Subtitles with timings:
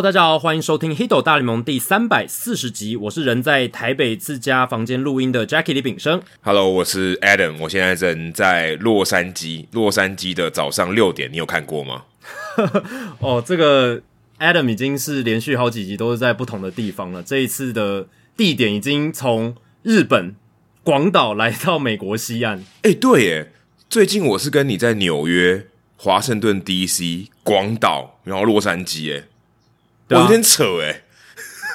[0.00, 2.96] Hello，大家好，欢迎收听《d o 大联盟》第三百四十集。
[2.96, 6.22] 我是人在台北自家房间录音的 Jackie 李炳生。
[6.40, 9.66] Hello，我是 Adam，我现在人在洛杉矶。
[9.72, 12.04] 洛杉矶的早上六点，你有看过吗？
[13.20, 14.00] 哦，这个
[14.38, 17.22] Adam 已经是连续好几集都是在不同的地方了。
[17.22, 20.34] 这一次的地点已经从日本
[20.82, 22.64] 广岛来到美国西岸。
[22.84, 23.52] 哎，对耶，
[23.90, 25.66] 最近我是跟你在纽约、
[25.98, 29.24] 华盛顿 DC、广岛，然后洛杉矶，哎。
[30.10, 31.02] 有点扯哎，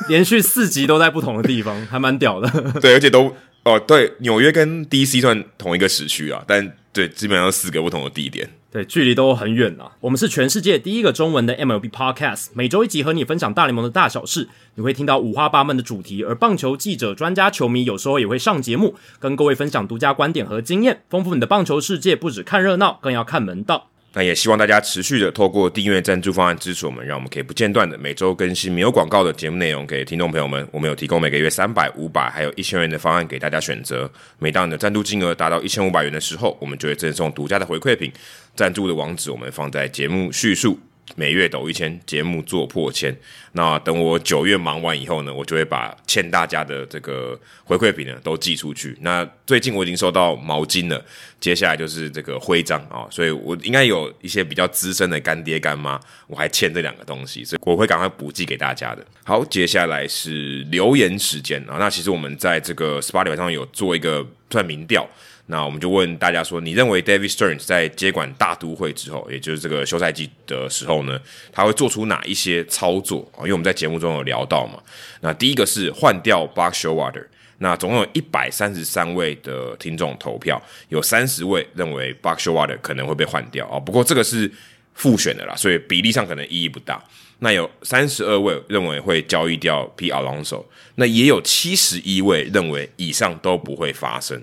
[0.10, 2.50] 连续四集都在不同的地方，还蛮屌的。
[2.82, 9.92] 对，而且都哦，对，纽约跟 DC 算同一个时区啊，但对，基本上四个不同的地点，对，距离都很远啊。
[10.02, 22.16] 我们是全世界第一个中文的 MLB Podcast，每周一集和你分享大联盟的大小事，你会听到五花八门的主题，而棒球记者、专家、球迷有时候也会上节目，跟各位分享独家观点和经验，丰富你的棒球世界。
[22.16, 23.90] 不止看热闹，更要看门道。
[24.18, 30.66] 那也希望大家持续的透过订阅赞助方案支持我们，让我们可以不间断的每周更新没有广告的节目内容给听众朋友们。
[30.72, 34.10] 我们有提供每个月三百、五百，还有一千元的方案给大家选择。
[34.40, 38.10] 每当你的赞助金额达到一千五百元的时候，我们就会赠送独家的回馈品。
[38.56, 40.80] 赞助的网址我们放在节目叙述。
[41.16, 43.16] 每月抖一千，节目做破千。
[43.52, 48.98] 那等我九月忙完以后呢，我就会把欠大家的这个回馈品呢都寄出去。
[49.02, 51.06] 那最近我已经收到毛巾了，
[51.40, 59.06] 接下来就是这个徽章啊，所以我应该有一些比较资深的干爹干妈，我还欠这两个东西，所以我会赶快补寄给大家的。
[59.24, 61.78] 好，接下来是留言时间啊。
[61.80, 65.08] 那其实我们在这个 Spotify 上有做一个算民调。
[65.48, 71.20] 那我们就问大家说，你认为 David Stern 在接管大都会之后，也就是这个休赛季的时候呢，
[71.52, 73.42] 他会做出哪一些操作啊？
[73.42, 74.82] 因为我们在节目中有聊到嘛。
[75.22, 77.26] 那第一个是换掉 Buck Showwater，
[77.60, 80.60] 那总共有一百三十三位的听众投票，
[80.90, 83.80] 有三十位认为 Buck Showwater 可能会被换掉啊。
[83.80, 84.52] 不过这个是
[84.96, 87.04] 复选的啦，所以比例上可能意义不大。
[87.40, 90.64] 那有三十二位认为会交易掉 P Alonso，
[90.96, 94.42] 那也有七十一位认为以上都不会发生。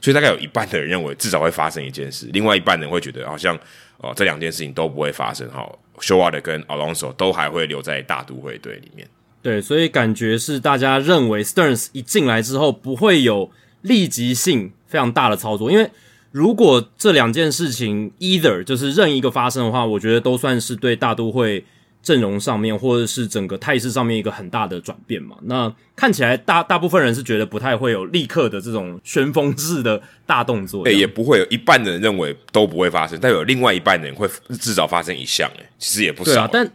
[0.00, 3.58] 所以大概有一半的人认为至少会发生一件事，另外一半人会觉得好像
[3.98, 5.70] 哦这两件事情都不会发生哈。
[6.00, 9.06] 休瓦的跟 Alonso 都还会留在大都会队里面。
[9.42, 13.50] 对，所以感觉是大家认为 Sterns 一进来之后不会有
[13.82, 15.90] 立即性非常大的操作，因为
[16.30, 21.64] 如果这两件事情 either 就是任一个发生的话，我觉得都算是对大都会。
[22.02, 25.36] 阵容上面，或者是整个态势上面一个很大的转变嘛？
[25.42, 34.26] 那看起来大大部分人是觉得不太会有立刻的这种旋风式的大动作，哎，也不会有一半的人认为都不会发生，但有另外一半的人会
[34.58, 36.48] 至少发生一项，哎，其实也不少。
[36.48, 36.72] 但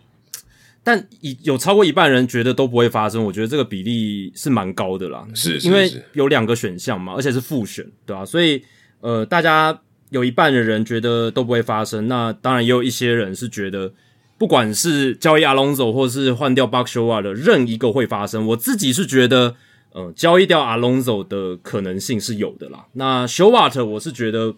[0.83, 1.07] 但
[1.41, 8.23] 有超过一半人觉得都不会发生，我觉得这个比例是蛮高的啦，是因为有两个选项嘛，而且是复选，对吧？
[8.23, 8.63] 所以
[9.01, 9.81] 呃，大家
[10.11, 13.91] 有一半的人觉得都不会发生，那当然也有一些人是觉得。
[14.37, 19.55] 不管是交易阿隆索，或是换掉巴克修瓦的任一个会发生，我自己是觉得，
[19.93, 22.85] 呃，交易掉阿隆索的可能性是有的啦。
[22.93, 24.53] 那修瓦特，我是觉得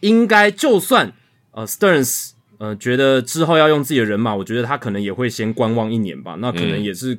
[0.00, 1.12] 应该就算
[1.52, 6.36] 呃，Stearns 呃觉得之后要用自己的人马，我觉得他可能也会先观望一年吧。
[6.38, 7.18] 那可能也是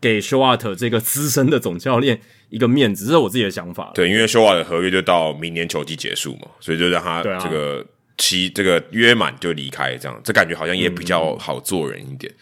[0.00, 2.20] 给修瓦特这个资深的总教练
[2.50, 3.90] 一个面子，这是我自己的想法。
[3.94, 7.86] 对，因为修瓦的合约就到明年球季结束嘛，所以就让他这个。
[8.18, 12.32] 期这个约满就离开，这样这感觉好像也比较好做人一点。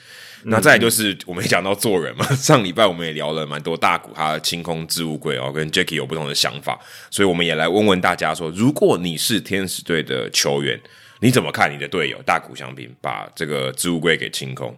[0.49, 6.79] 那再就是我们讲到做人嘛， 上礼拜我们也聊了蛮多大股他清空置物柜哦，跟 Jacky 有不同的想法，
[7.11, 10.81] 所以我们也来问问大家说，如果你是天使队的球员，
[11.21, 14.77] 你怎么看你的队友大谷翔平把这个置物柜给清空？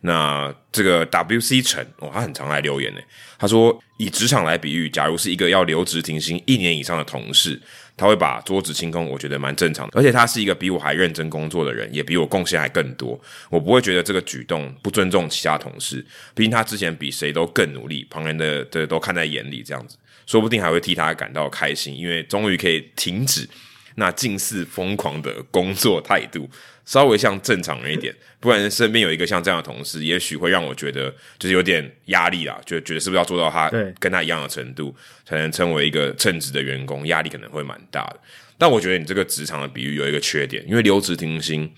[0.00, 3.00] 那这个 WC 陈哦，他很常来留言呢，
[3.38, 7.60] 他说以职场来比喻，假如是一个要留职停薪一年以上的同事。
[7.96, 9.92] 他会把桌子清空，我觉得蛮正常的。
[9.98, 13.20] 而且他是一个比我还认真工作的人，也比我贡献还更多。
[13.50, 16.04] 我不会觉得这个举动不尊重其他同事，
[16.34, 19.96] 毕竟他之前比谁都更努力，旁人的的都看在眼里，这样子
[20.26, 23.48] 说不定还会替他感到开心，因为终于可以停止
[23.94, 26.48] 那近似疯狂的工作态度。
[26.84, 34.94] 稍微像正常人一点，不然身边有一个像这样的同事，也许会让我觉得就是有点压力啦，就觉得是不是要做到他跟他一样的程度，
[35.24, 38.20] 才能成为一个称职的员工，压力可能会蛮大的。
[38.58, 41.72] 但我觉得你这个职场的比喻有一个缺点，因为留职停薪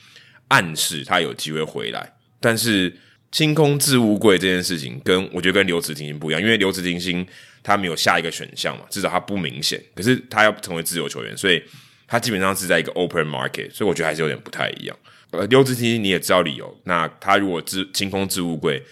[0.48, 2.92] 暗示他有机会回来，但是
[3.30, 7.24] 清空置物柜这件事情，跟我觉得跟留职停薪不一样，因为留职停薪
[7.62, 11.62] 他没有下一个选项嘛，至少他不明显，可是他要成为自由球员，所以。
[12.06, 14.96] 他基本上是在一个 open market，所以我觉得还是有点不太一样。
[15.32, 18.82] 呃，留职停薪你也知道理由，那他如果置清空置物柜，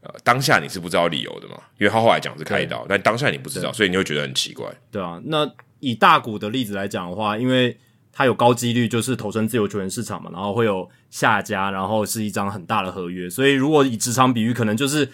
[0.00, 1.54] 呃，当下你是不知道理由的嘛？
[1.78, 4.66] 因为他后来讲是开刀，但当下你不知道，所以你会觉得很奇怪。
[4.90, 5.48] 对啊，那
[5.78, 7.76] 以大股的例子来讲的话，因为
[8.12, 15.08] 它有高几率就是投身自由球员市场嘛，然后会有下家，然后是一张很大的合约，所以如果以职场比喻，可能就是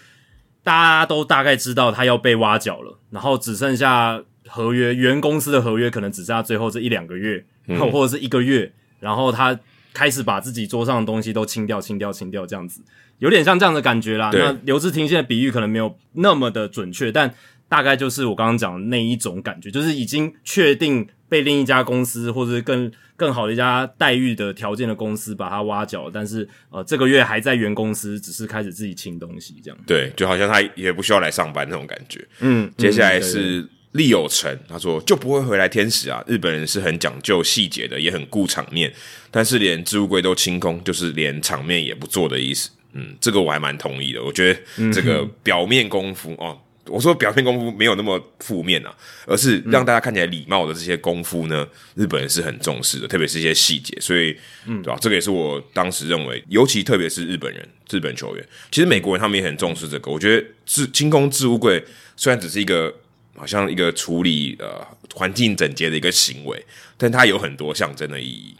[0.62, 7.44] 大家都大概知道他要被挖角了，然后只剩下合约原公司的合约可能只剩下最后这一两个月，
[7.78, 9.58] 或者是一个月，然后他
[9.92, 12.80] 开始把自己桌上的东西都清掉、清掉、清掉，这样子
[13.18, 14.30] 有点像这样的感觉啦。
[14.32, 17.34] 那刘志廷现在比喻可能没有那么的准确，但
[17.68, 21.08] 大概就是我刚刚讲的那一种感觉，就是已经确定。
[21.30, 29.78] 被另一家公司或者更更好的一家待遇的条件的公司把他挖角，但是呃这个月还在原公司，只是开始自己清东西这样。
[29.86, 32.26] 对，就好像他也不需要来上班那种感觉。
[32.40, 36.22] 嗯，接下来是利有成，他说就不会回来天使啊。
[36.26, 38.92] 日本人是很讲究细节的，也很顾场面，
[39.30, 42.70] 但是连置物柜都清空，就是连场面也不做的意思。
[42.92, 44.22] 嗯，这个我还蛮同意的。
[44.22, 44.60] 我觉得
[44.92, 46.58] 这个表面功夫哦。
[46.86, 48.92] 我说表面功夫没有那么负面啊，
[49.24, 51.64] 而是让大家看起来礼貌的这些功夫呢，
[51.94, 54.36] 日本人是很重视的，特别是一些细节，所以，
[54.66, 54.98] 嗯，对吧？
[55.00, 60.10] 这个也是我当时认为，尤其特别是日本人、日本球员，其实美国人他们也很重视这个。
[60.10, 61.80] 我觉得置清空置物柜
[62.16, 62.92] 虽然只是一个
[63.40, 66.62] 好像一个处理呃环境整洁的一个行为，
[66.98, 68.54] 但它有很多象征的意义。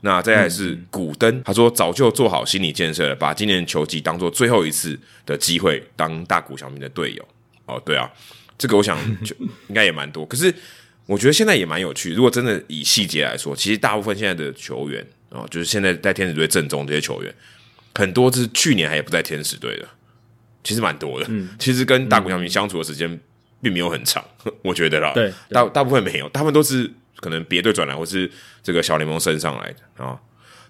[0.00, 7.28] 那再来是古登，他说早就做好心理建设了，把今年球季当做最后一次的机会，当大谷小明的队友。
[7.66, 8.10] 哦，对啊，
[8.58, 9.34] 这个我想就
[9.68, 10.26] 应该也蛮多。
[10.26, 10.54] 可是
[11.06, 12.12] 我觉得现在也蛮有趣。
[12.12, 17.34] 如果真的以细节来说，其实大部分现在的球员哦，就是现在在天使队正中这些球员，
[17.94, 19.88] 很多是去年还也不在天使队的，
[20.62, 21.26] 其实蛮多的。
[21.30, 23.18] 嗯，其实跟大谷小明相处的时间
[23.64, 24.24] 并没有很长，
[24.62, 25.12] 我觉得啦。
[25.14, 28.30] 对，大大部分没有，大部分都是可能别队转来，或是
[28.62, 30.20] 这个小联盟升上来的啊。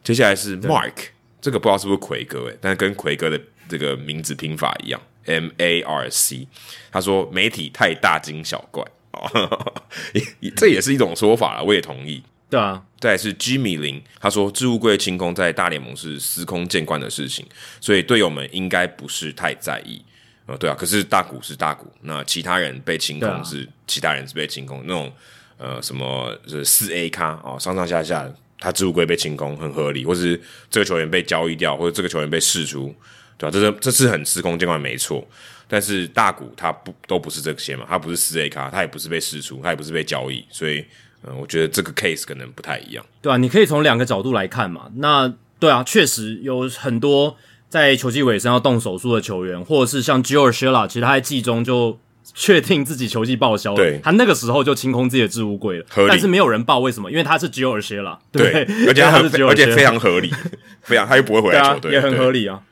[0.02, 0.92] 接下来是 Mark，
[1.40, 5.00] 这个不知道是不是奎哥诶，但是跟奎哥的这个名字拼法一样。
[5.26, 6.46] M A R C，
[6.92, 9.74] 他说媒体太大惊小怪哦，
[10.54, 12.22] 这也是一种说法了，我也同意。
[12.50, 17.46] 对啊，再是 Jimmy 林，他说置物柜清空在大联盟是司空见惯的事情，
[17.80, 20.04] 所以队友们应该不是太在意。
[20.46, 25.12] 呃，对啊，可是大股是大股，那其他人被清空是其他人是被清空，那种
[25.58, 32.94] 呃什么是四 A 咖哦，上上下下他置物柜被清空很合理，或是这个球员被交易掉，或者这个球员被释出。
[33.36, 33.50] 对吧？
[33.50, 35.26] 这是这是很司空见惯，没错。
[35.66, 37.84] 但是大股他不都不是这些嘛？
[37.88, 40.84] 他不是四 A 咖，他也不是被释出，他也不是被交易，所以
[41.24, 43.04] 嗯，我觉得这个 case 可能不太一样。
[43.20, 44.88] 对啊，你可以从两个角度来看嘛。
[44.94, 47.36] 那对啊，确实有很多
[47.74, 51.98] 在球季尾声要动手术的球员，或者是像 Joe Shella，其实他在季中就
[52.32, 55.84] 确定自己球季报销了，对，他那个时候就清空自己的置物柜了。
[56.06, 57.10] 但是没有人报，为什么？
[57.10, 60.30] 因为他是 Joe Shella，对，而且他是而且非常合理，
[60.82, 62.62] 非常他又不会回来球队，也很合理啊。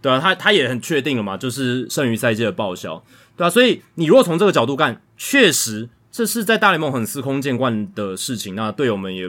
[0.00, 3.02] 对啊，他他也很确定了嘛，就是剩余赛季的报销，
[3.36, 9.28] 对啊，所以你如果从这个角度看，确实这是在大联盟很司空见惯的事情，那队友们也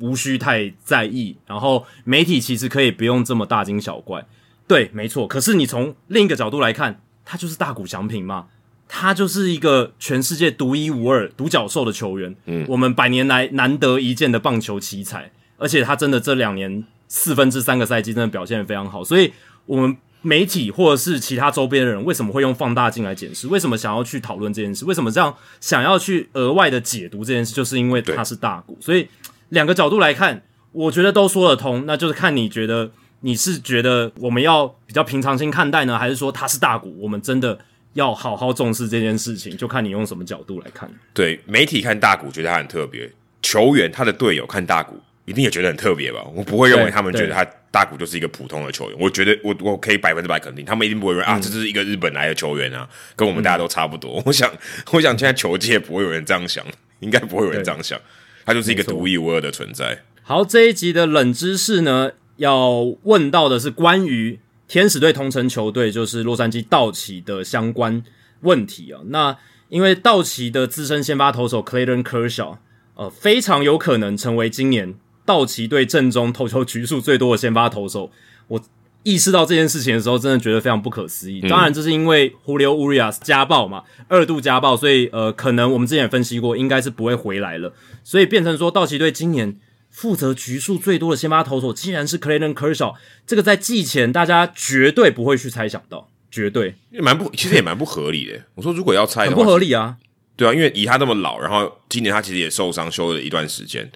[0.00, 4.26] 无需太在意，然后媒体其实可以不用这么大惊小怪，
[4.66, 5.26] 对，没错。
[5.26, 8.46] 可是你从另一个角度来看，他就是大股奖品嘛，
[8.88, 19.32] 他就是一个全世界独一无二、独角兽的球员，嗯，我们百年来难得一见的棒球奇才，而且他真的这两年四分之三个赛季真的表现的非常好，所以
[19.66, 19.96] 我们。
[20.26, 23.46] 媒体或者是其他周边的人为什么会用放大镜来检视？
[23.46, 24.86] 为什么想要去讨论这件事？
[24.86, 27.54] 为什么这样想要去额外的解读这件事？
[27.54, 29.06] 就是因为它是大股，所以
[29.50, 31.84] 两个角度来看，我觉得都说得通。
[31.84, 32.90] 那就是看你觉得
[33.24, 37.58] 你是觉得我们要比较平常心看待呢，还是说它是大股，我们真的
[37.94, 39.56] 要好好重视这件事情？
[39.56, 40.90] 就看你用什么角度来看。
[41.14, 45.00] 对，媒体看大股觉得他很特别，球员他的队友看大股。
[45.26, 46.22] 一定也觉得很特别吧？
[46.34, 48.98] 我不会认为他们觉得他大股就是一个普通的球员。
[49.00, 54.22] 我觉得我我可以百分之百肯定，他们一定不会认为啊，这是一个日本来的球员啊，跟我们大家都差不多。
[54.26, 54.52] 我想，
[54.92, 56.62] 我想现在球界不会有人这样想，
[57.00, 57.98] 应该不会有人这样想，
[58.44, 60.02] 他就是一个独一无二的存在。
[60.20, 64.38] 好，这一集的冷知识呢，要问到的是关于
[64.68, 68.02] 天使队同城球队，就是洛杉矶道奇的相关
[68.40, 69.00] 问题啊。
[69.06, 69.36] 那
[69.68, 72.56] 因为道奇的资深先发投手 Clayton Kershaw，
[72.94, 74.94] 呃，非常有可能成为今年。
[75.26, 78.10] 道奇队阵中投球局数最多的先发投手，
[78.46, 78.60] 我
[79.04, 81.40] 意识到这件事情的时候，真的觉得非常不可思议。
[81.48, 87.72] 当然，这是因为胡流乌里亚斯家暴嘛，二度家暴，所以呃，可能我们之前也分析过，应该是不会回来了。
[88.02, 89.56] 所以变成说，道奇队今年
[89.94, 98.42] 负责局数最多的先发投手，竟然是 Clayton Kershaw，这个在季前大家绝对不会去猜想到，绝对也蛮不，其实也蛮不合理的。
[98.56, 99.96] 我说如果要猜，很不合理啊，
[100.36, 103.88] 对啊，因为以他那么老，然后今年他其实也受伤休了一段时间。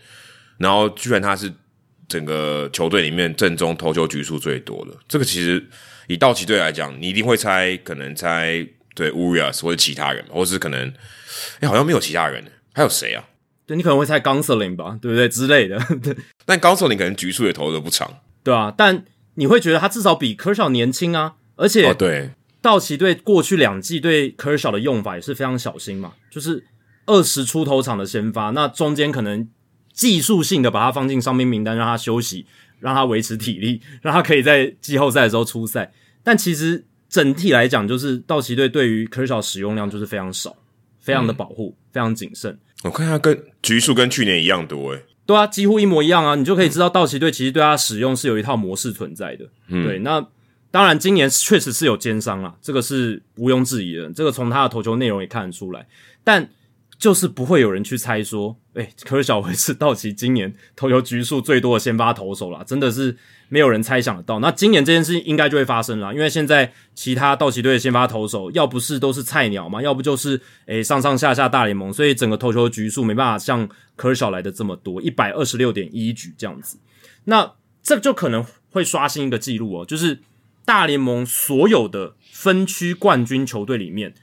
[0.58, 1.52] 然后居然他是
[2.08, 5.64] 整个球队里面正中投球局数最多的，这个其实
[6.06, 8.64] 以道奇队来讲，你一定会猜，可能猜
[8.94, 10.92] 对乌 r i a s 或者其他人，或是可能
[11.58, 13.27] 哎好像没有其他人，还有谁啊？
[13.68, 15.78] 对你可能会猜 Gonsolin 吧，对不对之类的？
[16.02, 18.10] 对， 但 Gonsolin 可能局数也投的不长，
[18.42, 26.64] 对啊，但你会觉得他至少比 Kershaw 年轻啊，而且哦对道奇队过去两季对 Kershaw 的用法也是非常小心嘛，就是
[27.06, 29.48] 二十出头场的先发，那中间可能
[29.92, 32.46] 技术性的把他放进伤兵名单，让他休息，
[32.80, 35.92] 让他维持体力， 让他可以在季后赛的时候出赛，
[36.24, 36.84] 但其实。
[37.10, 40.54] 整体来讲，就是道奇队对于 Kershaw 使用量就是非常少，
[41.00, 42.58] 非常的保护，非常谨慎。
[42.84, 49.44] 我看他跟局数跟去年一样多，诶，对啊，几乎一模一样啊，你就可以知道道奇队其实对他使用是有一套模式存在的。
[49.68, 50.24] 对，那
[50.70, 55.86] 当然今年确实是有奸商啊，这个是毋庸置疑的，这个从他的投球内容也看得出来，
[56.22, 56.50] 但。
[56.98, 63.16] 就是不会有人去猜说，哎，科尔小维是道奇今年投球局数最多的先发投手啦，真的是
[63.48, 64.40] 没有人猜想得到。
[64.40, 76.78] 那今年这件事应该就会发生了，因为现在其他道奇队的先发投手，要不是都是菜鸟嘛，要不就是诶上上下下大联盟，所以整个投球局数没办法像科尔小来的这么多，一百二十六点一局这样子。
[77.26, 80.18] 那这就可能会刷新一个记录哦，就是
[80.64, 84.14] 大联盟所有的分区冠军球队里面。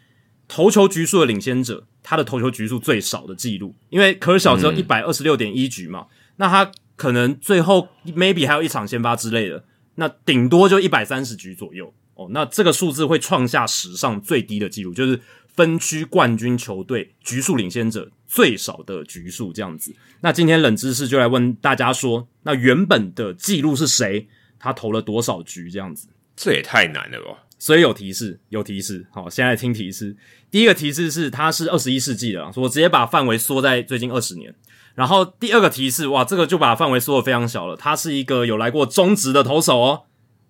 [0.47, 9.63] 投球局数的领先者，他的投球局数最少的记录，因为科尔小只有一百二十六点一局嘛，那他可能最后 maybe 还有一场先发之类的，
[9.95, 15.19] 那顶多就一百三十局左右哦，那这个数字会创下史上最低的记录，就是
[15.55, 19.93] 分区冠军球队局数领先者最少的局数这样子。
[20.21, 24.27] 那今天冷知识就来问大家说，那原本的记录是谁？
[24.59, 26.07] 他投了多少局这样子？
[26.35, 27.44] 这也太难了吧！
[27.57, 29.07] 所以有提示，有提示。
[29.11, 30.15] 好，现在听提示。
[30.51, 34.53] 第一个提示是，它是二十一世纪的，我直接把范围缩在最近二十年。
[34.93, 37.75] 然后第二个提示，哇，这个就把范围缩的非常小了。
[37.75, 40.03] 他是一个有来过中职的投手哦。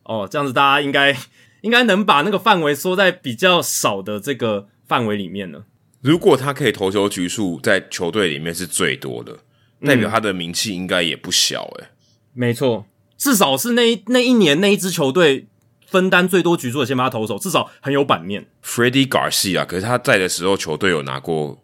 [0.03, 1.15] 哦，这样子大家应该
[1.62, 5.65] 应该能把那个范围缩在比较少的这个范围里面了。
[6.01, 9.39] 如果他可以投球局数在球队里面是最多的，
[9.83, 11.88] 代表他的名气应该也不小诶。
[12.33, 12.85] 没错，
[13.17, 15.47] 至少是那那一年那一支球队。
[15.88, 18.46] 分担最多局数的先发投手，至少很有版面。
[18.63, 21.60] Freddie Garcia，可是他在的时候，球队有拿过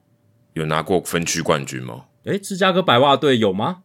[0.54, 2.06] 有拿过分区冠军吗？
[2.26, 3.78] 诶，芝加哥白袜队有吗？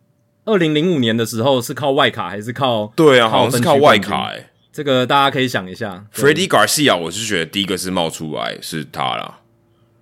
[0.44, 2.92] 二零零五年的时候是靠外卡还是靠？
[2.94, 4.28] 对啊，好像是靠外卡。
[4.28, 6.04] 诶，这个大家可以想一下。
[6.14, 9.40] Freddie Garcia，我是觉得第一个是冒出来是他啦。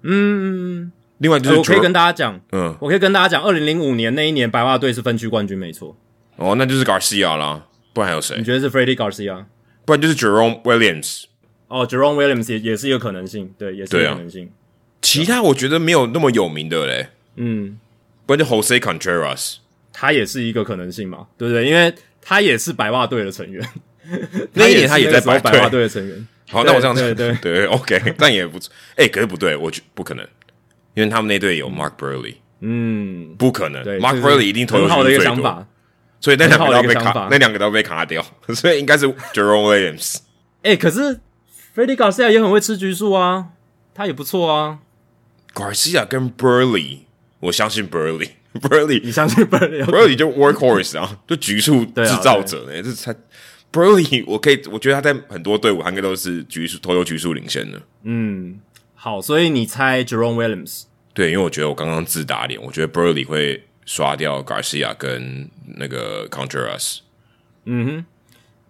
[0.03, 5.97] 嗯，另外就是我可以跟大家讲，嗯，我可以跟大家讲，二零零五年那一年白袜队是分区冠军，没错。
[6.37, 7.62] 哦，那就是 Garcia 啦，
[7.95, 8.37] 不然还有谁？
[8.37, 9.45] 你觉得是 Freddie Garcia？
[9.85, 11.25] 不然就是 Jerome Williams
[11.69, 14.50] 哦，Jerome Williams 也也是一个可能性，对，也是一个可能性。
[15.03, 17.79] 其他我觉得没有那么有名的嘞，嗯，
[18.26, 19.57] 不然就 Jose Contreras，
[19.93, 21.67] 他也是一个可能性嘛，对不对？
[21.69, 23.69] 因为他也是白袜队的成员，
[24.55, 26.26] 那一年他也在白白袜队的成员。
[26.50, 28.73] 好，那我这样子，对对，OK， 但也不错。
[28.97, 30.26] 哎，可是不对，我觉不可能，
[30.95, 35.67] 因为他们那队有 Mark Burley，嗯，不可能，Mark Burley 一定投很好的一个想法。
[36.25, 40.21] 所以那两个都被卡，那两个都被卡掉， 所以应该是 Jerome Williams。
[40.62, 41.21] 哎，可是
[41.76, 43.49] Freddie Garcia 也很会吃局数啊，
[43.93, 44.78] 他也不错啊。
[45.52, 47.00] Garcia 跟 Burley，
[47.40, 52.83] 我相信 Burley，Burley， 你相信 Burley？Burley 就 Workhorse 啊， 就局数制造者呢。
[52.83, 53.14] 这才
[53.71, 57.83] Burley，我可以，我觉得他在很多队伍应该都是局数投球局数领先的。
[58.04, 58.59] 嗯，
[58.95, 60.85] 好，所以你猜 Jerome Williams？
[61.12, 63.62] 对，因为我觉得我刚刚自打脸，我觉得 Burley 会。
[63.87, 66.99] 刷掉 Garcia 跟那个 Contreras，
[67.64, 68.05] 嗯哼，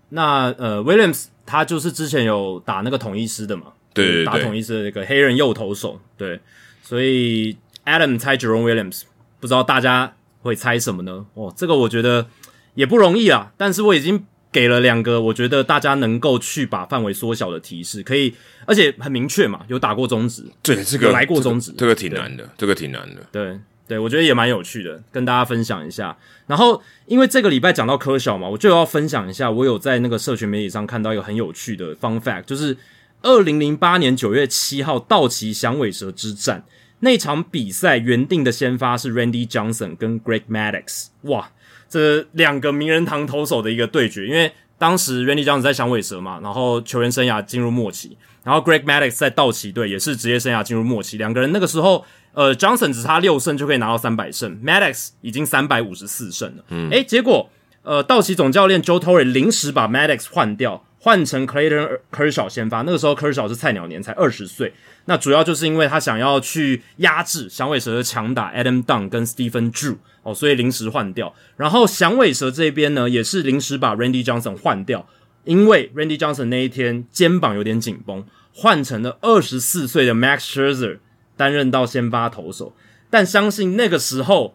[0.08, 6.40] 那呃 Williams 他就是之前有打那个统一师的嘛，对对对，打统一师的那个黑人右投手，对，
[6.82, 9.02] 所以 Adam 猜 Jerome Williams，
[9.40, 11.26] 不知道大家会猜什么呢？
[11.34, 12.26] 哦，这个我觉得
[12.74, 18.34] 也不容易啊，但是我已经给了两个，我觉得大家能够去把范围缩小的提示，可以，
[18.66, 23.58] 而且很明确嘛，有打过中指，对，这个来过中职，这个挺难的，这个挺难的，对。
[23.86, 26.16] 对，我觉得也蛮有趣的，跟大家分享一下。
[26.46, 29.50] 然后，因为这个礼拜讲到科小嘛，我就要分享一下。
[29.50, 32.74] 我有在那个社群媒体上看到一个很有趣的 fun fact，就是
[33.20, 36.64] 二零零八年九月七号道奇响尾蛇之战
[37.00, 41.08] 那场比赛，原定的先发是 Randy Johnson 跟 Greg Maddux。
[41.24, 41.50] 哇，
[41.86, 52.02] 这两个名人堂投手的一个对决，因为当时 Randy Johnson 在响尾蛇嘛，然后球员生涯进入末期，然后 Greg Maddux 在道奇队也是职业生涯进入末期，两个人那个时候。
[52.34, 56.64] 呃，Johnson 只差六胜就可以拿到三百胜，Maddox 已经三百五十四胜了。
[56.68, 57.48] 嗯，诶，结果
[57.82, 62.82] 呃，道奇总教练 Joe Torre 临时把 Maddox 换掉，换成 Clayton Kershaw 先发。
[62.82, 64.72] 那个时候 Kershaw 是菜鸟年，才二十岁。
[65.04, 71.34] 那主要就是因为他想要去压制响尾蛇的强打 Adam Dunn 跟 Stephen Drew 哦，所以临时换掉。
[71.56, 75.06] 然后响尾蛇这边呢，也是临时把 Randy Johnson 换掉，
[75.44, 78.24] 因为 Randy Johnson 那一天肩膀有点紧绷，
[78.54, 80.98] 换成了二十四岁的 Max Scherzer。
[81.36, 82.72] 担任到先发投手，
[83.10, 84.54] 但相信那个时候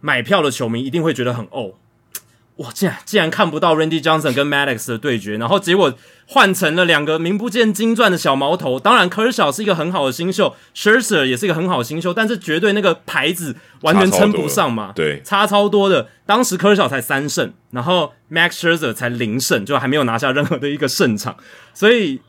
[0.00, 1.72] 买票的球迷一定会觉得很哦，
[2.58, 5.92] 哇，竟然竟然看不到 Randy Johnson 跟 Maddox 的对决，然后结果
[6.26, 8.78] 换成了两个名不见经传的小毛头。
[8.78, 16.08] 当然，Kershaw 是一个很好的新秀，Scherzer 也是一个很好的新秀，但是绝对那个牌子完全称不上嘛，对，差超多的。
[16.24, 21.36] 当时 Kershaw 才三胜，然后 Max Scherzer 才零胜，就还没有拿下任何的一个胜场，
[21.72, 22.20] 所以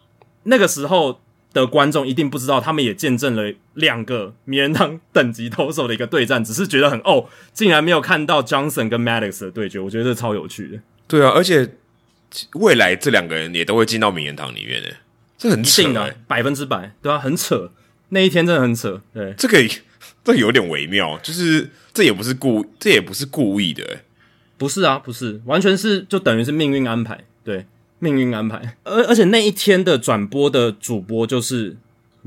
[0.44, 1.20] 那个时候。
[1.62, 10.80] 的观众一定不知道，他们也见证了两个名人堂等级投手的一个对战，只是觉得很哦，竟然没有看到 Johnson 跟 Maddox 的对决，我觉得这超有趣的。
[11.08, 11.76] 对啊，而且
[12.56, 14.90] 未来这两个人也都会进到名人堂里面的，
[15.38, 17.72] 这很扯的，百分之百，对啊，很扯，
[18.10, 19.02] 那一天真的很扯。
[19.14, 19.58] 对，这个
[20.26, 24.00] 这有点微妙，就是这也不是故，这也不是故意的，
[24.58, 27.66] 不是啊，不是，完全是就等于是命运安排，对。
[28.14, 31.76] 命运安排，而而且那一天的转播的主播就是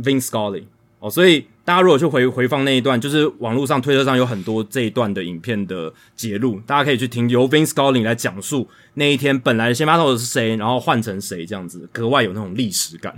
[0.02, 0.64] Vince Scully
[0.98, 13.14] 哦，所以大家如果去回回放那一段，就是网络上推特上有很多这一段的影片的截录，大家可以去听由 Vince Scully 来讲述那一天本来先发投的是谁，然后换成谁这样子，格外有那种历史感。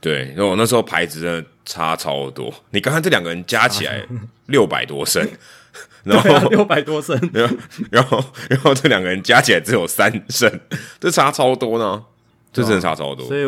[0.00, 4.04] 对，那我那时候牌子真的差超多，你刚刚这两个人加起来
[4.46, 5.26] 六百多胜。
[6.04, 7.56] 然后六百多胜， 然后
[7.90, 10.60] 然后然后这两个人加起来只有三胜，
[11.00, 12.04] 这差超多呢，
[12.52, 13.42] 这真的差超多，所以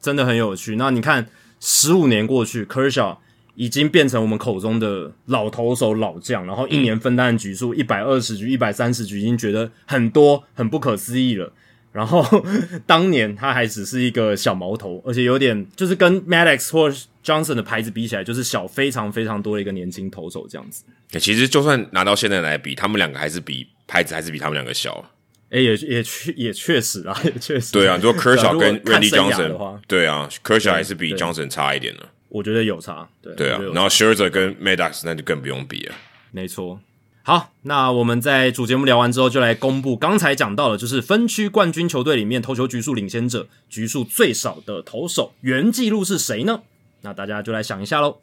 [0.00, 0.76] 真的很有趣。
[0.76, 1.28] 那你看，
[1.60, 3.16] 十五年过去，Kershaw
[3.54, 11.52] 已经变成我们口中的老投手、老将，然后一年分担的局数一百二十局、一百三十局，已经觉得很多、很不可思议了。
[11.90, 12.24] 然后
[12.86, 16.92] 当年他还只是一个小毛头，而且有点就是跟 Maddox 或
[17.28, 20.84] Johnson 的牌子比起来，就是小非常非常多的一个年轻投手这样子。
[21.18, 25.04] 其实就算拿到现在来比，他们两个还是比牌子还是比他们两个小。
[25.50, 27.72] 哎，也也确也确实啊， 也确实。
[27.72, 32.02] 对啊，你说 Kershaw 跟 Randy Johnson，对啊，Kershaw 还是比 Johnson 差一点呢。
[32.28, 33.58] 我觉得有差，对对啊。
[33.72, 35.94] 然后 Scherzer 跟 Maddox 那就更不用比了。
[36.30, 36.80] 没错。
[37.22, 46.62] 好，那我们在主节目聊完之后，就来公布刚才讲到的，就是分区冠军球队里面投球局数领先者、局数最少的投手原纪录是谁呢？
[47.00, 48.18] 那大家就来想一下喽。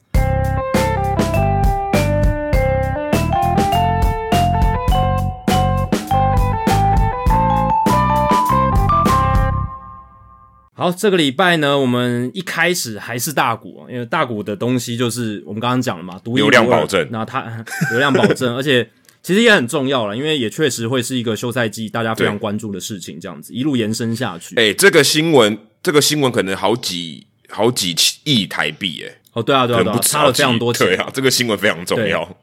[10.78, 18.90] 好，这个礼拜呢，我们一开始还是大股，因为大股的东西就是我们刚刚讲了嘛，流量保证，那它 流量保证，而且
[19.24, 24.54] 其实也很重要了，因为也确实会是一个休赛季大家非常关注的事情，这样子一路延伸下去。
[24.58, 32.38] 哎，这个新闻，这个新闻可能好几好几亿台币，哎，哦，对啊，对啊，差了非常多钱，对啊，这个新闻非常重要，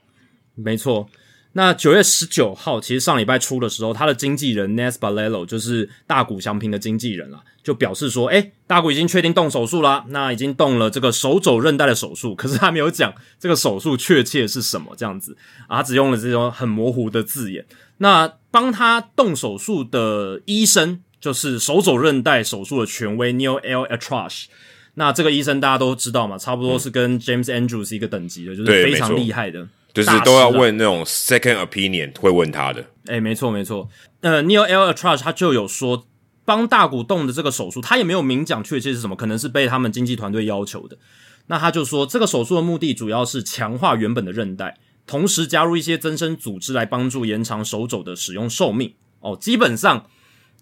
[0.55, 1.09] 没错。
[1.55, 15.37] 那九月十九号，其实上礼拜初的时候，他的经纪人 Nes Balelo 就是大谷翔平的经纪人了，就表示说，哎，大谷已经确定动手术啦，那已经动了这个手肘韧带的手术， 可是他没有讲这个手术确切是什么这样子，
[15.69, 17.67] 啊，只用了这种很模糊的字眼。
[17.99, 23.87] 那帮他动手术的医生就是手肘韧带手术的权威 Neil L.
[23.89, 24.47] Atrash，
[24.95, 29.67] 那这个医生大家都知道嘛，差不多是跟 James Andrews 一个等级的，就是非常厉害的。
[29.95, 33.89] 就是都要问那种 second opinion 会问他的，哎，没错没错。
[34.23, 34.89] 呃，Neil L.
[34.89, 36.07] a t r u s h 他就有说
[36.47, 40.97] 帮大股动的这个手术，他也没有明讲确切是什么，可能是被他们经纪团队要求的。
[41.49, 48.95] 那他就说这个手术的目的主要是强化原本的韧带，同时加入一些增生组织来帮助延长手肘的使用寿命。
[49.21, 50.07] 哦，基本上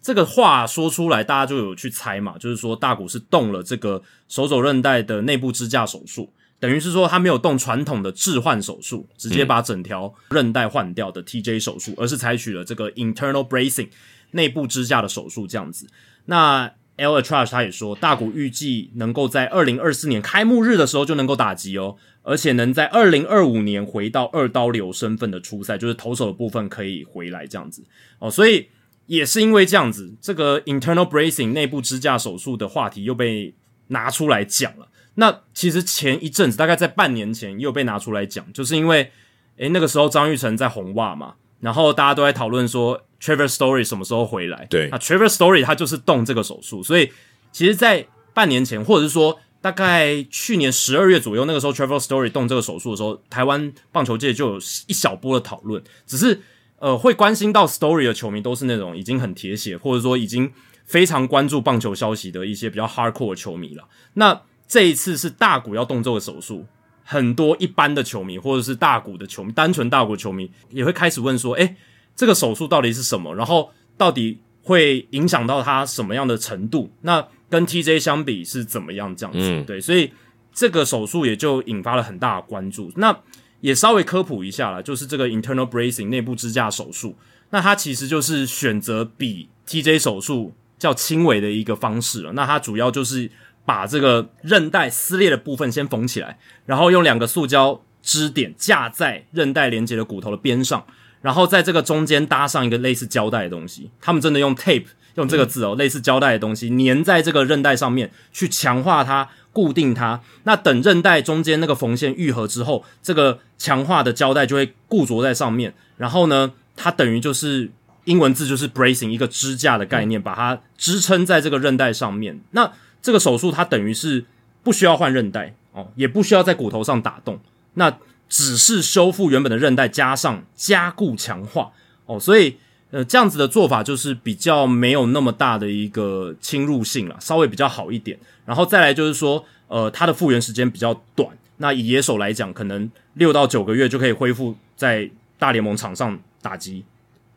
[0.03, 6.33] 这个话说出来，大家就有去猜嘛，就是说大股是动了这个手肘韧带的内部支架手术。
[6.59, 13.89] 等于是说，他没有动传统的置换手术，直接把整条韧带换掉的 TJ 手术，而是采取了这个 internal bracing
[14.33, 15.47] 内部支架的手术。
[15.47, 15.87] 这样子，
[16.27, 17.19] 那 L.
[17.19, 17.23] A.
[17.23, 27.83] Trash 他也说，大谷预计能够在二零二四年开幕日的时候就能够打击哦，而且能在二零二五年回到二刀流身份的初赛，就是投手的部分可以回来这样子
[28.19, 28.31] 哦。
[28.31, 28.69] 所以
[29.11, 33.53] 也是因为这样子，这个 internal bracing 内部支架手术的话题又被
[33.89, 34.87] 拿出来讲了。
[35.17, 39.11] 那其实前一阵子，大概在半年前，又被拿出来讲，就是因为，
[39.57, 44.65] 诶，那个时候张玉成在红袜嘛，然后大家都在讨论说，Trevor Story 什么时候回来？
[44.71, 47.11] 对，那 Trevor Story 他就是动这个手术，所以
[47.51, 56.41] 其实，在半年前，或者是说大概去年十二月左右，那个时候 Trevor Story 动这个手术的时候，台湾棒球界就有一小波的讨论，只是
[56.81, 60.51] 呃，会关心到 Story 的球迷都是那种已经很铁血，或者说已经
[60.85, 63.85] 非常关注棒球消息的一些比较 hardcore 的球迷了。
[64.15, 66.65] 那这一次是大股要动这个手术，
[67.05, 71.77] 很多一般的球迷或者是大股的球迷，单纯大股球迷也会开始问说：，诶，
[72.17, 73.35] 这个手术到底是什么？
[73.35, 76.91] 然后到底会影响到他什么样的程度？
[77.03, 79.15] 那跟 TJ 相比是怎么样？
[79.15, 80.11] 这样子，对，所以
[80.55, 82.91] 这个手术也就引发了很大的关注。
[82.97, 83.15] 那
[83.61, 87.17] 也稍微科普一下了，就是这个 internal bracing 内部支架手术，
[87.51, 92.33] 那它其实就是选择比 TJ 手术较轻微的一个方式了。
[92.33, 93.31] 那它主要就是
[93.65, 100.87] 把这个韧带撕裂的部分先缝起来，然后用两个塑胶支点架在韧带连接的骨头的边上，
[101.21, 103.91] 然后在这个中间搭上一个类似胶带的东西。
[104.01, 109.29] 他们真的用 tape 用这个字哦，类似胶带的东西粘在这个韧带上面，去强化它。
[109.53, 115.75] 固定它，那等韧带中间那个缝线愈合之后，这个强化的胶带就会固着在上面。
[115.97, 117.69] 然后呢，它等于就是
[118.05, 122.41] 英文字就是 bracing 一个支架的概念，把它支撑在这个韧带上面。
[122.53, 124.25] 那这个手术它等于是
[124.63, 127.41] 不需要换韧带哦，也不需要在骨头上打洞，
[127.75, 131.73] 那只是修复原本的韧带，加上加固强化
[132.07, 132.21] 哦。
[132.21, 132.57] 所以
[132.91, 138.19] 呃，这样子的做法就是比较没有那么大的一个侵入性了，稍微比较好一点。
[138.45, 141.29] 然后再来就是说，呃，它的复原时间比较短。
[141.59, 146.85] 那以野手来讲，可能六到九个月就可以恢复在大联盟场上打击。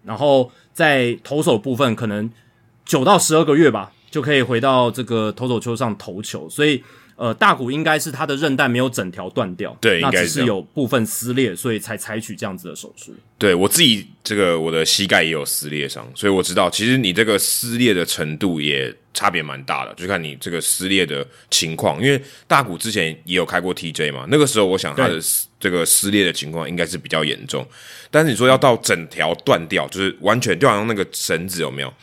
[0.04, 2.30] 然后在投手部分，可能
[2.86, 6.50] 九到十二个月吧，就可以回到这个投手球上投球。
[6.50, 6.84] 所以。
[7.16, 13.14] 呃，大骨应该是他的韧带没有整条断掉，对，那只是有部分撕裂，所以才采取这样子的手术。
[13.38, 22.02] 对我自己这个我的膝盖也有撕裂伤，所以我知道其实你这个撕裂的程度也差别蛮大的，就看你这个撕裂的情况。
[22.02, 25.20] 因为大骨之前也有开过 TJ 嘛，那个时候我想他的
[25.60, 27.68] 这个撕裂的情况应该是比较严重，
[28.10, 31.94] 但是你说要到整条断掉，就是完全就好像那个绳子有没有？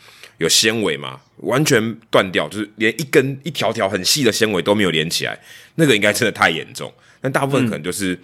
[0.41, 1.21] 有纤维嘛？
[1.37, 5.39] 完全断掉，就是连一根一条条很细的纤维都没有连起来，
[5.75, 6.91] 那个应该真的太严重。
[7.21, 8.19] 但大部分可能就是，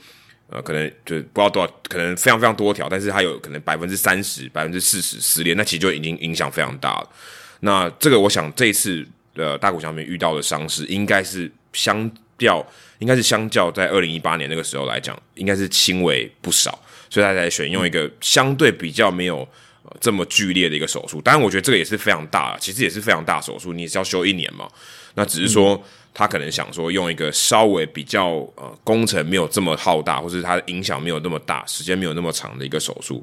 [0.49, 7.09] 呃，可能就不知道多少，可能非常非常多条，但是它有可能百分之三十、百分之四十撕裂，那其实就已经影响非常大了。
[7.59, 12.65] 那这个我想这一次呃大谷翔平遇到的伤势，应该是相较，
[12.97, 16.79] 应该是相较在二零一八年那个时候来讲，应该是轻微不少，
[17.11, 19.47] 所以他才选用一个相对比较没有。
[19.99, 24.69] 这么剧烈的一个手术，当然我觉得这个也是非常大，其实也是非常大手术，你是要修一年嘛？
[25.15, 25.81] 那只是说
[26.13, 33.15] 他可能想说用一个稍微比较呃工程没有这么浩大，或是它的影响没有那么大，时间没有那么长的一个手术。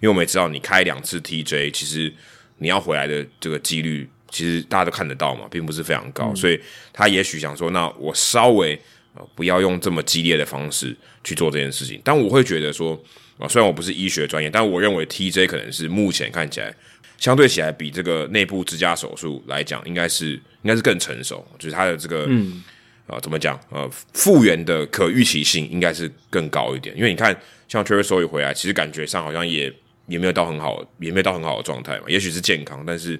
[0.00, 2.12] 因为我们也知道，你开两次 TJ，其实
[2.58, 6.34] 你要回来的这个几率，其实大家都看得到嘛，并不是非常高。
[6.34, 6.60] 所以
[6.92, 8.80] 他也许想说，那我稍微
[9.14, 12.00] 呃不要用这么激烈的方式去做这件事情。
[12.04, 13.02] 但我会觉得说。
[13.40, 16.72] 啊，虽然我不是医学专业，但我认为 TJ 可能是目前看起来
[17.16, 22.62] 相对起来比这个内部支架手术来讲，应该是应该是更成熟，就是它的这个嗯
[23.06, 26.94] 啊怎么讲呃复原的可预期性应该是更高一点。
[26.94, 27.34] 因为你看
[27.66, 29.72] 像 t r e v o r s o 回来，其实感觉上好像也
[30.06, 32.04] 也没有到很好，也没有到很好的状态嘛。
[32.08, 33.18] 也许是健康，但是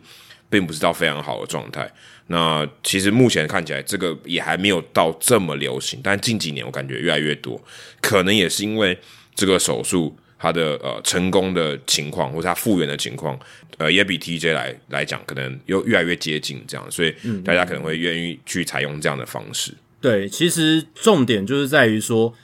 [0.51, 1.91] 并不是到非常好的状态。
[2.27, 7.59] 那其实目前看起来这个也还没有到这么流行，但近几年我感觉越来越多，
[8.03, 8.99] 可能也是因为。
[9.41, 13.39] 这个手术它的呃成功的情况，或者它复原的情况，
[13.79, 19.73] 呃，也比 TJ 来来讲，可能又越来越接近这样，所以大家可能会愿意去采用这样的方式。
[19.99, 22.35] 对，其实重点就是在于说，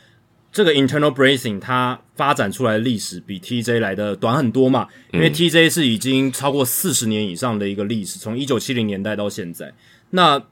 [0.50, 9.74] 这个 internal bracing 它发展出来的历史比 TJ 来的短很多嘛，因为 TJ 是已经超过四十年以上的一个历史，从一九七零年代到现在，
[10.10, 10.42] 那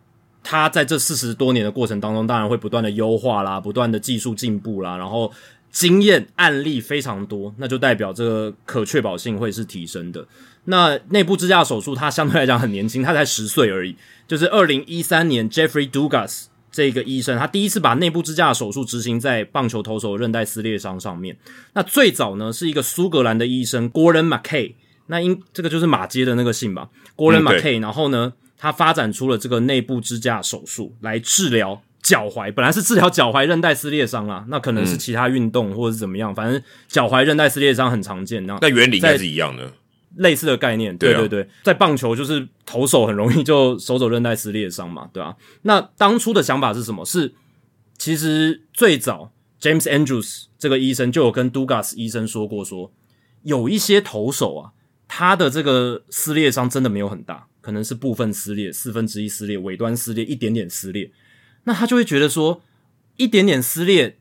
[0.42, 5.32] 它在这四十多年的过程当中，当然会不断的优化啦，不断的技术进步啦，然后。
[5.74, 10.24] 经验案例非常多，那就代表这个可确保性会是提升的。
[10.66, 13.96] 那内部支架手术，它相对来讲很年轻，他才十岁而已。
[14.28, 21.36] 就是二零一三年，Jeffrey Dugas 这个医生，他第一次把内部支架手术执行在棒球投手韧带撕裂伤上面。
[21.72, 24.74] 那最早呢，是一个苏格兰的医生 Gordon McKay，
[25.08, 27.82] 那因这个就是马街的那个姓吧，Gordon McKay。
[27.82, 31.82] 然后呢，他发展出了这个内部支架手术来治疗。
[32.04, 38.46] 脚踝本来是治疗脚踝韧带撕裂伤啊，那可能是其他运动或者是怎么样，反正脚踝韧带撕裂伤很常见。
[38.46, 39.72] 那原理应该是一样的，
[40.16, 40.94] 类似的概念。
[40.98, 45.34] 对对对，在棒球就是投手很容易就手肘韧带撕裂伤嘛，对吧？
[45.62, 47.06] 那当初的想法是什么？
[47.06, 47.32] 是
[47.96, 52.92] 其实最早 James Andrews 这个医生就有跟 Dugas 医生说过，说
[53.44, 54.72] 有一些投手啊，
[55.08, 61.10] 他的这个撕裂伤真的没有很大，可能是部分撕裂，四分之一撕裂，尾端撕裂，一点点撕裂。
[61.64, 62.62] 那他就会觉得说，
[63.16, 64.16] 一点点撕裂，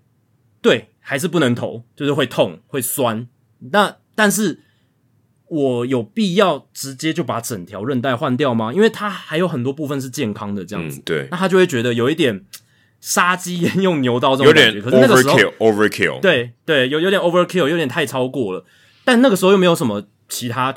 [0.61, 3.27] 对，还是不能投，就是会痛会酸。
[3.71, 4.59] 那但是，
[5.47, 8.73] 我有必要直接就把整条韧带换掉吗？
[8.73, 11.01] 因为它还有很多部分是健康的，这样子。
[11.05, 11.27] 对。
[11.31, 12.45] 那他就会觉得有一点
[13.01, 14.81] 杀鸡焉用牛刀这种感觉。
[14.81, 18.65] 可是那个时候 overkill，对对，有有点 overkill，有点太超过了。
[19.03, 20.73] 但那个时候又没有什么其他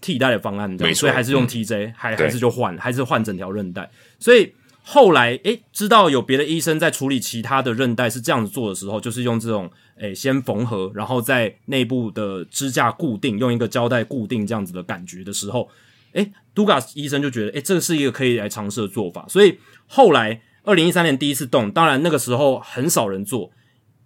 [0.00, 3.90] 替代的方案，所以还是用 TJ，还还是就换，还是换整条韧带。
[4.18, 4.54] 所以。
[4.88, 9.68] 后来诶知道有别的医生在处理其他的韧带是这样子做的时候，就是用这种
[9.98, 15.68] 诶先缝合，然后在内部的支架固定，用一个胶带固定这样子的感觉的时候，
[16.12, 23.50] 诶杜卡斯医生就觉得诶这个是一个可以来尝试的做法，所以后来二零一三年第一次动，当然那个时候很少人做，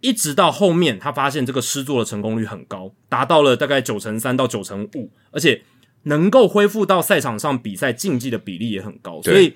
[0.01, 5.62] 一直到后面他发现这个施做的成功率很高，达到了大概九成三到九成五，而且
[6.05, 9.53] 能够恢复到赛场上比赛竞技的比例也很高，所以。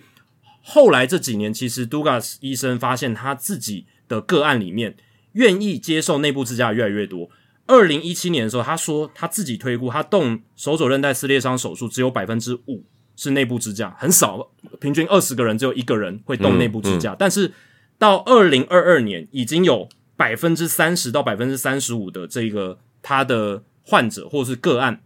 [0.66, 4.96] 后来这几年，其实 Dugas 医生发现他自己的个案里面，
[5.32, 7.28] 愿意接受内部支架越来越多。
[7.66, 12.82] 二零一七年的时候，他说他自己推估，他动手肘韧带撕裂伤手术只有百分之五
[13.14, 14.50] 是内部支架，很少，
[14.80, 17.14] 平均二十个人只有一个人会动内部支架。
[17.14, 17.52] 但是
[17.98, 25.02] 到二零二二年，已经有百分之三十到百分之三十五的这个他的患者或是个案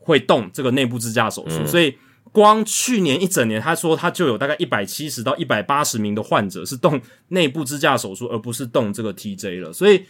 [0.00, 1.96] 会动这个内部支架手术，所以。
[2.32, 10.04] 光去年一整年，他说他就有大概一百七十到一百八十名的患者是动内部支架手术，而不是动这个 TJ 了，所以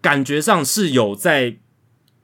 [0.00, 1.56] 感觉上是有在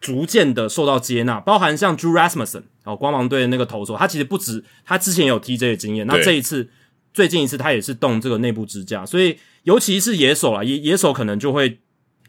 [0.00, 6.68] 逐渐的受到接纳，包含像 Drew Rasmussen 哦，光芒队的那个投手，他其实不止他之前有 TJ 的经验，那这一次
[7.12, 11.78] 最近一次他也是动这个内部支架，所以尤其是野手啊，野野手可能就会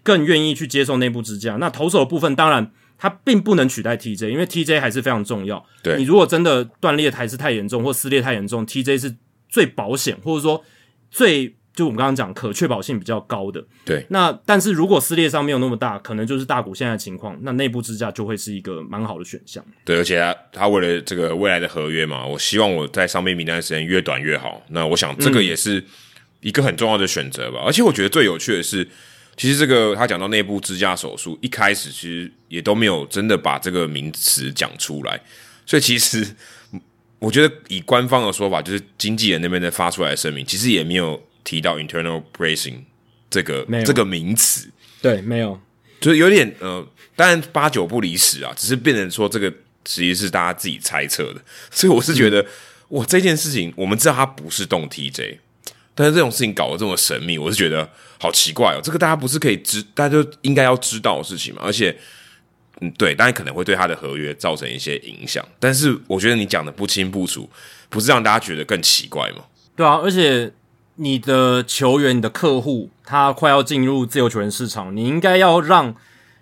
[0.04, 2.71] 更愿意去接受内部支架，那投手的部分当然。
[2.97, 5.63] 它并不能取代 TJ，因为 TJ 还是非常重要。
[5.84, 9.15] 对你如果真的断裂还是太严重或撕裂太严重，TJ 是
[9.49, 10.63] 最保险或者说
[11.12, 13.63] 最就我们刚刚讲可确保性比较高的。
[13.84, 19.63] 对，那但是如果撕裂伤没有那么大，可能就是大股现在的情况，那内部支架就会是一个蛮好的选项。
[19.84, 24.63] 对，而且他他为了这个未来的合约嘛，我希望我在上面名单的时间越短越好。
[24.69, 25.84] 那我想这个也是
[26.39, 27.62] 一个很重要的选择吧。
[27.65, 28.88] 而且我觉得最有趣的是。
[29.38, 35.19] 其实这个他讲到内部支架手术，一开始其实也都没有真的把这个名词讲出来，
[35.65, 36.26] 所以其实
[37.19, 42.78] 我觉得以官方的说法，就是经纪人那边的发出来的声明，其实也没有提到 internal bracing
[43.30, 44.69] 这个这个名词。
[45.02, 45.60] 对，没有，
[46.00, 52.45] 就是有点呃，当然八九不离十啊，只是变成说这个其实是大家自己猜测的，所以我是觉得
[52.89, 55.39] 哇，这件事情我们知道它不是动 TJ。
[55.97, 58.81] 但是这种事情搞得这么神秘，我是觉得好奇怪哦。
[58.84, 61.62] 这个大家不是可以知，大家就应该要知道的事情嘛。
[61.63, 61.97] 而且，
[62.81, 65.43] 嗯，对，当然可能会对他的合约造成一些影响。
[65.58, 67.49] 但是我觉得你讲的不清不楚，
[67.88, 69.45] 不是让大家觉得更奇怪吗？
[69.73, 70.51] 对啊，而且
[70.95, 75.95] 你的球员、你的客户，他快要进入自由球员市场，你应该要让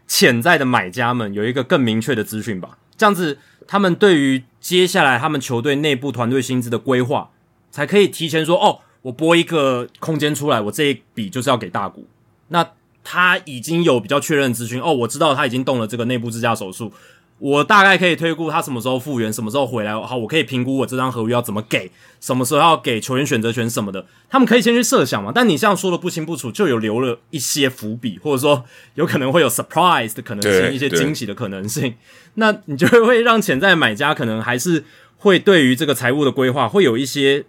[0.07, 2.79] 潜在的买家们有一个更明确的资讯吧。
[2.97, 3.37] 这样子，
[3.67, 7.29] 他们对于接下来他们球队内部团队薪资的规划，
[7.69, 8.79] 才可以提前说哦。
[9.03, 12.07] 我拨一个空间出来，我这一笔就是要给大股。
[12.47, 12.67] 那
[13.03, 16.91] 他已经有比较确认资讯哦，我知道他已经动了这个内部支架手术，
[17.39, 19.93] 我大概可以推估他什么时候复原，什么时候回来。
[19.99, 25.33] 好，我可以评估我这张合约要怎么给，什么时候要给球员选择权什么的，他们可以先去设想嘛。
[25.35, 28.63] 但你这样说的不清不楚，就有留了一些伏笔，或者说
[28.95, 31.95] 有可能会有 surprise 的可能性，一些惊喜的可能性。
[32.35, 34.85] 那你就会让潜在买家可能还是
[35.17, 37.43] 会对于这个财务的规划会有一些。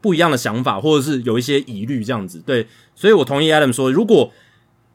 [0.00, 2.42] 不一样的想法，或者是有一些疑虑，这样子。
[2.46, 4.32] 对，所以我同意 Adam 说，如果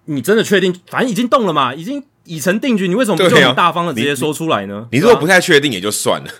[0.05, 4.87] 你真的确定，反正已经动了嘛，已经已成定局，你为什么不就很大方的直接说出来呢？
[4.91, 6.31] 你如果不太确定也就算了，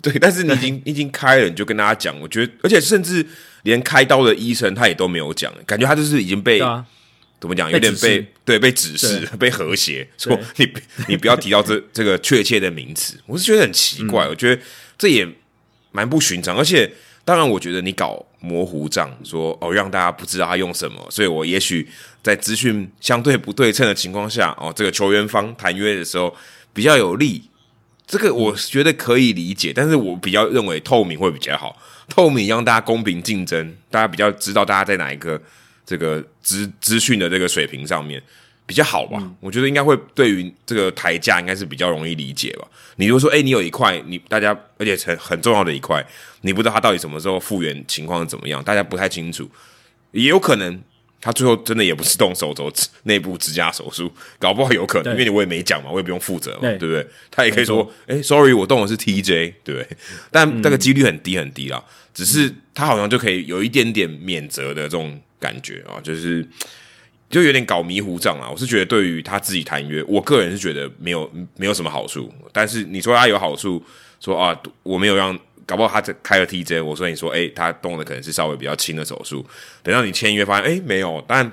[0.00, 3.26] 对，但是你已经已经开了，你就跟大家讲，我觉得，而且甚至
[3.62, 6.58] 连开刀的医生他也都没有讲，感觉他就是已经被
[7.40, 10.66] 怎么讲，有点被对被指示、被和谐说你
[11.08, 14.62] 你不要提到这这个确切的名词，我是觉得很奇怪，我觉得
[14.96, 15.28] 这也
[15.92, 16.90] 蛮不寻常，而且。
[17.28, 21.86] 当然，我觉得你搞模糊账，说哦让大家不知道他用什么，所以我也许
[22.22, 26.34] 在资讯相对不对称的情况下，哦，这个球员方谈约的时候
[26.72, 27.42] 比较有利，
[28.06, 29.74] 这个我觉得可以理解。
[29.74, 31.76] 但是我比较认为透明会比较好，
[32.08, 35.38] 透明让大家公平竞争，大家比较知道大家在哪一个
[35.84, 38.22] 这个资资讯的这个水平上面。
[38.68, 42.68] 比较好吧，我觉得应该会对于这个台价应该是比较容易理解吧。
[42.96, 46.04] 你如果说，哎，你有一块，你大家而且很很重要的一块，
[46.42, 49.50] 你不知道它到底什么时候复原情况是怎么样，大家不太清楚，
[50.10, 50.78] 也有可能
[51.18, 52.70] 他最后真的也不是动手肘
[53.04, 57.06] 内部支架手术，搞不好有可能，因为你我也没讲嘛，我也不用负责嘛，对不对？
[57.30, 59.88] 他也可以说，哎，sorry，我动的是 TJ，对不对？
[60.30, 66.46] 但这个几率很低很低啦，只是他好像就可以有一点点免责的这种感觉啊，就是。
[67.30, 68.48] 就有点搞迷糊账啊！
[68.50, 72.32] 我是觉得对于他自己谈约，我个人是觉得没有没有什么好处。
[72.52, 73.82] 但是你说他有好处，
[74.18, 79.44] 说啊，我没有让，搞不好他开了 TJ，我说你说，哎，他动的可能是稍微比较轻的手术。
[79.82, 81.50] 等到你签约发现，哎，没有，但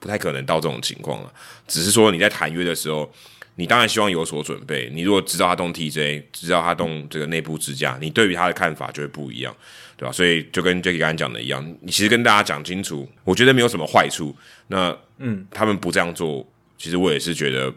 [0.00, 1.30] 不太可能到这种情况了。
[1.66, 3.12] 只是说你在谈约的时候，
[3.56, 4.88] 你当然希望有所准备。
[4.94, 9.54] 你如果知道他动 TJ，知道他动这个内部支架，你对于他的看法就会不一样，
[9.98, 10.12] 对吧？
[10.12, 14.34] 所以就跟 Jacky 刚才讲的一样，你其实跟大家讲清楚，我觉得没有什么坏处。
[14.68, 16.46] 那嗯，他们不这样做，
[16.78, 17.70] 其实我也是觉得，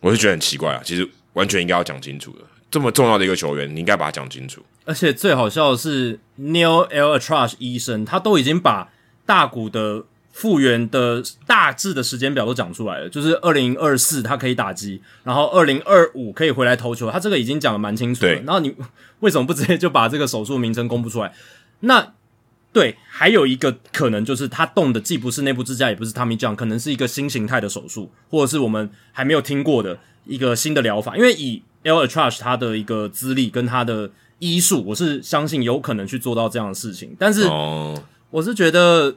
[0.00, 0.80] 我是觉得很奇怪啊。
[0.84, 4.64] 其实完全应该要讲清楚的，这么重要的一个球员，你应该把它讲清楚。
[4.84, 7.18] 而且最好笑的是，Neil L.
[7.18, 8.92] Atrash 医生，他都已经把
[9.26, 10.04] 大谷的。
[10.36, 18.34] 复原的大致的时间表都讲出来了，就是二零二四他可以打击，然后二零二五可以回来投球，他这个已经讲的蛮清楚了。
[18.42, 18.76] 然后你
[19.20, 21.32] 为什么不直接就把这个手术名称公布出来？
[21.80, 22.12] 那
[22.70, 31.16] 对，还有一个可能就是他动的既不是内部支架，也不是 Tommy John，可能是一个新形态的手术，或者是我们还没有听过的一个新的疗法。
[31.16, 32.06] 因为以 L.
[32.06, 37.16] Atrash 他的一个资历跟他的医术，我是相信有可能去做到这样的事情。
[37.18, 37.48] 但是
[38.28, 39.16] 我是觉得。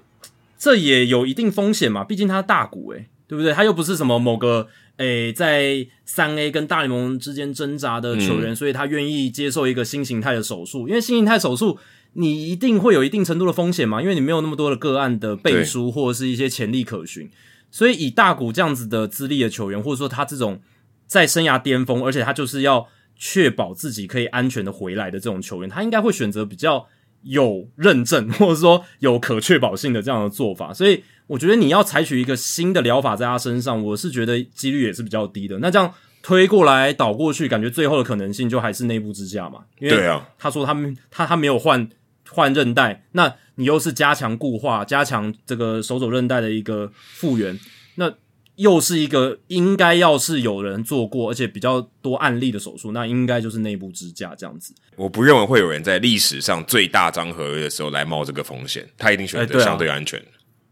[0.60, 3.54] 这也有一定风险嘛，毕竟他大股诶，对不对？
[3.54, 4.68] 他又不是什么某个
[4.98, 10.90] 诶在三 A 跟大联盟之间挣扎的球员，所以他愿意接受一个新形态的手术。
[10.90, 11.80] 因为新形态手术，
[12.12, 17.32] 你一定会有一定程度的风险嘛，因为你没有那么多的个案的背书或者是一些潜力可循。
[17.72, 20.60] 所以以大股这样子的资历的球员，或者说他这种
[21.08, 26.86] 在生涯巅峰，而且他就是要确保自己可以安全的回来的这种球员，他应该会选择比较。
[27.24, 35.60] 有认证 或者说有可确保性的这样的做法，所以我觉得你要采取一个新的疗法在他身上，我是觉得几率也是比较低的。
[35.60, 39.60] 那这样推过来倒过去，感觉最后的可能性就还是内部支架嘛？
[39.80, 41.90] 因为他说他们他他没有换
[42.30, 47.60] 换韧带，那你又是加强固化、加强这个手肘韧带的一个复原，
[47.96, 48.14] 那。
[48.60, 54.74] 又是一个应该要是有人做过，而且比较多案例的手术，那应该就是内部支架这样子。
[54.98, 60.22] 我不认为会有人在历史上最大张合约的时候来冒这个风险，他一定选择相对安全，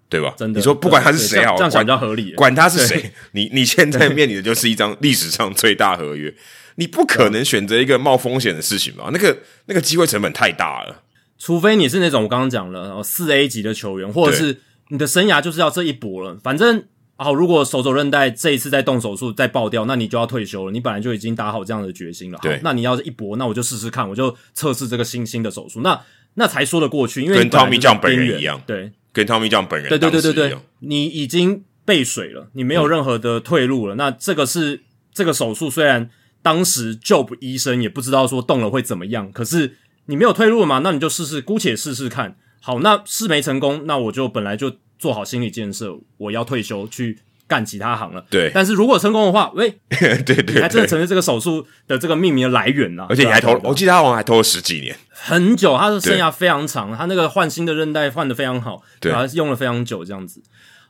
[0.10, 0.34] 对吧？
[0.38, 2.34] 真的，你说不管他是谁好，这样讲比较合理。
[2.34, 6.36] 管他是谁，你你现在面临的就是一张历史上最大合约，
[6.76, 9.10] 你不可能选择一个冒风险的事情吧？
[9.13, 11.04] 那个那个机会成本太大了，
[11.39, 16.84] 除非你是那种我刚刚讲了四 A 级的球员，或者是你的生涯就是要这一搏了，反正。
[17.19, 20.71] 好，如果手肘韧带这一次再动手术再爆掉，那你就要退休了。
[20.71, 22.38] 你本来就已经打好这样的决心了。
[22.43, 25.99] 好，那你要是一搏，那我就试试看，我就测试这个新兴的手术，那
[26.36, 27.23] 那才说得过去。
[27.23, 33.95] 因为跟 Tommy 酱本人一样，对，跟 Tommy 酱本人对对对对对，你已经背水了，你没有任何的退路了。
[33.95, 36.12] 那这个是这个手术，虽然
[36.43, 40.82] 当时 Job 医生也不知道说动了会怎么样，可是你没有退路了嘛？
[40.84, 42.38] 那你就试试，姑且试试看。
[42.62, 44.73] 好，那试没成功，那我就本来就。
[44.97, 48.25] 做好心理建设，我要退休去干其他行了。
[48.29, 53.05] 对，但是如果成功的话，喂，对 对，你还真的成为这个手术的这个命名的来源呢。
[53.10, 60.41] 而且你还投，我记得他好像还投了十几年，很久，他的生涯非常长，他那个换新的韧带换的非常好，对，用了非常久这样子。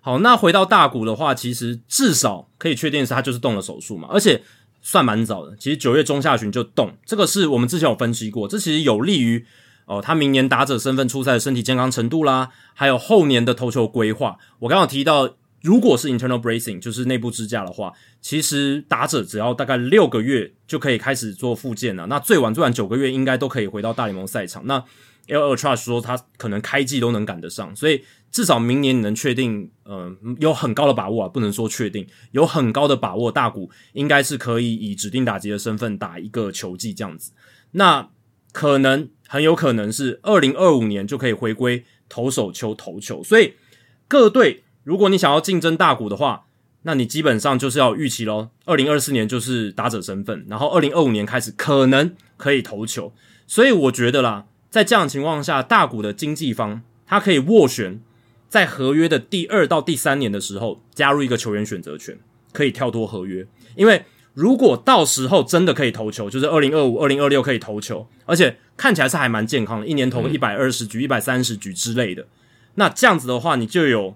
[0.01, 4.41] 好，那回到大股的话，其实至少可以确定是他就是动了手术嘛，而且
[4.81, 9.45] 算蛮早的，其实九月中下旬就动，这个是我们之前有分析过，这其实有利于。
[9.87, 14.37] 哦，他明年打者身份出赛的身体健康程度啦，还有后年的投球规划。
[14.59, 22.05] 我刚刚提到，如果是 internal bracing，就是内部支架的话，其实打者只要大概六个月就可以开始做复健了。
[22.07, 24.67] 那最晚最晚九个月应该都可以回到大联盟赛场。
[24.67, 24.83] 那
[25.27, 25.55] L.
[25.55, 37.31] Trust 说他可能开季都能赶得上，所以至少明年你能确定，嗯，有很高的把握啊，不能说确定，有很高的把握，大谷应该是可以以指定打击的身份打一个球季这样子。
[37.71, 38.07] 那
[38.57, 39.07] 可能。
[39.29, 43.55] 很有可能是二零二五年就可以回归投手球投球，所以
[44.07, 46.45] 各队如果你想要竞争大股的话，
[46.83, 48.51] 那你基本上就是要预期咯。
[48.63, 53.11] 二零二四年就是打者身份，然后二零二五年开始可能可以投球，
[53.45, 57.99] 所以我觉得啦，在这样情况下，大股的经纪方他可以斡旋，
[58.47, 62.17] 在合约的第二到第三年的时候加入一个球员选择权，
[62.53, 64.05] 可以跳脱合约，因为。
[64.37, 72.23] 如果到时候真的可以投球，就是二零二五、二零二六可以投球，而且看起来是还蛮健康的，一年投一百二十局、一百三十局之类的。
[72.75, 74.15] 那这样子的话，你就有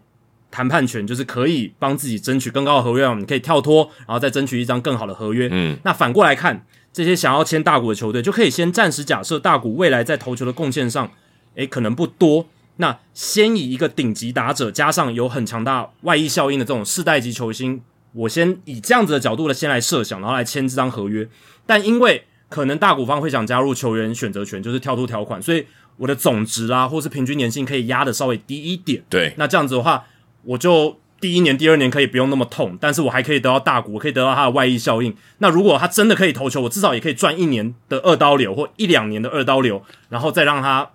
[0.52, 5.50] 谈判权，就是可以帮自己争取更高的合约，你可以跳脱，然后再争取一张更好的合约。
[5.52, 11.10] 嗯，那反过来看，这些想要签大股的球队，就可以先暂时假设大股未来在投球的贡献上，
[11.56, 12.46] 诶，可能不多。
[12.78, 17.82] 那先以一个顶级打者，加上有很强大外溢效应的这种世代级球星。
[18.14, 21.28] 我先以这样子的角度的先来设想，然后来签这张合约。
[21.66, 25.66] 但因为可能大股方会想加入球员选择权，就是跳出条款，所以
[25.98, 29.02] 我的总值啊，或是平均年薪可以压的稍微低一点。
[29.10, 30.06] 对，那这样子的话，
[30.44, 35.16] 我就第一年、第二年可以不用那么痛，但是我还可以得到大股，我可以得到它的外溢效应。
[35.38, 40.90] 那如果他真的可以投球，我至少也可以赚一年的二刀流或一两年的二刀流，然后再让他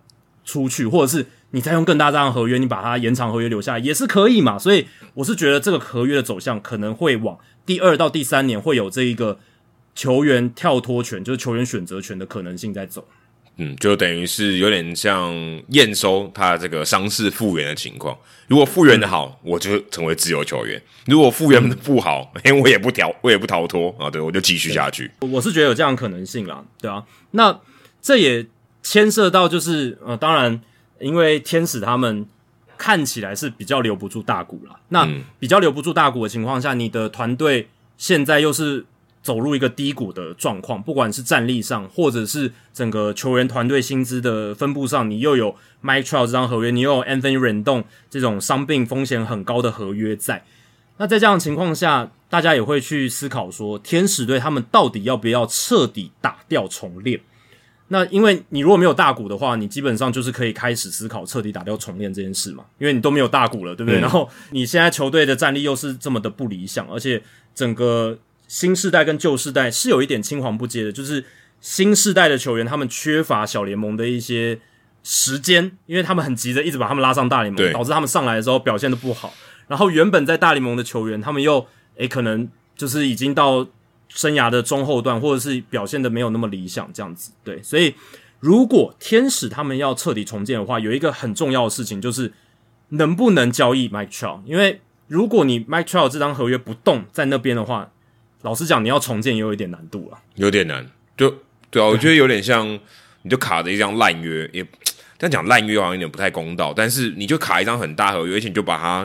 [0.45, 4.59] 出去，或者是你再用更大张的合约，你把它延长合约留下来也是可以嘛。
[4.59, 9.39] 所以我是觉得这个合约的走向可能会往第二到第三年会有这一个
[9.95, 13.07] 球员跳脱权，就是球员选择权的可能性在走。
[13.59, 15.35] 嗯，就等于是有点像
[15.69, 18.15] 验收他这个伤势复原的情况。
[18.49, 24.11] 如果复原的好，我就成为自由球员；如果复原的不好， 哎，我也不逃，我也不逃脱啊。
[24.11, 25.11] 对，我就继续下去。
[25.21, 27.03] 我是觉得有这样可能性啦，对啊。
[27.31, 27.59] 那
[28.03, 28.47] 这也
[28.83, 30.61] 牵涉到就是呃，当然，
[31.01, 32.27] 因为天使他们
[32.77, 34.79] 看起来是比较留不住大股了。
[34.89, 38.87] 那比较留不住大股的情况下，你的团队现在又是。
[39.23, 50.45] 走入一个低谷的状况，不管是战力上，或者是整个球员团队薪资的分布上，你又有 Mike Trout 这张合约，你又有 Anthony Rendon 这种伤病风险很高的合约在。
[50.99, 57.21] 那在这样的情况下，大家也会去思考说，天使队他们到底要不要彻底打掉重练？
[57.89, 64.01] 那因为你如果没有大股的话，你基本上就是可以开始思考彻底打掉重练这件事嘛，因为你都没有大股了，对不对？
[64.01, 67.23] 然后你现在球队的战力又是这么的不理想，而且
[67.55, 68.19] 整个。
[68.49, 71.25] 新世代跟旧世代是有一点青黄不接的，就是
[71.61, 74.61] 新世代的球员他们缺乏小联盟的一些
[75.03, 79.35] 时间，因为他们很急着一直把他们拉上大联盟，导致他们上来的时候表现的不好。
[79.67, 81.67] 然后原本在大联盟的球员，他们又
[81.97, 83.67] 诶可能就是已经到
[84.17, 87.31] 生涯的中后段，或者是表现的没有那么理想这样子。
[87.45, 87.95] 对，所以
[88.41, 92.33] 如果天使他们要彻底重建的话，有一个很重要的事情就是
[92.89, 97.93] 能不能交易 Mike Trout，因为如果你 Mike Trout 这张合约不动在那边的话。
[98.43, 100.87] 老实讲，你要重建也有一点难度了，有点难。
[101.17, 101.29] 就
[101.69, 102.79] 对啊，我觉得有点像，
[103.23, 104.63] 你就卡着一张烂约，也
[105.19, 106.73] 这样讲烂约好像有点不太公道。
[106.73, 109.01] 但是你就卡一张很大合约，而且你就把它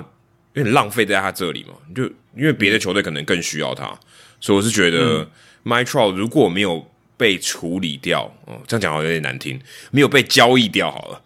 [0.54, 1.74] 有点浪费在他这里嘛。
[1.88, 2.04] 你就
[2.36, 3.98] 因为别的球队可能更需要他，
[4.42, 5.30] 所以我是觉得
[5.64, 9.62] My Trial 如果没有被处理掉，哦，这样讲好像有点难听，
[9.92, 11.22] 没有被交易掉好了。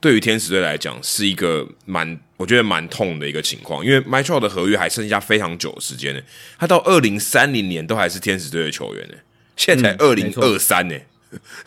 [0.00, 6.20] 对于天使队来讲，是一个蛮我觉得蛮痛的一个情况，因为 m y t r o 的合约还剩下非常久的时间呢，
[6.58, 9.14] 他到二零三零年都还是天使队的球员呢，
[9.56, 10.96] 现在才二零二三呢，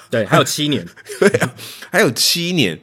[0.10, 0.86] 对，还有七年，
[1.20, 1.54] 对啊，
[1.92, 2.80] 还有七年，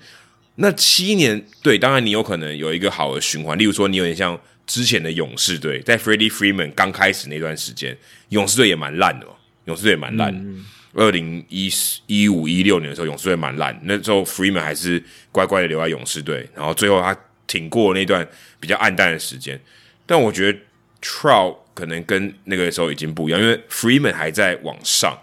[0.57, 7.97] 那七年，对，当然你有可能有一个好的循环，例如说你有点像之前的勇士队，在 Freddie Freeman 刚开始那段时间，
[8.31, 9.33] 勇士队也蛮烂的嘛，
[9.67, 10.65] 勇士队也蛮烂。
[10.95, 13.79] 二零一四一五一六年的时候，勇士队蛮烂。
[13.85, 17.15] 那时候 Freeman 还是乖乖的留在勇士队，然后最后他
[17.47, 18.27] 挺过那段
[18.59, 19.61] 比较暗淡的时间。
[20.07, 20.59] 但我觉得
[21.03, 25.17] Trout 可能跟那个时候已经不一样，因为 Freeman 还在往上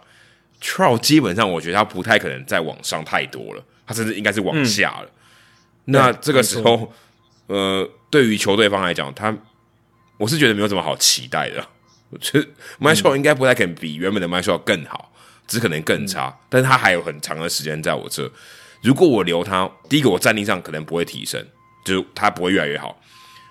[0.62, 5.10] ，Trout 基本上我觉得他不太可能再往上太多了，他甚至应该是往下了。
[5.86, 6.94] 那这个时候，
[7.48, 9.36] 呃，对于球队方来讲，他
[10.18, 11.68] 我是觉得没有什么好期待的。
[12.12, 12.48] 我觉得
[12.78, 15.10] m y s h e l 应该不太可能比原本的 m y s h e l 更好。
[15.46, 18.32] 只可能更差，但是他还有很长的时间在我这。
[18.82, 21.46] 如果我留他，第一个我战力上可能不会提升，
[21.86, 22.98] 就是他不会越来越好。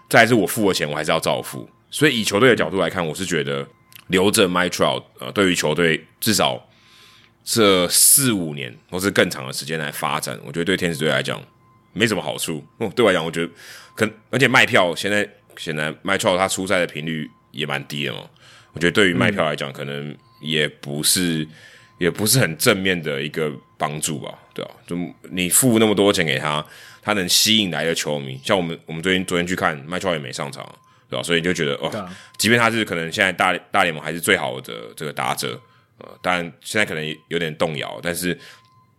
[0.08, 1.68] 再是我付的钱，我还是要照付。
[1.90, 3.66] 所以以球队的角度来看，我是觉得
[4.06, 6.66] 留着 My Trout，呃，对于球队至少
[7.44, 11.42] 这四五年或是更长的时间来发展，我觉得对天使队来讲
[11.92, 12.64] 没什么好处。
[12.78, 13.52] 哦对我来讲，我觉得
[13.94, 18.20] 可而且卖票现在显然卖票他出赛的频率也蛮低的嘛。
[18.72, 21.46] 我觉得对于卖票来讲，可能也不是。
[21.98, 24.70] 也不是很正面的一个帮助吧，对啊？
[24.88, 24.96] 就
[25.30, 26.64] 你付那么多钱给他，
[27.00, 30.64] 他能吸引来的球迷，像我们我们最近昨天去看麦乔也没上场，
[31.08, 31.22] 对吧？
[31.22, 35.60] 所以你就觉得哦，即便他是可能现在大大联盟还是最好的这个打者，
[35.98, 38.36] 呃，当然现在可能有点动摇，但是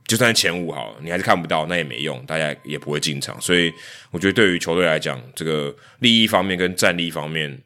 [0.06, 3.40] 就算前五好，你还是看不到，那也没用，大家也不会进场。
[3.42, 3.74] 所以
[4.12, 7.62] 我觉得对于球队来讲，这个利益方面跟战力方面，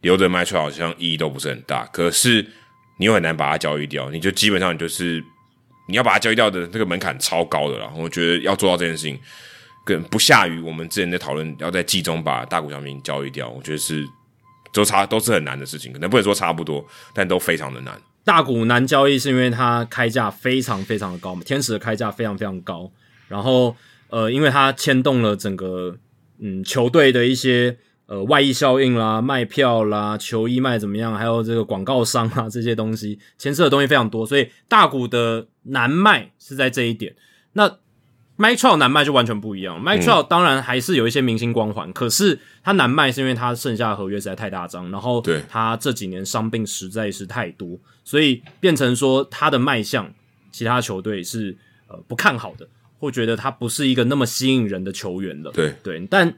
[0.00, 1.84] 留着麦乔好像意义都不是很大。
[1.86, 2.46] 可是。
[2.96, 5.20] 你又很难把它交易掉，你就基本上就是
[5.88, 7.92] 你要把它交易掉的这个门槛超高的了。
[7.96, 9.18] 我觉得要做到这件事情，
[9.84, 13.48] 更不下于我们之前在讨论要在季中把大股小民交易掉。
[13.48, 14.08] 我觉得是
[14.72, 18.00] 都差都是很难的事情，可能不能说差不多，但都非常的难。
[18.24, 22.90] 大股难交易是因为它开价非常非常的高嘛，天使的开价非常非常高，
[23.28, 23.76] 然后
[24.08, 25.96] 呃，因为它牵动了整个
[26.38, 27.76] 嗯球队的一些。
[28.06, 31.16] 呃，外溢效应啦，卖票啦，球衣卖怎么样？
[31.16, 37.16] 还有这个广告商啊，这些东西牵涉的东西非常多，所以大股的难卖是在这一点。
[37.54, 37.78] 那
[38.36, 39.80] m y t r a l 难卖就完全不一样。
[39.80, 50.12] m y t r a l 当然还是有一些明星光环，可是他难卖是因为他剩下的合约实在太大张，然后他这几年伤病实在是太多，所以变成说他的卖相，
[50.50, 51.56] 其他球队是
[51.88, 52.66] 呃不看好的，
[52.98, 55.50] 会觉得他不是一个那么吸引人的球员了。
[55.52, 56.34] 对对，但。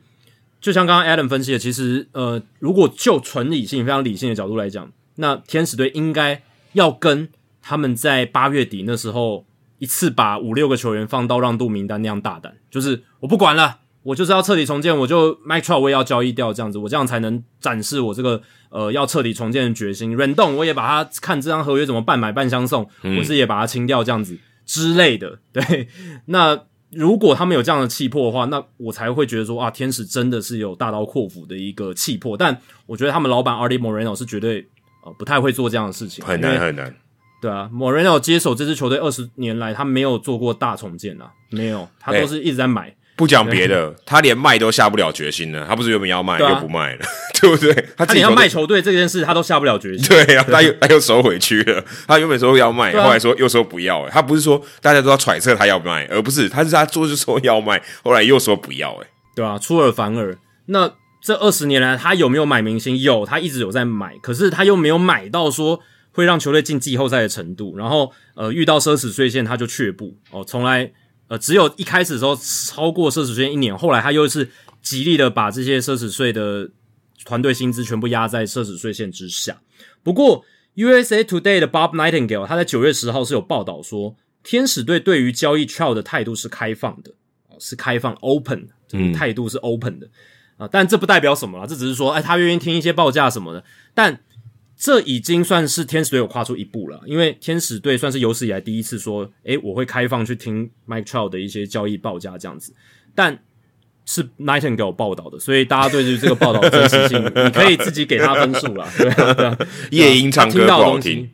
[0.59, 6.43] 就像刚刚 Adam 分析的，其实呃，如果就纯理性、非常理性的角度来讲，那天使队应该
[6.73, 7.29] 要跟
[7.63, 9.46] 他们在八月底那时候
[9.79, 20.17] 一次把五六个球员放到让渡名单那样大胆，就是我不管了，我就是要彻底重建，我就 Mike Trout 我也要交易掉这样子，我这样才能展示我这个呃要彻底重建的决心。
[20.17, 25.41] 忍动我也把它看这张合约怎么半买半相送，我是也把它清掉这样子之类的。
[25.53, 25.89] 对，
[26.27, 26.59] 那
[26.93, 32.37] 如果他们有这样的气魄的话，那我才会觉得说啊，天使真的是有大刀阔斧的一个气魄。
[32.37, 34.67] 但我觉得他们老板 Artie Moreno 是绝对
[35.05, 36.95] 呃不太会做这样的事情，很难很难。
[37.47, 42.93] 对啊，Moreno 接手这支球队二十年来，他没有做过大重建啊，没有，他都是一直在买。
[43.15, 45.65] 不讲别的，他连卖都下不了决心了。
[45.65, 47.07] 他不是原本要卖，又不卖了，
[47.41, 47.73] 对不对？
[47.97, 50.05] 他自己要卖球队这件事，他都下不了决心。
[50.11, 51.85] 对啊，他又他又收回去了。
[52.09, 54.03] 他原本说要卖，后来说又说不要。
[54.03, 58.91] 哎，他不是说大家都要揣测他要卖，而不是他是他做就说要卖，后来又说不要。
[58.95, 60.37] 哎，对啊，出尔反尔。
[60.67, 60.91] 那
[61.23, 62.99] 这二十年来，他有没有买明星？
[62.99, 65.79] 有，他一直有在买，可是他又没有买到说。
[66.17, 70.91] 会让球队进季后赛的程度，然后呃遇到奢侈税线他就却步哦，从来
[71.29, 74.49] 呃只有一开始的时候超过奢侈税一年，后来他又是
[74.81, 76.71] 极力的把这些奢侈税的
[77.27, 79.61] 团队薪资全部压在奢侈税线之下。
[80.03, 80.43] 不过
[80.77, 87.11] USA Today 的 Bob Nightingale 他在九月十号是有报道说，天使队对于交易 Trout 的态度是开放的
[87.49, 90.09] 哦，是开放 open 的态度是 open 的
[90.57, 93.63] 啊，但这不代表什么了，这只是说哎他愿意听一些报价什么的，
[93.93, 94.21] 但。
[94.79, 102.75] 这已经算是天使队有跨出一步了，因为天使队算是有史以来第一次说，诶，我会开放去听 Mike Trout 的一些交易报价这样子，
[103.15, 103.39] 但
[104.05, 109.59] 是 Nightingale 报道的，所以大家对于这个报道真实性，你可以自己给他分数了， 对啊，
[109.91, 111.31] 夜莺唱歌不好听，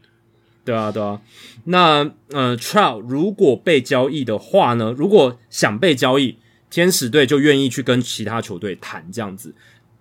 [0.64, 1.20] 对啊，对啊，
[1.64, 6.36] 那呃，Trout 如果被交易的话呢，如果想被交易，
[6.70, 9.52] 天使队就愿意去跟其他球队谈这样子。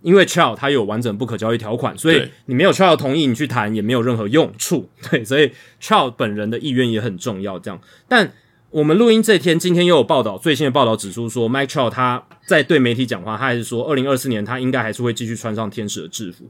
[0.02, 4.88] 因为 Child 他有完整不可交易条款，所以你没有 Child 同意，你去谈也没有任何用处。
[5.10, 5.50] 对，所以
[5.80, 7.58] Child 本人的意愿也很重要。
[7.58, 8.32] 这样，但
[8.70, 16.48] 我们录音这天，今天又有报道，最新的报道指出说，Mike Child 他在对媒体讲话，他还是说，二零二四年他应该还是会继续穿上天使的制服。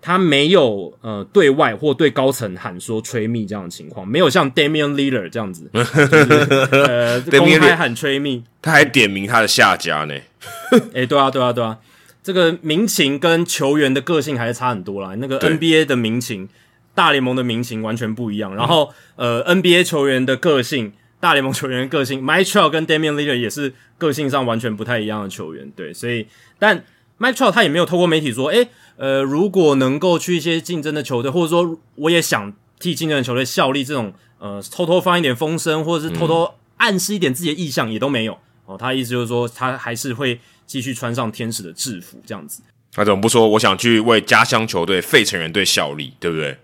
[0.00, 10.14] 他没有呃对外或对高层喊说吹密这样的情况，没有像 Damian Leader 这样子， 呃，公开喊吹密，他还点名他的下家呢。
[10.92, 11.78] 哎，对啊，对啊，对啊。
[12.24, 15.14] 这个民情跟球员的个性还是差很多啦。
[15.18, 16.48] 那个 NBA 的民情，
[16.94, 18.56] 大联盟的民情完全不一样。
[18.56, 23.38] 然后，呃，NBA 球员的个性，大联盟球员的个性 m i c h e l 跟 Damian l e a d e r
[23.38, 25.70] 也是个性上完全不太一样的球员。
[25.76, 26.26] 对，所以，
[26.58, 26.82] 但
[27.18, 38.38] m i c h e l 他也没有透过媒体说，诶，呃，如果能够去一些竞争的球队，或者说我也想替竞争的球队效力，这种呃，偷偷放一点风声，或者是偷偷暗示一点自己的意向，也都没有。
[38.64, 40.40] 哦，他的意思就是说，他还是会。
[40.66, 42.62] 继续穿上天使的制服，这样子，
[42.92, 43.48] 他怎么不说？
[43.48, 46.56] 我想去为家乡球队费城人队效力，对不对？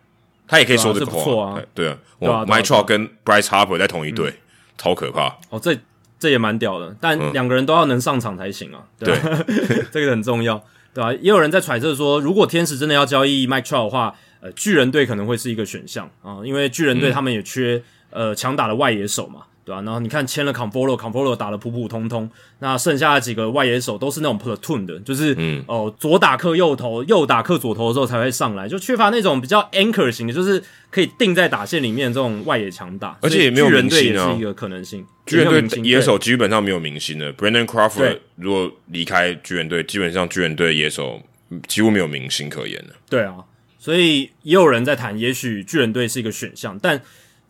[0.47, 1.97] 他也可以说这个话，对啊。
[2.19, 4.35] 我 My r o 跟 Bryce Harper 在同一队，
[4.77, 5.39] 超可怕。
[5.49, 5.79] 哦，这
[6.19, 8.83] 这也蛮屌的，但两个人都要能上场才行啊。
[8.99, 9.17] 对，
[9.93, 11.13] 这个很重要，对吧？
[11.15, 19.43] 也有人在揣测说，如果天使真的要交易 My r o 的话，呃，巨人队可能会是一个选项啊，因为巨人队他们也缺呃强打的外野手嘛。
[19.71, 19.83] 对吧？
[19.83, 25.37] 然后你看签了 Conforto，Conforto 打的普普通通，那剩下的几个外野手都是那种 platoon 的，就是
[25.69, 30.61] 哦左打克右投，右打克左投的时候才会上来，就缺乏那种比较 anchor 型的，就是
[30.91, 33.17] 可以定在打线里面这种外野强打。
[33.23, 35.07] 而且也没有明星啊，是一个可能性。
[35.25, 41.23] 巨人队野手基本上没有明星的，Brandon Crawford 如果离开巨人队，基本上巨人队野手
[41.69, 42.95] 几乎没有明星可言了。
[43.09, 43.37] 对啊，
[43.79, 47.01] 所以也有人在谈，也许巨人队是一个选项，但。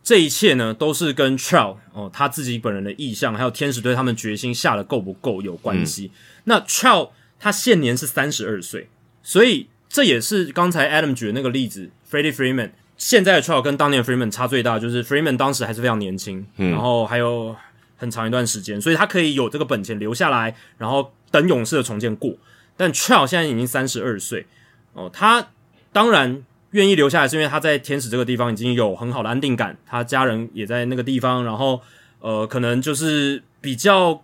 [0.03, 6.11] 这一切呢，都是跟 Trout 哦他自己本人的意向，还有天使队他们决心下的够不够有关系。
[6.45, 8.89] 那 Trout 他现年是三十二岁，
[9.23, 17.55] 所以这也是刚才 Adam 举的那个例子，Freddie Freeman 现在的 Trout 跟当年 Freeman 差最大，就是 Freeman 当时还是非常年轻，然后还有
[17.97, 22.35] 很长一段时间，所以他可以有这个本钱留下来，然后等勇士的重建过。
[22.77, 24.47] 但 Trout 现在已经三十二岁
[24.95, 25.49] 哦，他
[25.93, 26.43] 当然。
[26.73, 31.81] 愿意留下来是因为他在天使这个地方已经有很好的安定感，他家人也在那个地方，然后
[32.21, 34.23] 呃，可能就是比较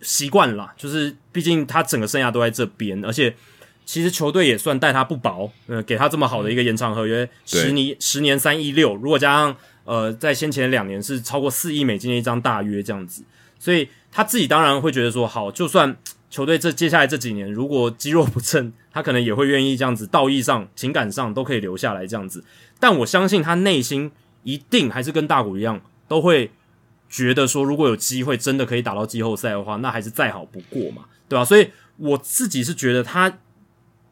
[0.00, 3.34] 习惯了，就是毕竟他整个生涯都在这边，而且
[3.84, 13.22] 其实球队也算待他不薄，呃，给他这么好的一个延长合约，十年十年三亿六，如果加上呃在先前两年是超过四亿美金的一张大约这样子，
[13.60, 15.96] 所以他自己当然会觉得说，好，就算
[16.30, 18.72] 球队这接下来这几年如果肌肉不振。
[18.96, 22.42] 他可能也会愿意这样子，道义上、情感上都可以留下来这样子，
[22.80, 24.10] 但我相信他内心
[24.42, 26.50] 一定还是跟大谷一样，都会
[27.10, 31.44] 觉得说，如果有机会真的可以打到季后赛的话，那还是再好不过嘛，对吧？
[31.44, 31.68] 所以
[31.98, 33.36] 我自己是觉得他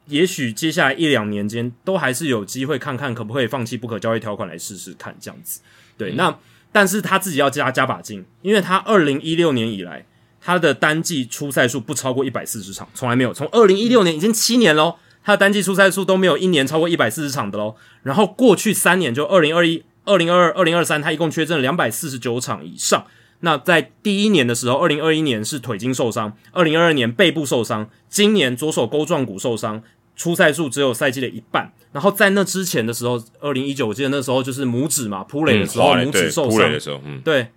[0.05, 5.61] 也许接下来一两年间都还是有机会看看可不可以放弃不可交易条款来试试看这样子。
[5.97, 6.37] 对，那
[6.71, 10.05] 但是他自己要加加把劲，因为他二零一六年以来，
[10.45, 13.33] 他的单季出赛数不超过一百四十场，从来没有。
[13.33, 17.75] 从二零一六年已经七年喽，他的单季出赛数都没有一年超过一百四十场的喽。
[18.03, 23.07] 然后过去三年，就二零二一、二零二二、二零二三，他一共缺阵两百四十九场以上。
[23.39, 29.81] 那在第一年的时候，二零二一年是腿筋受伤，二零二二年背部受伤，今年左手钩状骨受伤。
[30.17, 37.47] 出赛数只有赛季的一半，然后在那之前的时候，二零一九，我记得那时候就是拇指嘛，扑垒的时候拇指受伤的时候，嗯，对，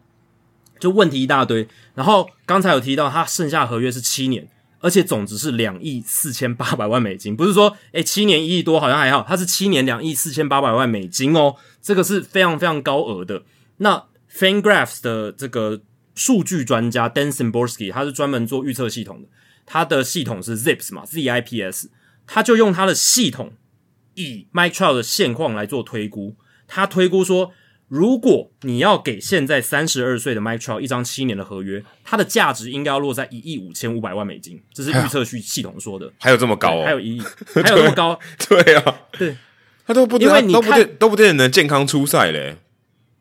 [0.79, 1.67] 就问题一大堆。
[1.95, 4.49] 然后刚才有提到他剩下合约是七年，
[4.81, 13.43] 而且总值是两亿四千八百万美金，不是说诶七年一亿多好像还好，他是七年两亿四千八百万美金哦，这个是非常非常高额的。
[13.79, 15.81] 那 FanGraphs 的这个
[16.15, 19.29] 数据专家 Dan Simborski，他是专门做预测系统的，
[19.67, 21.87] 他的系统是 Zips 嘛，Zips。
[22.31, 23.55] 他就用他的系统
[24.13, 27.53] 以 Mike Trout 的现况来做推估，他推估说，
[27.89, 36.13] 如果你要给现在三十二岁的 Mike Trout 一张七年的合约，它的价值应该要落在一亿五千五百万美金，这是预测系系统说的。
[36.19, 36.85] 还有这么高哦？
[36.85, 37.23] 还有一亿，
[37.55, 38.19] 还有这么高？
[38.49, 39.37] 对啊，对，
[39.87, 42.57] 他都不因为你都不都不见得能健康出赛嘞。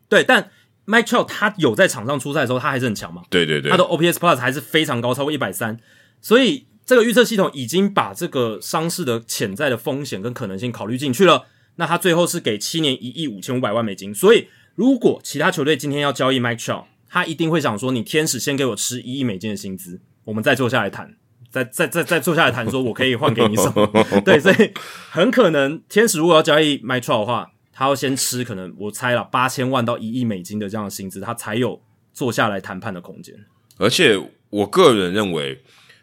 [0.08, 0.50] 对，但
[0.86, 3.22] Mike Trout 他有在场上出赛的时候，他还是很强嘛。
[3.30, 5.78] 对对对，他的 OPS Plus 还是非常高，超过一百三，
[6.20, 6.66] 所以。
[6.88, 11.44] 这个预测系统已经把这个伤势的潜在的风险跟可能性考虑进去了。
[11.76, 14.14] 那他最后是给七年一亿五千五百万美金。
[14.14, 14.48] 所以，
[14.78, 21.16] 如果其他球队今天要交易 Mike Trout，他一定会想说：“你天使先给我吃一亿美金的薪资，我们再坐下来谈，
[21.50, 23.90] 再再再再坐下来谈，说我可以换给你什么？”
[24.24, 24.72] 对，所以
[25.10, 33.34] 很可能天使如果要交易 Mike Trout 的话，他要先吃可能我猜了八千万到一亿美金的这样的薪资，他才有坐下来谈判的空间。
[33.78, 34.16] 而且，
[34.50, 35.60] 我个人认为。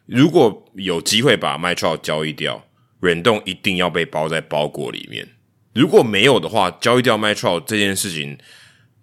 [0.08, 2.64] 如果有机会把 Mike t r a l 交易掉，
[3.00, 5.28] 忍动一定要被包在包裹里面。
[5.74, 8.38] 如果没有的话，交易掉 Mike t r a l 这件事情，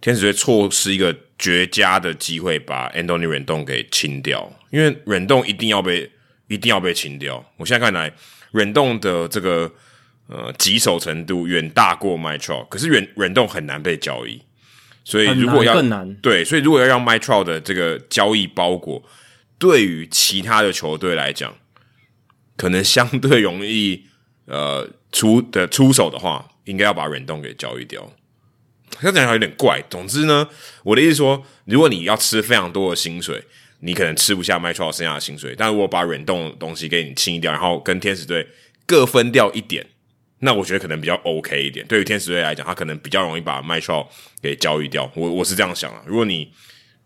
[0.02, 4.52] 天使队错失一个绝佳的机会，把 Anthony 忍动给清掉。
[4.68, 6.10] 因为忍动一定要被
[6.48, 7.42] 一定要被清掉。
[7.56, 8.12] 我现在看来，
[8.50, 9.72] 忍动的这个
[10.26, 14.42] 呃棘手程度远大过 m y t r l 可是忍忍动很难被交易，
[15.04, 19.02] 所以如果要更难对，所以如果要让 m y t r l 的这个交易包裹。
[19.58, 21.54] 对于其他的球队来讲，
[22.56, 24.06] 可能相对容易，
[24.46, 28.12] 呃，出的出手的话，应该要把忍动给交易掉。
[29.00, 29.82] 这样讲有点怪。
[29.88, 30.48] 总之呢，
[30.84, 33.42] 我的意思说，如果你要吃非常多的薪水，
[33.80, 35.54] 你可能吃不下麦超剩下的薪水。
[35.56, 38.46] 但如果把软动东西给你清掉，然后跟天使队
[38.86, 39.84] 各分掉一点，
[40.40, 41.86] 那我觉得可能比较 OK 一点。
[41.86, 44.08] 对于天使队来讲，他可能比较容易把麦超
[44.40, 45.10] 给交易掉。
[45.14, 46.02] 我我是这样想啊。
[46.06, 46.52] 如果你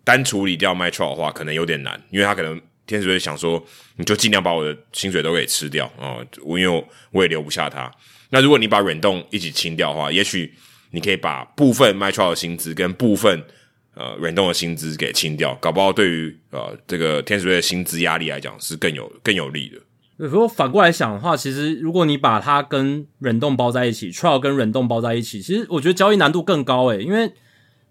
[0.04, 3.64] 单处理掉 m y t r a l 的话，可能有点难，因为他可能天使队想说，
[3.96, 7.90] 你就尽量把我的薪水都给吃掉啊，我因为我我也留不下他。
[8.30, 10.54] 那如果你把软动一起清掉的话，也许
[10.96, 13.44] 你可以把部分 m y t r a l 的薪资跟部分
[13.94, 19.78] 呃忍动的薪资给清掉，搞不好对于呃这个天使队的薪资压力来讲是更有更有利的。
[20.16, 27.32] 如果反过来想的话，其实如果你把它跟忍动包在一起 t r a l 跟忍动包在一起，其实我觉得交易难度更高诶，因为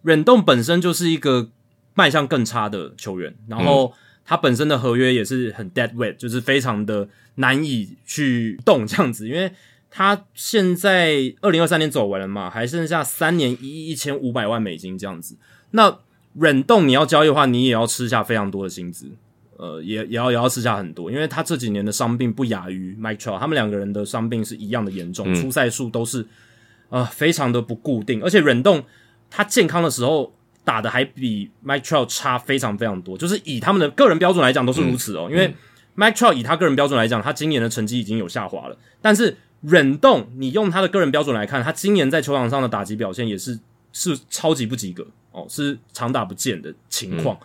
[0.01, 1.51] 忍动本身就是一个。
[1.97, 3.93] 卖相更差的球员，然后
[4.25, 9.49] 他本身的合约也是很 dead weight，就是非常的难以去动这样子，因为
[9.97, 15.37] 他现在二零二三年走完了嘛，还剩下三年一亿一千五百万美金这样子。
[15.71, 15.99] 那
[16.33, 19.09] 忍动你要交易的话，你也要吃下非常多的薪资，
[19.55, 26.27] 呃，也也要也要吃下很多，因为他这几年的伤病不亚于 Mike Trout，他们两个人的伤病是一样的严重，出赛数都是
[26.89, 28.83] 呃非常的不固定，而且忍动
[29.29, 30.33] 他健康的时候。
[30.65, 35.27] 打的还比 Mike Trout 差非常非常多，就是以他们的个人标准来讲都是如此哦。
[35.29, 35.53] 因为
[35.95, 38.75] Mike Trout 以他个人标准来讲，他今年的成绩已经有下滑了。
[38.99, 43.59] 但是忍动，你用他的个人标准来看，他今年在球场上的打击表现也是
[43.91, 47.38] 是超级不及格哦，是常打不见的情况，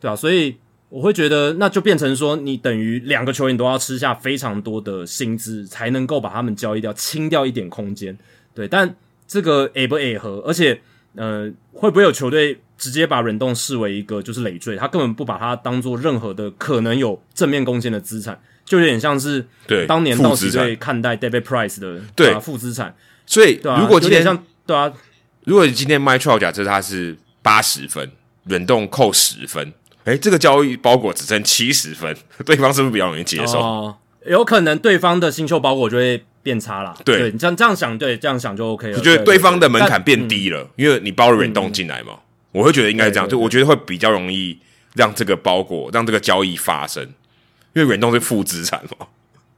[0.00, 0.56] 对啊，所以
[0.88, 8.18] 我会觉得那就变成说，你等于两个球员都要吃下非常多的薪资，才能够把他们交易掉，清掉一点空间。
[8.54, 8.94] 对，但
[9.26, 10.80] 这个 A 不 A 和，而且。
[11.16, 14.76] 呃，会不会有球队直接把忍动视为一个就是累赘？
[14.76, 22.38] 他根本不把它当做任何的可能有正面贡献的资产，就有点像是对当年道奇队看待 David Price 的对。
[22.40, 22.94] 负资产。
[23.26, 24.92] 所以如果今天像对啊，
[25.44, 28.10] 如果今天 Mytral 假设他是八十分，
[28.44, 29.72] 忍动扣十分，
[30.04, 33.96] 哎，这个交易包裹只剩七十分， 对方是不是比较容易接受？
[34.26, 36.24] 有可能对方的新秀包裹就会。
[36.42, 37.30] 变差了，对。
[37.30, 38.96] 你这样这样想，对这样想就 OK 了。
[38.96, 42.14] 我觉得对方的门槛变低了，因为你包了忍动进来嘛，
[42.52, 44.58] 我会觉得应该这样，就我觉得会比较容易
[44.94, 47.06] 让这个包裹让这个交易发生，
[47.72, 49.06] 因为软动是负资产嘛。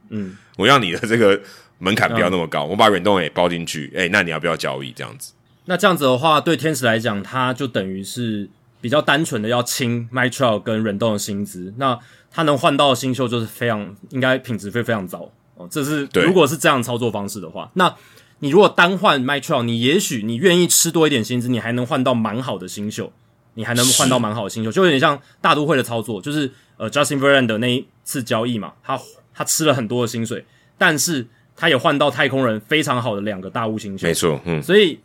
[0.09, 1.41] 嗯，我让你的这个
[1.79, 5.33] 门槛不要那么高，我把软动也包进去，哎，那你要不要交易这样子？
[5.65, 8.49] 那这样子的话，对天使来讲，他就等于是
[8.81, 11.73] 比较单纯的要清 Mytral 跟忍动的薪资。
[11.77, 11.97] 那
[12.29, 15.67] 他能换到的新秀就是非常应该品质会非常糟哦。
[15.71, 17.95] 这是如果是这样操作方式的话，那
[18.39, 23.11] 你如果单换 Mytral，你也许你愿意吃多一点薪资，你还能换到蛮好的新秀，
[23.53, 28.99] 你还能换到蛮好的新秀，就有点像大都会的操作，就是呃 Justin Verlander 那一次交易嘛，他
[29.33, 30.45] 他吃了很多的薪水，
[30.77, 34.99] 但是他也换到太空人非常好的两个大物新秀，没错，嗯，所以。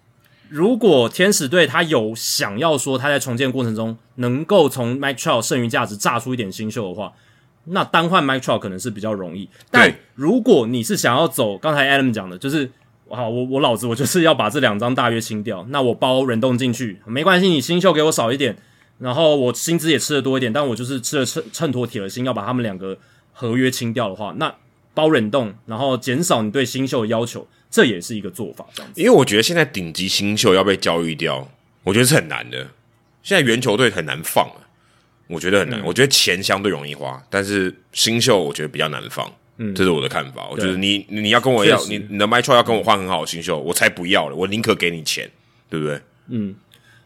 [0.51, 7.12] 如果天使队他有想要说他在重建过程中能够从 Mike Trout 剩余价值榨出一点新秀的话，
[7.64, 9.46] 那单换 Mike Trout 可能是比较容易。
[9.70, 12.70] 但如果你是想要走刚才 Adam 讲的，就是
[13.11, 18.57] 好，我我老子我就是要把这两张大约清掉，那我包人动进去没关系，你新秀给我少一点，
[18.99, 22.99] 然后我薪资也吃的多一点，但我就是吃了衬衬托铁了心要把他们两个
[23.32, 24.55] 合约清掉的话，那
[24.94, 27.46] 包忍冻，然后减少你对新秀的要求。
[27.70, 28.99] 这也是一个做法，这样子。
[28.99, 31.46] 因为我觉得现在顶级新秀要被交易掉，
[31.84, 32.66] 我觉得是很难的。
[33.22, 34.64] 现在原球队很难放啊，
[35.26, 35.84] 我觉得很难。
[35.84, 39.30] 我觉得钱相对容易花，但是新秀我觉得比较难放。
[39.59, 40.49] 嗯，这是我的看法。
[40.51, 44.34] 我觉得你你要跟我要你你的 m y t r o 要跟我换很好的新秀，我才不要了。
[44.34, 45.30] 我宁可给你钱，
[45.68, 46.01] 对不对？
[46.28, 46.55] 嗯，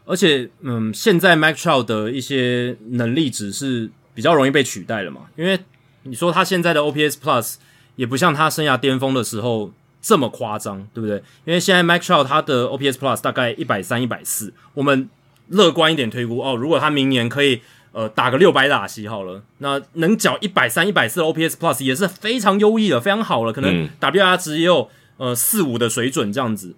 [0.04, 5.22] 而且嗯，现在 m y t r o 的一些能力值是比较容易被取代了嘛？
[5.36, 5.58] 因为
[6.02, 7.54] 你说他现在的 OPS Plus
[7.96, 9.72] 也不像他生涯巅峰的时候。
[10.04, 11.16] 这么夸张，对不对？
[11.44, 15.08] 因为现在 Mac Trout 他的 OPS Plus 大概一百三、一百四，我们
[15.46, 17.60] 乐观一点推估哦，如果他明年可以
[17.92, 26.74] 呃打个六百打席好了，那能缴一百三、一百四的 OPS Plus 也是非常优异的，非常好了，可能 WR 值也有呃四五的水准这样子。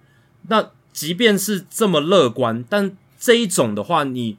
[0.49, 2.95] 那即便是这么乐观，但
[3.25, 4.37] 这一种的话，你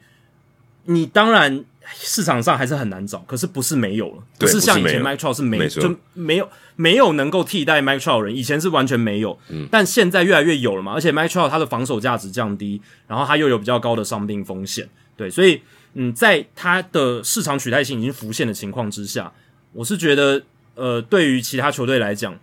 [0.85, 1.65] 你当然。
[1.99, 15.61] 市场上还是很难找，可是不是没有了，不是像以前 Mike Trout 是没就没有没有能够替代 Mike Trout 人，以前是完全没有，嗯，但现在越来越有了嘛，而且 Mike Trout 他的防守价值降低，然后他又有比较高的伤病风险，对，所以
[15.93, 19.31] 嗯，在他的市场取代性已经浮现的情况之下，
[19.71, 20.43] 我是觉得
[20.75, 22.37] 呃，对于其他球队来讲，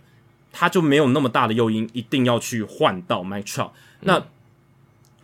[0.50, 4.24] 他就没有那么大的诱因一定要去换到 Mike Trout，那。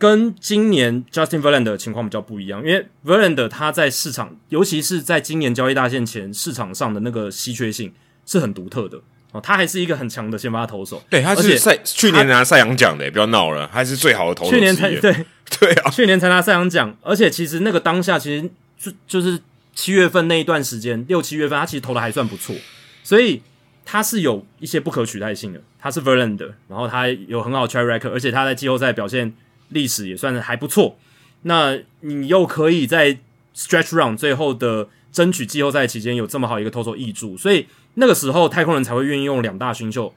[0.01, 7.93] 跟今年 Justin Verlander 的情况比较不一样，因为 Verlander 他在市场，尤其是在今年交易大限前市场上的那个稀缺性
[8.25, 8.97] 是很独特的
[9.31, 11.03] 哦，他还是一个很强的先发投手。
[11.07, 14.49] 对，他是赛去年拿赛扬奖的，不要闹了，还是最好的投手。
[14.49, 15.15] 去年才对
[15.59, 18.49] 对啊， 去年才拿赛扬奖，而且其实那个当下其实
[18.79, 19.39] 就就是
[19.75, 22.55] 七月份那一段时间，六七月份他其实投的还算不错，
[23.03, 23.43] 所以
[23.85, 25.61] 他是有一些不可取代性的。
[25.79, 29.31] 他是 Verlander，然后他有很好 track record，而且他在季后赛表现。
[29.71, 30.97] 历史也算是还不错，
[31.41, 33.17] 那你又可以在
[33.55, 37.65] stretch run 最后的争取季后赛期间有这么好一个投手易注，所以
[37.95, 40.13] 那个时候太空人才会愿意用两大新秀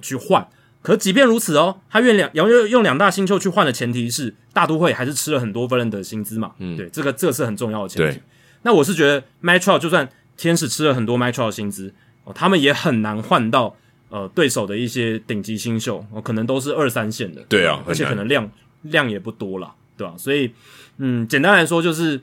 [0.00, 0.48] 去换。
[0.80, 6.52] 可即便如此哦，他愿两要用用两大新秀去换的前提是大都会还是吃了很多分人的薪资嘛？
[6.58, 8.20] 嗯，对，这个这是很重要的前提。
[8.62, 11.92] 那我是觉得 Metro 就算天使吃了很多 Metro 的薪资
[12.24, 13.74] 哦，他们也很难换到
[14.08, 17.42] 呃对手的一些顶级新秀哦，可能都是二三线的。
[17.48, 18.48] 对啊，而且可能量。
[18.82, 20.14] 量也不多了，对吧？
[20.16, 20.52] 所以，
[20.98, 22.20] 嗯，简单来说，就是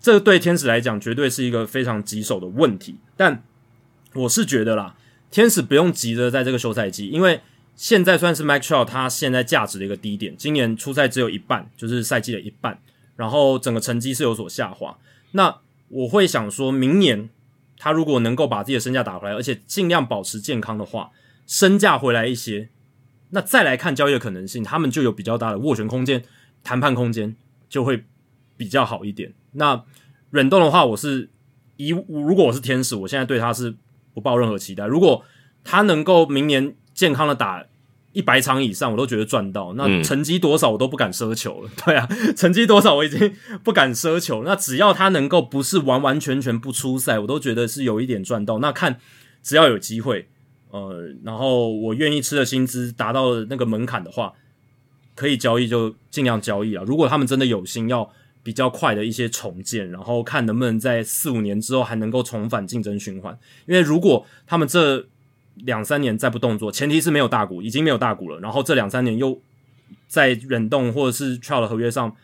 [0.00, 2.96] 这对天使来讲，绝对是一个非常棘手的问题。
[3.16, 3.42] 但
[4.14, 4.96] 我是觉得啦，
[5.30, 7.40] 天使不用急着在这个休赛季，因为
[7.76, 10.36] 现在算是 Max Shaw 他现在价值的一个低点。
[10.36, 12.78] 今年初赛只有一半，就是赛季的一半，
[13.16, 14.98] 然后整个成绩是有所下滑。
[15.32, 15.56] 那
[15.88, 17.28] 我会想说，明年
[17.78, 21.10] 他如果能够把自己的身价打回来，而且尽量保持健康的话，
[21.46, 22.68] 身价回来一些。
[23.30, 26.22] 那再来看交易的可能性，他们就有比较大的斡旋空间、
[26.64, 27.36] 谈判空间，
[27.68, 28.04] 就会
[28.56, 29.32] 比较好一点。
[29.52, 29.84] 那
[30.30, 31.30] 忍动的话，我是
[31.76, 33.76] 以如果我是天使，我现在对他是
[34.12, 34.86] 不抱任何期待。
[34.86, 35.24] 如果
[35.62, 37.64] 他能够明年健康的打
[38.12, 39.74] 一百场以上，我都觉得赚到。
[39.74, 41.70] 那成绩多少我都不敢奢求了。
[41.84, 44.42] 对啊，成绩多少我已经不敢奢求。
[44.42, 48.58] 那只要他能够不是完完全全不出赛，我都觉得是有一点赚到。
[48.58, 48.98] 那看
[49.42, 50.28] 只要有机会。
[50.70, 54.32] 呃，然后我愿意吃的薪资达到那个门槛的话，
[55.16, 56.84] 可以交易就尽量交易啊。
[56.86, 58.08] 如果他们真的有心要
[58.44, 63.36] 比较快的一些重建，然后看能不能在四五年之后还能够重返竞争循环。
[63.66, 65.04] 因为如果他们这
[65.56, 68.38] 两三年再不动作，前提是没有大股，已经没有大股了。
[68.38, 69.40] 然后这两三年又
[70.06, 72.14] 在忍动或者是 trial 合约上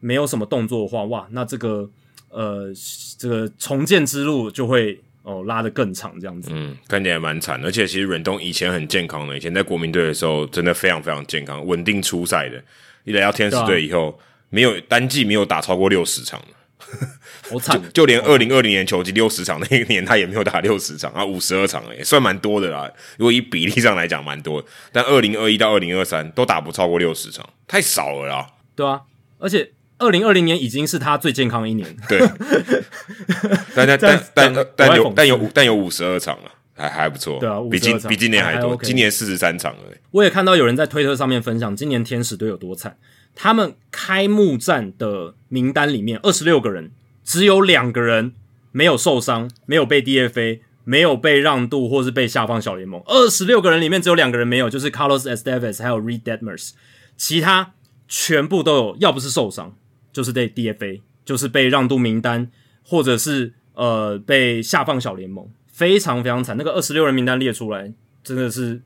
[0.00, 1.88] 没有什么动作的话，哇，那这个
[2.30, 2.72] 呃
[3.16, 5.00] 这个重建之路就会。
[5.26, 7.60] 哦，拉的更长这样子，嗯，看起来蛮惨。
[7.64, 12.62] 而且其实阮东以前很健康的，以前在国民队的时候真的非常非常健康，稳定出赛的。
[13.02, 14.16] 一来到天使队以后，
[14.50, 16.40] 没有单季没有打超过六十场
[17.50, 22.88] 好惨，就连二零二零年球季六十场那一年，他也没有打六十场啊，五十二场也算蛮多的啦。
[23.18, 24.64] 如果以比例上来讲，蛮多。
[24.92, 28.46] 但二零二一到二零二三都打不超过六十场，太少了啦。
[28.76, 29.00] 对啊，
[29.38, 31.96] 而且二零二零年已经是他最健康的一年。
[32.08, 32.20] 对，
[33.74, 36.50] 但但但但但有但有但有五十二场了。
[36.78, 39.96] 还还不错，对啊，比今比今年还多，今年四十三场而已。
[40.10, 42.98] 我也看到有人在推特上面分享，今年天使队有多惨。
[43.34, 46.90] 他们开幕战的名单里面，二十六个人，
[47.24, 48.34] 只有两个人
[48.72, 53.02] 没有受伤，没有被 DFA，没有被让渡，或是被下放小联盟。
[53.06, 56.72] 二十六个人里面只有两个人没有，就是 Carlos Estevez 还有 Reed Detmers，
[57.16, 57.72] 其他
[58.06, 59.74] 全部都有，要不是受伤，
[60.12, 62.50] 就是被 DFA，就是被让渡名单，
[62.86, 65.46] 或者是呃被下放小联盟。
[65.66, 67.92] 非常非常惨，那个二十六人名单列出来，
[68.24, 68.80] 真的是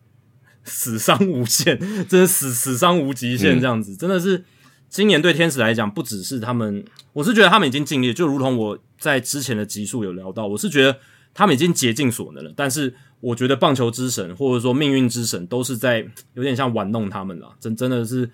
[0.64, 1.78] 死伤无限，
[2.08, 4.42] 真的死死伤无极限这样子，真的是
[4.88, 10.98] 今年对天使来讲，不只是他们，我是觉得他们已经尽力，就如同我在之前的集数有聊到，我是觉得
[11.32, 18.28] 他们已经竭尽所能了，但是我觉得棒球之神或者说命运之神都是在有点像玩弄他们了，真真的是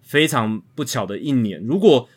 [0.00, 1.60] 非常不巧的一年。
[1.66, 2.08] 如果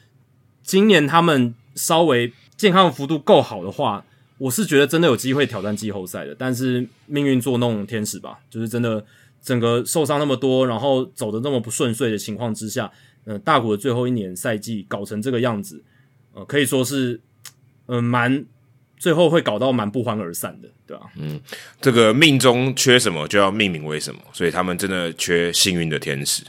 [0.62, 4.04] 今年他们稍微健康幅度够好的话，
[4.38, 9.06] 我是觉得真的有机会挑战季后赛的，但是命运作弄天使吧，就是真的
[9.42, 12.92] 整个受伤那么多，然后走的那么不顺遂的情况之下，
[13.24, 15.82] 嗯，大谷的最后一年赛季搞成这个样子，
[16.34, 17.22] 呃，可以说是，
[17.86, 18.46] 嗯，蛮
[19.00, 21.08] 最后会搞到蛮不欢而散的，对吧？
[21.16, 21.40] 嗯，
[21.82, 26.44] 这个命中缺什么就要命名为什么，所以他们真的缺幸运的天使。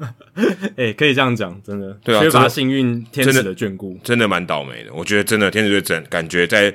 [0.76, 4.92] 哎，可以这样讲，真的，对啊，缺乏幸运天使的眷顾，真的蛮倒霉的。
[4.92, 6.74] 我觉得真的天使队整感觉在。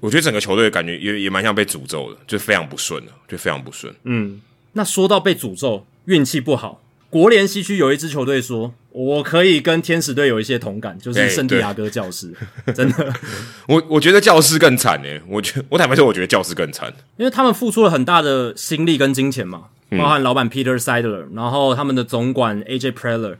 [0.00, 3.94] 我觉得整个球队感觉也也蛮像被诅咒的，就非常不顺了，就非常不顺。
[4.02, 4.40] 嗯，
[4.72, 6.82] 那说到被诅咒，运气不好，
[7.12, 12.32] 国联西区有一支球队说，我可以跟天使队有一些同感，就是圣地亚哥教师，
[12.74, 13.12] 真的。
[13.68, 23.36] 我我觉得教师更惨诶，我觉我坦白说，我觉得教师更惨，因为他们付出了很大的心力跟金钱嘛，包含老板 Peter Seidler，然后他们的总管 AJ Preller，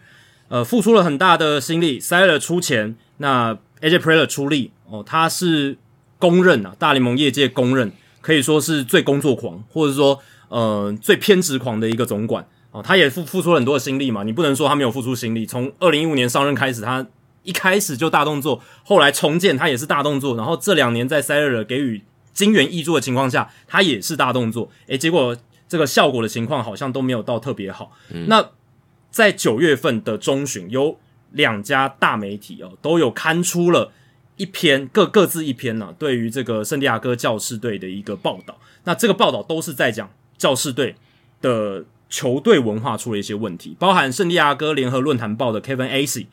[0.48, 5.78] 呃，付出了很大的心力，Seidler 出钱，那 AJ Preller 出力，哦，他是。
[6.18, 10.16] 公认啊，大联盟业界公认可以说是最工作狂，或者说
[10.46, 12.82] 呃最偏执狂的一个总管哦。
[12.82, 15.46] 他也付付出了很多的心力嘛，你不能说他没有付出心力。
[15.46, 17.06] 从二零一五年上任开始，他
[17.44, 22.02] 一开始就大动作，后来重建他也是大动作，然后这两年在塞勒尔给予
[22.32, 24.70] 金元益助的情况下，他也是大动作。
[24.88, 25.36] 诶，结果
[25.68, 27.92] 这个效果的情况好像都没有到特别好。
[28.26, 28.50] 那
[29.10, 30.98] 在九月份的中旬，有
[31.30, 33.92] 两家大媒体哦都有刊出了。
[34.38, 38.58] 一篇各各自一篇呢，对于这个圣地亚哥教士队的一个报道。
[38.84, 40.96] 那这个报道都是在讲教士队
[41.42, 46.26] 的球队文化出了一些问题，包含圣地亚哥联合论坛报的 Kevin Ac，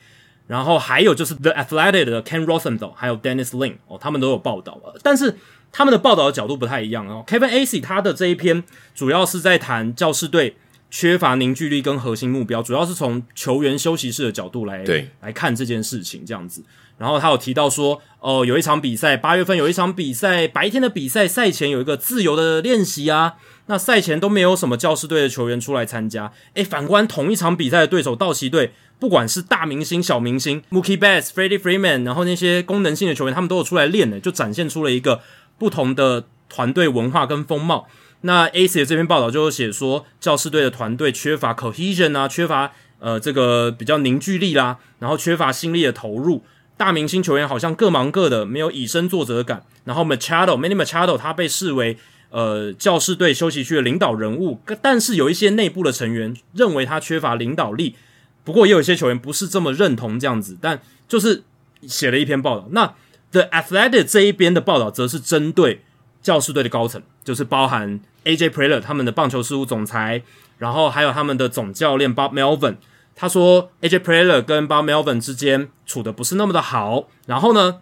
[0.45, 4.99] 然后还有就是 The Athletic 的 Ken Rosenthal，还有 Dennis Lin 哦，他们都有报道了。
[5.01, 5.37] 但是
[5.71, 7.23] 他们的报道的角度不太一样哦。
[7.25, 8.61] Kevin Ac 他的这一篇
[8.93, 10.57] 主要是在谈教士队
[10.91, 14.83] 缺乏凝聚力跟核心目标，主要是从球员休息室的角度来
[15.21, 16.61] 来看这件事情这样子。
[16.99, 23.35] 然后他有提到说，哦，有一场比赛，八月份有一场比赛，白天的比赛，赛前有一个自由的练习啊。
[23.67, 26.31] 那赛前都没有什么教师队的球员出来参加。
[26.55, 35.21] 诶，反观同一场比赛的对手道奇队，不管是大明星、小明星，Mookie Betts、Freddie Freeman，然后那些功能性的球员，他们都有出来练的，就展现出了一个
[35.57, 37.87] 不同的团队文化跟风貌。
[38.21, 46.43] 那 A C 的这篇报道就写说，教师队的团队缺乏 cohesion 啊，缺乏呃这个比较凝聚力啦，然后缺乏心力的投入。
[46.79, 49.65] 大明星球员好像各忙各的，没有以身作则感。
[49.83, 51.97] 然后 Machado，Manny Machado，他被视为
[52.29, 57.97] 呃教士队休息区的领导人物，但是有一些内部的成员认为他缺乏领导力。
[58.45, 61.43] 不过也有一些球员不是这么认同这样子，但就是
[61.81, 62.69] 写了一篇报道。
[62.71, 62.95] 那
[63.31, 65.81] The Athletic 这一边的报道则是针对
[66.21, 70.23] 教士队的高层，就是包含 AJ Preller 他们的棒球事务总裁，
[70.57, 72.77] 然后还有他们的总教练 Bob Melvin。
[73.21, 77.09] 他说，AJ Preller 跟 Bob Melvin 之间处的不是那么的好。
[77.27, 77.81] 然后呢，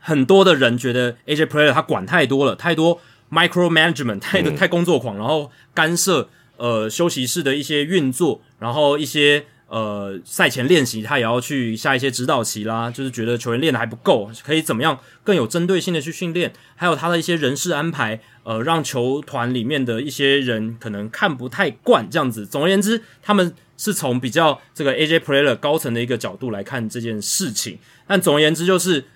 [0.00, 3.00] 很多的人觉得 AJ p r a y e r 他管太多了，太多
[3.30, 22.44] micro management，太太工作狂，然后干涉呃休息室的一些运作，然后一些呃赛前练习他也要去下一些指导棋啦，就是觉得球员练的还不够，可以怎么样更有针对性的去训练，还有他的一些人事安排，呃，让球团里面的一些人可能看不太惯这样子。
[22.44, 23.54] 总而言之，他们。
[23.78, 29.06] 是从比较这个 AJ Preller 高层的一个角度来看这件事情，但总而言之，就是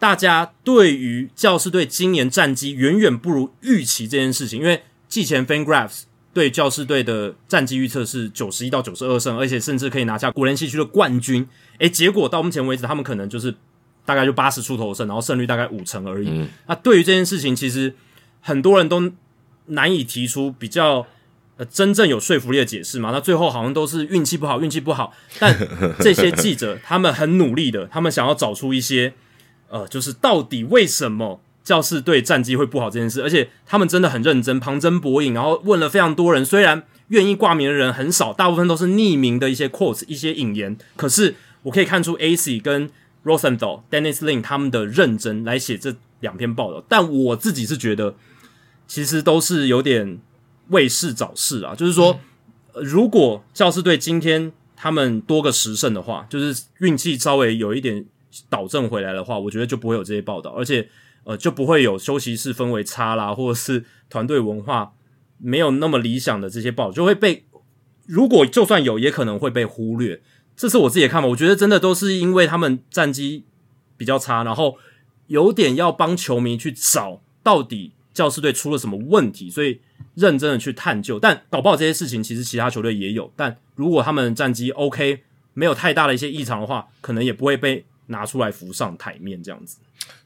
[0.00, 11.46] 大家对于教士队今年战绩远远不如预期这件事情，因为季前 FanGraphs 对教士队的战绩预测是九十一到九十二胜，而且甚至可以拿下国联西区的冠军。
[11.78, 13.54] 诶，结果到目前为止，他们可能就是
[14.04, 16.48] 大概就八十出头胜，然后胜率大概五成而已。
[16.66, 17.94] 那对于这件事情，其实
[18.40, 19.12] 很多人都
[19.66, 21.06] 难以提出比较
[21.58, 23.10] 呃真正有说服力的解释嘛。
[23.12, 25.12] 那最后好像都是运气不好，运气不好。
[25.38, 25.54] 但
[26.00, 29.12] 这些记者他们很努力的，他们想要找出一些
[29.68, 36.84] 呃，就是到底为什么教士队战绩会不好这件事，而且他们真的很认真，旁征博引，然后问了非常多人，虽然。
[37.08, 40.76] 愿意挂名的人很少，大部分都是匿名的一些 quotes、一些引言。
[40.94, 42.90] 可是我可以看出 AC 跟
[43.24, 46.84] Rosenthal、Dennis Lin 他们的认真来写这两篇报道。
[46.86, 48.14] 但我自己是觉得，
[48.86, 50.18] 其实都是有点
[50.68, 51.74] 为事找事啊。
[51.74, 52.18] 就是说，
[52.74, 58.04] 如果教师队今天他们多个十胜的话，就是运气稍微有一点
[58.48, 60.88] 导正回来的话，我觉得就不会有这些报道，而且
[61.24, 64.92] 呃，就不会有休息室氛围差啦，或者是团队文化。
[65.40, 67.44] 没有那么理想的这些报就会被，
[68.06, 70.20] 如果就算有，也可能会被忽略。
[70.56, 71.28] 这是我自己的看法。
[71.28, 73.44] 我觉得真的都是因为他们战绩
[73.96, 74.76] 比较差，然后
[75.28, 79.80] 有点要帮球迷去找到底教师队出了什么问题，所以
[80.18, 81.18] 认真的去探究。
[81.18, 83.32] 但搞不好这些事情其实其他球队也有。
[83.36, 85.22] 但如果他们战绩 OK，
[85.54, 89.78] 没有太大的一些异常的话，可能也不会被拿出来浮上台面这样子。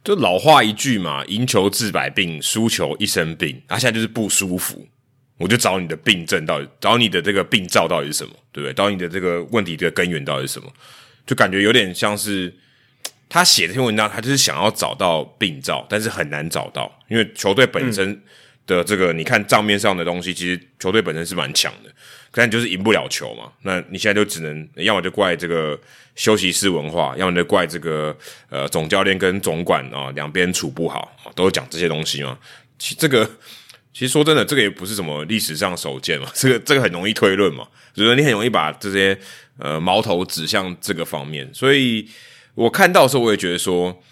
[0.05, 3.61] 就老话一句嘛，赢球治百病，输球一身病。
[3.69, 4.87] 他现在就是不舒服。
[5.39, 8.75] 我就找你的病症到底，找你的这个病灶到底是什么，对不对？
[8.75, 10.69] 找你的这个问题的根源到底是什么？
[11.27, 12.55] 就感觉有点像是
[13.29, 18.23] 他写这篇文章，他就是想要找到病灶，但是很难找到，因为球队本身
[18.77, 21.91] 的这个，你看账面上的东西，其实球队本身是蛮强的，
[22.33, 23.53] 但就是赢不了球嘛。
[23.63, 25.79] 那你现在就只能要么就怪这个
[26.15, 28.17] 休息室文化，要么就怪这个
[28.49, 32.39] 呃总教练跟总管啊两边处不好，都讲这些东西嘛。
[32.79, 33.31] 其这个。
[33.95, 39.17] 其实说真的，这个也不是什么历史上首见嘛，这个这个很容易推论嘛，就是你很容易把这些
[39.59, 41.47] 呃矛头指向这个方面。
[41.53, 42.09] 所以
[42.55, 44.03] 我看到的时候，我也觉得说，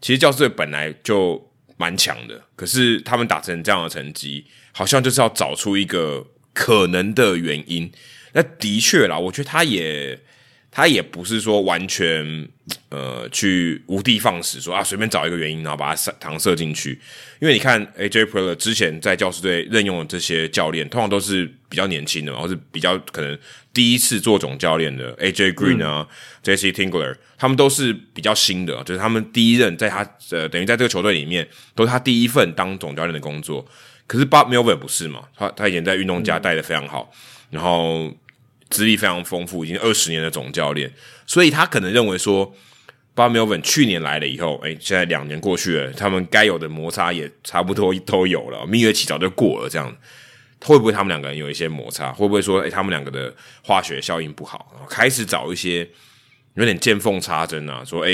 [0.00, 1.48] 其实教师队本来就
[1.80, 7.90] 蛮强的，可是他们打成这样的成绩，好像就是要找出一个可能的原因。
[8.34, 10.20] 那的确啦，我觉得他也。
[10.72, 12.48] 他也不是说完全
[12.90, 16.92] 呃去无的放矢，说啊随便找一个原因，然后把它射搪塞进去。
[17.40, 23.36] 因为你看，AJ Preller 之前在教师队任用的这些教练，通常都是比较年轻的，或是比较可能
[23.72, 25.12] 第一次做总教练的。
[25.16, 26.06] AJ Green 啊
[26.44, 33.66] ，Jesse Tingler，他们都是比较新的，就是他们第一任在他呃等于在这个球队里面都是他第一份当总教练的工作。
[34.06, 35.24] 可是 Bob Melvin 不是嘛？
[35.36, 37.12] 他他以前在运动家带的非常好，
[37.50, 38.14] 然后。
[38.70, 40.90] 资历非常丰富，已经二十年的总教练，
[41.26, 42.54] 所以他可能认为说
[43.16, 49.94] ，Bob Melvin 去年来了以后，哎，现在两年过去了，他们该有的摩擦也差不多都有了，蜜月期早就过了，这样
[50.64, 52.12] 会不会他们两个人有一些摩擦？
[52.12, 55.88] 会不会说，哎，他们两个的化学效应不好，开始找一些
[56.54, 57.84] 有点见缝插针啊？
[57.84, 58.10] 说，哎，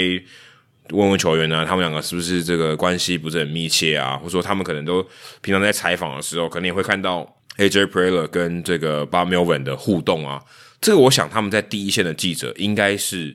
[0.89, 4.17] 问问球员呢，他们两个是不是这个关系不是很密切啊？
[4.17, 5.03] 或者说，他们可能都
[5.43, 7.36] 平常在采访的时候，可能也会看到。
[7.57, 7.87] A.J.
[7.87, 10.43] Preller 跟这个 Bob Melvin 的互动啊，
[10.81, 13.35] 这个我想他们在第一线的记者应该是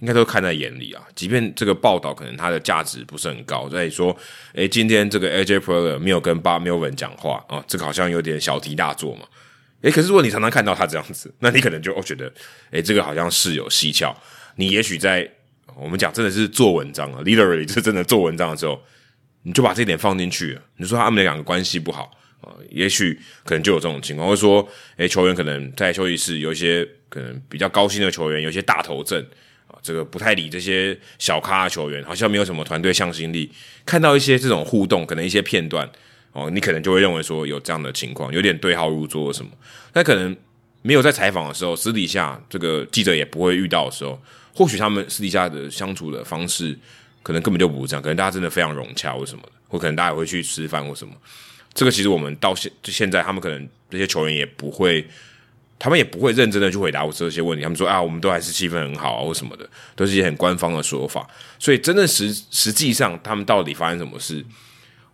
[0.00, 1.02] 应该都看在眼里啊。
[1.14, 4.16] 即便这个报道可能它的价值不是很高，所以说，
[4.54, 5.60] 诶，今天这个 A.J.
[5.60, 9.22] Preller 没有跟 Bob Melvin 讲话啊，这个好像有点小题大做嘛。
[9.82, 12.30] 诶，可是如果你常常看到他这样子，那你可能就哦觉得，
[12.72, 14.14] 诶，这个好像是有蹊跷。
[14.56, 15.26] 你也许在
[15.76, 18.82] 我们讲真的是做文章啊，literally 是真的做文章的时候，
[19.44, 20.58] 你就把这点放进去。
[20.76, 22.10] 你说他们两个关系不好。
[22.40, 24.66] 啊，也许可能就有这种情况，会说，
[24.96, 29.22] 诶，球员可能在休息室有一些可能比较高薪的球员，有一些大头阵
[29.66, 33.50] 啊，这个不太理这些小咖的球员，好像没有什么团队向心力。
[33.84, 35.88] 看到一些这种互动，可能一些片段
[36.32, 39.50] 哦，你可能就会认为说有这样的情况，有点对号入座什么。
[39.92, 40.34] 那可能
[40.82, 44.18] 没有在采访的时候，私底下这个记者也不会遇到的时候，
[44.54, 46.78] 或许他们私底下的相处的方式，
[47.22, 51.12] 可能根本就不是这样，可能大家真的非常融洽或什么的，或可能大家也会去吃饭或什么。
[51.72, 55.06] 这个其实我们到现就现在，他们可能这些球员也不会，
[55.78, 57.62] 他们也不会认真的去回答我这些问题。
[57.62, 61.26] 他们说啊，我们都还是气氛很好啊，或什么的，都是一些很官方的说法。
[61.58, 64.44] 所以真正实实际上，他们到底发生什么事，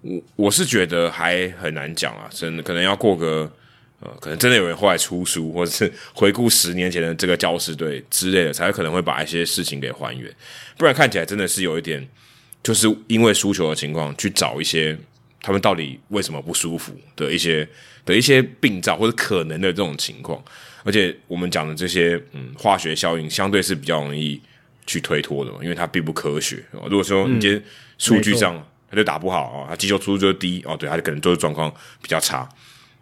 [0.00, 2.26] 我我是觉得还很难讲啊。
[2.30, 3.52] 真的可能要过个
[4.00, 10.34] 呃，可能真的有人后来出书，或者是回顾十年前的这个教师队之类的，才可能会把一些事情给还原。
[10.78, 12.08] 不然看起来真的是有一点，
[12.62, 14.98] 就是因为输球的情况去找一些。
[15.46, 17.66] 他们到底为什么不舒服的一些
[18.04, 20.42] 的一些病灶或者可能的这种情况，
[20.82, 24.40] 而且我们讲的这些嗯化学效应相对是比较容易
[24.88, 26.64] 去推脱的嘛，因为它并不科学。
[26.90, 27.62] 如果说你今天
[27.96, 31.72] 数据上他就打不好啊，他击球出速就低哦，对，他就可能就是状况
[32.02, 32.48] 比较差，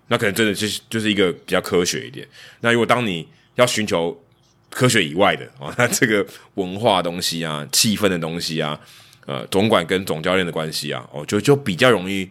[0.09, 2.29] 那可能真的就是就是一个比较科学一点。
[2.61, 4.23] 那如果当你要寻求
[4.69, 6.27] 科学以外的啊，那这个
[6.57, 8.79] 文化东西啊、气氛的东西啊，
[9.27, 12.29] 呃，总管跟总教练的关系啊，哦，就就比较容易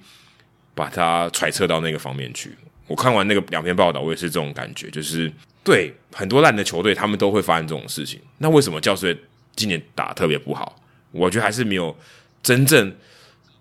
[0.75, 2.51] 把它揣测到那个方面去。
[2.87, 5.31] 我看完那个两篇报道，我也是这种感觉，就是
[5.63, 8.19] 对很多烂的球队，他们都会发生这种事情。
[8.37, 9.23] 那为什么教师队
[9.55, 10.81] 今年打特别不好？
[11.11, 11.95] 我觉得还是没有
[12.41, 12.95] 真正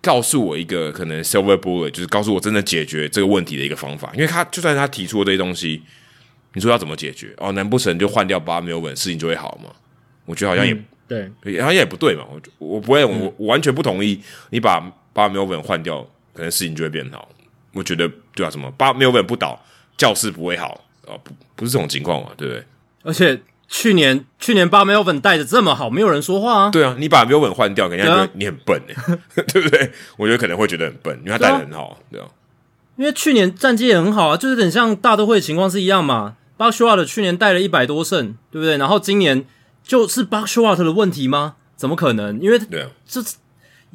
[0.00, 4.10] 告诉我一个可能 silver Boy 就是告诉我真的解决这个问题的一个方法。
[4.14, 5.82] 因为他就算他提出这些东西。
[6.54, 7.32] 你说要怎么解决？
[7.38, 9.70] 哦，难不成就换掉巴没有稳，事情就会好吗？
[10.26, 10.76] 我觉得好像也
[11.42, 12.24] 对，好像也不对嘛。
[12.28, 14.20] 我我不会，我完全不同意。
[14.50, 14.80] 你把
[15.12, 16.00] 巴没有稳换掉，
[16.32, 17.28] 可能事情就会变好。
[17.72, 19.60] 我觉得对啊，什么巴没有稳不倒，
[19.96, 21.12] 教室不会好啊？
[21.22, 22.64] 不不是这种情况嘛，对不对？
[23.02, 26.70] 而且去年去年巴没有稳带的这么好，没有人说话啊。
[26.70, 29.18] 对啊，你把没有稳换掉，人家觉得你很笨哎，
[29.52, 29.90] 对不对？
[30.16, 32.26] 我觉得可能会觉得很笨，因为他带的很好，对啊。
[32.96, 36.36] 因为去年战绩也很好啊，就是有点像大都会情况是一样嘛。
[36.58, 38.76] 巴修尔的去年带了一百多胜，对不对？
[38.76, 39.44] 然后今年
[39.82, 41.56] 就是巴克 t 的问题吗？
[41.76, 42.40] 怎么可能？
[42.40, 42.58] 因为
[43.06, 43.20] 这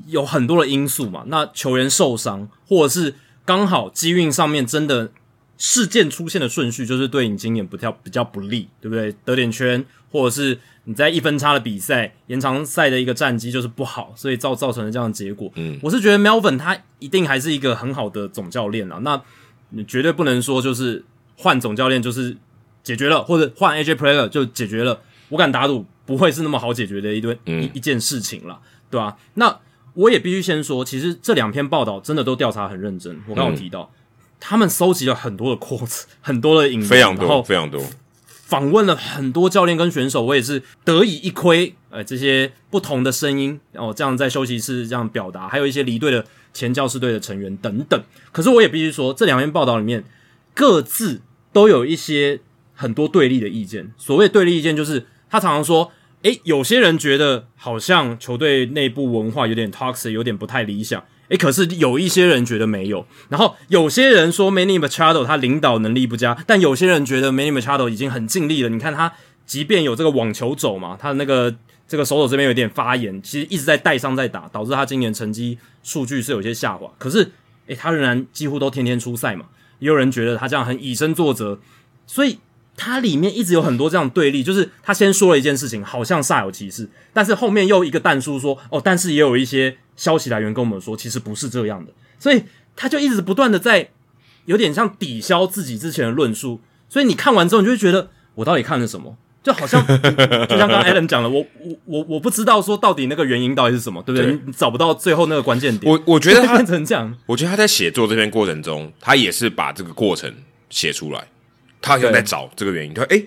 [0.07, 1.23] 有很多的因素嘛。
[1.27, 3.15] 那球员受伤，或者是
[3.45, 5.11] 刚好机运上面真的
[5.57, 9.15] 事件出现的顺序，就是对你今年不较比较不利，对不对？
[9.23, 15.51] 得点圈，或者是你在一分差的比赛延长赛的一个战绩就是不好，所以造造成了这样的结果。
[15.55, 18.99] 嗯，我是觉得 Melvin 他一定还是一个很好的总教练啊。
[19.01, 19.21] 那
[19.69, 21.03] 你绝对不能说就是
[21.38, 22.38] 换总教练就是。
[22.83, 25.01] 解决了，或者换 AJ Player 就解决了。
[25.30, 28.59] 我敢打赌，不会是那么好解决的一堆一一件事情了，
[28.89, 29.17] 对吧？
[29.34, 29.59] 那
[29.93, 33.19] 我也必须先说，其实这两篇报道真的都调查很认真。
[33.28, 33.91] 我刚刚提到，
[34.39, 37.84] 他们搜集了很多的 quotes，很多的影非常多，非常多，
[38.28, 40.23] 访问了很多教练跟选手。
[40.23, 48.01] 我也是得以一窥，呃，这些不同的声音哦，这样在休息室这样表达，还有一些离队的前教师队的成员等等。
[48.32, 50.03] 可是我也必须说，这两篇报道里面
[50.53, 51.21] 各自
[51.51, 52.39] 都有一些。
[52.80, 55.91] 很多对立的意见，所谓对立意见就是他常常说，
[56.23, 69.13] 诶，有些人觉得好像球队内部文化有点 toxic，有点不太理想，诶，可是有一些人觉得没有，然后有些人说 Manny Machado 他领导能力不佳，但有些人觉得 Manny Machado 已经很尽力了，你看他
[69.45, 71.53] 即便有这个网球肘嘛，他的那个
[71.88, 77.32] 这个手肘这边有点发炎，其实一直在带伤在打，导致他今年成绩数据是有些下滑，可是
[77.67, 79.45] 诶，他仍然几乎都天天出赛嘛，
[79.80, 81.59] 也有人觉得他这样很以身作则，
[82.05, 82.39] 所以。
[82.78, 92.43] 它里面一直有很多这样对立，就是他先说了一件事情，好像煞有其事，但是后面又一个弹书说，哦，但是也有一些消息来源跟我们说，其实不是这样的，所以
[92.75, 93.89] 他就一直不断的在
[94.45, 99.17] 有点像抵消自己之前的论述，所以你看完之后，你就会觉得我到底看了什么？
[99.43, 104.39] 就好像就像刚刚 Alan 讲了，我我我我不知道说到底那个原因到底是什么，对不对？
[104.45, 105.89] 你找不到最后那个关键点。
[105.89, 110.32] 我我觉得他 变成这样，我觉得他在写作这篇过程中，他也是把这个过程
[110.69, 111.25] 写出来。
[111.82, 113.21] 他好像在找这个原因，他说：“哎，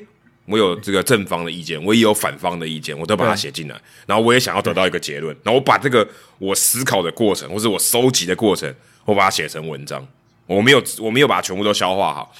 [0.47, 3.81] 我有这个正方的意见，我也有反方的意见，我都把它写进来。
[4.07, 6.07] 然后我也想要得到一个结论，然后我把这个
[6.39, 8.75] 我思考的过程，或是我收集的过程，
[9.05, 10.05] 我把它写成文章。
[10.47, 12.35] 我没有，我没有把它全部都消化好。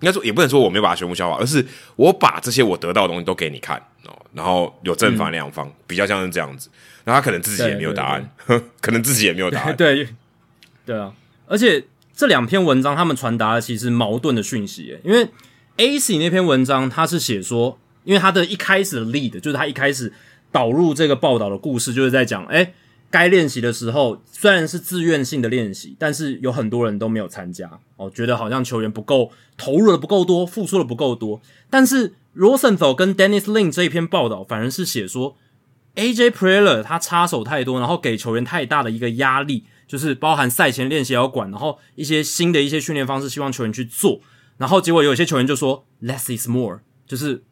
[0.00, 4.16] 应该说，也不能说我没有把它全部消化，而是我把这些我得到的东西都给你看哦。
[4.32, 6.68] 然后有正反两方，比较像是这样子。
[7.04, 8.30] 那他可能自己也没有答案，
[8.80, 9.74] 可能自己也没有答案。
[9.76, 10.06] 对，
[10.84, 11.12] 对啊。
[11.46, 11.82] 而且
[12.14, 15.28] 这两篇文章，他们传达的其实矛盾的讯息，因为。
[15.78, 20.10] A C 那篇文章，他是写说，因为他的一开始的 lead 就是他一开始
[20.50, 22.72] 导入这个报道的故事，就是在讲，哎，
[23.10, 31.42] 该练习的时候虽然是自愿性的练习，但是有很多人都没有参加，哦，觉得好像球员不够投入的不够多，付出的不够多。
[31.68, 35.36] 但是 Rosenthal 跟 Dennis Lin 这一篇报道，反而是写说
[35.96, 44.22] ，A J Preller 他插手太多，然后给球员太大的一个压力，就是包含赛前练习要管，然后一些新的一些训练方式，希望球员去做。
[44.58, 47.44] 然后结果有些球员就说 less is more，就是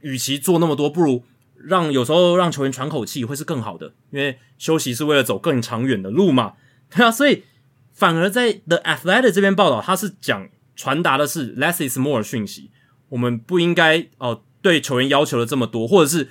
[0.00, 1.24] 与其做那么多，不如
[1.56, 6.54] 让有时候让球员喘口气会是更好的，因为休息是为了走更长远的路嘛，
[6.90, 7.44] 对啊，所以
[7.92, 12.70] 反而在 The Athletic 这边报道，他是讲传达的是 less is more 讯息，
[13.10, 16.28] 我们不应该哦对球员要求的这么多，或者是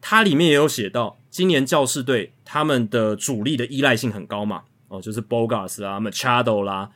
[0.00, 6.90] 它里面也有写到，今年教士队他们的主力的依赖性很高嘛，哦，就是 Bogas 啦，Machado 啦。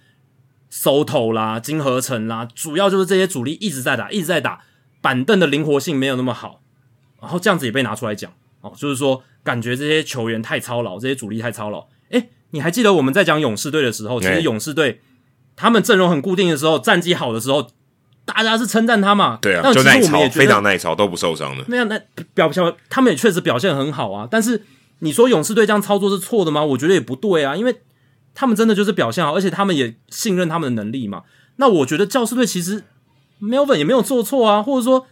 [0.73, 4.61] Soto 啦，金合成啦，主要就是这些主力一直在打，一直在打，
[5.01, 6.61] 板凳的灵活性没有那么好，
[7.21, 11.87] 然后这样子也被拿出来讲哦，就是说感觉这些球员太操劳，这些主力太操劳。
[12.11, 15.01] 诶，你还记得我们在讲勇士队的时候，其实勇士队
[15.57, 17.67] 他们阵容很固定的时候，战绩好的时候，
[18.25, 19.41] 大家是称赞他嘛？
[19.43, 21.65] 对啊，就耐操，非常耐操，都不受伤的。
[21.67, 22.01] 那样那
[22.33, 24.29] 表现，他们也确实表现很好啊。
[24.31, 24.63] 但是
[25.01, 26.63] 你说勇士队这样操作是错的吗？
[26.63, 27.75] 我觉得也不对啊，因为。
[28.35, 31.23] 他们真的就是表现好，而且他们也信任他们的能力嘛？
[31.57, 32.85] 那我觉得教师队其实
[33.41, 35.07] Melvin 也没有做错啊，或者说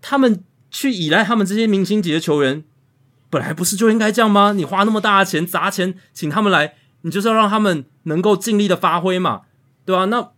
[0.00, 2.64] 他们去依赖他们这些明星级的球员，
[3.30, 4.52] 本来不是就应该这样吗？
[4.52, 9.42] 你花那么大的钱砸钱请他们来，你就是要让他们能够尽力的发挥嘛，
[9.84, 10.06] 对吧？
[10.06, 10.30] 那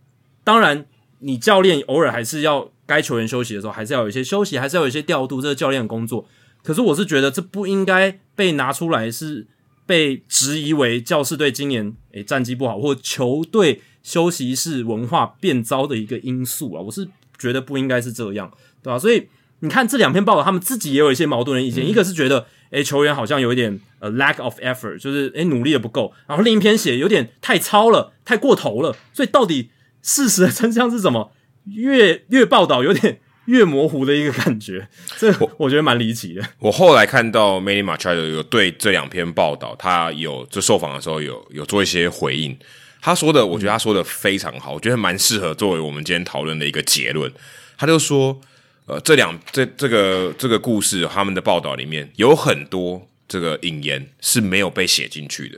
[0.43, 0.85] 当然，
[1.19, 6.27] 你教练偶尔还是要该球员休息的时候，还是要有一些休息，还是要有一些调度，这个教练的工作。
[6.63, 9.47] 可是我是觉得这不应该被拿出来，是
[9.87, 16.81] 被质疑为教士队今年诶战绩不好，或球队休息室文化变糟的一个因素啊！
[16.81, 17.07] 我是
[17.39, 18.51] 觉得不应该是这样，
[18.83, 18.99] 对吧？
[18.99, 19.27] 所以
[19.61, 21.89] 你看这两篇报道，他们自己也有一些矛盾的意见。
[21.89, 28.95] 一个是觉得诶球员好像有一点呃 lack of effort，就是诶努力的不够，然后另一篇写有点太糙了，太过头了。
[29.13, 29.69] 所以到底
[30.01, 31.31] 事实的真相是什么？
[31.65, 33.21] 越越报道有点。
[33.47, 34.85] 越模糊的一个感觉，
[35.17, 36.43] 这我觉得蛮离奇的。
[36.59, 42.57] 我后来看到 Manny Machado 有对这两篇报道，他有就受访的时候有有做一些回应。
[43.01, 47.31] 他说的，我觉得他说的非常好，我觉得蛮适合作为我们今天讨论的一个结论。
[47.77, 48.37] 他就说，
[48.85, 55.57] 呃，这两这这个这个故事，他们的报道里面有很多这个引言是没有被写进去的，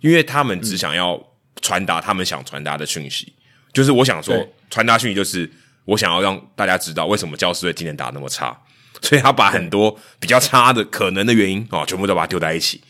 [0.00, 1.22] 因为他们只想要
[1.62, 3.32] 传达他们想传达的讯息。
[3.72, 5.48] 就是我想说，传达讯息就是。
[5.90, 8.56] 我想要让大家知道为什么教师队今年打那么差，
[9.02, 12.80] 所以他把很多比较差的可能的原因啊，全部都把它丢在一起。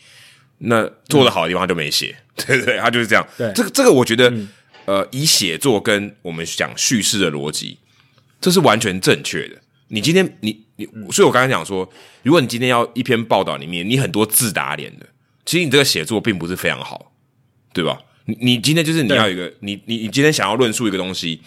[0.59, 2.77] 那做的好的地方他就没写， 对不对？
[2.77, 3.27] 他就是这样。
[3.35, 4.31] 对，这个这个，我觉得
[4.85, 7.79] 呃，以写作跟我们讲叙事的逻辑，
[8.39, 9.55] 这是完全正确的。
[9.87, 11.91] 你今天你你，所以我刚才讲说，
[12.21, 15.07] 如果你今天要一篇报道里面，你很多字打脸的，
[15.43, 17.11] 其实你这个写作并不是非常好，
[17.73, 17.97] 对吧？
[18.25, 21.41] 你你今天就是你要一个，你你你今天想要论述一个东西。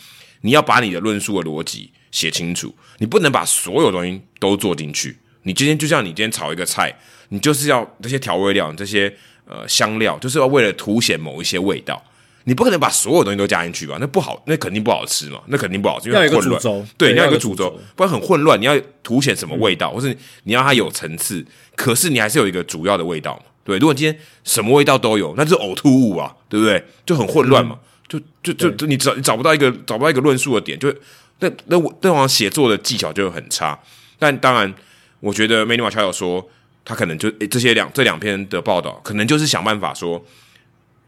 [0.44, 5.16] 你要把你的论述的逻辑写清楚，你不能把所有东西都做进去。
[5.44, 6.94] 你今天就像你今天炒一个菜，
[7.30, 9.14] 你就是要这些调味料、这些
[9.46, 12.02] 呃香料，就是要为了凸显某一些味道。
[12.44, 13.96] 你不可能把所有东西都加进去吧？
[13.98, 15.40] 那不好，那肯定不好吃嘛。
[15.46, 16.60] 那肯定不好吃，因为混乱。
[16.98, 18.60] 对，你要一个主轴，不然很混乱。
[18.60, 21.42] 你要凸显什么味道，或是你要它有层次，
[21.74, 23.44] 可是你还是有一个主要的味道嘛？
[23.64, 26.84] 对，如果今天什么味道都有，那是呕吐物啊，对不对？
[27.06, 27.78] 就很混乱嘛。
[28.08, 30.94] 就就就就你找你找不到一个找不到一个论述的点，就
[31.40, 33.78] 那那我那往写作的技巧就很差。
[34.18, 34.72] 但当然，
[35.20, 36.48] 我觉得梅尼马乔有说，
[36.84, 40.24] 他可能就这些两这两篇的报道，可能就是想办法说，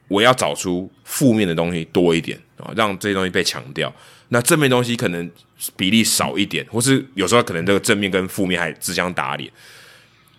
[0.09, 3.93] 我要找出负面的东西多一点啊，让这些东西被强调。
[4.29, 5.31] 那正面东西可能
[5.77, 9.51] 比例少一点，或是有时候可能这个正面跟负面还自相打脸。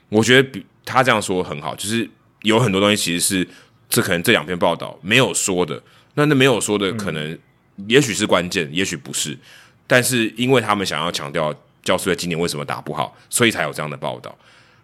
[0.09, 2.07] 我觉得比他这样说很好，就是
[2.41, 3.47] 有很多东西其实是
[3.87, 5.81] 这可能这两篇报道没有说的。
[6.17, 7.37] 那那没有说的可能，
[7.85, 9.37] 也许是关键，也许不是，
[9.85, 11.53] 但是因为他们想要强调
[11.83, 14.35] 教师队今年为什么打不好，所以才有这样的报道。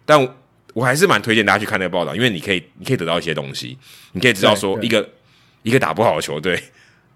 [0.06, 0.28] 但
[0.74, 3.76] 我还是蛮推荐大家去看那个报道，因为你可以你可以得到一些东西，
[4.12, 5.10] 你可以知道说一个
[5.64, 6.62] 一个打不好的球队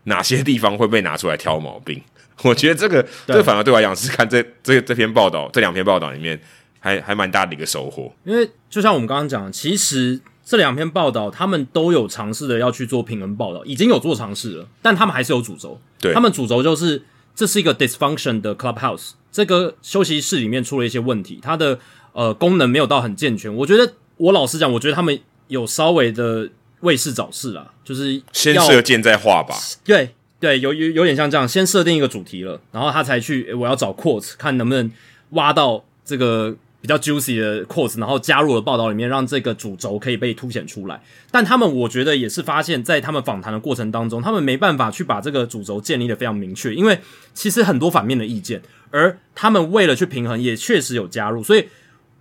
[0.05, 2.03] 哪些地方会被拿出来挑毛病。
[2.43, 6.36] 我觉得这个这反而对我来讲是看这这这篇报道这两篇报道里面
[6.81, 8.12] 还还蛮大的一个收获。
[8.24, 10.20] 因为就像我们刚刚讲，其实。
[10.49, 15.79] 这两篇报道，他们都有尝试的要去做平衡报道，已经有做尝试了，但他们还是有主轴。
[16.01, 17.03] 对，他们主轴就是
[17.35, 21.79] 这是一个 dysfunction 的 clubhouse，这个休息室里面出了一些问题，它的
[22.15, 23.55] 呃功能没有到很健全。
[23.55, 26.49] 我觉得我老实讲，我觉得他们有稍微的
[26.81, 29.55] 为事找事啊，就是先射箭再画吧。
[29.85, 34.91] 对对，有有有点像这样，先设定一个主题了，然后他才去我要找 quotes，看能不能
[35.33, 36.57] 挖到这个。
[36.81, 41.03] 比较 juicy 的 quotes，然后加入了报道里面，让这个主轴可以被凸显出来。
[41.31, 47.01] 但他们我觉得也是发现，在他们访谈的过程当中，他们没办法去把这个主轴建立的非常明确，因为
[47.35, 51.69] 其实很多反面的意见，而他们为了去平衡，也确实有加入，所以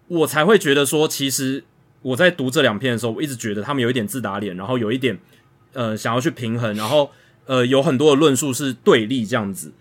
[0.07, 1.63] 我才会觉得说，其实
[2.01, 5.19] 我在读这两篇的时候，我一直觉得他们有一点自打脸，然后有一点
[5.73, 7.11] 呃想要去平衡，然后
[7.45, 9.71] 呃有很多的论述是对立这样子。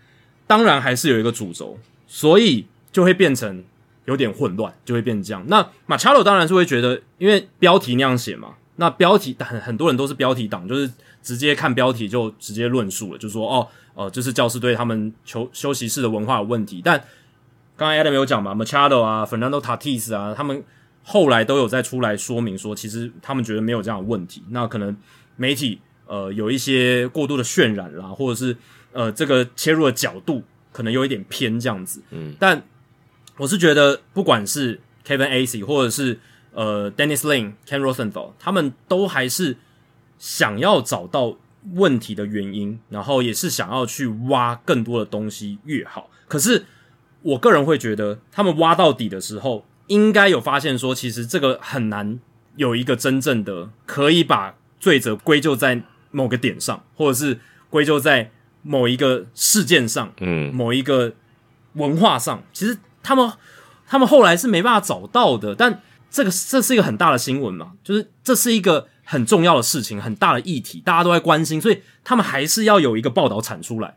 [0.46, 3.64] 当然还是有一个主轴，所以就会变成。
[4.06, 5.44] 有点混乱，就会变成这样。
[5.48, 10.90] 那马查罗当然是会觉得，因为标题那样写嘛，那标题很很多人都是标题党，就是
[11.22, 16.80] 直接看标题就直接论述了，就说哦，呃，这是教师队他们休休息室的文化有问题。
[16.84, 17.02] 但
[17.76, 20.62] 刚才 Adam 有讲嘛，Machado 啊，Fernando Tatis 啊，他们
[21.02, 24.42] 后来都有再出来说明说，其实他们觉得没有这样的问题。
[24.50, 24.96] 那可能
[25.36, 28.56] 媒体呃有一些过度的渲染啦，或者是
[28.92, 32.00] 呃这个切入的角度可能有一点偏这样子。
[32.10, 32.62] 嗯，但。
[33.38, 35.44] 我是觉得，不管是 Kevin A.
[35.44, 35.62] C.
[35.62, 36.18] 或者是
[36.52, 39.58] 呃 Dennis Lin、Ken Rosenthal，他们都还是
[40.18, 41.36] 想要找到
[41.74, 46.08] 问题的原因，然后也是想要去挖更多的东西越好。
[46.26, 46.64] 可是
[47.20, 52.18] 我个人会觉得，他们挖到底的时候，应该有发现说，其实这个很难
[52.56, 57.38] 有一个真正的可以把罪责归咎在某个点上，或者是
[57.68, 58.30] 归咎在
[58.62, 61.12] 某一个事件上，嗯，某一个
[61.74, 62.78] 文化上，其实。
[63.06, 63.30] 他们
[63.86, 65.54] 他们后来是没办法找到的。
[65.54, 65.80] 但
[66.10, 73.96] 这个这是一个很大的新闻嘛，就是这是一个很重要的事情，很大的议题，大家都在关心，所以他们还是要有一个报道产出来。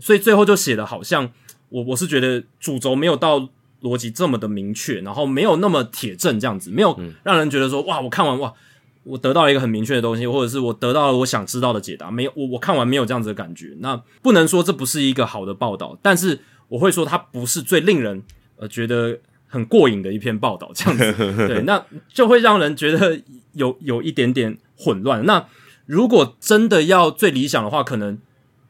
[0.00, 1.30] 所以最后就写的好像
[1.68, 3.48] 我我是觉得主轴没有到
[3.82, 8.52] 逻辑这么的明确，然后没有那么铁证这样子，没有让人觉得说哇，我看完哇。
[9.04, 12.10] 我得到了一个很明确的东西，或者是我得到了我想知道的解答。
[12.10, 13.74] 没有，我我看完没有这样子的感觉。
[13.78, 18.22] 那不能说这不是一个好的报道，但是我会说它不是最令人
[18.58, 20.70] 呃觉得很过瘾的一篇报道。
[20.74, 21.12] 这样子，
[21.48, 23.20] 对，那就会让人觉得
[23.54, 25.24] 有有一点点混乱。
[25.24, 25.46] 那
[25.86, 28.18] 如果真的要最理想的话，可能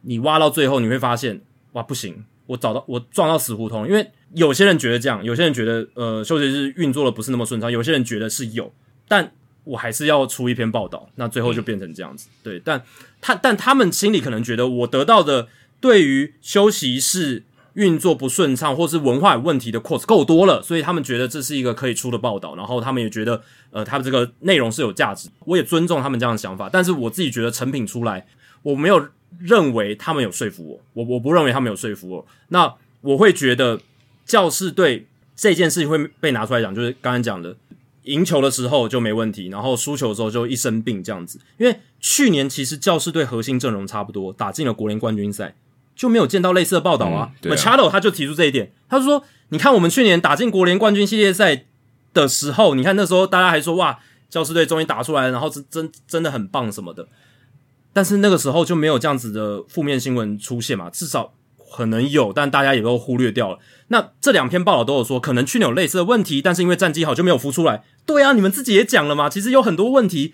[0.02, 1.40] 你挖到最后，你会发现
[1.72, 3.88] 哇，不行，我找到我撞到死胡同。
[3.88, 8.72] 因为有些人觉得这样，有些人觉得呃休息日运作的不是那么顺畅，有些人觉得是有，
[9.08, 9.32] 但。
[9.64, 12.30] 我还是要出一篇报道，那最后就变成这样子。
[12.42, 12.82] 对，但
[13.20, 15.46] 他但他们心里可能觉得我得到的
[15.78, 17.42] 对于休息室
[17.74, 23.40] 运作不顺畅或是文化有问题的 quotes 够多了，所以他们觉得这是一个可以出的报道，然后他们也觉得
[23.70, 25.28] 呃，他的这个内容是有价值。
[25.46, 28.26] 我也尊重他们这样的想法，但是我自己觉得成品出来，
[28.62, 29.08] 我没有
[29.38, 32.26] 认为他们有说服我，我我不认为他们有说服我。
[32.48, 33.80] 那我会觉得
[34.24, 37.56] 教士队这件事情会被拿出来讲，就是刚才讲的。
[38.04, 41.38] 赢球的时候就没问题，然后输球的时候就一生病这样子。
[41.58, 45.54] 因为去年其实教士队核心阵容差不多，打进了国联冠军赛，
[45.98, 47.32] 就没有见到类似的报道啊。
[47.42, 51.66] Machado 他就提出这一点，他说：“你看我们去年打进国联冠军系列赛
[52.14, 53.98] 的时候，你看那时候大家还说哇，
[54.30, 57.08] 教师队终于打出来了，然后真真 真的很棒什么的。
[57.92, 61.34] 但是那个时候就没有这样子的负面新闻出现嘛，至少。”
[61.70, 63.58] 可能有，但大家也都忽略掉了。
[63.88, 67.84] 那这两篇报道都有说，可能去年有类似的问题，但是因为战绩好就没有浮出来。
[68.06, 70.32] 对啊，你们自己也讲了嘛，其实有很多问题，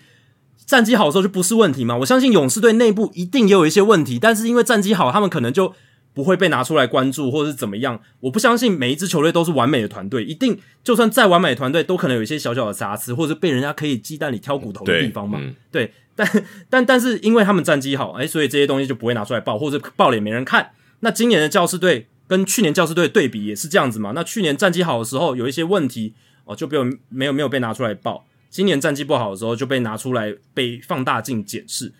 [0.65, 1.97] 战绩好的时候就不是问题嘛。
[1.97, 5.73] 我相信勇士队内部一定也有一些问题，但是因为战绩好，他们可能就
[6.13, 7.99] 不会被拿出来关注，或者是怎么样。
[8.21, 15.39] 我不相信每一支球队都是完美的团队，一定就算再完美的团队，都可能有一些小小的瑕疵，或者是被人家可以鸡蛋里挑骨头的地方嘛。
[15.71, 20.71] 对，但但但是因为他们战绩好，哎，所以这些东西就不会拿出来报，或者报了也没人看。
[21.01, 24.13] 那今年的教师队跟去年教师队对比也是这样子嘛？
[24.15, 26.13] 那去年战绩好的时候有一些问题
[26.45, 26.77] 哦，就被
[27.09, 28.23] 没有没有被拿出来报；
[28.55, 31.91] 今年战绩不好的时候就被拿出来被放大镜检视。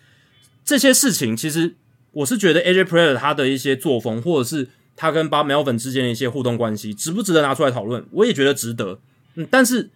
[0.64, 1.74] 这些事情其实
[2.12, 4.66] 我是觉得 AJ Player 他的一些作风，或者是
[4.96, 8.02] 他跟巴 Melvin 之间的一些互动关系，值不值得拿出来讨论？
[8.10, 8.98] 我也觉得值得。
[9.34, 9.90] 嗯，但是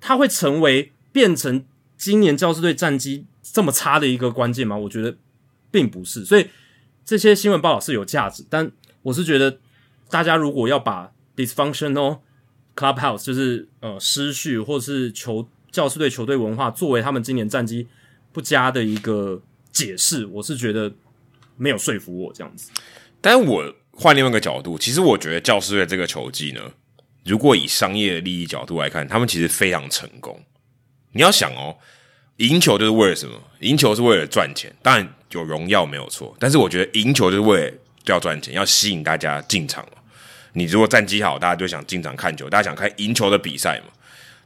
[0.00, 1.62] 他会成为变成
[1.98, 4.74] 今年教师队战绩这么差的一个关键吗？
[4.78, 5.18] 我觉得
[5.70, 6.24] 并不是。
[6.24, 6.46] 所以。
[7.04, 8.68] 这些新闻报道是有价值，但
[9.02, 9.60] 我是觉得，
[10.10, 12.18] 大家如果要把 dysfunctional
[12.74, 17.86] clubhouse 就是呃失序或者是球教师队球队文化作为他们今年战绩
[18.32, 20.90] 不佳的一个解释，我是觉得
[21.58, 22.70] 没有说服我这样子。
[23.20, 26.62] 但我换另外一个角度，其实我觉得教师队这个球技呢，
[27.26, 30.42] 如果以商业利益角度来看，他们其实非常成功。
[31.12, 31.76] 你要想哦。
[32.38, 33.34] 赢球就是为了什么？
[33.60, 36.34] 赢球是为了赚钱，当然有荣耀没有错。
[36.38, 37.72] 但是我觉得赢球就是为了
[38.04, 39.86] 要赚钱，要吸引大家进场。
[40.52, 43.86] 你如果战绩好，大家就想进场看球，大家想看赢球的比赛嘛。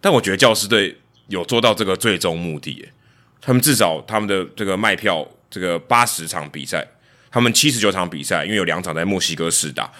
[0.01, 0.97] 但我觉得教师队
[1.31, 2.87] 有做到这个最终目的，
[3.41, 6.87] 他们至少他们的这个卖票，这个八十场比赛，
[7.31, 9.91] 他们七十九场比赛，因为有两场在墨西哥市打，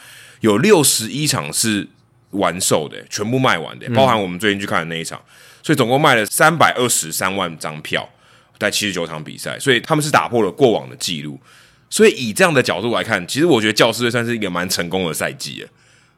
[0.41, 1.89] 有六十一场是
[2.33, 5.21] 完售的，全部卖完的，包含我们最近去看的那一场。
[5.63, 8.09] 所以总共卖了三百二十三万张票，
[8.59, 11.41] 在七十九场比赛，所以他们是打破了过往的记录。
[11.89, 15.67] 所以以这样的角度来看，其实我觉得教师队算是一个蛮成功的赛季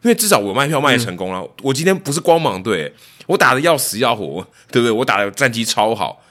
[0.02, 1.48] 因为至少我卖票卖成功了。
[1.62, 2.92] 我今天不是光芒队，
[3.26, 4.90] 我打的要死要活，对不对？
[4.90, 6.22] 我打的战绩超好，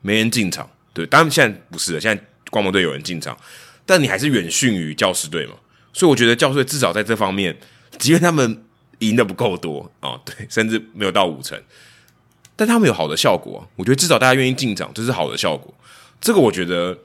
[0.00, 0.68] 没人进场。
[0.92, 3.36] 对，当然现在不是了，现在光芒队有人进场，
[3.84, 5.54] 但你还是远逊于教师队嘛。
[5.92, 7.56] 所以我觉得教师队至少在这方面，
[7.98, 8.64] 即便他们
[9.00, 11.60] 赢的不够多啊，对，甚至没有到五成。
[12.54, 15.74] 但他们有好的效果，我觉得至少大家愿意进场，这是好的效果。
[16.20, 16.96] 这个我觉得，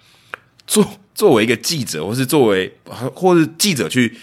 [0.65, 2.73] 作作为一个记者，或是作为
[3.13, 4.17] 或是记者去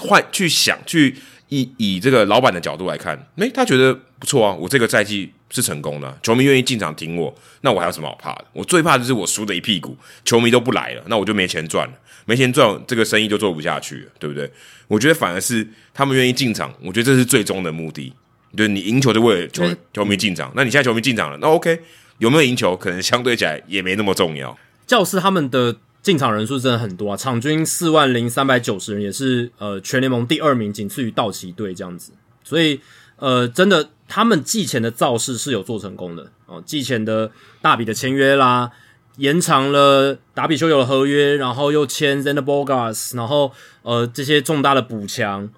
[0.00, 1.16] 换去想，去
[1.48, 8.44] 以以这个老板的角度来看，诶，他觉得不错啊，我这个赛季是成功的，球迷愿意进场挺我，那我还有什么好怕的？
[8.52, 14.50] 我最怕就是我输的一屁股，球迷都不来了，那我就没钱赚了，没钱赚，这个生意就做不下去了，对不对？
[14.86, 18.12] 我觉得反而是他们愿意进场，我觉得这是最终的目的。
[18.56, 19.62] 就是你赢球就为了球
[19.92, 21.78] 球迷进场，那你现在球迷进场了，那 OK，
[22.16, 24.56] 有没有赢球可能相对起来也没那么重要。
[24.86, 32.12] 教师他们的进场人数真的很多啊，场均四万零三百九十人，也是呃全联盟第二名，仅次于道奇队这样子。
[32.44, 32.80] 所以
[33.16, 37.30] 呃，真的他们季前的造势是有做成功的哦，季前的
[37.60, 38.70] 大笔的签约啦，
[39.16, 43.52] 延长了达比修有的合约，然后又签 Zander Bogas，然后
[43.82, 45.50] 呃这些重大的补强。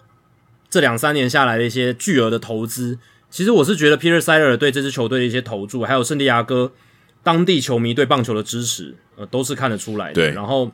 [0.70, 2.98] 这两三年下来的一些巨额的投资，
[3.28, 6.72] 其实我是觉得 Peter s i d e r 对这支球队的一些投注，还有圣地亚哥
[7.22, 10.14] 当地球迷对棒球的支持，呃，都是看得出来的。
[10.14, 10.72] 对，然后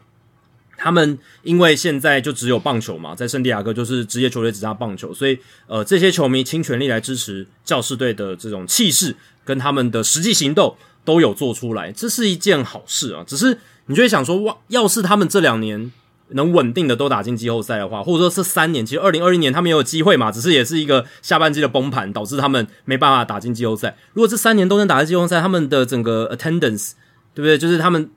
[0.78, 5.36] 他们因为现在就只有棒球嘛，在圣地亚哥就是职业球队只打棒球，所以
[5.66, 13.24] 呃，这些球迷倾全力来支持教士队的这种气势跟他们的实际行动都有做出来，这是一件好事啊。
[13.26, 15.90] 只是你就会想说，哇，要是他们这两年。
[16.30, 23.96] 能稳定的都打进季后赛的话，或者说是三年，其实二零二一年他们也有机会嘛，只是也是一个下半季的崩盘，导致他们没办法打进季后赛。
[24.12, 26.94] 如果这三年都能打进季后赛，他们的整个 attendance
[27.32, 27.56] 对不对？
[27.56, 28.10] 就是他们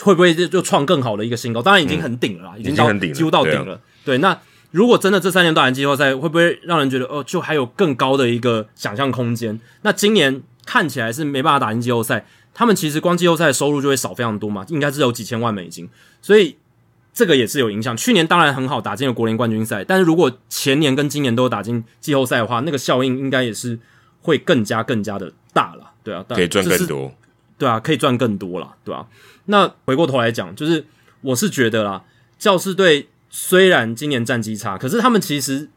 [0.00, 1.60] 会不会就创更好的一个新高？
[1.60, 3.80] 当然已经很顶了，已经到几乎到顶了。
[4.04, 4.38] 对，那
[4.70, 9.60] 如果真的这三年都打进季后赛，会不会让人觉得哦，就还有更高的一个想象空间？
[9.82, 15.88] 那今年看起来是没办法打进季后赛，他们其实光季后赛的收入就会少非常多嘛，应该是有几千万美金，
[16.20, 16.56] 所以。
[17.14, 17.94] 这个也是有影响。
[17.94, 23.78] 去年当然很好，打进了国联冠军赛，但是如果前年跟今年都打进季后赛的话，那个效应应该也是
[24.22, 27.12] 会更加更加的大了，对啊，可以赚更多，
[27.58, 29.06] 对啊，可以赚更多了，对吧？
[29.46, 30.84] 那回过头来讲，就是
[31.20, 32.04] 我是觉得啦，
[32.38, 35.68] 教士队虽然今年战绩差，可是他们其实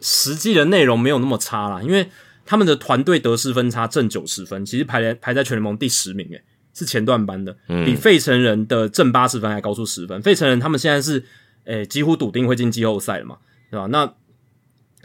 [0.00, 2.10] 实际的内容没有那么差啦，因为
[2.44, 6.42] 他们的团队得失分差正九十分，其实排在排在全联盟第十名，诶。
[6.74, 7.54] 是前段班的，
[7.84, 10.22] 比费城人的正八十分还高出十分。
[10.22, 11.22] 费城人他们现在是，
[11.64, 13.36] 诶，几乎笃定会进季后赛了嘛，
[13.70, 13.86] 对吧？
[13.88, 14.10] 那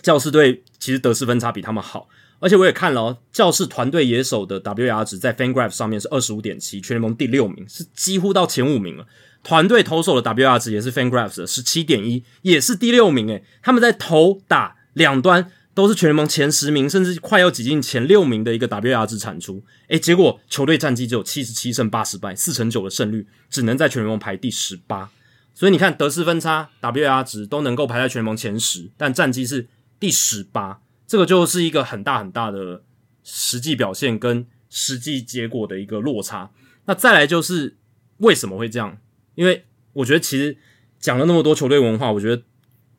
[0.01, 2.07] 教士队其实得失分差比他们好，
[2.39, 9.05] 而且我也看了哦，教士团队野手的 WAR 值在 FanGraph 上面是二十五点七，全联盟第六名，是几乎到前五名了。
[9.43, 13.27] 团队投手的 WAR 值也是 FanGraph 的十七点一，也是第六名。
[13.29, 15.51] 诶，他们在投打两端。
[15.77, 25.11] 都是全联盟前十名，甚至快要挤进前六名的一个 WAR 值产出，诶，结果球队战绩只有七十七胜八十败，四成九的胜率，只能在全联盟排第十八。
[25.53, 29.67] 所以你看得失分差、WAR 值都能够排在全联盟前十，但战绩是
[29.99, 32.83] 第十八，这个就是一个很大很大的
[33.23, 36.51] 实际表现跟实际结果的一个落差。
[36.85, 37.77] 那再来就是
[38.17, 38.97] 为什么会这样？
[39.35, 40.57] 因为我觉得其实
[40.99, 42.43] 讲了那么多球队文化，我觉得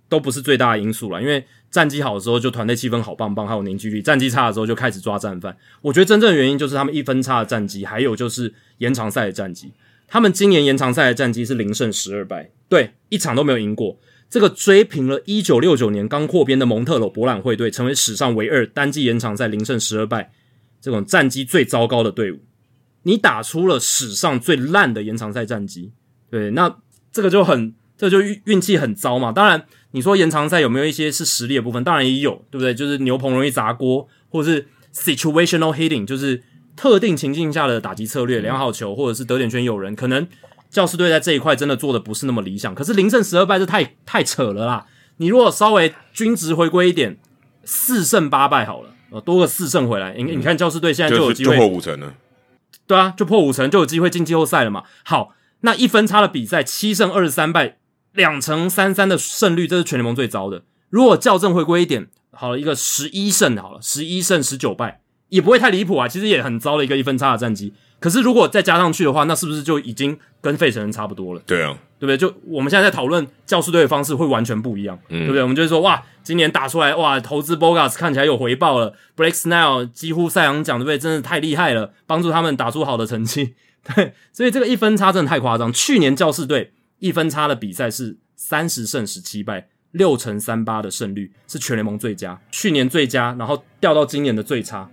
[0.08, 1.46] 都不是最大的因素了，因为。
[1.70, 5.54] 战绩好的时候就团队气氛好棒棒，还有凝聚力；战绩差的时候就开始抓战犯。
[5.82, 9.70] 我觉得真正的原因就是他们一分差的战绩，还有就是延长赛的战绩。
[10.06, 13.98] 他们今年延长赛的战绩是零胜十二败，对，一场都没有赢过。
[14.30, 20.32] 这个追平了一九六九年刚扩编的蒙特罗博览会队，成为史上唯二单季延长赛零胜十二败
[20.80, 22.40] 这种战绩最糟糕的队伍。
[23.02, 25.92] 你打出了史上最烂的延长赛战绩，
[26.30, 26.78] 对，那
[27.10, 29.32] 这个就很，这就运运气很糟嘛。
[29.32, 29.66] 当然。
[29.92, 31.82] 你说延长赛有没有一些是实力的部分？
[31.82, 32.74] 当然也有，对不对？
[32.74, 36.42] 就是牛棚容易砸锅，或者是 situational hitting，就是
[36.76, 40.28] 特定情境下的打击策略，良好球或者是得点圈有人，可能
[40.70, 42.74] 教师队在这一块真的做的不是那么理想。
[42.74, 44.86] 可是零胜十二败，这太太扯了啦！
[45.16, 47.18] 你如果稍微均值回归一点，
[47.64, 52.14] 四胜八败好了，呃，多个四胜回来，你你看教师队现在就有机会破五成了，
[52.86, 54.84] 对啊，就破五成就有机会进季后赛了嘛。
[55.04, 57.76] 好，那一分差的比赛，七胜二十三败。
[58.14, 60.64] 两成三三的胜率，这是全联盟最糟的。
[60.88, 66.06] 如果校正回归一点，好了一个十一胜好了，十一胜十九败，也不会太离谱啊。
[66.06, 67.72] 其实也很糟的一个一分差的战绩。
[68.00, 71.42] 可是如果再加上去的话，那是不是就已经跟费城人差不多了？
[71.46, 72.16] 对啊，对不对？
[72.16, 75.42] 就我们现在在讨论教师队的方式会完全不一样，嗯对不对？
[75.42, 80.98] 我们就会说，哇，今年打出来，哇，投资 Bogas 看起来有回报了，Blake Snell 几乎赛扬奖，对不对？
[80.98, 83.54] 真的太厉害了，帮助他们打出好的成绩。
[83.94, 85.72] 对，所以这个一分差真的太夸张。
[85.72, 86.72] 去年教士队。
[87.00, 94.90] 一分差的比赛是三十胜十七败，六成三八的胜率是全联盟最佳，去年最佳，然后掉到今年的最差。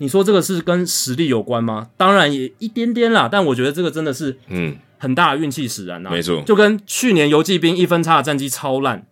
[0.00, 1.90] 你说这个是跟实力有关吗？
[1.96, 6.10] 当然也一点点啦，但我觉得这个真的是嗯很大的运气使然啊。
[6.10, 9.06] 没错，就跟去年游骑兵一分差的战绩超烂，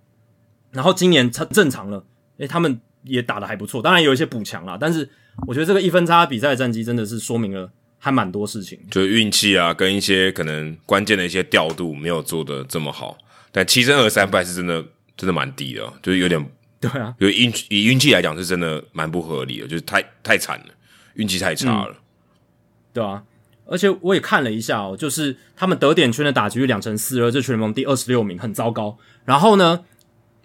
[0.73, 2.05] 然后今年他正常了，
[2.39, 5.09] 诶，他们也打的还不错，当然有一些补强啦，但是
[5.47, 7.71] 我觉得这个一分差比赛的战绩真的是说明了。
[8.01, 13.19] 还蛮多事情，就是运气啊，跟一些可能关键的一些调度没有做的这么好。
[13.51, 14.81] 但七胜二三败是真的，
[15.17, 16.41] 真的蛮低的，就是有点
[16.79, 20.67] 对啊，有运以运气来讲是真的蛮不合理的，就是太太惨了，
[21.19, 21.97] 运气太差了，
[22.93, 23.23] 对啊。
[23.71, 28.97] 而且我也看了一下哦，就是他们得点圈的打击率两成四二，这全联盟第二十六名，很糟糕。
[29.27, 29.85] 然后呢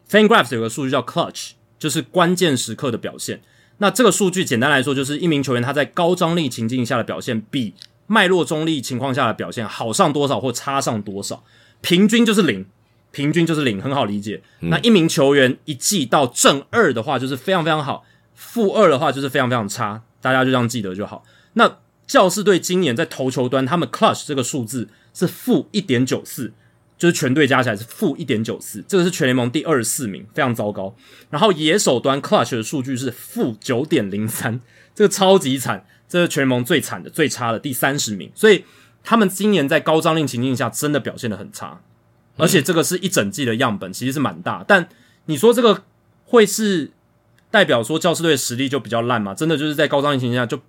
[0.09, 3.41] ，FanGraphs 有个数据叫 Clutch，就是关键时刻的表现。
[3.77, 7.73] 那这个数据简单来说，就是一名球员他在高张力情境下的表现，比
[8.07, 11.45] 脉络中立情况下的表现好上多少或差上多少，
[11.79, 12.65] 平均就是零，
[13.11, 14.41] 平均就是零，很好理解。
[14.59, 18.03] 那一名球员一季到正二的话，就是非常非常好；
[18.35, 20.01] 负二的话，就是非常非常差。
[20.23, 21.23] 大家就这样记得就好。
[21.53, 21.77] 那
[22.07, 26.51] 教士队今年在投球端，他们 clutch 这个数字是负一点九四。
[26.95, 30.95] 就是全队加起来是负一点九四，这个是全联盟第二十四名，非常糟糕。
[31.29, 34.61] 然后野手端 Clutch 的数据是负九点零三，
[34.95, 38.31] 这个超级惨，这是全联盟最惨的、最差的第三十名。
[38.33, 38.63] 所以
[39.03, 41.81] 他们今年在高张令情境下真的表现的很差，
[42.37, 44.63] 而且这个是一整季的样本，其实是蛮大。
[44.65, 44.87] 但
[45.25, 45.83] 你说这个
[46.23, 46.91] 会是
[47.53, 49.35] 代表说教师队实力就比较烂吗？
[49.35, 50.59] 真的就是在高张力情形下就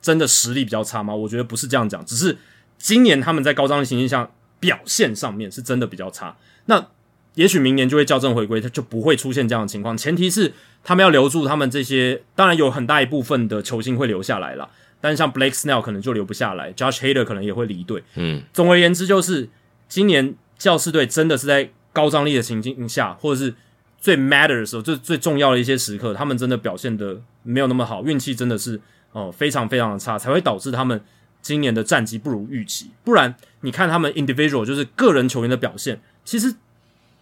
[0.00, 1.12] 真的实力比较差吗？
[1.12, 2.38] 我觉得不是这样讲，只是
[2.78, 4.30] 今年他们在高张力情形下。
[4.60, 6.84] 表现上面是真的比较差，那
[7.36, 9.96] 也许明年就会校正回归，它就不会出现这样的情况。
[9.96, 10.52] 前提是
[10.82, 14.68] 他们要留住他们这些，当然有很大一部分的球星会留下来了，
[15.00, 18.02] 但是像 Blake Snell 可能就留不下来，Josh Hader 可能也会离队。
[18.16, 19.48] 嗯，总而言之，就是
[19.88, 23.54] 今年教士队真的是在高张力的情境下，或者是
[24.00, 28.80] 最 matter 的时候，最最重要的一些时刻，他们真的表现的没有那么好，运气真的是
[29.12, 31.00] 哦非常非常的差，才会导致他们。
[31.40, 36.52] 今年的战绩不如预期，不然你看他们 individual 就是个人球员的表现，其实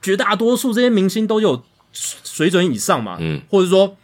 [0.01, 1.63] 绝大多数这些明星都有
[1.93, 3.95] 水准以上嘛，嗯，或者说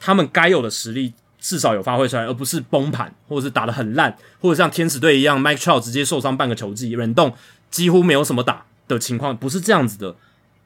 [0.00, 7.32] 他们该有的实力至少有发挥出来，而不是崩盘，或者是打的很烂，或者像天使队一样，Mike Trout 直接受伤半个球季，忍动
[7.70, 10.16] 几乎没有什么打的情况，不是这样子的，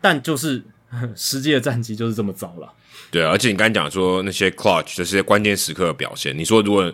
[0.00, 0.62] 但就是
[1.16, 2.72] 实际的战绩就是这么糟了。
[3.10, 6.92] 对，啊而且你刚才讲说那些 clutch 这些关键时刻的表现，你说如果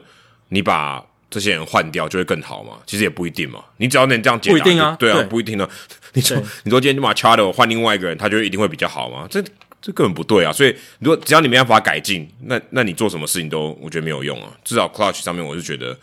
[0.48, 2.78] 你把这些人换掉就会更好嘛？
[2.85, 3.64] 其实也不一定嘛。
[3.77, 5.68] 你只要能这样解答，啊，对啊，不一定呢。
[6.12, 9.28] 你说，你说今天就把 Chardo 换另外一个人，他就一定会比较好吗？
[9.31, 9.40] 这
[9.81, 10.52] 这根本不对啊！
[10.52, 14.51] 所以，如果只要你没办法改进，那那你做什么事情都我觉得没有用啊。
[14.64, 15.97] 至少 Clutch 上面，我是觉得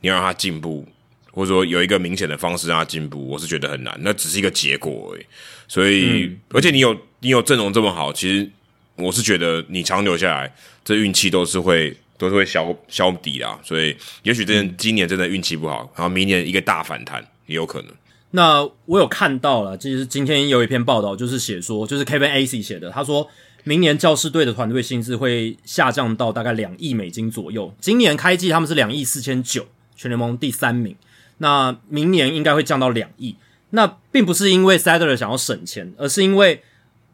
[0.00, 0.88] 你要让他进步，
[1.30, 3.94] 或者说有一个明显的方式让他进步，我是觉得很难。
[4.00, 5.26] 那只是一个结果而已。
[5.70, 8.50] 所以，而且你有你有阵容这么好，其实
[8.96, 10.52] 我是觉得你长留下来，
[10.84, 11.96] 这运气都是会。
[12.20, 17.90] 都是会消消底啦，所以也许这今年真的运气不好，然后明年一个大反弹也有可能。
[18.32, 23.26] 那我有看到了，其实今天有一篇报道，就是写说，就是 Kevin A C 写的，他说
[23.64, 27.74] 明年教师队的团队薪资会下降到大概两亿美金左右。
[27.80, 29.66] 今年开季他们是两亿四千九，
[29.96, 30.94] 全联盟第三名。
[31.38, 33.34] 那明年应该会降到两亿。
[33.70, 36.62] 那并不是因为 Sadler 想要省钱，而是因为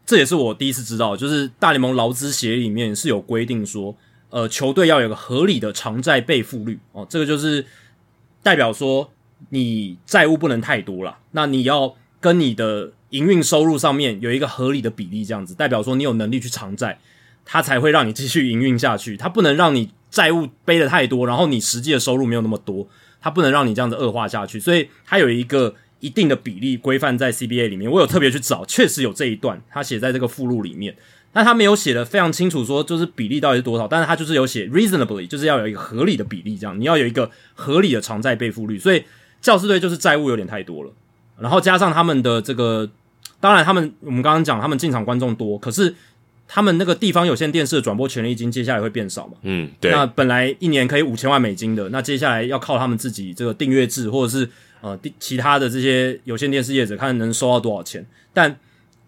[0.05, 3.95] 这也是我第一次知道，就是大联盟劳资协议里面是有规定说。
[4.29, 7.65] 呃，球队要有个合理的偿债备付率哦，这个就是
[8.43, 9.09] 代表说
[9.51, 16.99] 你债务不能太多了，那你要跟你的营运收入上面有一个合理的比例，这样子代表说你有能力去偿债，
[17.45, 19.15] 它才会让你继续营运下去。
[19.15, 22.85] 它不能让你债务背的太多，然后你实际的收入没有那么多，
[23.21, 24.59] 它不能让你这样子恶化下去。
[24.59, 30.95] 所以它有一个一定的比例规范在 CBA 里面，我有特别去找，确实有这一段，他写在这个附录里面。
[31.33, 38.79] 那他没有写的非常清楚，说就是比例到底是多少，但是他就是有写 reasonably，就是要有一个合理的比例，这样你要有一个合理的偿债备付率。
[38.79, 39.03] 所以
[39.39, 40.91] 教师队就是债务有点太多了，
[41.39, 42.89] 然后加上他们的这个，
[43.39, 45.93] 当然他们我们刚刚讲他们进场观众多，可是
[46.47, 49.33] 他们那个地方有线电视的转播权利金接下来会变少嘛？
[49.43, 49.91] 嗯，对。
[49.91, 54.49] 那本来一年可以五千万美金的，那接下来要靠他们自己这个订阅制，或者是
[54.81, 58.57] 呃第其他的这些有线电视业者看能收到多少钱，但。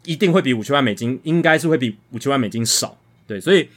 [0.06, 2.98] 一定会比五千万美金，应该是会比五千万美金少，
[3.28, 3.68] 对，所以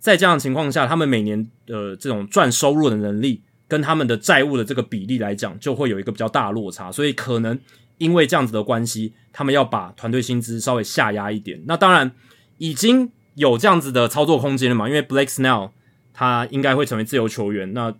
[0.00, 7.58] 在这样的情况下，他们每年的这种赚收入的能力跟他们的债务的这个比例来讲，就会有一个比较大的落差，所以可能
[7.98, 11.62] 因为这样子的关系，他们要把团队薪资稍微下压一点。
[11.66, 12.10] 那当然
[12.58, 15.70] 已经有这样子的操作空间了嘛，因为 Blake Snell
[16.12, 17.94] 他应该会成为自由球员，那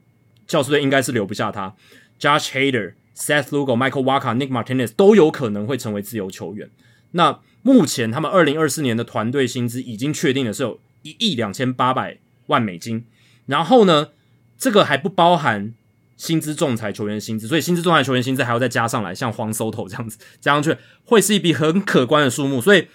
[0.49, 1.75] 教师队应该是留不下他
[2.21, 6.71] ，Josh Hader、Seth Lugo、Michael Waka、Nick Martinez 都有可能会成为自由球员，
[7.11, 7.41] 那。
[7.61, 13.05] 目前他们二零二四年的团队薪资已经确定的是有一亿两千八百万美金，
[13.47, 14.11] 然后呢，
[14.57, 15.75] 这个还不包含
[16.17, 22.61] 薪资仲裁球员薪资，所以薪资仲裁球员薪资还要再加上来，像黄 Soto 这样子加上去，会是一笔很可观的数目。
[22.61, 22.87] 所以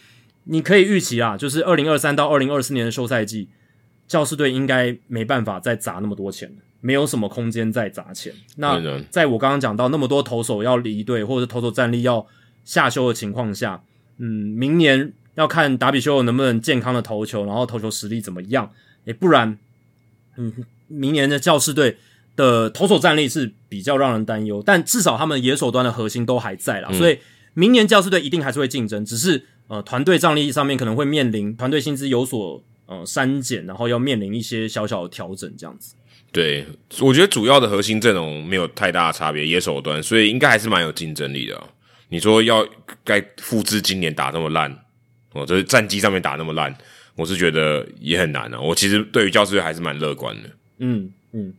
[0.45, 3.49] 你可以预期啊，就是二零二三到二零二四年的休赛季，
[4.07, 8.34] 教师队应该没办法再砸那么多钱了没有什么空间再砸钱。
[8.57, 8.77] 那
[9.10, 12.27] 在我刚刚讲到那么多投手要离队，或者投手战力要
[12.65, 13.81] 下修的情况下。
[14.18, 18.69] 嗯，明年要看达比修能不能健康的投球，然后投球实力怎么样？
[19.05, 19.57] 诶，不然，
[20.38, 20.53] 嗯，
[20.88, 21.97] 明年的教士队
[22.35, 24.61] 的投手战力是比较让人担忧。
[24.64, 27.18] 但至少他们野手端的核心都还在啦，所以
[27.55, 35.95] 明年教士队一定还是会竞争，只是呃，团队战力上面可能会面临团队薪资有所呃删减，然后要面临一些小小的调整，这样子。
[36.34, 36.65] 对，
[36.99, 41.64] 我觉得主要的核心阵容没有太大的差别，野手端，所以应该还是蛮有竞争力的。
[42.10, 42.68] 你说要
[43.03, 44.76] 该复制今年打那么烂，
[45.34, 46.76] 哦，就是战绩上面打那么烂，
[47.15, 48.60] 我是觉得也很难啊。
[48.60, 50.49] 我其实对于教师队还是蛮乐观的。
[50.80, 51.53] 嗯嗯，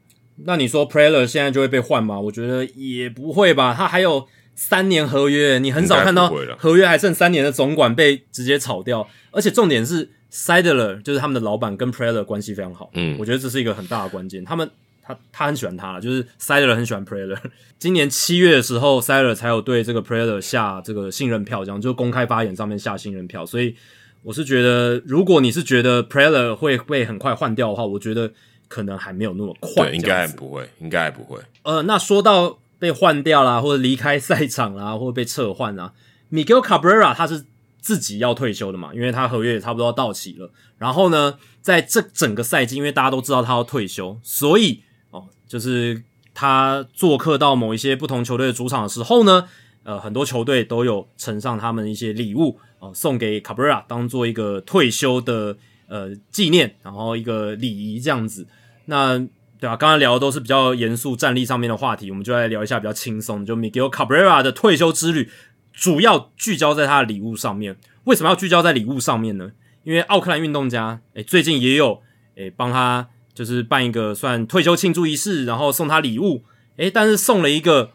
[0.45, 2.19] 那你说 Preller 现在就会被换吗？
[2.19, 3.73] 我觉得也不会吧。
[3.73, 4.27] 他还有
[4.57, 6.29] 三年合约，你很少看到
[6.59, 14.69] 合约还剩三年的总管被直接炒掉，而且重点是 Sideler 就是他们的老板跟 Preller 关系非常好，嗯，我觉得这是一个很大的关键，他们
[15.01, 17.39] 他他很喜欢他，就是 Sideler 很喜欢 Preller，
[17.79, 23.77] 今年七月的时候，Sideler 才有对这个 Preller 下这个信任票，这样就公开发言上面下信任票，所以
[24.23, 28.33] 我是觉得，如果你是觉得 Preller 会被很快换掉的话，我觉得
[28.67, 32.59] 可能还没有那么快，应该还不会，应该还不会，呃，那说到。
[32.77, 35.95] 被换掉啦，或者离开赛场啦，或者被撤换啦。
[36.31, 37.43] Miguel Cabrera 他是
[37.85, 40.51] 自己要退休的嘛，因为他合约也差不多要到期了。
[40.79, 46.03] 然后呢，在这整个赛季，因为大家都知道他要退休，所以哦，就是
[46.33, 49.47] 他做客到某一些不同球队的主场的时候呢，
[49.83, 58.47] 呃，很多球队都有呈上他们一些礼物哦，送给 Cabrera 当做一个退休的呃纪念，然后一个礼仪这样子。
[58.87, 59.19] 那
[59.61, 63.45] 对啊，刚才聊的都是比较严肃战力上面的话题，我们就来聊一下比较轻松。
[63.47, 65.31] 就 Miguel Cabrera 的退休之旅，
[65.75, 67.77] 主要聚焦在他的礼物上面。
[68.05, 69.51] 为什么要聚焦在礼物上面呢？
[69.83, 72.01] 因为奥克兰运动家诶最近也有
[72.37, 76.45] 诶帮他就是办一个算退休庆祝仪式，然后送他礼物。
[76.77, 77.91] 诶，但是送了一个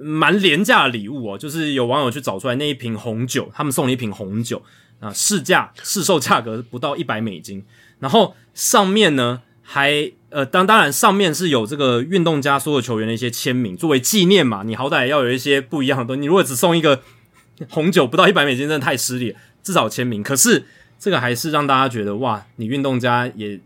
[0.00, 4.62] 蛮廉价的礼物哦，就是有网友去找出来那一瓶红酒，他们送了一瓶红酒
[5.00, 7.64] 啊，市价市售价格不到一百美金，
[7.98, 10.12] 然后上面呢还。
[10.30, 16.20] 呃，当当然上面是有这个运动家所有球员的一些签名作为纪念嘛，你好歹要有一些不一样的东西。
[16.20, 17.00] 你如果只送一个
[17.70, 20.22] 红酒不到一百美金，真的太失礼，至少签名。
[20.22, 20.66] 可是
[20.98, 23.58] 这个还是让大家觉得哇，你运动家也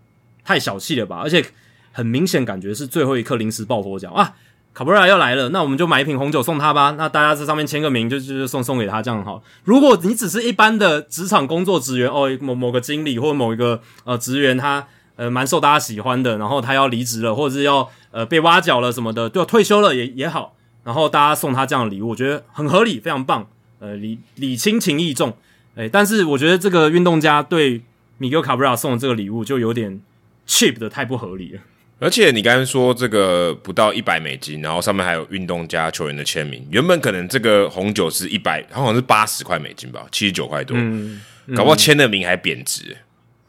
[0.45, 1.17] 太小气了吧？
[1.17, 1.45] 而且
[1.91, 4.35] 很明显感觉是最后一刻临时抱佛脚啊，
[4.73, 6.95] 卡布拉要来了，那我们就买一瓶红酒送他吧。
[6.97, 9.43] 那大家在上面签个名，就就送送给他这样好。
[9.65, 14.87] 如果你只是一般的职场工作职员哦，某某个经理或某一个呃职员他。
[15.23, 23.47] 呃，蛮受大家喜欢的，然后他要离职了，或者是要呃被挖角了什么的，对，退休了也也好，然后大家送他这样的礼物，我觉得很合理，非常棒，
[23.79, 25.37] 呃，礼礼轻情意重，
[25.77, 27.83] 哎，但是我觉得这个运动家对
[28.19, 30.01] 米格卡布拉送的这个礼物就有点
[30.45, 31.61] cheap 的太不合理了。
[32.01, 41.21] 而且你刚刚说这个不到一百美金，然后上面还有运动家球员的签名，原本可能这个红酒是一百，好像是八十块美金吧，七十九块多，嗯，
[41.55, 42.97] 搞不好签的名还贬值。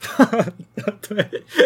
[1.08, 1.20] 对，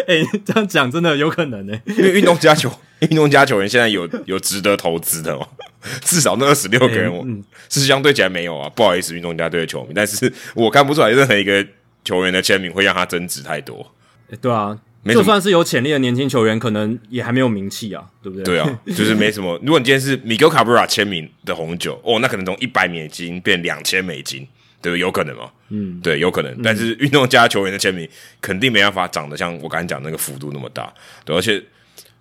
[0.06, 2.70] 哎，这样讲真的有可能呢，因为运动家球，
[3.00, 5.48] 运动家球员现在有有值得投资的哦，
[6.02, 7.26] 至少那二十六个人，我
[7.68, 11.66] 是相对起来没有啊，不好意思，运动家队的球迷，但是我看不出来任何一个
[12.04, 13.94] 球员的签名会让他增值太多。
[14.40, 18.44] 对啊，就算是有潜力的年轻球员，可能也还没有名气啊，对不对？
[18.44, 19.58] 对啊，就是没什么。
[19.62, 24.46] 如果你今天是米格卡布拉签名的红酒，哦，那可能从一百美金变两千美金。
[24.80, 25.50] 对，有可能哦。
[25.70, 26.62] 嗯，对，有可能。
[26.62, 28.08] 但是运动家球员的签名
[28.40, 30.92] 肯定没办法长得像我刚才讲那个幅度那么大。
[31.24, 31.62] 对，而且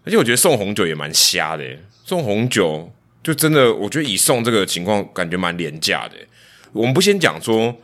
[0.03, 1.63] 而且我觉得送红酒也蛮瞎的。
[2.03, 2.91] 送红酒
[3.23, 6.15] 就真的，我觉得以送这个情况感觉蛮廉价的。
[6.73, 7.75] 我们不先讲说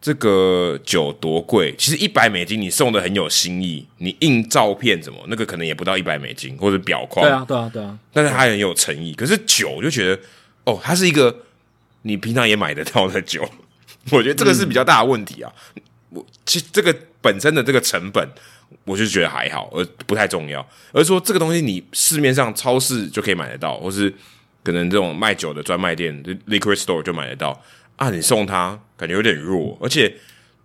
[0.00, 7.24] 这个酒多贵，其实一百美金你送的很有心意，你印照片什么那个可能也不到一百美金或者表框。
[7.24, 7.98] 对啊，对啊，对啊。
[8.12, 9.14] 但是它很有诚意。
[9.14, 10.20] 可是酒就觉得
[10.64, 11.34] 哦，它是一个
[12.02, 13.48] 你平常也买得到的酒。
[14.10, 15.52] 我觉得这个是比较大的问题啊！
[16.10, 18.26] 我其实这个本身的这个成本，
[18.84, 20.66] 我就觉得还好，而不太重要。
[20.92, 24.12] 而说这个东西，你市面上超市就可以买得到，或是
[24.62, 27.62] 可能这种卖酒的专卖店 （liquor store） 就买得到
[27.96, 28.10] 啊！
[28.10, 29.76] 你送他，感觉有点弱。
[29.82, 30.14] 而且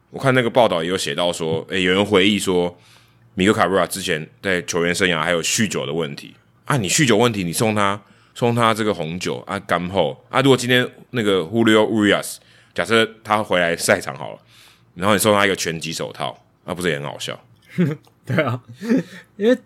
[0.10, 2.78] 我看那个报道也有写到说，诶，有人回忆说，
[3.34, 6.34] 米克卡布拉之前在球员生涯还有酗酒的问题
[6.66, 6.78] 啊！
[6.78, 8.00] 你酗酒问题，你送他
[8.34, 10.40] 送他这个红酒啊，干后啊！
[10.42, 12.38] 如果今天那个 Julio Urias
[12.74, 14.40] 假设他回来赛场好了，
[14.96, 17.40] 然后你送他一个拳击手套，那不是也很好笑？
[18.26, 18.62] 对啊，
[19.38, 19.58] 因为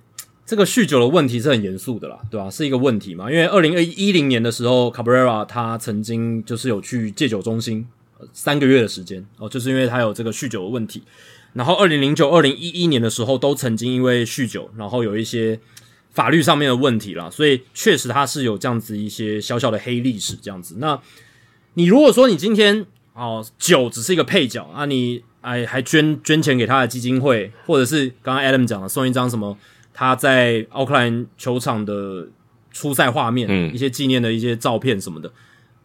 [0.46, 2.50] 这个酗酒的问题是很严肃的啦，对吧？
[2.50, 3.30] 是一个问题嘛？
[3.30, 7.88] 因为二零二一零年的时候，Cabrera 他曾经就是有去戒酒中心
[8.34, 11.04] 三个月的时间哦，就是因为他有这个酗酒的问题。
[11.54, 15.60] 然后二零零九、二零一一年的时候，都曾经因为酗酒，然后有一些
[16.12, 20.76] 法律上面的问题啦，所以确实他是有这样子一些小小的黑历史这样子。
[20.80, 21.00] 那
[21.74, 22.86] 你如果说你今天
[23.18, 24.86] 哦，酒只是一个配角啊！
[24.86, 29.58] 你哎，还捐捐钱给他的基金会，或者是刚刚 Adam 讲的送一张什么
[29.94, 32.28] 他在奥克兰球场的
[32.72, 35.32] 初赛画面，嗯，一些纪念的一些照片什么的，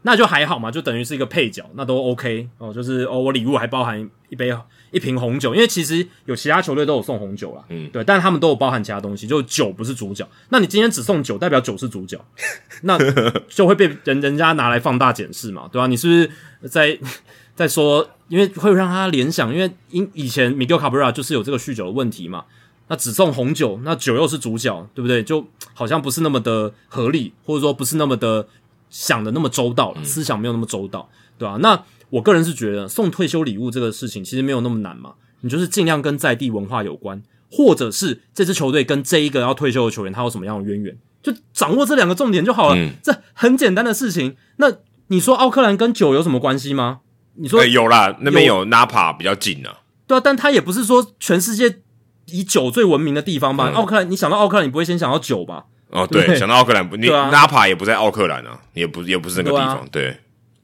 [0.02, 2.74] 那就还好嘛，就等于是一个配角，那都 OK 哦。
[2.74, 4.50] 就是哦，我礼物还包含一杯
[4.90, 10.26] 一瓶红酒，因为其实有其他球队都有送红酒了，嗯，对，但是他们都有包含其他东西，就酒不是主角。
[10.48, 12.18] 那你今天只送酒，代表酒是主角，
[12.80, 12.98] 那
[13.46, 15.86] 就会被人人家拿来放大检视嘛，对吧？
[15.86, 16.68] 你是不是？
[16.68, 16.98] 在
[17.54, 22.46] 在说，因为会让他联想，因为因以前 Miguel Cabrera 就是有这个酗酒的问题嘛，
[22.88, 25.22] 那只送红酒，那酒又是主角，对不对？
[25.22, 28.48] 就好像不是那么的合理，或者说不是那么的
[28.88, 31.06] 想的那么周到了，思想没有那么周到，
[31.36, 31.58] 对吧？
[31.60, 31.82] 那
[32.12, 42.90] 我个人是觉得送退休礼物这个事情其实没有那么难嘛，你就是尽量跟在地文化有关，或者是这支球队跟这一个要退休的球员他有什么样的渊源，就掌握这两个重点就好了。
[43.02, 44.36] 这很简单的事情。
[44.56, 44.70] 那
[45.06, 47.00] 你说奥克兰跟酒有什么关系吗？
[47.36, 49.80] 你说有啦，那边有 Napa 比较近啊。
[50.06, 51.78] 对啊，但他也不是说全世界
[52.26, 53.72] 以酒最闻名的地方吧？
[53.74, 55.64] 奥克兰，你想到奥克兰，你不会先想到酒吧？
[55.88, 60.18] 哦，对，想到奥克兰不，你 Napa 也不在奥克兰啊，也不也不是那个地方，对，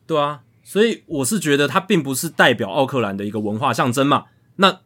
[0.06, 0.40] 对啊。
[0.68, 4.26] 所以我是觉得它并不是代表奥克兰的一个文化象征嘛？
[4.56, 4.80] 那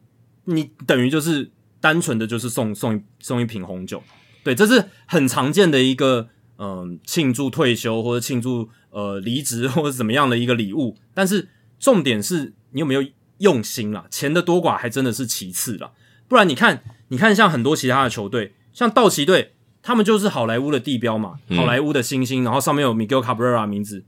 [0.45, 1.51] 你等于就是
[1.81, 4.01] 单纯的就是送送送一瓶红酒，
[4.45, 10.95] 对，这是很常见的一个嗯庆祝退休或者庆祝呃离职或者怎么样的一个礼物。
[11.13, 13.03] 但是重点是你有没有
[13.39, 14.05] 用心啦？
[14.09, 15.91] 钱的多寡还真的是其次啦。
[16.29, 19.51] 不然你看，你看像很多其他的球队，像道奇队，
[19.81, 24.05] 他们就是好莱坞的地标嘛，好莱坞的星星，然后上面有 Miguel Cabrera 名字。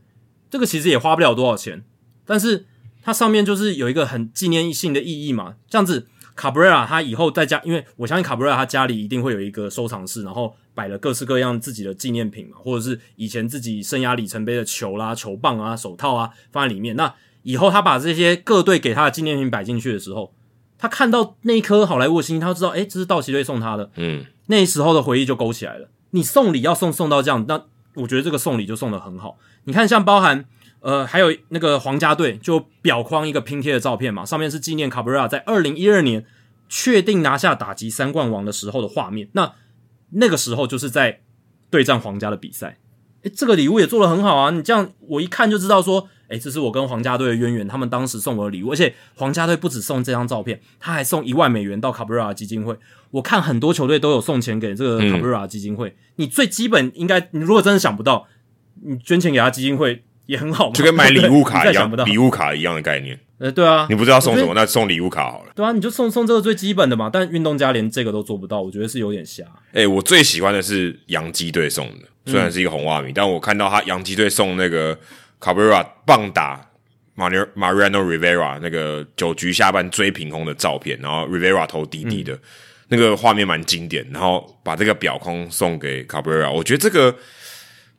[0.50, 1.84] 这个其实也花不了多少钱，
[2.24, 2.66] 但是
[3.02, 5.56] 它上面就是有一个很纪念性的意义嘛。
[5.68, 16.94] 这样子，卡布瑞拉他以后在家，因为我相信卡布瑞拉他家里一定会有一个收藏室，然后摆了各式各样自己的纪念品嘛，或者是以前自己生涯里程碑的球啦、球棒啊、手套啊放在里面。
[16.96, 20.32] 那以后他把这些各队给他的纪念品摆进去的时候，
[20.78, 25.88] 他看到那一颗好莱坞星，他知道，哎，这是道奇队送他的，嗯，那时候的回忆就勾起来了。
[26.10, 27.66] 你送礼要送送到这样，那。
[27.96, 29.38] 我觉得这个送礼就送的很好。
[29.64, 30.44] 你看，像包含
[30.80, 36.24] 呃，还有那个皇家队就表框一个拼贴的照片嘛，上面是纪念卡布瑞拉在二零一二年
[36.68, 39.28] 确定拿下打击三冠王的时候的画面。
[39.32, 39.52] 那
[40.10, 41.22] 那个时候就是在
[41.70, 42.78] 对战皇家的比赛。
[43.22, 44.50] 诶，这个礼物也做的很好啊！
[44.50, 47.66] 你这样我一看就知道说，诶，这是我跟皇家队的渊源。
[47.68, 52.76] 他们当时送我的礼物，而且皇家队不止送这张照片，他还送一万美元到卡布瑞拉基金会。
[53.10, 55.94] 我看很多球队都有送钱给这个卡布瑞拉基金会。
[56.16, 58.26] 你最基本应该，你如果真的想不到，
[58.82, 63.18] 你捐钱给他基金会也很好，就跟买礼物卡 一样，礼物卡一样的概念。
[63.38, 65.52] 呃，对啊，你不知道送什么，那送礼物卡好了。
[65.54, 67.10] 对啊，你就送送这个最基本的嘛。
[67.12, 69.44] 但运动家连这个都做不到，我觉得是有点瞎。
[69.74, 74.98] 哎，我最喜欢的是洋基队送的，虽然是一个红袜迷，但我看到他洋基队送那个
[75.46, 76.60] 卡布瑞拉棒打
[77.14, 82.36] 马尼马瑞诺 Rivera 那个九局下半追平空的照片，然后 Rivera 投低低的。
[82.88, 87.16] 那个画面蛮经典，然后把这个表框送给卡布瑞拉，我觉得这个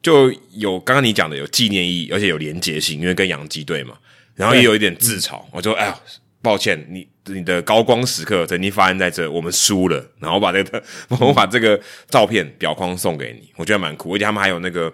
[0.02, 3.98] 就有刚刚你讲的有纪念意义，而且有连结性，因为跟洋基队嘛，
[4.36, 5.42] 然后也有一点自嘲。
[5.54, 5.98] 我就：“哎呀，
[6.42, 10.84] 抱歉，你你的高光时刻曾经发生在这，我们输了。”然后把这个
[11.22, 11.80] 我把这个
[12.10, 14.16] 照片表框送给你，我觉得蛮酷。
[14.16, 14.94] 而且他们还有那个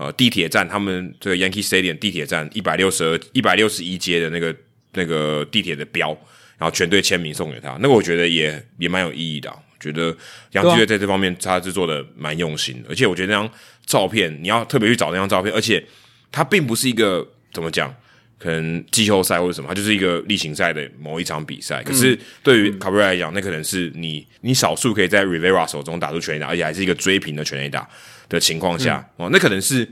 [0.00, 4.56] 呃地铁站，他们这个 Yankee Stadium 地铁站一百六十二一百六十一街的那个
[4.94, 6.18] 那个地铁的标。
[6.60, 9.50] 然后全队签名送给他，那个我觉得也也蛮有意义的。
[9.80, 10.14] 觉得
[10.52, 13.50] 杨基队在这方面他是做的蛮用心的，而且我觉得那张
[13.86, 15.82] 照片你要特别去找那张照片，而且
[16.30, 17.90] 它并不是一个怎么讲，
[18.38, 21.82] 可能季后赛或者什么，它就是一个例行赛的某一场比赛。
[21.82, 27.88] 可是对于卡布瑞来讲，那可能是你你少数可以在 Rivera 手中打出全垒打，而且还是一个追平的全垒打
[28.30, 29.86] 的情况下哦，那可能是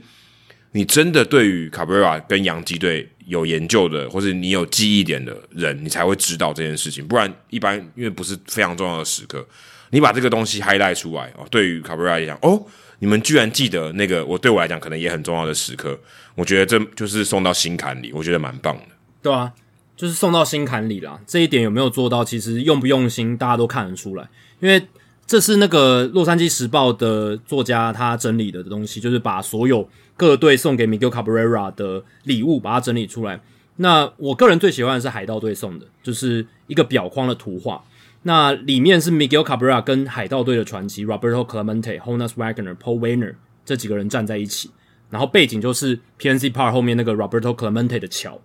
[0.71, 3.07] 你真的对于卡布瑞拉跟洋基队。
[3.29, 7.07] 有研究的，或是你有记忆点的人，你才会知道这件事情。
[7.07, 9.47] 不然，一般因为不是非常重要的时刻，
[9.91, 11.45] 你把这个东西 highlight 出来哦。
[11.51, 12.59] 对于卡布瑞来讲，哦，
[12.97, 15.95] 你们居然记得那个，我对我来讲可能也很重要的时刻。
[16.33, 18.85] 我觉得这就是送到心坎里，我觉得蛮棒的。
[19.21, 19.53] 对啊，
[19.95, 21.19] 就是送到心坎里啦。
[21.27, 22.25] 这一点有没有做到？
[22.25, 24.27] 其实用不用心，大家都看得出来。
[24.59, 24.81] 因为
[25.29, 29.87] 这是那个洛杉矶时报的作家他整理的东西，就是把所有。
[30.17, 33.39] 各队送给 Miguel Cabrera 的礼物，把它整理出来。
[33.75, 37.85] 那我个人最喜欢的是海盗队送的，就是一个表框的图画。
[38.23, 44.71] 那里面是 Miguel Cabrera 跟海盗队的传奇 Roberto Clemente、Honus Wagner、Paul Waner 这几个人站在一起，
[45.11, 48.41] 然后背景就是 PNC Park 后面那个 Roberto Clemente 的桥。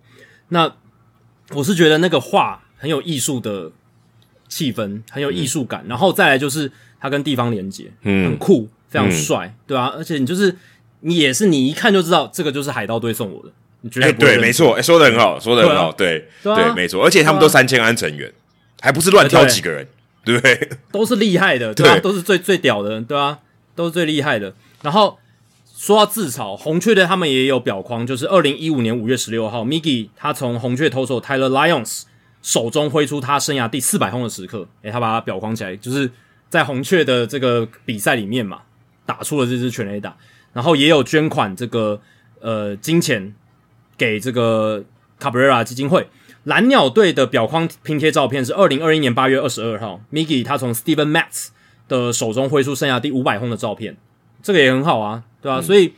[0.49, 0.71] 那
[1.55, 3.71] 我是觉得那个画很有艺术的
[4.47, 5.85] 气氛，很有艺术感。
[5.87, 9.93] 然后再来就是它跟地方连接，嗯，很酷，非常帅，对啊？
[9.95, 10.55] 而且你就是。
[11.01, 13.49] 你也是，你一看就知道这个就是海盗队送我的，
[13.81, 14.11] 你觉得？
[14.13, 18.33] 对，没错，说的很好，说的很好，对对，没错，而且他们都三千安成员，
[18.81, 19.87] 还不是乱挑几个人，
[20.23, 20.69] 对不对？
[20.91, 21.99] 都是厉害的，对吧？
[21.99, 23.37] 都是最最屌的，对啊？
[23.75, 24.55] 都是最厉害的。
[24.81, 25.19] 然后
[25.77, 32.03] 说到自嘲，红雀队他们也有表框，就是二零一五年五月十六号，Miggy 他从红雀投手 Tyler Lyons
[32.45, 36.11] 手中挥出他生涯第四百轰的时刻，诶，他把它裱框起来，就是
[36.47, 38.61] 在红雀的这个比赛里面嘛，
[39.03, 40.15] 打出了这支全垒打。
[40.53, 41.99] 然后也有捐款这个
[42.41, 43.33] 呃金钱
[43.97, 44.85] 给这个
[45.17, 46.07] 卡布瑞拉基金会。
[46.43, 51.47] 蓝鸟队的表框拼贴照片是二零二一年八月二十二号，Miggy 他从 Steven Matz
[51.87, 53.97] 的手中挥出生涯第五百轰的照片，
[54.43, 55.59] 这个也很好啊，对吧？
[55.59, 55.95] 所以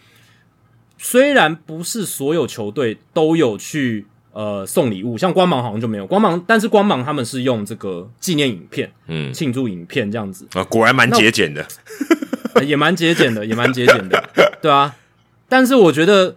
[0.97, 4.07] 虽然不是所有球队都有去
[4.37, 11.65] 呃送礼物，像光芒好像就没有光芒，但是光芒他们是用这个纪念影片，嗯，庆祝影片这样子啊，果然蛮节俭的，
[12.63, 14.29] 也蛮节俭的，也蛮节俭的，
[14.61, 14.95] 对啊。
[15.49, 16.35] 但是我觉得，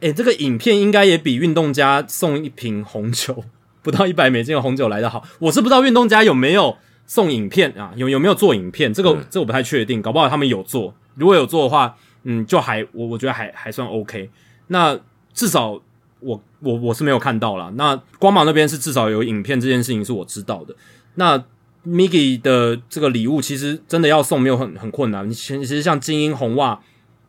[0.00, 3.44] 哎，这个影片应该也比运动家送一瓶红酒
[3.80, 5.22] 不到一百美金的红酒来的好。
[5.38, 6.76] 我是不知道运动家有没有
[7.06, 8.92] 送影片啊，有有没有做影片？
[8.92, 10.92] 这个这我不太确定，搞不好他们有做。
[11.14, 14.30] 如果有做的话，嗯，就还我我觉得还还算 OK。
[14.66, 14.98] 那
[15.32, 15.80] 至少
[16.20, 17.72] 我我我是没有看到啦。
[17.74, 20.74] 那光芒那边是至少有影片这件事情是我知道的。
[21.16, 21.42] 那
[21.86, 25.30] Migi 的这个礼物其实真的要送没有很很困难。
[25.30, 26.80] 其实像精英红袜。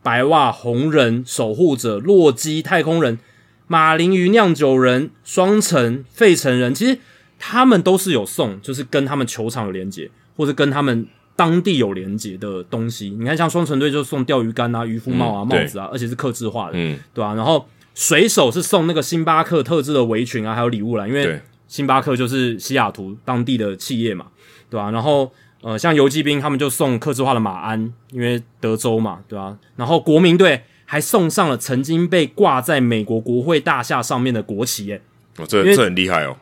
[0.03, 3.19] 白袜红人守护者洛基太空人
[3.67, 6.97] 马林鱼酿酒人双城费城人，其实
[7.37, 11.05] 他们都是有送，就是跟他们球场有连接，或者跟他们
[11.35, 13.11] 当地有连接的东西。
[13.11, 17.35] 你看，像双城队就送钓鱼竿啊、渔夫帽啊、帽子啊，而且是刻字化的，嗯，对吧？
[17.35, 17.63] 然后
[17.93, 24.27] 水手是送那个星巴克特制的围裙啊，还有礼物啦，因为星巴克就是西雅图当地的企业嘛，
[24.69, 24.91] 对吧？
[24.91, 25.31] 然后。
[25.63, 29.55] 呃，像游击兵他们就送克制化的马鞍，因为德州嘛，对吧？
[29.75, 34.99] 然后国民队还送上了曾经被挂在美国国会大厦上面的国旗，耶！
[35.37, 36.35] 哦，这这很厉害哦，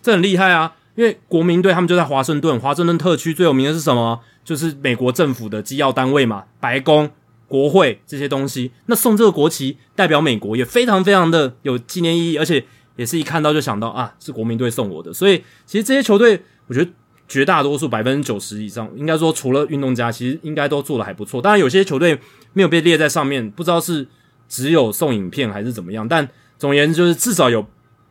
[0.00, 0.72] 这很厉害啊！
[0.94, 4.20] 因为国民队他们就在华盛顿，华盛顿特区最有名的是什么？
[4.44, 7.10] 就是美国政府的机要单位嘛，白宫、
[7.50, 8.70] 国会这些东西。
[8.86, 12.64] 那送这个国旗代表美国，也非常非常的有纪念意义，而且
[12.94, 15.12] 也是一看到就想到啊，是国民队送我的。
[15.12, 16.90] 所以其实这些球队，我觉得。
[17.30, 21.40] 绝大多数百分之九十以上，应该说除了运动家，其实应该都做的还不错。
[21.40, 22.18] 当然，有些球队
[22.54, 24.04] 没有被列在上面，不知道是
[24.48, 26.08] 只有送影片还是怎么样。
[26.08, 26.28] 但
[26.58, 27.64] 总而言之，就是至少有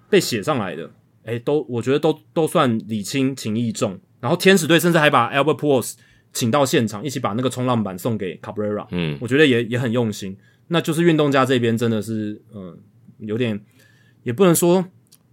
[0.10, 0.90] 被写上来的，
[1.26, 4.00] 哎，都我觉得都都算礼轻情意重。
[4.22, 5.96] 然后天使队甚至还把 Albert Pujols
[6.34, 8.88] 请到现场，一起把那个冲浪板送给 Cabrera。
[8.92, 10.38] 嗯，我觉得也也很用心。
[10.68, 12.78] 那就是运动家这边真的是，嗯，
[13.20, 13.60] 有点
[14.24, 14.86] 也不能说。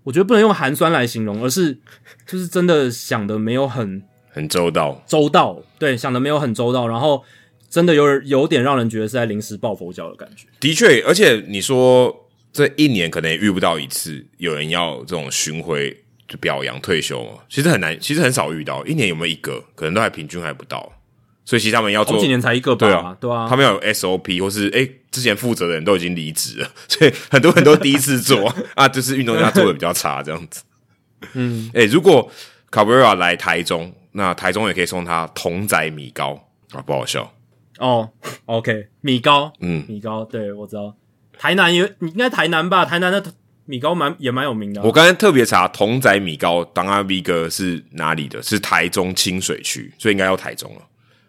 [0.04, 1.76] 我觉得不能用寒酸来形容，而是
[2.24, 4.00] 就是真的想的没有很
[4.30, 7.24] 很周到，周到对想的没有很周到，然后
[7.68, 10.46] 真的有有点让人觉得是在临时抱佛脚的感觉。
[10.60, 15.96] 的确，而且你说这一年可能也遇不到一次有人要这种巡回就
[16.40, 20.92] 表扬退休，其实很难，其实很少遇到，一年有没有一个，可能都还平均还不到。
[21.44, 22.86] 所以其实他们要做几年才一个吧？
[22.88, 30.64] 对啊，对啊，他们要有 SOP，或是哎，之前负责的人都已经离职了， 所以很多很多第一次做啊，就是运动家做的比较差这样子。
[31.34, 32.28] 嗯，哎，如果
[32.70, 36.32] 卡布瑞拉来台中，那台中也可以送他同仔米糕
[36.72, 37.32] 啊，不好笑
[37.78, 38.10] 哦。
[38.46, 40.96] OK，米糕，嗯，米糕，对我知道。
[41.38, 42.84] 台南也应该台南吧？
[42.84, 43.22] 台南的
[43.66, 44.80] 米糕蛮也蛮有名的。
[44.82, 48.42] 我刚才特别查同仔米糕，当阿 V 哥是哪里的？
[48.42, 50.82] 是台中清水区，所以应该要台中了。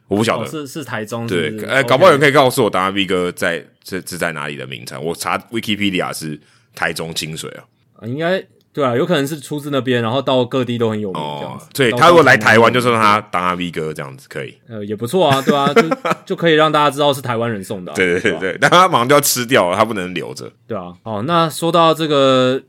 [0.07, 5.03] 我不晓得是是台中对，哎，搞不好有人可以告诉我，当阿 V 哥在这是在哪里的名称？
[5.03, 6.39] 我查 Wikipedia 是
[6.73, 8.41] 台中清水啊，应该
[8.77, 11.65] 对啊，有可能是出自那边，然后到各地都很有名这样子。
[11.73, 15.81] 对他如果来台湾，就说他当阿 V 哥这样子可以，呃，也不错啊，对啊，就
[16.27, 17.91] 就可以让大家知道是台湾人送的。
[17.93, 20.51] 对对对对，但他马上就要吃掉了，他不能留着。
[20.67, 22.61] 对啊，哦，那说到这个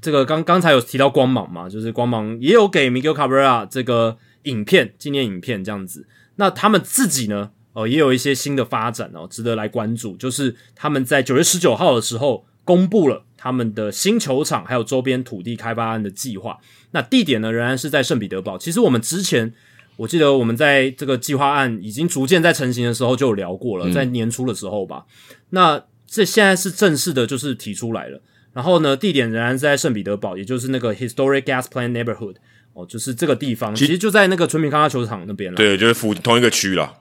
[0.00, 6.08] 这个刚刚才有提到光芒嘛，就是光芒也有给 Miguel Cabrera 这个影片纪念影片这样子。
[6.34, 7.50] 那他们自己呢？
[7.74, 10.16] 哦，也有一些新的发展哦，值得来关注。
[10.16, 16.58] 就是他们在九月十九号的时候公布了他们的新球场还有周边土地开发案的计划。
[16.90, 18.58] 那地点呢，仍然是在圣彼得堡。
[18.58, 19.54] 其实我们之前
[19.96, 25.06] 我记得我们在这个计划案已经逐渐在成型的时候就有聊过了，在年初的时候吧。
[25.50, 28.20] 那这现在是正式的，就是提出来了。
[28.52, 32.36] 然后呢，地点仍然是在圣彼得堡，也就是那个 Historic Gas Plant Neighborhood。
[32.74, 35.56] 哦，就是这个地方，其实就在那个纯品康拉球场那边了。
[35.56, 36.98] 对，就是附同一个区了。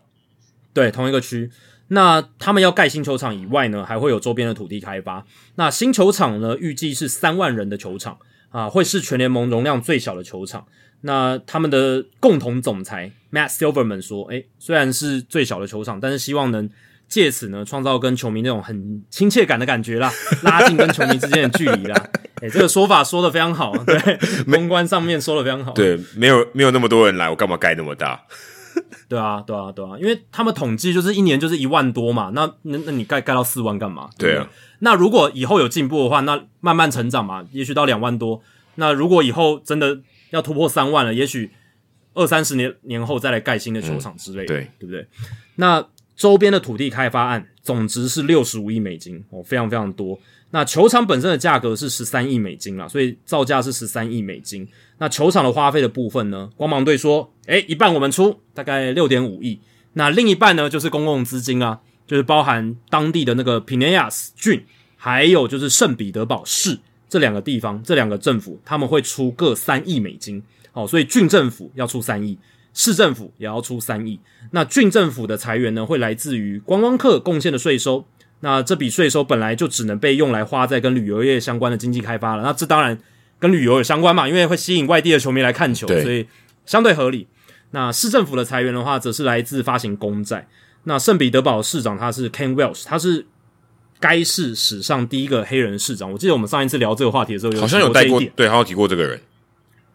[0.73, 1.51] 对，同一个区。
[1.89, 5.25] 那他们要盖新球场以外呢，还会有周边的土地开发。
[5.55, 8.17] 那新球场呢，预计是三万人的球场
[8.49, 10.65] 啊，会是全联盟容量最小的球场。
[11.01, 16.69] 那他们的共同总裁 Matt Silverman 说：“诶，虽然是最小的球场，但是希望能。”
[17.09, 20.11] 借此呢，创造跟球迷那种很亲切感的感觉啦，
[20.43, 21.95] 拉近跟球迷之间的距离啦。
[22.41, 24.19] 哎，这个说法说的非常好，对，
[24.51, 25.71] 公关上面说的非常好。
[25.71, 28.21] 对，没有没有那么多人来，我干嘛盖那么大？
[29.07, 34.09] 对啊，对啊，对啊，因为他们统计就是一年就是一万多嘛，那那那你盖盖到四万干嘛？
[34.17, 34.49] 对啊。
[34.79, 38.41] 那如果以后有进步的话，那慢慢成长嘛，也许到两万多。
[38.75, 41.51] 那如果以后真的要突破三万了，也许
[42.13, 45.07] 二三十年年后再来盖新的球场之类的，对对不对？
[45.55, 45.85] 那。
[46.17, 50.19] 周边的土地开发案总值是六十五亿美金哦，非常非常多。
[50.49, 54.67] 那球场本身的价格是十三亿美金啦，所以造价是十三亿美金。
[54.99, 56.49] 那球场的花费的部分呢？
[56.55, 59.59] 光芒队说，诶，一半我们出，大概六点五亿。
[59.93, 61.79] 那另一半呢，就是公共资金啊。
[62.07, 64.63] 就是包含当地的那个皮内亚斯郡，
[64.95, 66.79] 还有就是圣彼得堡市
[67.09, 70.41] 这两个地方，这两个政府他们会出各三亿美金。
[70.71, 72.37] 哦，所以郡政府要出三亿，
[72.73, 74.17] 市政府也要出三亿。
[74.51, 78.05] 那郡政府的财源呢，会来自于观光客贡献的税收。
[78.39, 82.43] 那这笔税收本来就只能被用来花在跟旅游业相关的经济开发了。
[82.43, 82.97] 那这当然
[83.39, 86.27] 跟旅游有相关嘛，因为会吸引外地的球迷来看球，所以
[86.65, 87.27] 相对合理。
[87.71, 90.47] 那市政府的裁员的话，则是来自发行公债。
[90.83, 93.25] 那圣彼得堡市长他是 Ken Welsh，他是
[93.99, 96.11] 该市史上第一个黑人市长。
[96.11, 99.19] 我记得我们上一次聊这个话题的时候，好像有带过，对，好像提过这个人。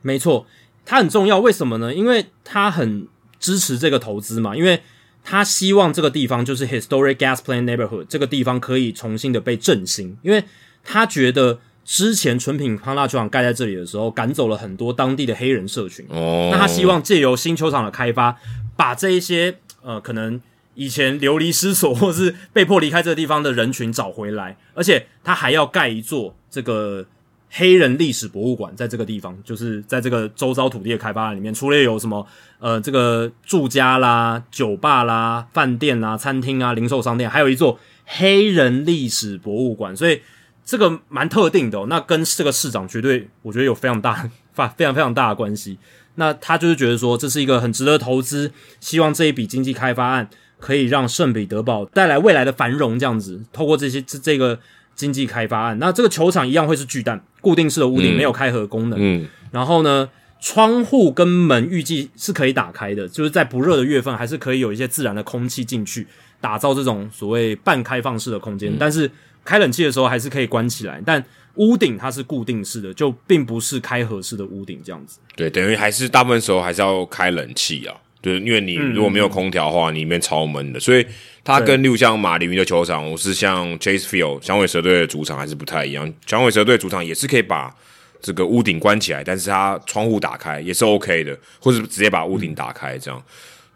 [0.03, 0.47] 没错。
[0.85, 1.95] 他很重要，为什么呢？
[1.95, 3.07] 因为他很
[3.39, 4.83] 支持这个投资嘛，因为
[5.23, 10.43] 他希望这个地方就是 Historic Gas Plant Neighborhood 这个地方可以重新的被振兴，因为
[10.83, 16.05] 他觉得之前纯品康纳球场盖在这里的时候，赶走了很多当地的黑人社群。
[16.09, 18.37] 哦，那他希望借由新球场的开发，
[18.77, 20.41] 把这一些呃可能
[20.75, 27.07] 以前流离失所或是被迫离开这个地方的人群找回来，而且他还要盖一座这个。
[27.55, 32.27] 黑人历史博物馆在这个地方，就是在这个周遭土地的开发里面，除了有什么
[32.59, 40.23] 呃这个住家啦、酒吧啦、饭店啦、餐厅啊、零售商店，还有一座黑人历史博物馆，所以
[40.65, 41.87] 这个蛮特定的。
[41.87, 45.79] 那跟这个市长绝对，我觉得有非常大、 发非常非常大的关系。
[46.17, 50.29] 那他就是觉得说，这是一个很值得投资，希望这一笔经济开发案
[50.59, 54.59] 可以让圣彼得堡带来未来的繁荣，这样子，透过这些这这个。
[54.95, 58.99] 经济开发案，那这个球场一样会是巨蛋，固定式的屋顶，没有开合功能。
[59.01, 60.07] 嗯，然后呢，
[60.39, 66.07] 窗户跟门预计是可以打开的，就是在不热的月份，还是可以有一些自然的空气进去，
[66.43, 68.77] 打造这种所谓半开放式的空间。
[68.79, 69.11] 但是
[69.45, 71.25] 开冷气的时候还是可以关起来，但
[71.57, 75.19] 屋顶它是固定式的，就并不是开合式的屋顶这样子。
[75.37, 77.95] 对，等于还是大部分时候还是要开冷气啊。
[78.23, 81.05] 就是因为你如果没有空调的话，里面超闷的，所以
[81.43, 86.15] 它跟六像马林鱼的球场，我是像 Chase Field 响尾蛇队的主场还是不太一样。
[86.25, 87.75] 响尾蛇队主场也是可以把
[88.21, 93.21] 这个屋顶关起来，但是它窗户打开也是 OK 的，或者直接把屋顶打开这样。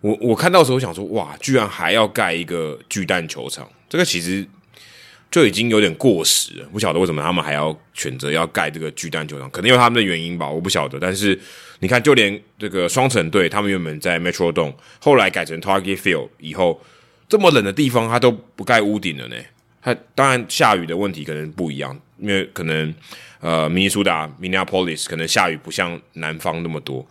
[0.01, 4.47] 我我看到时候想说，哇，居然还要盖一个巨蛋球场，这个其实。
[5.31, 10.98] 就已经有点过时了，不晓得为什么他们还要选择要盖这个巨蛋球场，可能有他们的原因吧，我不晓得。
[10.98, 11.39] 但是
[11.81, 16.81] 你看，就连这个双城队，他们原本在 Metro Dome，后来改成 Target Field 以后，
[17.28, 19.36] 这么冷的地方，它都不盖屋顶了呢。
[19.82, 22.94] 它当然下雨的问题可能不一样，因为可能
[23.40, 27.07] 呃，明尼苏达 Minneapolis 可能下雨不像南方那么多，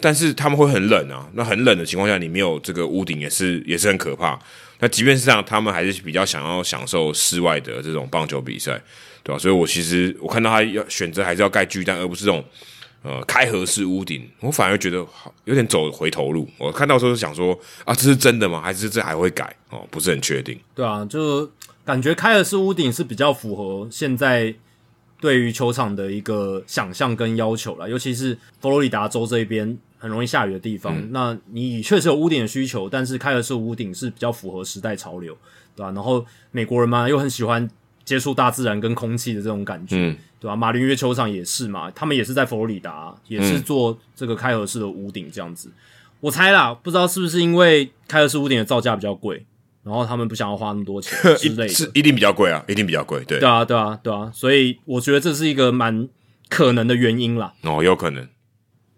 [0.00, 1.28] 但是他们会很冷啊。
[1.34, 4.38] 那很冷的情况下，你没有这个屋顶，也是也是很可怕。
[4.80, 8.80] 那即便是这样，他们还是比较想要享受室外的这种棒球比赛，
[9.24, 9.38] 对吧？
[9.38, 12.44] 所以我其实我看到他要选择还是要盖巨蛋，而不是这种
[13.02, 16.48] 呃开合式屋顶，我反而觉得好有点走回头路。
[16.58, 18.60] 我看到时候想说啊，这是真的吗？
[18.60, 19.52] 还是这还会改？
[19.70, 20.56] 哦，不是很确定。
[20.74, 21.50] 对啊，就
[21.84, 24.54] 感觉开合式屋顶是比较符合现在
[25.20, 29.76] 对于球场的一个想象跟要求了，尤其是佛罗里达州这边。
[29.98, 35.36] 很容易下雨的地方，那你确实有屋顶的需求，但是开的是屋顶是比较符合时代潮流，
[35.74, 35.90] 对吧？
[35.90, 37.68] 然后美国人嘛，又很喜欢
[38.04, 40.54] 接触大自然跟空气的这种感觉，对吧？
[40.54, 45.70] 马林鱼球场也是嘛，他们也是在佛罗里达，也是做这个开合式的屋顶这样子。
[46.20, 49.44] 我猜啦，不知道是不是因为开合式屋顶的造价比较贵，
[49.82, 56.08] 然后他们不想要花那么多钱 之类的，是一定比较贵啊，一定比较贵，对，对啊，对啊，对啊，所以我觉得这是一个蛮
[56.48, 57.52] 可能的原因啦。
[57.62, 58.26] 哦，有可能。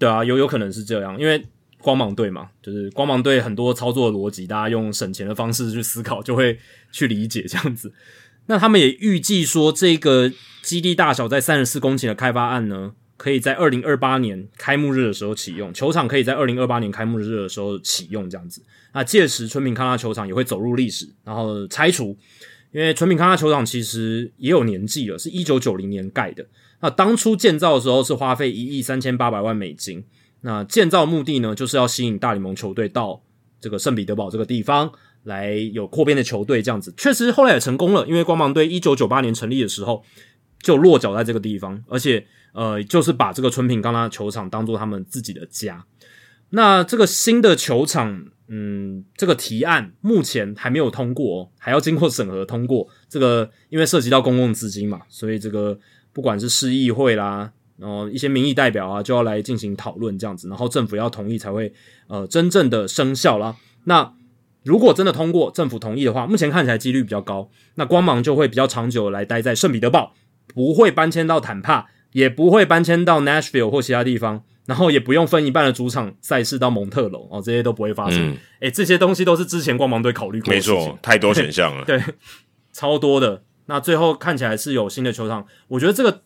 [0.01, 1.45] 对啊，有有可能是这样，因为
[1.79, 6.59] 光芒队嘛，就是光芒队很多操作逻辑，大家用省钱的方式去思考，就会
[6.91, 7.93] 去理解这样子。
[8.47, 10.33] 那他们也预计说，这个
[10.63, 18.63] 基地大小在三十四公顷的开发案呢，可以在二零二八年开幕日的时候启用，球场可以在二零二八年开幕日的时候启用这样子。
[18.95, 22.17] 那届时春平康拉球场也会走入历史，然后拆除，
[22.73, 26.47] 因为春平康拉球场其实也有年纪了，是一九九零年盖的。
[26.81, 30.05] 那当初建造的时候是花费一亿三千八百万美金。
[30.43, 33.23] 那建造目的呢，就是要吸引大联盟球队到
[33.61, 34.91] 这个圣彼得堡这个地方
[35.25, 38.07] 来有扩编的球队，这样子确实后来也成功了。
[38.07, 40.03] 因为光芒队一九九八年成立的时候
[40.63, 45.85] 就落脚在这个地方，而且呃，就是把这个春平刚拉球场当做他们自己的家。
[46.49, 52.89] 那这个新的球场，嗯，这个提案目前还没有通过，哦还要经过审核通过。
[53.11, 55.79] 这个因为涉及到公共资金嘛，所以这个。
[56.21, 61.73] 不管是市议会啦，然后一些民意代表啊，就要来进行讨论这样子，然后政府要同意才会
[62.09, 63.57] 呃真正的生效啦。
[63.85, 64.13] 那
[64.63, 70.13] 如果真的通过，政府同意的话，目前看起来几率比较高，那光芒就会比较长久来待在圣彼得堡，
[70.47, 74.43] 不会搬迁到坦帕，也不会搬迁到 Nashville 或其他地方。
[74.67, 78.37] 然后也不用分一半的主场赛事到蒙特楼哦，这些都不会发生。
[78.61, 82.01] 哎，这些东西都是之前光芒队考虑过，没错，太多选项了， 对，
[82.73, 83.43] 超多的。
[83.71, 86.23] 那最后看起来是有新的球场，我觉得这个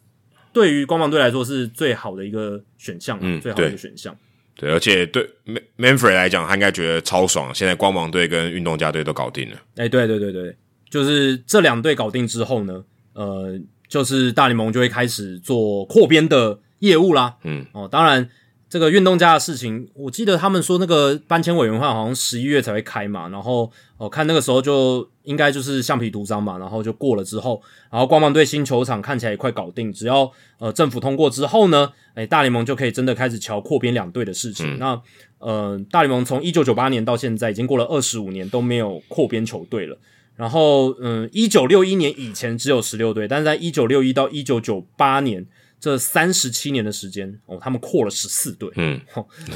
[0.51, 4.17] 对于光芒队来说是最好的一个选项，嗯，最好的一个选项。
[4.57, 5.29] 对，而且对
[5.77, 7.55] Manfred 来讲，他应该觉得超爽。
[7.55, 9.57] 现在光芒队跟运动家队都搞定了。
[9.77, 10.57] 哎，对对对对，
[10.89, 16.59] 就是这两队搞定之后呢，呃，就是大联盟就会开始做扩编的。
[16.81, 18.29] 业务啦，嗯，哦，当然，
[18.75, 30.29] 这个运动家的事情，我记得他们说那个搬迁委员会好像十一月才会开嘛，然后我看那个时候就应该就是橡皮图章嘛，然后就过了之后，然后光芒队新球场看起来也快搞定，只要
[30.59, 34.77] 呃政府通过之后呢，哎，大联盟就可以真的开始瞧扩编两队的事情。
[34.81, 35.01] 那
[35.39, 39.97] 呃，大联盟从一九九八年到现在已经过了二十五年都没有扩编球队了，
[40.35, 45.47] 然后嗯，一九六一年以前只有十六队，但是在一九六一到一九九八年。
[45.85, 48.99] 这三十七年的时间哦，他们扩了十四队，嗯，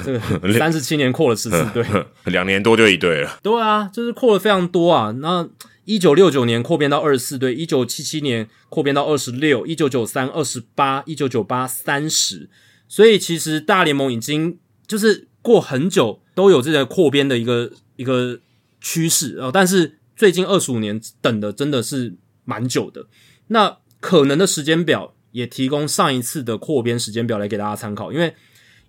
[0.05, 0.21] 这个
[0.59, 1.83] 三十七年扩了十四队，
[2.31, 3.41] 两年多就一队了。
[3.43, 5.11] 对啊，就是扩了非常多啊。
[5.23, 5.49] 那
[5.87, 12.51] 一九六九年扩编到二十四队，一九七七年扩编到二十六，一九九三二十八，一九九八三十。
[12.87, 18.39] 所以其实大联盟已经就是过很久都有这个扩编的一个一个
[18.83, 19.49] 趋势啊。
[19.51, 22.15] 但是最近二十五年等的真的是
[22.45, 23.07] 蛮久的。
[23.47, 25.15] 那可能的时间表。
[25.33, 28.35] 也提供上一次的扩编时间表来给大家参考，因为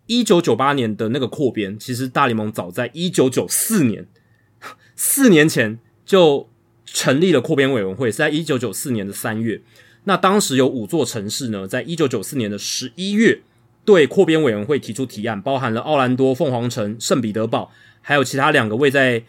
[0.08, 4.08] 一九九八年的那个扩编，其实大联盟早在一九九四年
[4.96, 6.50] 四年前就
[6.86, 9.62] 成立了扩编委员会，是在一九九四年的三月。
[10.06, 13.42] 那当时有五座城市呢，在一九九四年的十一月
[13.86, 17.72] 对扩编委员会提出提案，包含了奥兰多、凤凰城、圣彼得堡，
[18.02, 19.24] 还有其他两个位在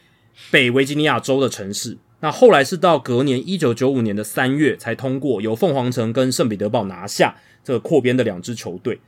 [0.51, 1.99] 北维吉尼亚州的城市。
[2.23, 9.01] 那后来是到隔年一九九五年的三月才通过，由凤凰城跟圣彼得堡拿下这个扩编的两支球队。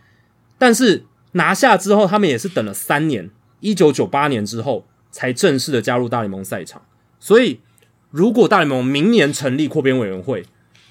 [0.56, 3.28] 但是拿下之后，他们也是等了三年，
[3.60, 6.80] 一九九八年之后才正式的加入大联盟赛场。
[7.20, 7.60] 所以，
[8.10, 10.46] 如果大联盟明年成立扩编委员会，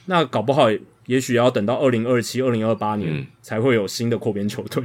[0.06, 0.68] 那搞不好
[1.07, 4.84] 也许要等到二零二七、二零二八年才会有新的扩编球队。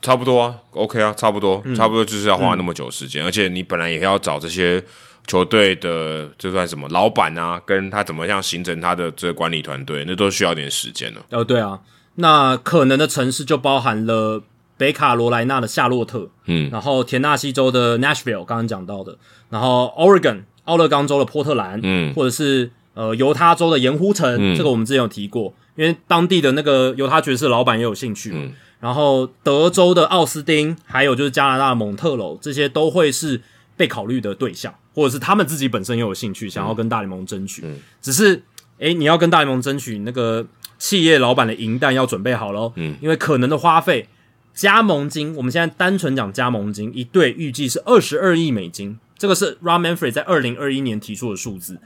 [0.00, 4.84] 差不多啊，OK 啊，差不多，差不多就是要花那么久时间，而且你本来也要找这些。
[5.28, 6.88] 球队的这算什么？
[6.88, 7.62] 老板啊？
[7.64, 11.20] 跟他怎么样形成他的这个管理团队，那都需要点时间了。
[11.30, 11.78] 哦，对啊，
[12.16, 14.42] 那可能的城市就包含了
[14.76, 19.18] 北卡罗来纳的夏洛特，嗯，然后田纳西州的 Nashville，刚刚讲到的，
[19.50, 33.40] 然后 Oregon 奥勒冈州的波特兰，嗯，或者是呃犹他州的盐湖城，这个我们之前有提过，因为当地的那个犹他爵士老板也有兴趣，嗯，然后德州的奥斯汀，还有就是加拿大的蒙特楼，这些都会是
[33.78, 34.74] 被考虑的对象。
[34.94, 37.62] 或者是他们自己本身也有兴趣，想要跟大联盟争取。
[37.64, 38.42] 嗯，只是，
[38.78, 40.44] 诶，你要跟大联盟争取那个
[40.76, 42.72] 企业老板的银弹要准备好喽。
[42.74, 44.08] 嗯，因为可能的花费，
[44.52, 48.98] 加盟金，我们现在单纯讲加盟金，一队预计是二十二亿美金。
[49.16, 51.78] 这个是 Ram Manfred 在二零二一年提出的数字。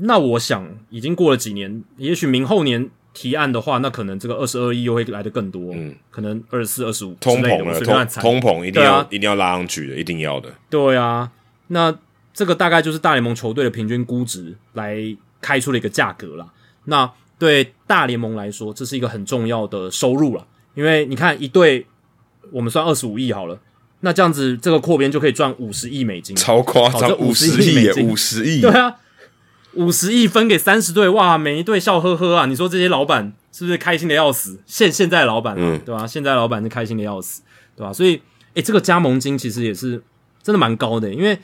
[0.00, 5.72] 那我想，已经过了几年，也许明后年提案的话，那可能这个二十二亿又会来的更多。
[5.72, 10.50] 嗯，可能二十四、二十五，通膨了，通通膨一定要一定要拉上去的，一定要的。
[10.68, 11.32] 对啊，
[11.68, 11.96] 那。
[12.36, 14.98] 这个大概就是大联盟球队的平均估值来
[15.40, 16.44] 开出了一个价格了。
[16.86, 17.08] 那
[17.38, 20.44] 对大联盟来说，这是一个很重要的收入了。
[20.74, 21.86] 因为你看，一队
[22.50, 23.56] 我们算二十五亿好了，
[24.00, 28.96] 那这样子这个扩编就可以赚五十亿美金，超夸张，五十亿五十亿，对啊，
[29.76, 32.46] 五十亿分给三十队，哇，每一队笑呵呵啊！
[32.46, 34.58] 你说这些老板是不是开心的要死？
[34.66, 36.06] 现现在老板，嗯，对吧？
[36.06, 37.42] 现在老板是开心的要死，
[37.76, 37.92] 对吧？
[37.92, 38.20] 所以，
[38.54, 40.02] 诶，这个加盟金其实也是
[40.42, 41.38] 真的蛮高的，因为。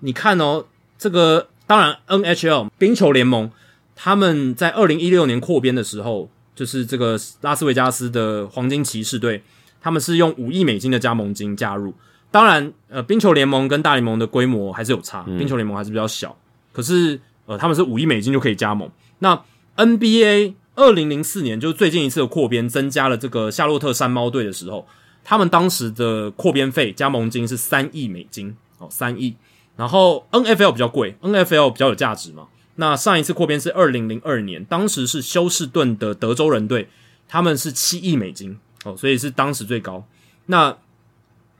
[0.00, 0.66] 你看哦，
[0.98, 3.50] 这个当然，NHL 冰球联盟
[3.96, 9.42] 他们在二零一六年扩编的时候，就是这个拉斯维加斯的黄金骑士队，
[9.80, 11.94] 他们是用五亿美金的加盟金加入。
[12.30, 16.36] 当然，呃，冰球联盟跟大联盟的规模还是有差，冰球联盟还是比较小，
[16.70, 18.90] 可是呃，他们是五亿美金就可以加盟。
[19.18, 19.44] 那
[19.76, 24.86] NBA 二零零四年就是最近一次的扩编，增加了这个夏洛特山猫队的时候，
[25.22, 29.36] 他们当时的扩编费加盟金是三亿美金哦，三亿。
[29.76, 32.46] 然后 N F L 比较贵，N F L 比较有价值嘛。
[32.76, 36.88] 那上一次扩编是二零零二年，当时是休斯顿的德州人队，
[37.28, 40.06] 他们是七亿美金哦，所以是当时最高。
[40.46, 40.76] 那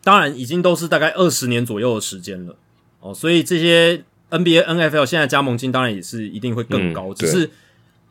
[0.02, 2.56] 当然已经都是大概二十年左右的时间了
[3.00, 7.50] 哦，所以这些 N B A、N F L 现在加盟金当然也是一定会更高，只是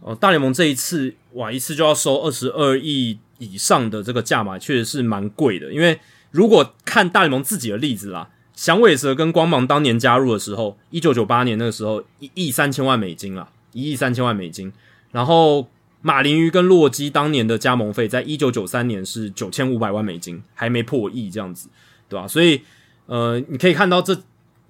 [0.02, 5.72] 哦大联盟这一次哇一次就要收二十二亿以上的这个价码，确实是蛮贵的。
[5.74, 6.00] 因为
[6.32, 8.30] 如果看大联盟自己的例子啦。
[8.56, 14.72] 响尾蛇跟光芒当年加入的时候，一九九八年那个时候一亿三千万美金啦，一亿三千万美金。
[15.12, 15.68] 然后
[16.02, 21.68] 马林鱼跟洛基当年的加盟费，在一九九三年是九千五百万美金，还没破亿这样子，
[22.08, 22.28] 对吧？
[22.28, 22.62] 所以，
[23.08, 24.16] 呃，你可以看到这。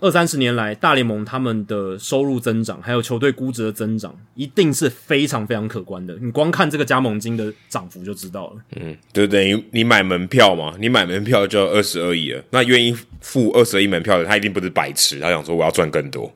[0.04, 6.14] 二三十年来，大联盟他们的收入增长，还有球队估值的增长，一定是非常非常可观的。
[6.22, 8.62] 你光看这个加盟金的涨幅就知道了。
[8.76, 12.44] 嗯，就等于你买门票嘛，你买门票就要二十二亿了。
[12.50, 16.30] 那愿意付二十二亿门票的，他一定不是白痴，他想说我要赚更多，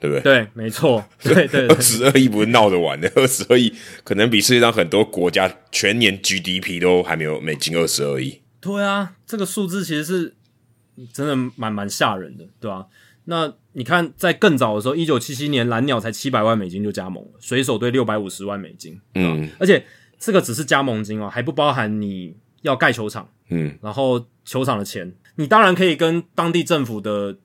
[0.00, 0.22] 对不对？
[0.22, 1.04] 对，没错。
[1.22, 3.74] 对对，二十二亿不是闹着玩的，二十二亿
[4.04, 8.40] 可能比世界上很多国家全年 GDP 都还没有美金二十二亿。
[8.58, 10.35] 对啊，这个数字其实是。
[11.12, 12.86] 真的蛮蛮吓人的，对吧？
[13.28, 19.84] 那你看，在更早的时候，一九七七年，蓝鸟才七百万美金就加盟了，水手队六百五十万美金，嗯，而且
[20.16, 27.36] 这个只是加盟金哦，还不包含你要盖球场，嗯，然后球场的钱，你当然可以跟当地政府的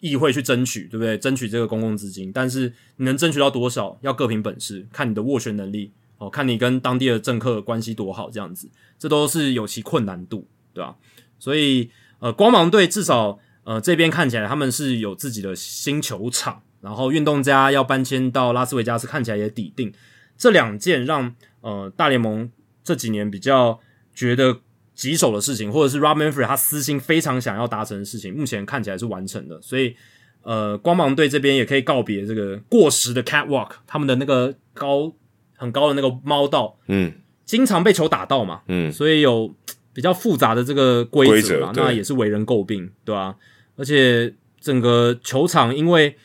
[0.00, 1.16] 议会去争取，对不对？
[1.16, 8.68] 争取这个公共资金，但是你能争取到多少，要各凭本事，看你的斡旋能力哦，看你跟当地的政客关系多好，这样子，
[8.98, 10.96] 这都是有其困难度，对吧？
[11.38, 11.88] 所以。
[12.20, 19.90] 呃，光芒队至少呃这边看起来他们是有自己的新球场，然后运动家要搬迁到拉斯维加斯，看起来也抵定。
[20.36, 22.50] 这两件让呃大联盟
[22.84, 23.80] 这几年比较
[24.14, 24.60] 觉得
[24.94, 29.58] 棘手的事情，或者是 Rob Manfred 他私心非常想要达成的事情，目前看起来是完成的。
[29.62, 29.96] 所以
[30.42, 35.10] 呃，光芒队这边也可以告别这个过时的 Catwalk，他们的那个高
[35.56, 37.14] 很高的那个猫道，嗯，
[37.46, 39.54] 经常被球打到嘛，嗯，所以有。
[40.00, 43.36] 比较复杂的这个规则啊，那也是为人诟病，对吧？
[43.76, 46.16] 而且整个球场，因为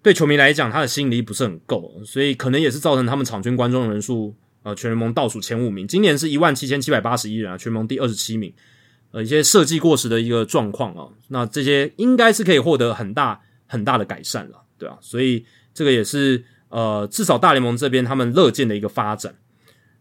[0.00, 4.32] 对球迷来讲，他的吸引力不是很够，所以可能也是造成他们场均观众人数，
[4.62, 5.88] 呃，全联盟倒数前五名。
[5.88, 8.54] 今年是一万七千七百八十一人啊，全联盟第二十七名。
[9.10, 15.44] 呃，一些设计过时的一个状况啊，那这些应该是可以获得很大很大的改善了，对啊，所以
[15.74, 19.34] 这个也是呃，至少大联盟这边他们乐见的一个发展。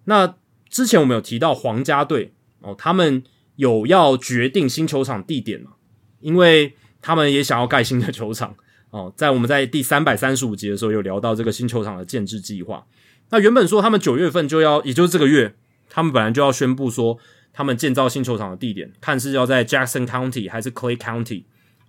[0.03, 0.35] 那
[0.69, 2.33] 之前我们有提到皇家队。
[2.65, 3.23] 哦，他们
[3.57, 5.73] 有要决定新球场地点嘛？
[6.19, 8.55] 因为他们也想要盖新的球场
[8.89, 9.13] 哦。
[9.15, 12.83] 在我们在第三百三十五集的时候有聊到这个新球场的建制计划。
[13.29, 15.53] 那原本说他们九月份就要，也就是这个月，
[15.89, 17.19] 他们本来就要宣布说
[17.53, 21.43] 他们建造新球场的地点，看是要在 Jackson County 还是 Clay County，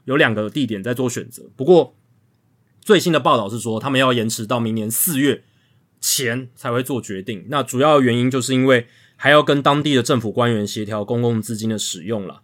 [0.04, 1.44] 有两个地点在做选择。
[1.56, 1.96] 不过
[2.82, 5.42] 最新的报道是说，他们要延迟到明年四月
[6.00, 7.46] 前才会做决定。
[7.48, 8.86] 那主要原因就是因为。
[9.16, 12.42] 还要跟当地的政府官员协调公共资金的使用了。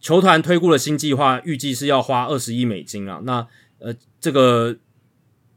[0.00, 3.20] 球团推估的新计划预计是要花二十亿美金啊。
[3.24, 3.46] 那
[3.78, 4.76] 呃，这个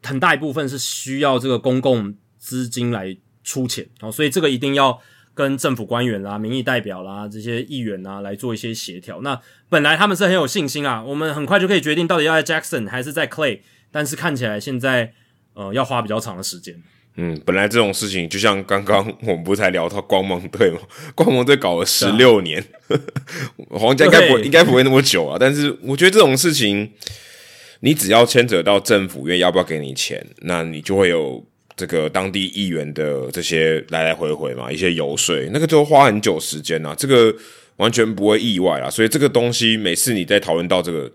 [0.04, 5.00] 很大一部分是需要这个公共资金来出钱哦，所以这个一定要
[5.34, 9.22] 跟政府官员啦、民意代表啦这些议员啊来做一些协调。
[9.22, 9.40] 那
[9.70, 13.62] 本来他们是很有信心啊，我们很快就可以决定到底要在 Jackson 还是在 Clay，
[13.92, 15.14] 但是看起来现在
[15.54, 16.82] 呃要花比较长的时间。
[17.18, 20.80] 嗯，本来这种事情就像刚刚我们不才聊到光芒队嘛，
[21.16, 22.62] 光芒队搞了十六年，
[23.72, 25.38] 皇家应该不应该不会那么久啊。
[25.40, 26.92] 但是我觉得这种事情，
[27.80, 31.42] 你只要牵扯到政府愿意要不要给你钱，那你就会有
[31.78, 37.34] 这个当地议员的这些来来回回嘛，一些游说，那个就花很久时间啊，这个
[37.78, 38.90] 完全不会意外啊。
[38.90, 41.10] 所以这个东西每次你在讨论到这个，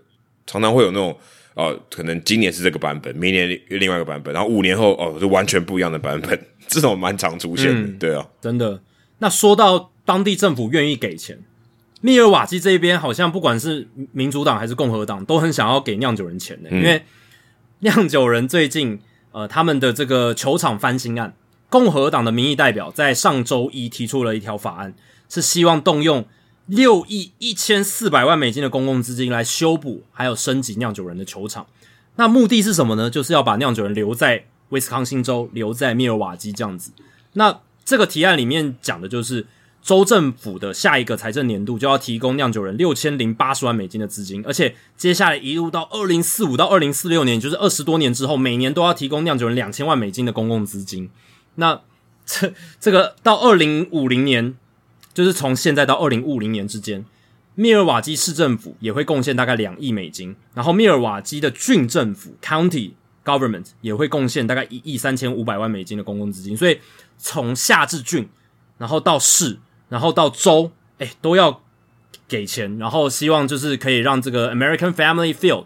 [0.47, 1.15] 常常会有那种。
[1.53, 8.81] 哦，可能今年是这个版本，明年另外一个版本，然后五年后哦，是完全不一样的版本， 这种蛮常出现的，对啊，真的。
[9.19, 11.39] 那说到当地政府愿意给钱，
[11.99, 17.03] 密尔瓦基这边好像不管是民主党还是共和党，都很想要给酿酒人钱的，因为
[17.79, 18.99] 酿酒人最近
[19.31, 21.33] 呃他们的这个球场翻新案，
[21.69, 24.93] 共和党的民意代表在上周一提出了一条法案，
[25.27, 26.25] 是希望动用。
[26.71, 31.67] 六亿一千四百万美金的公共资金来修补还有升级酿酒人的球场，
[32.15, 33.09] 那目的是什么呢？
[33.09, 36.93] 就是要把酿酒人留在威斯康星州，留在密尔瓦基这样子。
[37.33, 39.45] 那这个提案里面讲的就是
[39.81, 51.09] 州政府的下一个财政年度就要提供酿酒人六千零八十万美金的资金，而且接下来一路到二零四五到二零四六年，就是二十多年之后，每年都要提供酿酒人两千万美金的公共资金。
[51.55, 51.81] 那
[52.25, 54.55] 这 这个到二零五零年。
[55.13, 57.05] 就是从现在到二零五零年之间，
[57.55, 62.91] 密尔瓦基市政府也会贡献大概两亿美金，然后密尔瓦基的郡政府 （county
[63.25, 66.55] government） 也会贡献大概一亿三千五百万美金的公共资金。
[66.55, 66.79] 所以
[67.17, 68.29] 从下至郡，
[68.77, 69.59] 然后到市，
[69.89, 71.61] 然后到州，哎，都要
[72.27, 75.65] 给钱，然后希望就是可以让这个 American Family Field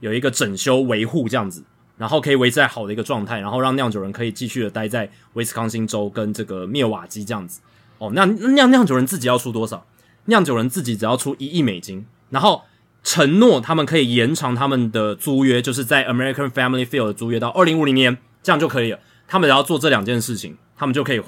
[0.00, 1.62] 有一个整修维护这样子，
[1.96, 7.60] 然后可以维持在好的一个状态，然后让酿酒人可以继续的待在威斯康星州跟这个密尔瓦基这样子。
[8.00, 9.86] 哦，那酿酿酒人自己要出多少？
[10.24, 12.62] 酿酒人自己只要出一亿美金，然后
[13.04, 18.98] 承诺他们可以延长他们的租约，就是在 American Family Field 的租约到二零五零年，这样就可以了。
[19.28, 21.20] 他们只要做这两件事情，他们就可以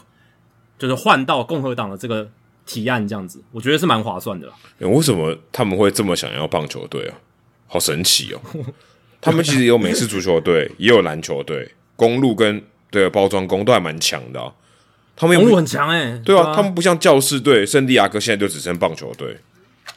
[0.79, 2.31] 就是换到共和党的这个
[2.65, 4.51] 提案，这样子，我觉得是蛮划算的。
[4.79, 7.15] 为什么他们会这么想要棒球队啊？
[7.67, 8.41] 好神奇哦！
[9.21, 14.53] 他们其实有美式足球队，也有篮球队，公路跟对包装工都还蛮强的。
[15.17, 19.37] 他们公路很强哎，对啊，他们不像教士队、圣地亚哥，现在就只剩棒球队。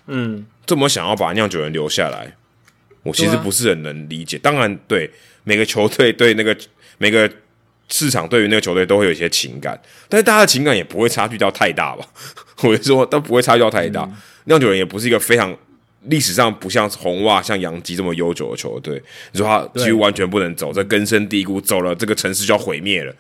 [0.08, 2.36] 嗯，这么想要把酿酒人留下来，
[3.04, 4.38] 我其实不是很能理解。
[4.38, 5.10] 当然，对
[5.44, 6.56] 每个球队对那个
[6.98, 7.30] 每个
[7.90, 9.80] 市场对于那个球队都会有一些情感，
[10.10, 12.06] 但是大家的情感也不会差距到太大吧？
[12.64, 14.10] 我就说但不会差距到太大。
[14.46, 15.56] 酿酒人也不是一个非常
[16.04, 19.02] 历史上不像红袜、像洋基这么悠久的球队。
[19.32, 23.14] 你说他几乎完全不能走，这根深蒂固，走了这个城市就要毁灭了，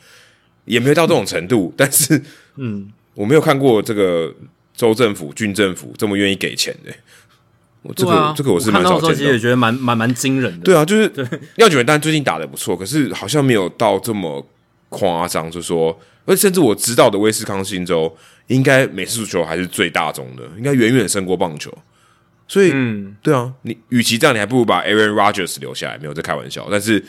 [0.66, 1.74] 也没有到这种程度。
[1.78, 2.22] 但是，
[2.58, 4.34] 嗯，我没有看过这个。
[4.78, 6.94] 州政府、郡政府这么愿意给钱的，
[7.82, 9.16] 我这个这个我是蛮少见的。
[9.16, 10.66] 其实也觉得蛮蛮蛮惊人的。
[10.66, 11.10] 对啊，就是
[11.56, 14.46] 廖九元， 但最近打的不错，可是好像没有到这么
[14.90, 15.50] 夸张。
[15.50, 18.14] 就说，而甚至我知道的威斯康星州，
[18.48, 21.74] 应该美式足球还是最大宗的，应该远远胜过棒球。
[22.46, 25.98] 所以，嗯，对啊，你与其这样，你还不如把 Aaron Rodgers 留下来。
[25.98, 27.02] 没有在开玩笑，但是，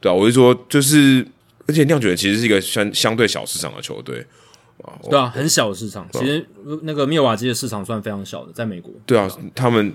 [0.00, 1.26] 对啊，我是说，就是
[1.66, 4.26] 而且酿酒人其实是一个相相对小市场的球队。
[5.08, 6.08] 对啊，很小的市场。
[6.12, 6.44] 其实
[6.82, 8.92] 那个灭瓦基的市场算非常小的，在美国。
[9.06, 9.94] 对啊，他们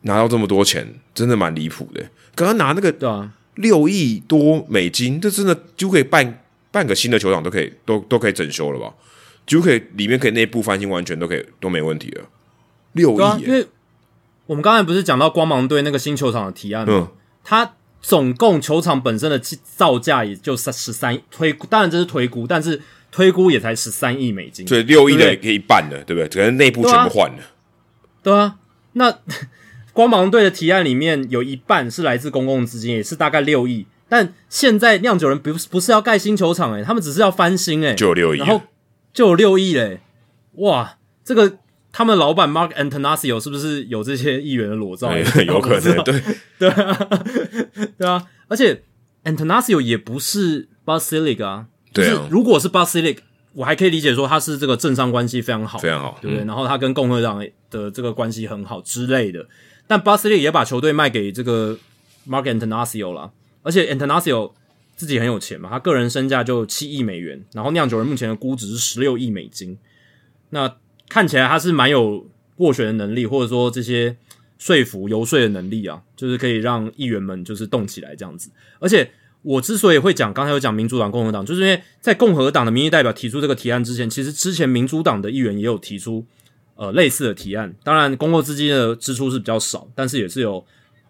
[0.00, 2.02] 拿到这么多钱，真的蛮离谱的。
[2.34, 6.42] 刚刚拿那个对啊，六亿多美金，这真的就可以办
[6.72, 8.92] 半个新的球场，都可以都都可以整修了吧？
[9.46, 12.24] 就可以里面可以内部翻新，完全都可以都没问题了。
[12.94, 13.64] 六亿，因为
[14.46, 17.12] 我们刚才不是讲到光芒队那个新球场的提案吗？
[17.44, 17.74] 它
[18.06, 22.80] 总共球场本身的造价也就三十三推，当然这是推估，但是。
[23.12, 26.28] 推估也才十三亿美金，所以六亿的也可以办的，对不对？
[26.28, 27.38] 可能内部全部换了。
[28.22, 28.56] 对啊，
[28.92, 29.20] 那
[29.94, 33.86] 光芒队的提案里面有一半是来自公共资金，也是大概六亿。
[34.06, 38.60] 但现在酿酒人不不是要盖新球场诶，他们只是要翻新诶，就有六亿，然后
[39.14, 40.00] 就有六亿嘞！
[40.56, 41.56] 哇，这个
[41.96, 45.10] 他们老板 Mark Antonasio 是不是有这些议员的裸照？
[45.46, 46.22] 有可能，对
[46.58, 47.24] 对啊，
[47.96, 48.82] 对啊，而且
[49.24, 51.68] Antonasio 也不是 Basilic 啊。
[51.94, 53.20] 就是如果是 Basilic，
[53.54, 56.44] 我还可以理解说他是这个政商关系非常好，非常好，对不对？
[56.44, 59.48] 然后他跟共和党的这个关系很好之类的。
[59.86, 61.78] 但 Basilic 也把球队卖给这个
[62.28, 63.32] Mark Antonasio 了，
[63.62, 64.52] 而且 Antonasio
[64.96, 69.78] 自己很有钱嘛，他个人身价就七亿美元，然后酿酒人目前的估值是十六亿美金。
[70.50, 70.76] 那
[71.08, 72.26] 看起来他是蛮有
[72.58, 74.16] 斡旋的能力，或者说这些
[74.58, 79.10] 说服游说的能力啊，就是可以让议员们就是动起来这样子，而且。
[79.42, 86.26] 我之所以会讲，刚才有讲民主党、共和党，就是因为在共和党的民意代表提出这个提案之前，其实之前民主党的议员也有提出
[86.74, 87.72] 呃类似的提案。
[87.84, 90.66] 当然，公共资金的支出是比较少，但是也是有，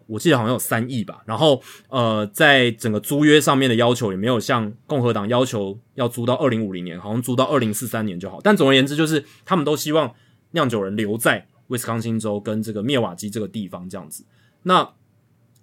[0.07, 1.21] 我记得好像有三亿吧。
[1.25, 8.39] 然后呃，在整个租约上面的要求也没有像共和党要求要租到二零五零年，好像租到二零四三年就好。
[8.41, 10.13] 但总而言之，就是他们都希望
[10.51, 14.25] 酿酒人留在威斯康星州跟这个灭瓦基这个地方这样子。
[14.63, 14.93] 那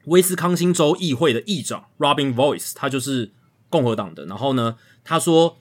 [0.05, 3.33] 威斯康星州议会的议长 Robin Voice，他就是
[3.71, 4.27] 共和党的。
[4.27, 5.57] 然后呢，他说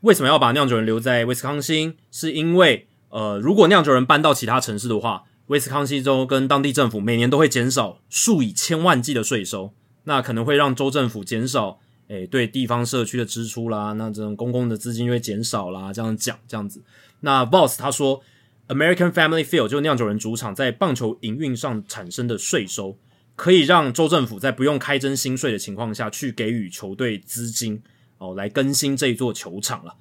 [0.00, 1.96] 为什么要把酿酒人留在威斯康星？
[2.10, 9.72] 是因为呃，如果酿酒人搬到其他城市的话，威斯康星州跟当地政府每年都会减少数以千万计的税收，
[10.04, 15.92] 那可能会让州政府减少诶对地方社区的支出啦，那这种公共的资金就会减少啦。
[15.92, 16.82] 这样讲这样子，
[17.20, 18.22] 那 Boss 他说
[18.68, 22.96] ，American Family Field 就酿酒人主场在棒球营运上产生的税收。
[23.34, 27.80] 可以让州政府在不用开征新税的情况下去给予球队资金
[28.18, 29.94] 哦，来更新这一座球场了。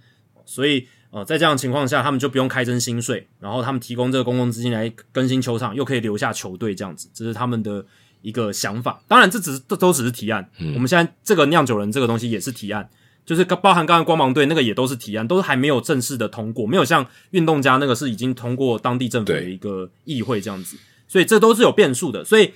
[0.44, 0.88] 所以
[1.18, 7.84] 呃，在这样情况下，他们就不用开征薪税，然后他们提供这个公共资金来更新球场，又可以留下球队，这样子，这是他们的
[8.22, 9.02] 一个想法。
[9.08, 10.48] 当然，这只是这都只是提案。
[10.76, 12.88] 我们现在这个酿酒人这个东西也是提案，
[13.26, 20.78] 就是包含刚刚光芒队那个也都是提案，都是还没有正式的通过，没有像运动家那个是已经通过当地政府的一个议会这样子，
[21.08, 22.52] 所以这都是有变数的，所以。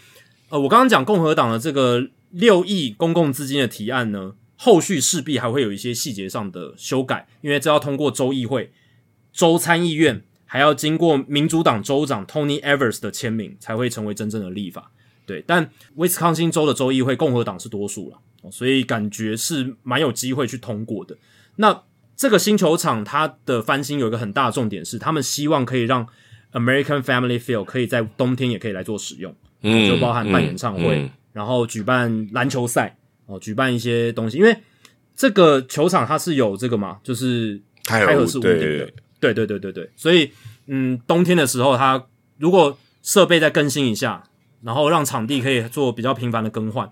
[0.49, 4.33] 呃，我刚刚讲共和党的这个六亿公共资金的提案呢，
[4.63, 8.71] 后续势必还会有一些细节上的修改，因为这要通过州议会、
[9.33, 14.91] 州参议院，还要经过民主党州长 Tony Evers 的签名，才会成为真正的立法。
[15.25, 18.19] 对，但威斯康星州的州议会共和党是多数了，
[18.51, 21.17] 所以感觉是蛮有机会去通过的。
[21.55, 21.81] 那
[22.15, 26.05] 这个新球场它的翻新有一个很大的重点是，他们希望可以让
[26.51, 29.35] American Family Field 可以在冬天也可以来做使用。
[29.63, 32.95] 嗯，就包含办演唱会，然后举办篮球赛
[33.31, 34.37] 哦，举办一些东西。
[34.37, 34.55] 因为
[35.15, 39.89] 这个球场它是有这个嘛，就是开合式屋顶的，对对对对对。
[39.95, 40.31] 所以，
[40.67, 42.05] 嗯，冬天的时候，它
[42.37, 44.23] 如果设备再更新一下，
[44.63, 46.89] 然后让场地可以做比较频繁的更换，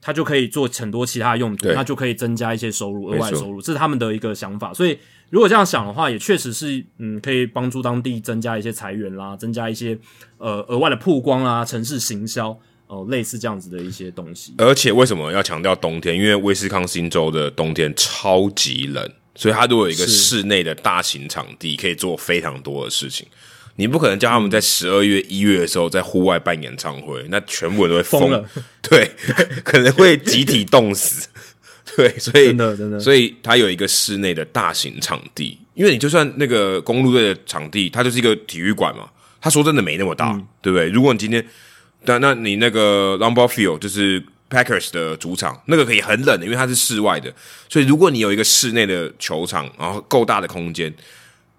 [0.00, 4.72] 它就可以做很多其他用途，那就可以增加一些收入，额外收入，这是他们的一个想法。
[4.72, 4.98] 所以
[5.28, 9.98] 如果这样想的话，也确实是嗯，可以帮助当地增加一些裁员啦，增加一些
[10.38, 12.58] 呃额外的曝光啦，城市行销
[12.90, 14.52] 哦，类似这样子的一些东西。
[14.58, 16.16] 而且为什么要强调冬天？
[16.16, 23.24] 因为威斯康星州的冬天超级冷，所以它如果有一个室内的大型场地，可以做非常多的事情。
[23.76, 28.44] 你不可能叫他们在十二月、一月的时候在户外办演唱会，那全部人都会疯了，
[28.82, 29.08] 对，
[29.64, 31.28] 可能会集体冻死，
[31.96, 39.08] 对，所以真的真的，所以它有一个室内的大型场地，因为你就算那个公路队的场地，它就是一个体育馆嘛，
[39.40, 40.88] 他说真的没那么大，对不对？
[40.90, 41.42] 如果你今天，
[42.04, 47.32] 那那你那个 Lambeau Field 就是 Packers 的主场，那个可以很冷的，因为它是室外的，
[47.68, 50.94] 所以如果你有一个室内的球场，然后够大的空间。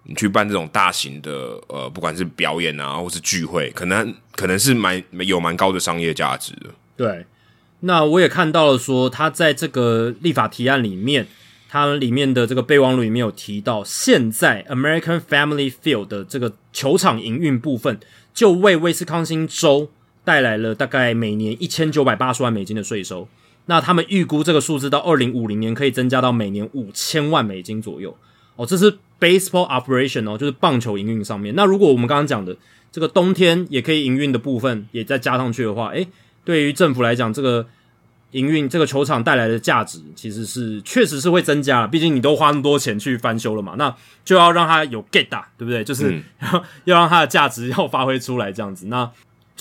[0.04, 6.70] 你去办这种大型的呃，不管是表演啊，或是聚会，可能可能是蛮有蛮高的商业价值的。
[6.96, 7.24] 对，
[7.78, 11.28] 那我也看到了，说他在这个立法提案里面，
[11.68, 18.00] 它里面的这个备忘录里面有提到，现在 American Family Field 的这个球场营运部分，
[18.34, 19.92] 就为威斯康星州
[20.24, 23.28] 带来了大概每年一千九百八十万美金的税收。
[23.66, 28.16] 那他们预估这个数字到二零五零年可以增加到每年五千万美金左右。
[28.56, 31.54] 哦，这是 baseball operation 哦，就是棒球营运上面。
[31.54, 32.56] 那如果我们刚刚讲的
[32.90, 36.06] 这个冬天也可以营运的部分也再加上去的话，诶，
[36.44, 37.66] 对于政府来讲，这个
[38.32, 41.88] 营运这个球场带来的价值其实是确实是会增加了。
[41.88, 43.94] 毕竟你都花那么多钱去翻修了嘛，那
[44.24, 45.82] 就要让它有 get 啊，对不对？
[45.82, 48.88] 就是要 要让它的价值要发挥出来，这样子。
[48.88, 49.10] 那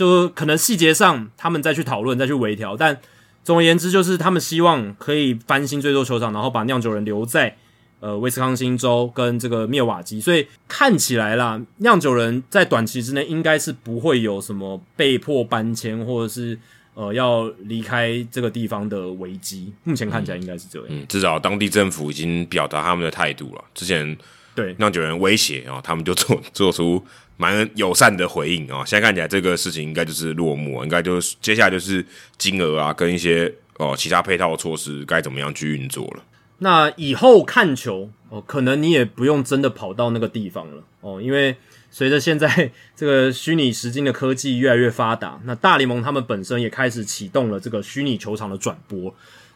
[0.01, 2.75] 就可能细节上他们再去讨论，再去微调。
[2.75, 2.99] 但
[3.43, 7.55] 总而言之，就是他们希望可以翻新最多球场，然后把酿酒人留在。
[8.01, 16.57] 呃，威斯康星州跟这个灭瓦基，所以看起来啦，酿酒人在短期之内应该是不会有什么被迫搬迁或者是
[16.95, 19.71] 呃要离开这个地方的危机。
[19.83, 20.87] 目前看起来应该是这样。
[20.89, 23.63] 嗯，至少当地政府已经表达他们的态度了。
[23.75, 24.17] 之前
[24.55, 27.05] 对酿酒人威胁啊，他们就做做出
[27.41, 28.85] 蛮友善的回应啊。
[28.85, 32.05] 现在看起来这个事情应该就是落幕，应该就是接下来就是
[32.37, 36.23] 金额啊跟一些哦其他配套措施该怎么样去运作了。
[36.59, 41.55] 那以后看球哦，可能你也不用真的跑到那个地方了哦，因为
[41.89, 49.13] 随着现在 这个虚拟实境的科技越来越发达，那大联盟他们本身也开始启动了这个虚拟球场的转播。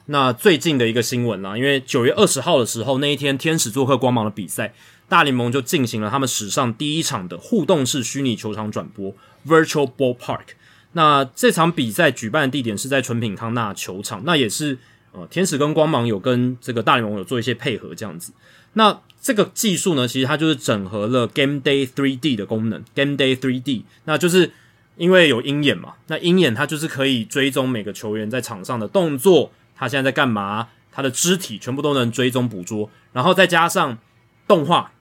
[0.07, 4.73] 那最近的一个新闻啦，因为九月二十号的时候，那一天天使做客光芒的比赛，
[5.07, 9.13] 大联盟就进行了他们史上第一场的互动式虚拟球场转播
[9.47, 10.55] （Virtual Ballpark）。
[10.93, 14.77] 那这场比赛举办的地点是在纯品康纳球场，那也是。
[15.17, 18.33] 呃，天使跟光芒有跟这个大联盟有做一些配合，这样子。
[18.73, 22.83] 那这个技术呢，其实它就是整合了 Game Day 3D 的功能。
[22.93, 24.51] Game Day 3D，那就是
[24.97, 33.97] 因为有鹰眼嘛，那鹰眼它就是可以追踪每个球员在场上的动作，他现在在干嘛，他的肢体全部都能追踪捕捉，然后再加上
[34.45, 34.91] 动画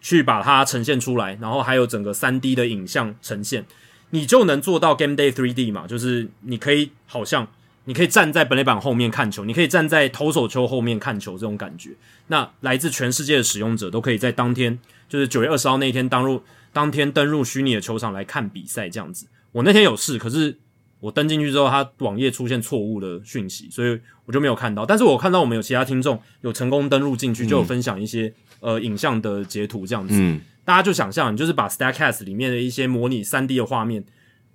[0.00, 3.64] 去把它呈现出来，然后还有整个三 D 的影像呈现，
[4.10, 7.48] 你就能做到 Game Day 3D 嘛，就是你可以好像。
[7.84, 11.92] 你可以站在本垒板后面看球，你可以站在投手球后面看球，这种感觉。
[12.26, 19.26] 那来自全世界的使用者都可以在当天，就是九月二十号那一天登入当天登入虚拟的球场来看比赛，这样子。
[19.52, 20.58] 我那天有事，可是
[21.00, 24.84] 我登进去之后，它网页出现错误的讯息，所以我就没有看到。
[24.84, 30.14] 但是我看到我们有其他听众有成功登入进去，就有分享一些呃影像的截图，这样子。
[30.16, 34.04] 嗯，大家就想象，你就是把 Starcast 里面的一些模拟三 D 的画面，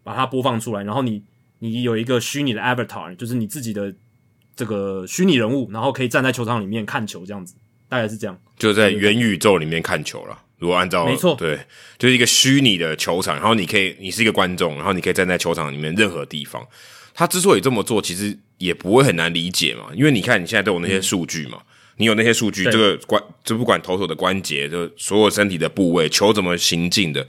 [0.04, 1.24] 把它播放出来，然后你。
[1.60, 3.96] 你有一个虚拟的 avatar，就是你自己的
[4.54, 7.56] 这个虚拟人物，然后可以站在球场里面看球，这样子，
[7.88, 8.38] 大概是这样。
[8.58, 10.38] 就在元宇宙里面看球了。
[10.58, 11.58] 如果按照没错，对，
[11.98, 16.62] 就是一个虚拟的球场，然后你可以，你是一个观众，然后你可以站在球场里面任何地方。
[17.14, 21.60] 他之所以这么做，其实也不会很难理解嘛，因为你看你现在都有那些数据嘛，
[21.98, 27.26] 你有那些数据，这个关就不管投手的关节，就所有身体的部位，球怎么行进的。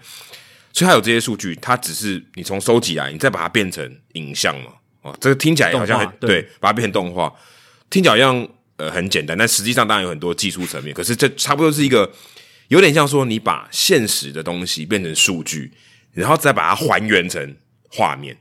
[0.73, 4.73] 所以它有这些数据，它只是你从收集来，你再把它变成影像嘛？
[5.03, 7.33] 哦，这个听起来好像很对，把它变成动画，
[7.91, 10.95] 听起来好像呃很简单，但实际上当然有很多技术层面。
[10.95, 12.11] 可是这差不多是一个
[12.69, 15.71] 有点像说，你把现实的东西变成数据，
[16.13, 17.57] 然后再把它还原成
[17.91, 18.37] 画面，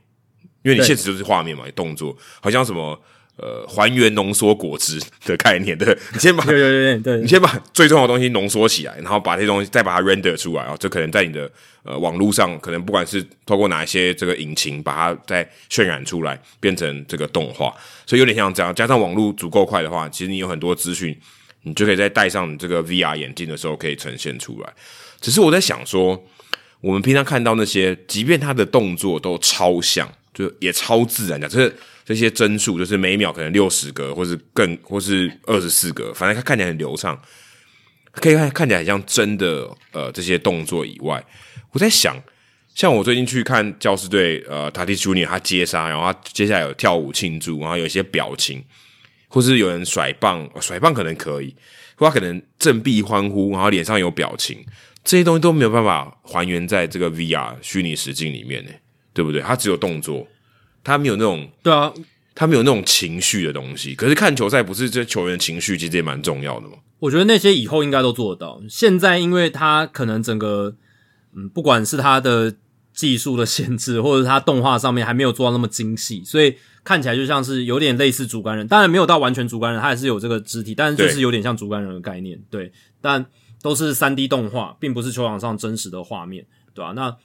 [0.62, 3.00] 因为你现实就是画面嘛，动作好像什么。
[3.36, 11.50] 呃，还原浓缩果汁的概念，对， 你先把，对对对，你先把最重要的东西浓缩起来，然后把这些东西再把它 render 出来啊，这可能在你的
[11.82, 17.74] 呃网络上，可能不管是透过哪一些这个引擎把它再渲染出来，变成这个动画，
[18.06, 18.72] 所以有点像这样。
[18.72, 21.18] 加上网络足够快的话，其实你有很多资讯，
[21.62, 24.72] 你就可以在戴上这个 VR 眼镜的时候可以呈现出来。
[25.20, 26.24] 只是我在想说，
[26.80, 31.74] 我们平常看到那些，即便他的动作都超像，就也超自然的，这是。
[32.04, 37.18] 这些帧数，就是每秒可能六十格，或是更，或是二十四格，反正它看起来很流畅，
[38.12, 39.68] 可以看看起来很像真的。
[39.92, 41.24] 呃，这些动作以外，
[41.72, 42.20] 我在想，
[42.74, 48.62] 像我最近去看教师队，呃，塔蒂朱尼他接杀，然后他接下来有跳舞庆祝，然后有一些表情，
[49.28, 51.54] 或是有人甩棒，甩棒可能可以，
[51.96, 54.62] 或他可能振臂欢呼，然后脸上有表情，
[55.02, 58.70] 这些东西都没有办法还原在这个 VR 虚拟实境里面呢，
[59.14, 59.40] 对不对？
[59.40, 60.28] 他只有动作。
[60.84, 61.92] 他没有那种对啊，
[62.34, 63.94] 他没有那种情绪的东西。
[63.94, 66.74] 可是看球赛不是这球员情绪其实也蛮重要的嘛？
[67.00, 68.60] 我觉得那些以后应该都做得到。
[68.68, 70.76] 现在因为他可能整个
[71.34, 72.54] 嗯，不管是他的
[72.92, 76.54] 技术的限制，或者他动画上面还没有做到那么精细，所以
[76.84, 78.68] 看起来就像是有点类似竹竿人。
[78.68, 82.40] 当然没有到完全竹竿人，他还是有这个肢体，但是就是有点像竹竿人的概念。
[82.50, 82.70] 对，
[83.00, 83.24] 但
[83.62, 86.92] 都是三 D 动画，并不是球场上真实的画面，对吧？
[86.94, 87.16] 那。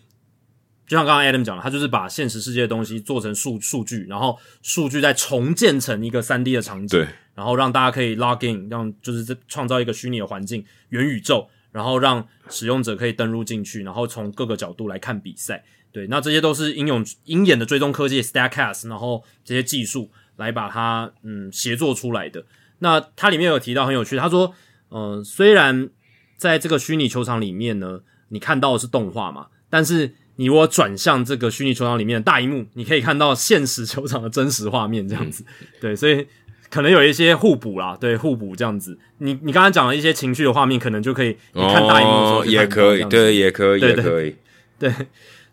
[0.89, 15.63] 就像刚刚 Adam 讲的，他就是把现实世界的东西做成数数据，然后数据再重建成一个三 D 的场景，对然后让大家可以 log in，让就是创造一个虚拟的环境元宇宙，然后让使用者可以登录进去，然后从各个角度来看比赛。
[15.91, 22.43] 对，那这些都是应用鹰眼的追踪科技 Stacks，然后这些技术来把它嗯协作出来的。
[22.79, 24.55] 那它里面有提到很有趣，他说，
[24.89, 25.89] 嗯，虽然
[26.35, 35.43] 在这个虚拟球场里面呢，你看到的是动画嘛，但是你如果转向这个虚拟球场里面的大荧幕，你可以看到现实球场的真实画面，这样子，
[35.81, 36.25] 对，所以
[36.69, 38.97] 可能有一些互补啦，对，互补这样子。
[39.17, 44.35] 你你刚才讲了一些情绪的画面，可能就可以你看大荧幕的时候也可以，对，也可以，也可以，
[44.79, 44.93] 对。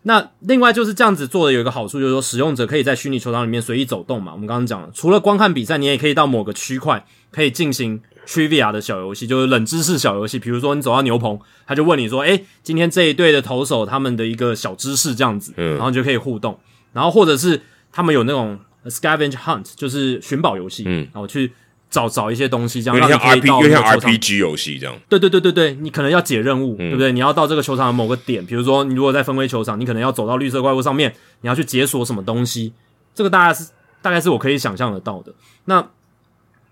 [0.04, 4.30] 那另外就是这样子做的有一个好处，就是说使用者可以在虚拟球场里面随意走动嘛。
[4.32, 8.00] 我们刚刚讲了，除了观看比赛，你也可以到某个区块可以进行。
[8.26, 16.58] Trivia 的小游戏就是冷知识小游戏，比如说你走到牛棚，他就问你说：“哎，今天这一队的投手他们的一个小知识这样子，然后你就可以互动。
[16.92, 17.62] 然后或者是
[17.92, 21.52] 他们有那种 Scavenge Hunt，就是寻宝游戏，然后去
[21.88, 24.96] 找找一些东西，这样让你可以到像 RPG 游戏这样。
[25.08, 27.12] 对对对对对，你可能要解任务，对不对？
[27.12, 32.72] 你要到这个球场的某个点，比如说你如果在分威球场，你可能要走到绿色怪物上面，你要去解锁什么东西，
[33.14, 33.68] 这个大概是
[34.02, 35.32] 大概是我可以想象得到的。
[35.66, 35.88] 那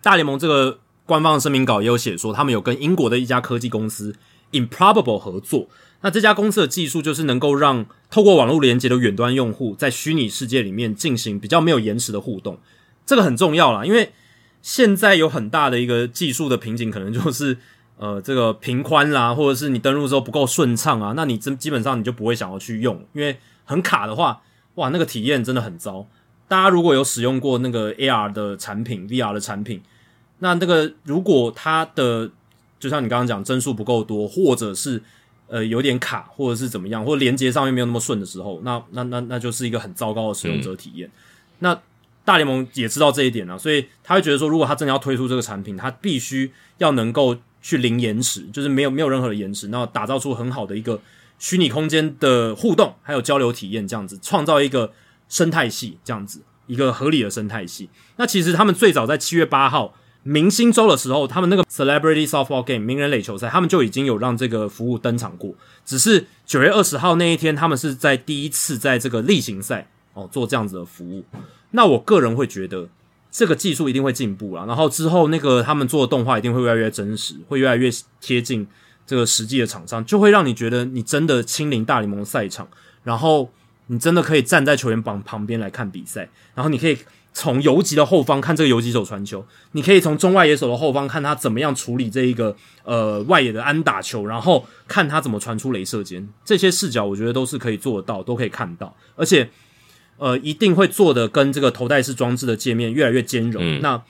[0.03, 0.81] 大联盟这个。
[1.07, 4.15] 官方的声明稿也有写说，他们有跟英国的一家科技公司
[4.53, 5.69] Improbable 合作。
[6.01, 12.59] 那这家公司的技术就是能够让透过网络连接的远端用户在虚拟世界里面进行比较没有延迟的互动。
[13.07, 14.13] 这个很重要啦，因为
[14.61, 17.57] 现在有很大的一个技术的瓶颈，可能就是
[17.97, 21.15] 呃这个频宽啦，或者是你登录之后不够顺畅啊。
[21.17, 24.43] 那你真基本上你就不会想要去用，因为很卡的话，
[24.77, 26.07] 哇，那个体验真的很糟。
[26.49, 29.81] 大家如果有使用过那个 AR 的产品、VR 的产品，
[30.41, 32.31] 那那个，如果它的
[32.79, 35.03] 就像你刚刚讲帧数不够多，或者是
[35.47, 41.11] 呃有点卡，或者是怎么样，或者连接上面没有那么顺的时候，那那那那就是一个很糟糕的使用者体验。
[41.61, 41.81] 那
[42.27, 51.01] 大联盟也知道这一点啊，所以他会觉得说，如果他真的要推出这个产品，他必须要能够去零延迟，就是没有没有任何的延迟，然后打造出很好的一个
[51.39, 54.93] 虚拟空间的互动还有交流体验，这样子创造一个
[55.29, 57.89] 生态系，这样子一个合理的生态系。
[58.17, 59.95] 那其实他们最早在七月八号。
[60.27, 65.55] 明星周的时候，他们那个 Celebrity Softball Game 名人垒球赛，他们就已经有让这个服务登场过。
[65.85, 71.23] 只是九月二十号那一天，他们是在第一次在这个例行赛哦做这样子的服务。
[71.73, 72.89] 那我个人会觉得，
[73.31, 74.65] 这个技术一定会进步了。
[74.67, 77.91] 然后之后那个他们做的动画一定会越来越真实，会越来越
[78.23, 78.67] 贴近
[79.07, 82.67] 这个实际的场上，就会让你觉得你真的亲临大联盟赛场，
[83.03, 83.51] 然后
[83.89, 86.97] 你真的可以站在球员榜旁边来看比赛，然后你可以。
[87.37, 99.51] 从游击的后方看这个游击手传球，你可以从中外野手的后方看他怎么样处理这一个呃外野的安打球，然后看他怎么传出镭射间，这些视角我觉得都是可以做得到，都可以看到，而且
[100.17, 103.81] 呃一定会做的跟这个头戴式装置的界面越来越兼容。
[103.81, 104.01] 那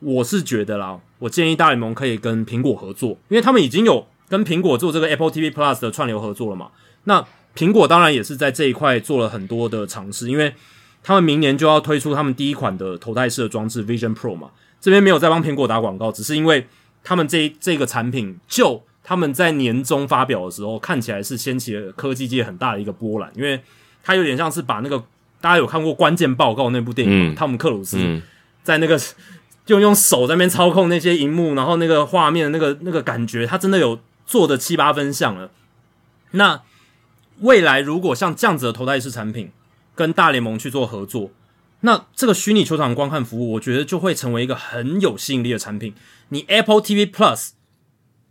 [0.00, 6.68] 我是觉得啦，我建议大联盟可以跟苹果合作，因为他们已经有跟苹果做这个 Apple TV Plus 的串流合作了嘛。
[7.04, 10.52] 那苹果当然也是在这一块做了很多的尝试，因为。
[11.04, 14.50] 他们明年就要推出他们第一款的头戴式的装置 Vision Pro 嘛？
[14.80, 16.66] 这边没有在帮苹果打广告，只是因为
[17.04, 23.60] 他们这这个产品，就他们在年终发表的时候，看起来是掀起了科技界很大的一个波澜，因为
[24.02, 24.98] 它有点像是把那个
[25.40, 27.34] 大家有看过《关键报告》那部电影嗯？
[27.34, 28.20] 汤姆克鲁斯
[28.62, 28.98] 在那个
[29.66, 35.50] 就用手在那边操控那些荧幕，然后那个画面那个那个感觉，他真的有做的七八分像了。
[36.32, 36.62] 那
[37.40, 39.50] 未来如果像这样子的头戴式产品，
[39.94, 41.30] 跟大联盟去做合作，
[41.80, 45.94] 那这个虚拟球场观看服务，我觉得就会成为一个很有吸引力的产品。
[46.30, 47.50] 你 Apple TV Plus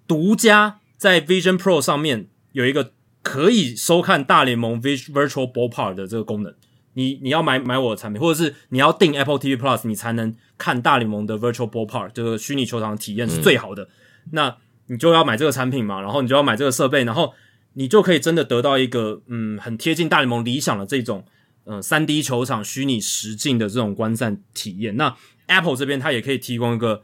[0.07, 2.91] 独家在 Vision Pro 上面有一个
[3.21, 6.53] 可以收看大联盟 Virtual Ballpark 的这个功能，
[6.93, 13.87] 你你要买买我的产品，或者是你要订 Apple TV Plus，你才能看大联盟的 Virtual Ballpark 这个虚拟球场体验是最好的。
[14.31, 14.57] 那
[14.87, 17.33] 你就要买这个产品嘛，然后你就要买这个设备，然后
[17.73, 21.23] 你就可以真的得到一个嗯很贴近大联盟理想的这种
[21.65, 24.95] 嗯三 D 球场虚拟实境的这种观战体验。
[24.95, 25.15] 那
[25.47, 27.03] Apple 这边它也可以提供一个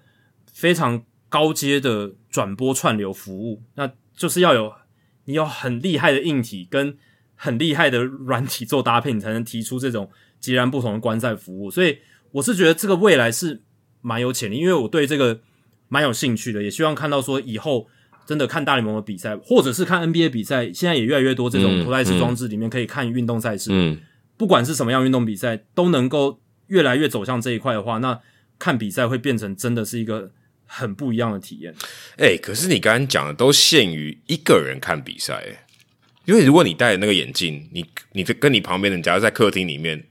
[0.54, 4.74] 非常高阶的转播串流服务，那就是要有
[5.26, 6.98] 你有很厉害的硬体跟
[7.36, 10.10] 很厉害的软体做搭配，你才能提出这种
[10.40, 11.70] 截然不同的观赛服务。
[11.70, 11.98] 所以
[12.32, 13.62] 我是觉得这个未来是
[14.02, 15.42] 蛮有潜力，因为我对这个。
[15.92, 17.88] 蛮有兴趣的，也希望看到说以后
[18.24, 23.72] 真的看大联盟的比赛，或者是看 NBA 比赛，现在也越来越多这种头戴式装置里面可以看运动赛事。
[23.74, 23.98] 嗯，
[24.40, 28.22] 不管是什么样运动比赛，都能够越来越走向这一块的话，那
[28.58, 30.32] 看比赛会变成真的是一个
[30.66, 31.76] 很不一样的体验。
[32.18, 35.44] 哎，可是你刚刚讲的都限于一个人看比赛，
[36.24, 40.06] 因为如果你戴那个眼镜，你你跟你旁边人，假如在客厅里面，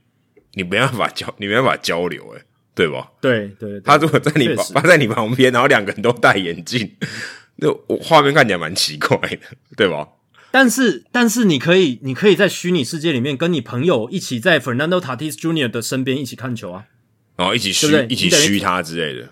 [0.53, 2.43] 你没办法交， 你没办法交流，哎。
[2.75, 3.11] 对吧？
[3.19, 6.89] 对对，他如果在你他在你旁边，然后两个人都戴眼镜，
[7.57, 7.69] 那
[8.01, 9.39] 画面看起来蛮奇怪的，
[9.75, 10.07] 对吧？
[10.51, 16.85] 但是但是你可以你可以在虚拟世界里面跟你朋友一起在 Fernando Tatis Junior 的身边一起看球啊，
[17.35, 19.29] 然后一起虚一起虚他之类的。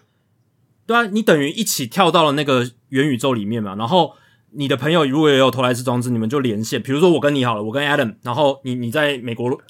[0.85, 3.76] 对啊，你等于一起跳到了那个元宇宙里面嘛。
[3.76, 4.14] 然后
[4.52, 6.81] 你的朋友如果也有投来式装置，你们就连线。
[6.81, 9.61] 比如说我跟你好了，我跟 Adam，然后你你在美国。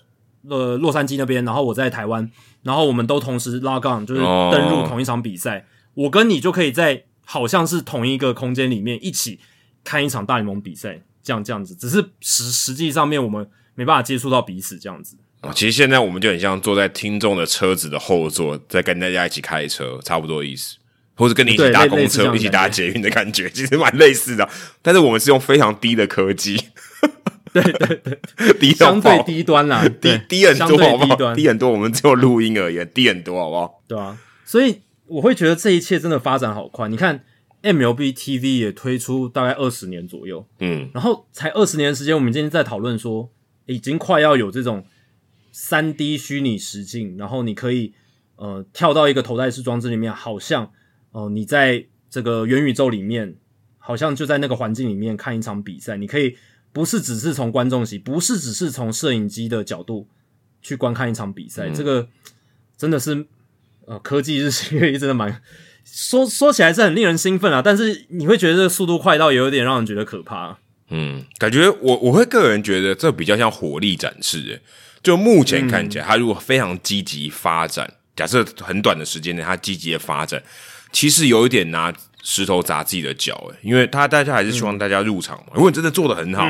[0.49, 2.31] 呃，洛杉矶那边，然后我在台湾，
[2.63, 5.65] 然后我们都同时拉杠，就是登入同一场比赛。
[5.93, 9.41] 我跟你就可以在好像是同一个空间里面一起
[9.83, 11.75] 看一场大联盟比赛，这样这样子。
[11.75, 13.45] 只是实实际上面我们
[13.75, 15.17] 没办法接触到彼此这样子。
[15.41, 20.77] 啊，其实现在我们就很像坐在听众的车子的后座，在跟大家一起开车，差不多意思，
[21.15, 24.47] 或者跟你一起搭公车、一起搭捷运的感觉，其实蛮类似的。
[24.81, 26.57] 但是我们是用非常低的科技。
[27.53, 31.35] 对对对，低相对低端啦，低低很多，好不好？
[31.35, 33.83] 低很多，我们只有录音而已，低很多，好不好？
[33.87, 36.87] 对啊，所以我会觉得这一切真的发展好快。
[36.87, 37.23] 你看
[37.61, 43.29] ，MLB TV 也推出大概二十年左右，嗯，然后才二十年时间，我们今天在讨论说，
[43.65, 44.85] 已经快要有这种
[45.51, 47.93] 三 D 虚拟实境，然后你可以
[48.35, 50.71] 呃跳到一个头戴式装置里面，好像
[51.11, 53.35] 哦你在这个元宇宙里面，
[53.77, 56.35] 好像就在那个环境里面看一场比赛，你可以。
[56.73, 60.07] 不是只是从观众席，不是只是从摄影机的角度
[60.61, 62.07] 去观看一场比赛，这个
[62.77, 63.25] 真的是
[63.85, 65.41] 呃科技日新月异，真的蛮
[65.97, 67.59] 说说起来是很令人兴奋啊！
[67.59, 70.55] 但是你会觉得这个速度快到有点让人觉得可怕。
[70.91, 74.61] 嗯，感觉我我会个人觉得这比较像火力展示，诶，
[75.01, 80.43] 就目前看起来，它如果非常积极发展，假设很短的时间内它积极的发展，
[80.91, 81.91] 其实有一点拿。
[82.23, 85.53] 石头砸自己的脚，诶，因为他大家还是希望大家入场嘛。
[85.53, 86.45] 如果你真的做的很好，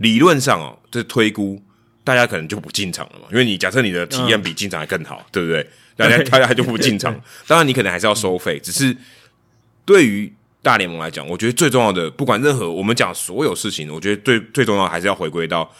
[0.00, 1.62] 理论上哦，这推估
[2.02, 3.26] 大家可能就不进场了嘛。
[3.30, 5.66] 因为你假设你的体验比进场还更好，对不对？
[5.96, 7.12] 大家大家就不进场。
[7.46, 8.58] 当然，你可能还是要收费。
[8.58, 8.96] 只是
[9.84, 10.32] 对于
[10.62, 15.70] 大联盟来讲，我觉得最重要的，不管任何我们讲所有事情，我觉得最最重要还是要回归到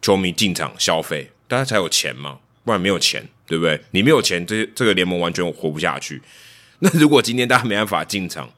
[0.00, 2.38] 球迷进场消费，大家才有钱嘛。
[2.64, 3.80] 不然没有钱，对不对？
[3.90, 6.22] 你没有钱，这这个联盟完全活不下去。
[6.78, 8.48] 那如果今天大家没办法进场，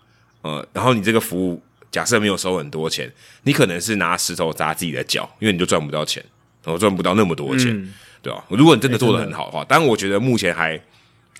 [0.43, 3.10] 呃，然后你这个服务假设没有收很多钱，
[3.44, 6.23] 你可能是拿石头砸自己的脚，因为你就赚不到钱，
[6.62, 7.73] 然后赚不到那么多钱，
[8.20, 8.44] 对吧？
[8.51, 10.78] 如果你真的做的很好的话，当然我觉得目前还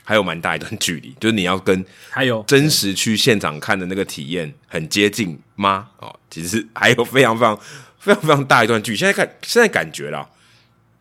[0.05, 5.89] 还有蛮大一段距离， 就是你要跟还有真实去现场看的那个体验很接近吗？
[5.99, 7.59] 哦，其实还有非常非常
[7.99, 8.97] 非常非常大一段距离。
[8.97, 10.29] 现在看现在感觉啦，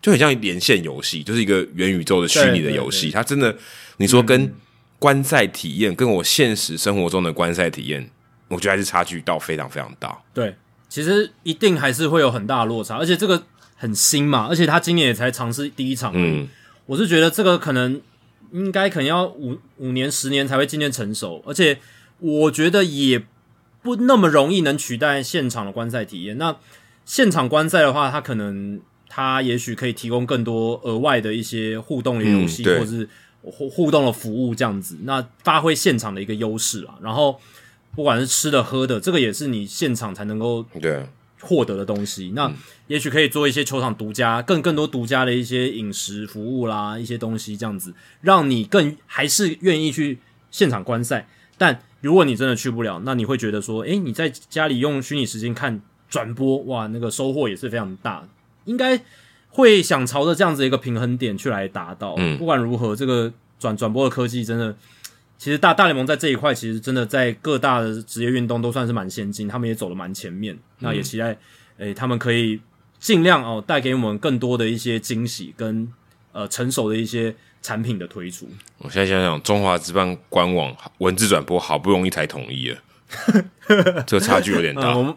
[0.01, 3.55] 就很像连线游戏，就是一个元宇宙的虚拟的游戏，它真的
[3.97, 4.51] 你说跟。
[4.99, 8.09] 观赛体验跟我现实生活中的观赛体验，
[8.47, 10.17] 我觉得还是差距到非常非常大。
[10.33, 10.55] 对，
[10.87, 13.43] 其实一定还是会有很大的落差，而且这个
[13.75, 16.13] 很新嘛，而且他今年也才尝试第一场。
[16.15, 16.47] 嗯，
[16.85, 17.99] 我是觉得这个可能
[18.53, 21.79] 应该可能要五五年、十年才会渐渐成熟，而且
[22.19, 23.21] 我觉得也
[23.81, 26.37] 不那么容易能取代现场的观赛体验。
[26.37, 26.55] 那
[27.03, 33.09] 现场观赛的话，它可能它也许可以提供更多额外的一些互动的游戏，或者是。
[33.45, 36.95] 互互动的服务这样子，那发挥现场的一个优势啊。
[37.01, 37.37] 然后
[37.93, 41.05] 不管是吃的喝的，这个也是你现场才能够对
[41.43, 42.31] 获得的东西。
[42.33, 42.51] 那
[42.87, 50.17] 也许可以做一些球场独家、更更多独家的一些饮食服务啦，一些东西这样子，让你更还是愿意去
[50.49, 51.27] 现场观赛。
[51.57, 58.27] 但如果你真的去不了，那你会觉得说，诶，你在家里用虚拟时间看转播，哇，那个收获也是非常大，
[58.65, 59.03] 应该。
[59.55, 62.15] 会想朝着这样子一个平衡点去来达到。
[62.17, 64.75] 嗯，不管如何，这个转转播的科技真的，
[65.37, 70.57] 其实大大联盟在这一块，其实真的在各大的职业运动都算是蛮先进，他们也走的蛮前面。
[70.79, 71.37] 那也期待，
[71.77, 72.61] 诶，他们可以
[72.99, 75.87] 尽量哦带给我们更多的一些惊喜跟
[76.31, 78.47] 呃成熟的一些产品的推出。
[78.77, 82.77] 我现在想想，中华职棒官网文字转播好不容易才统一了，
[84.05, 84.95] 这个差距有点大。
[84.97, 85.15] 我们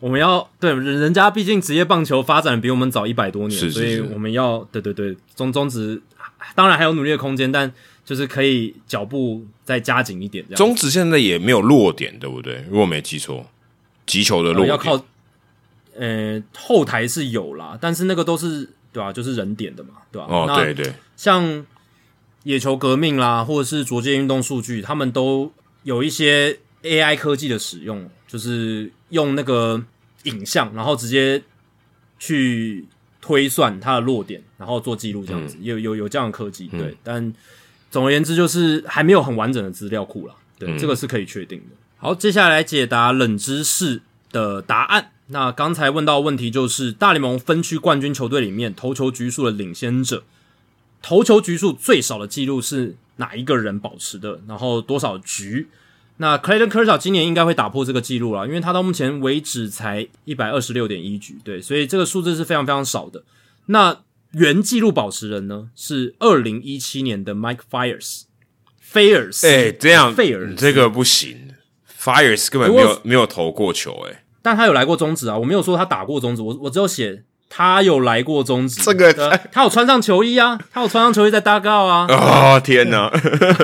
[0.00, 6.00] 我们要对人人家毕竟职业棒球发展比我们早一百多年，所以我们要对对对中中职
[6.54, 7.72] 当然还有努力的空间，但
[8.08, 10.42] 就是可以脚步再加紧一点。
[10.54, 12.64] 中职现在也没有落点，对不对？
[12.70, 13.46] 如果没记错，
[14.06, 15.04] 击球的落点要靠。
[15.94, 19.12] 呃，后台是有啦，但是那个都是对吧？
[19.12, 20.26] 就是人点的嘛，对吧？
[20.30, 21.66] 哦，对对，像
[22.44, 29.84] 野球革命啦，或者是卓界运动数据，他们都有一些 AI 科技的使用，就是用那个
[30.22, 31.42] 影像，然后直接
[32.18, 32.86] 去
[33.20, 36.96] 推算它的落点，然后做记录这样子，有有有这样的科技，对。
[37.02, 37.34] 但
[37.90, 41.76] 总而言之，就是还没有很完整的资料库了，对，这个是可以确定的。
[41.96, 45.10] 好，接下来解答冷知识的答案。
[45.28, 50.22] 那刚才问到问题就是大联盟分区冠军球队里面投球局数的领先者，
[51.02, 54.40] 投球局数最少的记录是哪一个人保持的？
[54.46, 55.68] 然后多少局？
[56.18, 63.22] 那 Clayton Kershaw 今年应该会打破这个记录了，因为他到目前为止才一百二十六点一局，对，所以这个数字是非常非常少的。
[63.66, 64.00] 那
[64.32, 68.22] 原纪录保持人呢是二零一七年的 Mike Fires，
[68.78, 71.54] 菲尔斯，哎，这样菲尔这个不行
[71.98, 74.24] ，Fires 根本没有没有投过球，哎。
[74.40, 78.80] 但他有来过中职啊，我没有说他打过中职，我我只有写他有来过中职。
[78.82, 79.12] 这个
[79.50, 82.06] 他有穿上球衣啊，他有穿上球衣在搭告啊。
[82.12, 83.10] 哦天哪，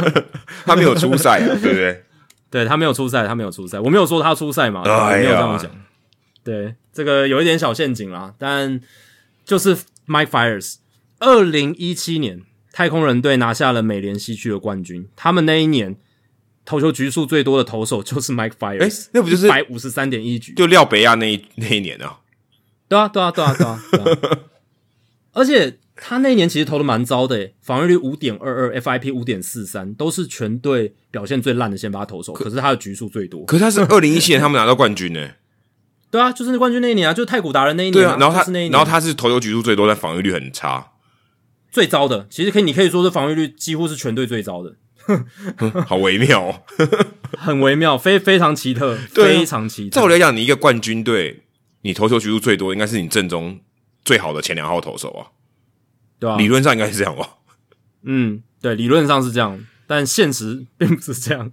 [0.66, 2.04] 他没有出赛啊， 对不对？
[2.50, 5.70] 对他没有出赛，他没有出赛，我没有说他出赛嘛，没有这样讲。
[6.42, 8.80] 对，这个有一点小陷阱啦，但
[9.44, 9.76] 就是
[10.06, 10.76] Mike Fires，
[11.18, 12.42] 二零一七年
[12.72, 15.96] 太空人队拿下了美联西区的冠军，他们那一年。
[16.66, 20.54] 投球局数最多的投手就是 Mike Fire，哎，那不就是百五十三点一局？
[20.54, 22.20] 就廖北亚那一那一年啊？
[22.88, 23.78] 对啊，对啊，对啊，对啊！
[25.32, 32.32] 而且他那一年其实投的蛮糟的，防御率五点二二，FIP 五点四三，都是全队表现最烂的先发投手。
[32.32, 35.32] 可是他的局数最多，可是他是二零一七年他们拿到冠军呢？
[36.14, 38.16] 对啊，就是冠军那一年啊，就是太古达人那一年啊。
[38.20, 40.92] 然后他那一年，然后他是投球局数最多，但防御率很差，
[41.72, 42.28] 最糟的。
[42.30, 44.76] 其实可以，你可以说是防御率几乎是全队最糟的。
[45.88, 46.64] 好微妙，
[47.36, 50.00] 很微妙，非非常奇特，非常奇特。
[50.00, 51.42] 照理来讲，你一个冠军队，
[51.82, 53.58] 你投球局数最多，应该是你阵中
[54.04, 55.34] 最好的前两号投手啊，
[56.20, 56.36] 对吧？
[56.36, 57.38] 理论上应该是这样吧？
[58.04, 61.50] 嗯，对，理论上是这样，但现实并不是这样。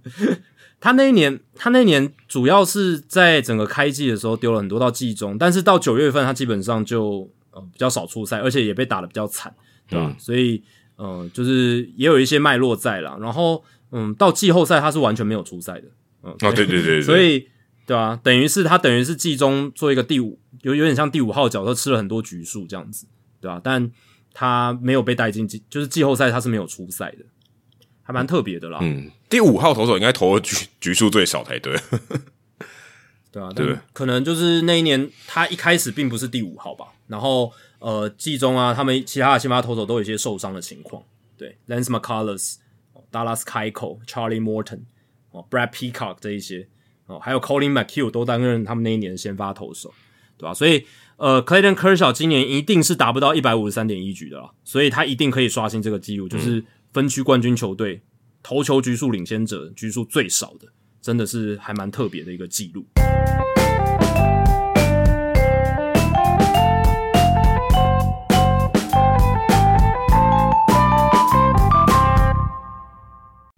[0.82, 9.54] 他那一年，他那一年主要是在整个开季的时候丢了很多到季中，但是到九月份，他基本上就呃比较少出赛，而且也被打的比较惨，
[9.88, 10.14] 对吧？
[10.18, 10.62] 所以。
[10.98, 15.88] 嗯，就是也有一些脉络在了，然后嗯，到季后赛他是完全没有出赛的，
[16.22, 17.40] 嗯，哦，对对对，所以
[17.86, 18.16] 对吧？
[18.22, 23.06] 等于是他等于是季中做一个第五，有有点像第五号角色，吃了很多局数这样子，
[23.40, 23.60] 对吧？
[23.64, 23.90] 但
[24.32, 27.24] 他没有被带进季，就是季后赛他是没有出赛的，
[28.02, 28.78] 还蛮特别的啦。
[28.82, 31.76] 嗯，第五号投手应该投的局 局数最少才对，
[33.32, 37.52] 对啊，对，可能就是那一年他一开始并不是第五号吧，然后。
[37.84, 41.02] 呃，季中啊，他们其他的先发投手都有一些受伤的情况。
[41.36, 42.58] 对，Lance McCullers、
[43.10, 44.82] Dallas Keuchel、Charlie Morton、
[45.32, 46.68] 哦，Brad Peacock 这一些
[47.06, 49.92] 哦，还有 Colin McHugh 都担任他们那一年的先发投手，
[50.38, 50.54] 对吧？
[50.54, 58.02] 所以，呃，Clayton Kershaw 今年一定是达不到一百五十三点一局的了，所以他一定可以刷新这个记录，就是分区冠军球队
[58.42, 60.68] 投球局数领先者局数最少的，
[61.00, 62.84] 真的是还蛮特别的一个记录。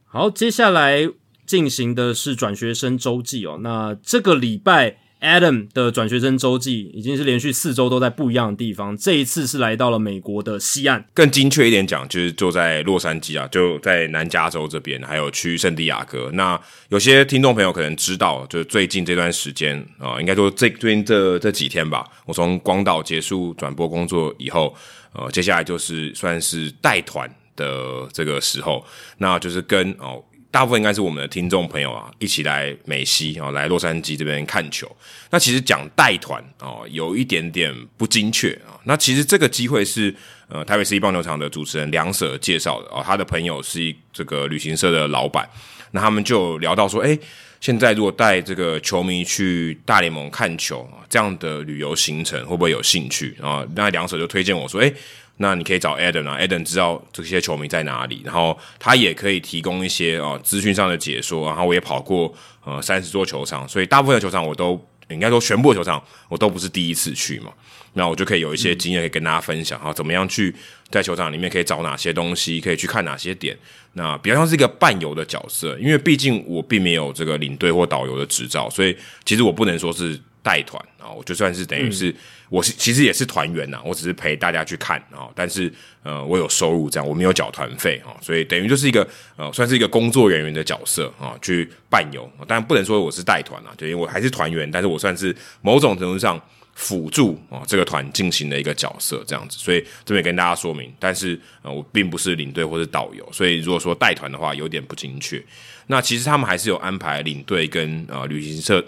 [0.05, 1.11] 好，接下来
[1.45, 3.59] 进行的是转学生周记哦。
[3.63, 8.97] 那这个礼拜，Adam 的转学生周记已经是连续四周都在不一样的地方。
[8.97, 16.31] 这一次是来到了美国的西岸，更精确一点讲，就是就在洛杉矶啊，就在南加州这边，还有去圣地亚哥。
[16.35, 24.77] 那有些听众朋友可能知道，就是最近这段时间啊，应该说这最近这这几天吧，我从广岛结束转播工作以后，
[25.15, 27.29] 呃，接下来就是算是带团。
[27.57, 28.85] 的这个时候，
[29.19, 30.21] 那就是跟哦，
[30.55, 34.89] 大部分应该是我们的听众朋友啊，一起来美西啊，来洛杉矶这边看球。
[35.31, 38.79] 那其实讲带团哦，有一点点不精确啊。
[38.85, 40.15] 那其实这个机会是
[40.47, 45.45] 呃，台北市一棒球场的主持人梁舍介绍的哦，他的朋友是一这个旅行社的老板，
[45.91, 47.19] 那他们就聊到说，哎，
[47.61, 53.67] 现在如果带这个球迷去大联盟看球啊，这样的旅游行程会不会有兴趣啊？
[53.75, 54.95] 那梁舍就推荐我说，哎。
[55.39, 61.47] 那你可以找 Adam 啊，Adam 知道这些球迷在哪里，然后他也可以提供一些啊资讯上的解说。
[61.49, 62.33] 然后我也跑过
[62.65, 67.53] 呃三十座球场，所以大部分的球场我都应该说全部球场我都不是第一次去嘛，
[67.95, 70.55] 那我就可以有一些经验可以跟大家分享啊，怎么样去
[70.89, 73.59] 在球场里面可以找哪些东西，可以去看哪些点。
[73.95, 82.15] 那比较像是一个伴游的角色，因为毕竟我并没有这个领队或导游的执照，所以其实我不能说是带团啊，我就算是等于是
[82.49, 89.07] 我是其实也是团员呐，我只是陪大家去看啊，但是呃我有收入这样，我没有缴团费啊，所以等于就是一个
[89.37, 96.41] 呃算是一个工作人员的角色啊，去伴游，当然不能说我是带团啊，就因为我还是团员，但是我算是某种程度上。
[96.77, 105.41] 辅助啊，这个团进行的一个角色这样子，所以这边跟大家说明，但是呃，我并不是领队或者导游，所以如果说带团的话，有点不精确。
[105.87, 108.85] 那其实他们还是有安排领队跟呃旅行社，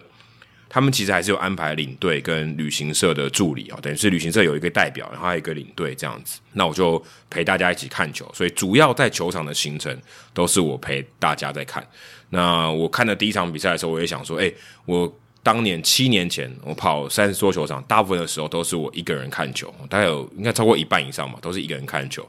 [0.68, 6.40] 他们其实还是有安排领队跟旅行社的助理啊，等于是旅行社有一个代表，然后还有一个领队这样子。
[6.52, 9.96] 那我就陪大家一起看球，所以主要在球场的行程
[10.34, 11.86] 都是我陪大家在看。
[12.30, 14.52] 那我看的第一场比赛的时候，我也想说，哎，
[14.84, 15.12] 我。
[15.46, 22.28] 当年七年前，我跑三十多球场，大部分的时候都是我一个人看球，大概有应该超过一半以上嘛，都是一个人看球。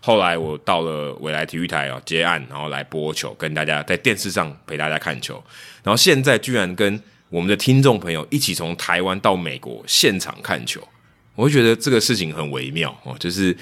[0.00, 5.40] 后来我到了未来体育台啊接案，然后来播球，跟大家在电视上陪大家看球。
[5.84, 10.86] 然后现在居然跟我们的听众朋友一起从台湾到美国现场看球，
[11.34, 13.56] 我会觉得这个事情很微妙哦，就是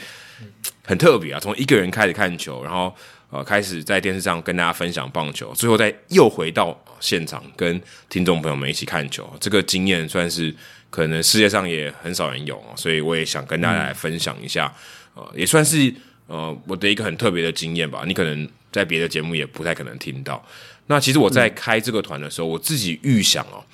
[0.84, 1.40] 很特别啊。
[1.40, 2.94] 从一个人开始看球，然后。
[3.30, 10.54] 呃，开始在电视上跟大家分享棒球，最后再又回到现场跟听众朋友们一起看球，这个经验算是
[10.88, 14.72] 可能世界上也很少人有，所以我也想跟大家来分享一下，
[15.14, 15.92] 呃，也算是
[16.28, 18.04] 呃我的一个很特别的经验吧。
[18.06, 20.40] 你可能在别的节目也不太可能听到。
[20.86, 23.64] 那其实我在开这个团的时候，我自己预想哦，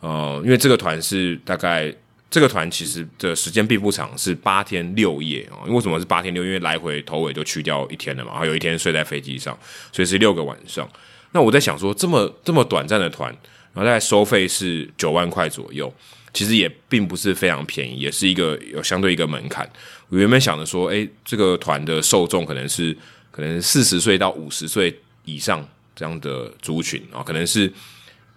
[0.00, 1.94] 呃，因为这个团是大概。
[2.32, 5.60] 这个团其实的时间并不长，是八天六夜啊。
[5.64, 6.42] 因为为什么是八天六？
[6.42, 9.54] 因为来回头尾就去掉一天了嘛，然后有一天睡在飞机上，
[9.92, 10.88] 所以是六个晚上。
[11.32, 13.30] 那我在想说，这么这么短暂的团，
[13.74, 15.92] 然后大概收费是九万块左右，
[16.32, 19.70] 其实也并不是非常便宜，也是一个有相对一个门槛。
[20.08, 22.96] 我原本想着说，诶，这个团的受众可能是
[23.30, 25.62] 可能四十岁到五十岁以上
[25.94, 27.72] 这样的族群啊，可能是。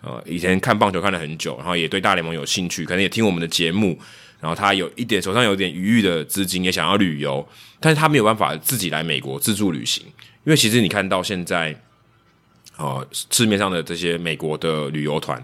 [0.01, 3.99] 呃，以前看棒球看了很久，然后也对大联盟有兴趣，可能也听我们的节目，
[4.39, 7.47] 然后他有一点手上有点余裕的资金，也想要旅游，
[7.79, 10.05] 但是他没有办法自己来美国自助旅行，
[10.43, 11.75] 因为其实你看到现在，
[12.77, 15.43] 呃，市面上的这些美国的旅游团，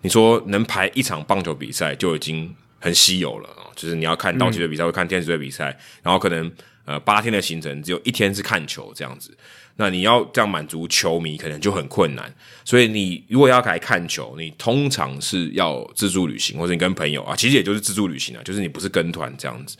[0.00, 6.50] 你说能排一场棒球比赛就已经很稀有了就是你要看道奇队比赛，会看天使队比赛，然后可能
[6.86, 9.30] 呃八天的行程只有一天是看球这样子。
[9.82, 12.32] 那你要这样满足球迷，可能就很困难。
[12.64, 19.76] 所以你如果要来看球，你通常是要自助旅行，或者你跟朋友啊，其实也就是自助旅行啊，就是你不是跟团这样子。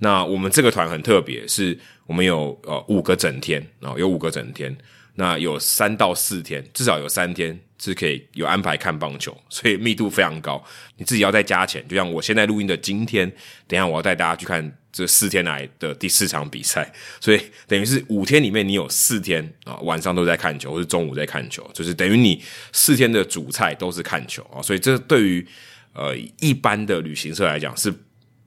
[0.00, 4.76] 那我们这个团很特别，是我们有呃五个整天啊，有五个整天。
[5.14, 10.62] 那有三到四天，至少有三天是可以有安排看棒球， 所以密度非常高。
[10.96, 13.30] 你自己要再加钱，就像我现在录音的今天，
[13.66, 14.76] 等下我要带大家去看。
[14.96, 16.90] 这四天来的第四场比赛，
[17.20, 24.62] 所以等于是五天里面你有四天啊晚上都在看球，或是中午在看球，就是等于你四天的主菜都是看球啊。
[24.62, 25.46] 所以这对于
[25.92, 27.92] 呃一般的旅行社来讲是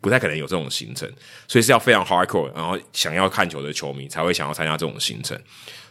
[0.01, 1.07] 不太可能有这种行程，
[1.47, 5.39] 所以是要非常 hardcore，然后想要看球的球迷才会想要参加这种行程。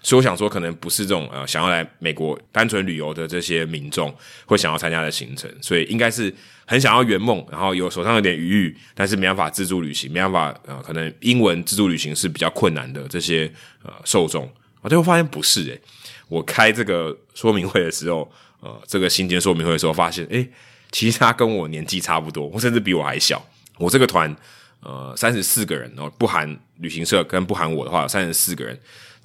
[0.02, 4.14] 所以我想说，可能不是这种呃想要来美国单纯旅游的这些民众
[4.46, 6.34] 会想要参加的行程，所以应该是。
[6.70, 13.50] 很想要圆梦，然后有手上有点余裕，但是没办法自助旅行，没办法呃，可能英文自助旅行是比较困难的这些
[13.82, 14.46] 呃受众，
[14.82, 15.80] 我最后发现不是诶，
[16.28, 20.46] 我开这个说明会的时候，呃，这个新间说明会的时候发现，诶，
[20.92, 23.42] 其实他跟我年纪差不多，甚至比我还小。
[23.78, 24.36] 我这个团
[24.80, 28.78] 呃三十四个人哦，不含旅行社跟不含我的话，三十四个人。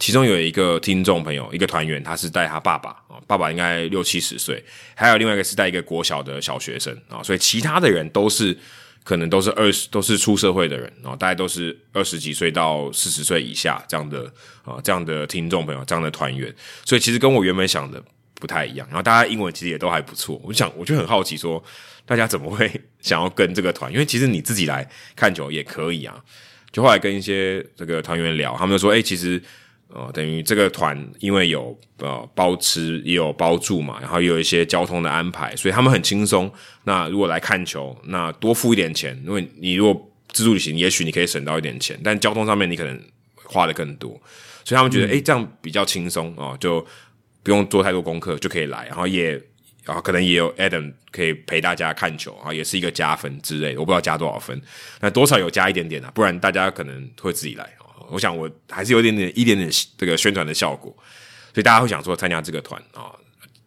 [0.04, 4.62] 其中有一个听众朋友，一个团员，他是带他爸爸啊，爸爸应该六七十岁，
[4.96, 8.54] 还有另外一个是带一个国小的小学生啊，所以其他的人都是
[9.06, 14.30] 可能都是二十，都是出社会的人啊，大概都是二十几岁到四十岁以下这样的
[14.66, 18.04] 啊，这样的听众朋友，这样的团员，所以其实跟我原本想的
[18.36, 18.86] 不太一样。
[18.90, 21.64] 然后大家英文其实也都还不错，我就想，我就很好奇说，
[22.06, 23.90] 大家怎么会想要跟这个团？
[23.90, 26.22] 因为其实你自己来看球也可以啊。
[26.74, 29.42] 就后来跟一些这个团员聊，他们就说，哎，其实。
[29.96, 36.52] 呃，等于这个团因为有呃包吃也有包住嘛，然后也有一些交通的安排，所以他们很轻松。
[36.86, 43.00] 那如果来看球，那多付一点钱，因为你如果自助旅行，也许你可以省到一点钱，但交通上面你可能
[43.44, 44.10] 花的更多，
[44.66, 46.84] 所以他们觉得诶这样比较轻松哦，就
[47.44, 49.40] 不用做太多功课就可以来，然后也
[49.84, 54.60] 然后可能也有 Adam 可以陪大家看球啊，也是一个加分之类，我不知道加多少分，
[55.02, 57.70] 那多少有加一点点啊，不然大家可能会自己来。
[58.10, 60.92] 我想我还是有点点一点点这个宣传的效果，
[61.54, 63.12] 所以大家会想说参加这个团啊，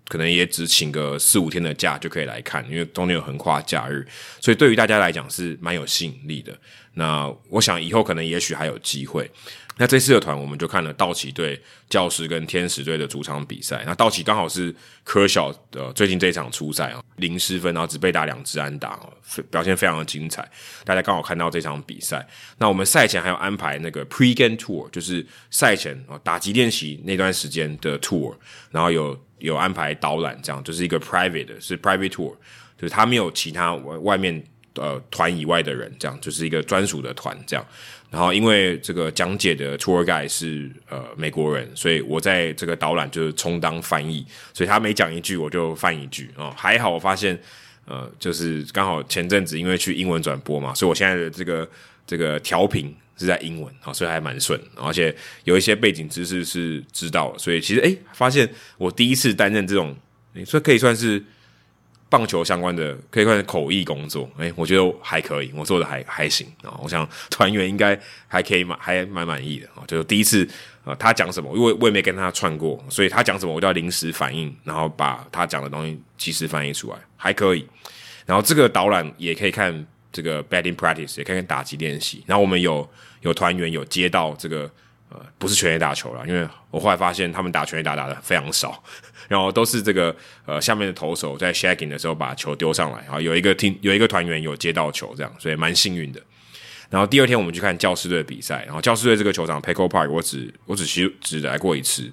[0.08, 4.06] 可能也只请个四五天的假就可以来看，因为冬天有横跨假日，
[4.40, 6.56] 所以对于大家来讲是蛮有吸引力的。
[6.94, 9.30] 那我想以后可能也许还有机会。
[9.78, 13.82] 那这次的团我们就看了道奇队、教师跟天使队的主场比赛。
[13.84, 14.74] 那道奇刚好是
[15.04, 19.12] 科小的最近这一场初赛啊，零失分，然后只被打两支安打哦，
[19.50, 20.50] 表现非常的精彩。
[20.82, 22.26] 大家刚好看到这场比赛。
[22.56, 28.34] 那我们赛前还有安排那个 pre-game tour，就是赛前啊打击练习那段时间的 tour，
[28.70, 32.34] 然后有有安排导览，这样就是一个 private 的是 private tour，
[32.78, 34.42] 就是他没有其他外面
[34.76, 37.66] 呃团以外的人，这样就是一个专属的团这样。
[38.16, 46.50] 然后因为这个讲解的 tour guy 是呃美国人，所以我在这个导览就是充当翻译，所以他每讲一句我就翻一句哦。
[46.56, 47.38] 还好我发现
[47.84, 51.68] 呃就是刚好前阵子因为去英文转播嘛，所以我现在的这个
[52.06, 55.14] 这个调频是在英文啊，所以还蛮顺，而且
[55.44, 59.94] 有一些背景知识是知道，所以其实诶发现我第一次担任这种，
[60.32, 61.22] 你说可以算是。
[62.16, 66.72] 棒球相关的可以看口译工作，哎，我觉得还可以，我做的还还行啊。
[66.82, 69.84] 我想团员应该还可以满，还蛮满意的啊。
[69.86, 70.48] 就是第一次
[70.82, 77.68] 啊，他讲什么，因为我也没跟他串过，所以他讲什么我就要临时反应，然后把他讲的东西及时翻译出来，还可以。
[78.24, 82.24] 然后这个导览也可以看这个 batting practice，也可以看打击练习。
[82.26, 82.88] 然后我们有
[83.20, 84.70] 有团员有接到这个
[85.10, 88.82] 呃，不是全垒打球了，因为我后来发现他们打全垒打打的非常少。
[89.28, 90.14] 然后都是这个
[90.44, 96.20] 呃下面的投手在 shaking 的时候把球丢上来，啊，有一个听有一个团员有接到球这样，所以蛮幸运的。
[96.88, 102.08] 然后第二天我们去看教师队的比赛，然后教师队这个球场 p e c o Park 我只我只去只来过一次，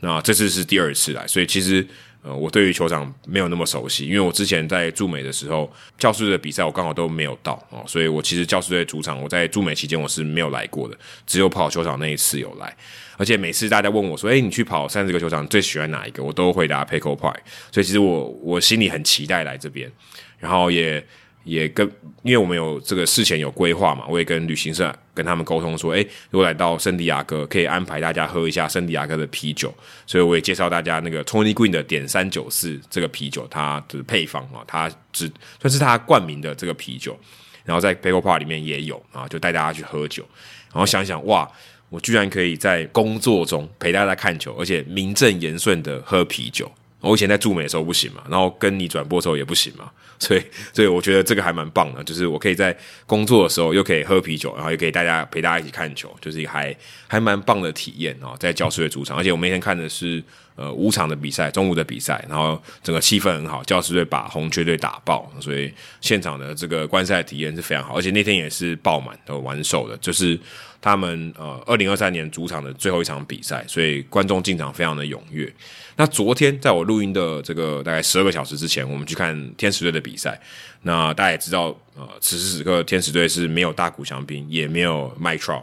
[0.00, 1.86] 那这次是第二次来，所以其实
[2.22, 12.76] 呃我对于球场没有那么熟悉，因为我之前在驻美的时候教师队的比赛我刚好都没有到哦，所以我其实教师队主场我在驻美期间我是没有来过的，只有跑球场那一次有来。
[13.16, 17.36] 而且每次大家问我说：“哎，你去跑三十个球场，最喜欢哪一个？”我都回答 p i c k l Park。
[17.72, 19.90] 所以其实我我心里很期待来这边，
[20.38, 21.02] 然后也
[21.44, 21.90] 也跟
[22.22, 29.72] 因为我们有这个事前有规划嘛，我也跟旅行社跟他们沟通说：“哎，如果来到圣地亚哥，可以安排大家喝一下圣地亚哥的啤酒。”
[30.06, 35.30] 所以我也介绍大家那个 Tony Green 的点三九四这个啤酒，它的配方啊，它只
[35.60, 37.18] 算是它冠名的这个啤酒。
[37.64, 40.24] 然后在 p i c k l Park 里面也有啊，就带大家去喝酒，
[40.72, 41.50] 然后想想哇。
[41.96, 46.70] 我居然可以在工作中陪大家看球，而且名正言顺的喝啤酒。
[47.00, 50.42] 我以前在驻美的时候不行嘛，然后跟你转播的时候也不行嘛， 所以，
[50.74, 52.76] 所以我觉得这个还蛮棒的，就是我可以在
[53.06, 56.76] 工作的时候又可以喝啤酒，然后又可以大家陪大家一起看球，就是还
[57.06, 58.36] 还蛮棒的体验哦。
[58.38, 60.22] 在教师队主场，而且我们那天看的是
[60.56, 70.38] 呃五场的比赛，中午的比赛，然后整个气氛很好，教师队把红雀队打爆，所以现场的这个观赛体验是非常好，而且那天也是爆满都完售的，就是。
[70.80, 75.52] 他们呃，二零二三年主场的最后一场比赛，所以观众进场非常的踊跃。
[75.96, 80.38] 那昨天在我录音的这个大概十二个小时之前，我们去看天使队的比赛。
[80.82, 85.62] 那大家也知道，呃，此时此刻天使队是没有大谷翔平，也没有 Mytro，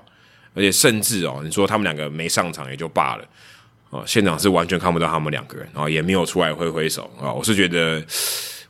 [0.55, 3.25] 而且甚至哦，你说他们两个没上场也就罢了，
[3.91, 7.31] 哦，现场是完全看不到他们两个人，然后也没有出来挥挥手啊。
[7.31, 8.03] 我是觉得，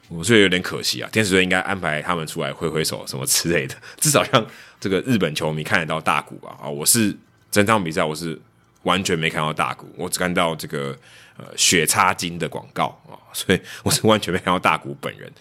[0.09, 1.09] 我是有点可惜啊。
[1.11, 4.45] 天使队应该安排他们出来挥挥手什么之类的，至少让。
[4.83, 6.59] 这个日本球迷看得到大谷啊！
[6.61, 7.15] 啊，我是
[7.49, 8.37] 整场比赛我是
[8.81, 10.93] 完全没看到大谷，我只看到这个
[11.37, 15.31] 呃雪擦金的广告啊， 所以我是完全没看到大谷本人，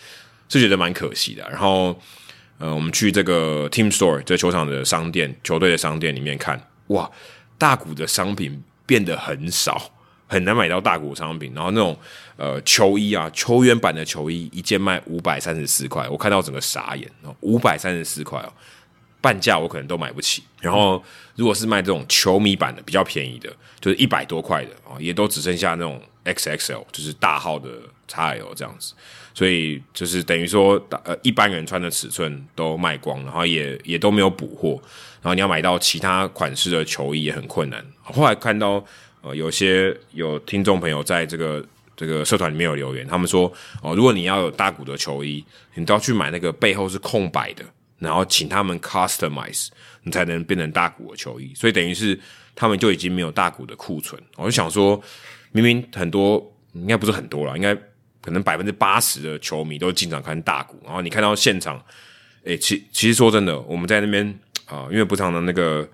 [0.49, 1.43] 是觉得蛮可惜的。
[1.51, 2.01] 然后
[2.59, 7.11] 呃，我们去这个 Team Store 这球场的商店、球队的商店里面看，哇，
[7.59, 9.91] 大谷的商品变得很少，
[10.29, 11.53] 很难买到大谷商品。
[11.53, 11.99] 然后那种
[12.37, 18.53] 呃球衣啊，球员版的球衣一件卖五百三十四块，我看到整个傻眼哦，五百三十四块哦。
[19.23, 21.03] 半价我可能都买不起，然后
[21.37, 23.49] 如果是卖这种球迷版的比较便宜的，
[23.81, 27.71] 就是一百多块的啊，也都只剩下那种 XXL，就是大号的
[28.09, 28.93] XL 这样子，
[29.33, 34.81] 所以就是等于说，呃，一般人穿的尺寸都卖光，然后也也都没有补货，
[35.23, 37.85] 然后你要买到其他款式的球衣也很困难。
[38.03, 38.85] 后来看到
[39.21, 41.65] 呃，有些有听众朋友在这个
[41.97, 45.45] 这个社团里面有留言，他们说哦，如果你要有大股的球衣，
[45.75, 47.65] 你都要去买那个背后是空白的。
[48.03, 49.69] 然后请他们 customize，
[50.03, 52.19] 你才能变成大股的球衣，所以等于是
[52.55, 54.21] 他们就已经没有大股的库存。
[54.37, 55.01] 我就想说，
[55.53, 57.75] 明明很多，应该不是很多了，应该
[58.21, 60.81] 可能百分之八十的球迷都经常看大股。
[60.85, 61.81] 然后你看到现场，
[62.45, 64.27] 诶，其其实说真的，我们在那边
[64.67, 65.89] 啊，因为不常的那个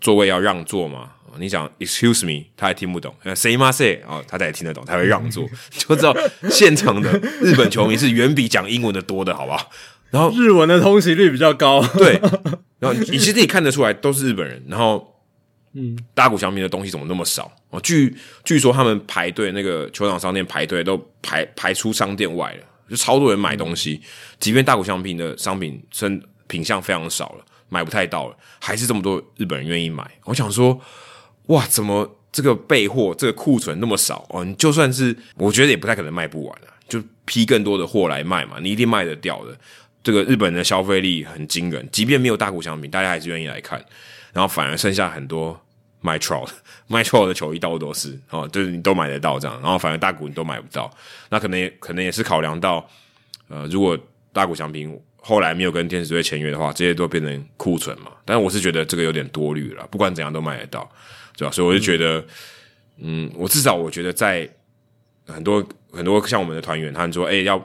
[0.00, 6.14] 座位要让座嘛，你想 excuse me，他还听不懂，say m u say 啊，他才听得懂，他会让座， 就知道
[6.50, 7.10] 现场的
[7.40, 9.70] 日本球迷是远比讲英文的多的，好不好？
[10.12, 12.20] 然后日文的通行率比较高， 对。
[12.78, 14.62] 然后你其实也看得出来都是日本人。
[14.68, 15.20] 然后
[15.72, 17.80] 嗯，大谷翔平的东西怎么那么少哦？
[17.80, 24.02] 据据说他们排队那个球场商店排队都排排出商店外了，就超多人买东西。
[24.38, 30.06] 即便大谷翔平的商品生品相非常少了，买不太到了，还是这么多日本人愿意买。
[30.24, 30.78] 我想说，
[31.46, 34.44] 哇，怎么这个备货这个库存那么少哦？
[34.44, 39.56] 你就算是我觉得也不太可能卖不完啊，就批更多的货来卖嘛，你一定卖得掉的。
[40.02, 43.84] 这个日本的消费力很惊人，即便没有大谷翔平，大家还是愿意来看。
[44.32, 45.60] 然后反而剩下很多
[46.02, 46.48] my troll
[46.88, 49.60] my troll 的球衣到处都是哦，就是你都买得到这样。
[49.62, 50.90] 然后反而大谷你都买不到，
[51.28, 52.88] 那可能也可能也是考量到，
[53.48, 53.96] 呃，如果
[54.32, 58.10] 大谷翔平后来没有跟天使队签约的话，这些都变成库存嘛。
[58.24, 60.90] 但是我是觉得这个有点多虑了，不管怎样都买得到，
[61.36, 61.52] 对吧？
[61.52, 62.24] 所以我就觉得，
[62.96, 64.48] 嗯，我至少我觉得在
[65.26, 67.56] 很多很多像我们的团员，他们说，哎，要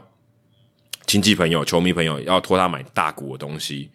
[1.07, 3.89] 亲戚朋友、球迷朋友要托他买大股的东西。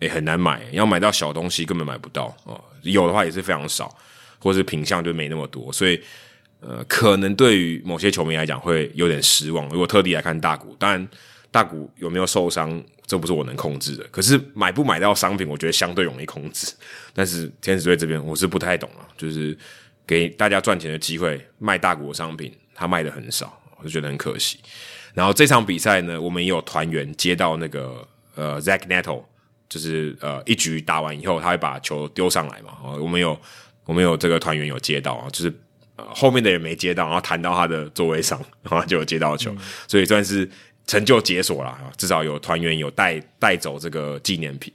[0.00, 2.62] 诶，很难买，要买到小东西根本买不到哦。
[2.82, 3.96] 有的话也是非常少，
[4.38, 5.98] 或是品相就没那么多，所以
[6.60, 9.66] 呃，可能对于某些球迷来讲会有点失望。
[9.70, 11.08] 如果特地来看大股，当然
[11.50, 14.04] 大股有没有受伤，这不是我能控制的。
[14.10, 16.74] 可是买不买到商品，我觉得相对容易控制。
[17.14, 19.56] 但是天使队这边我是不太懂了，就是
[20.06, 24.58] 给大家赚钱的机会，卖大股的商品，他卖的很少，我就觉得很可惜。
[25.16, 29.24] 然后这场比赛呢，我们也有团员接到那个呃 Zach Netto，。
[29.68, 32.70] 就是呃，一局打完以后，他会把球丢上来嘛。
[32.84, 33.36] 哦，我们有
[33.84, 35.52] 我们有这个团员有接到啊，就是
[35.96, 39.52] 呃后面的人没接到，然后弹到他的座位上， 然后就有接到球，
[39.88, 40.48] 所以算是
[40.86, 41.76] 成就解锁了。
[41.96, 44.72] 至少有团员有带带走这个纪念品。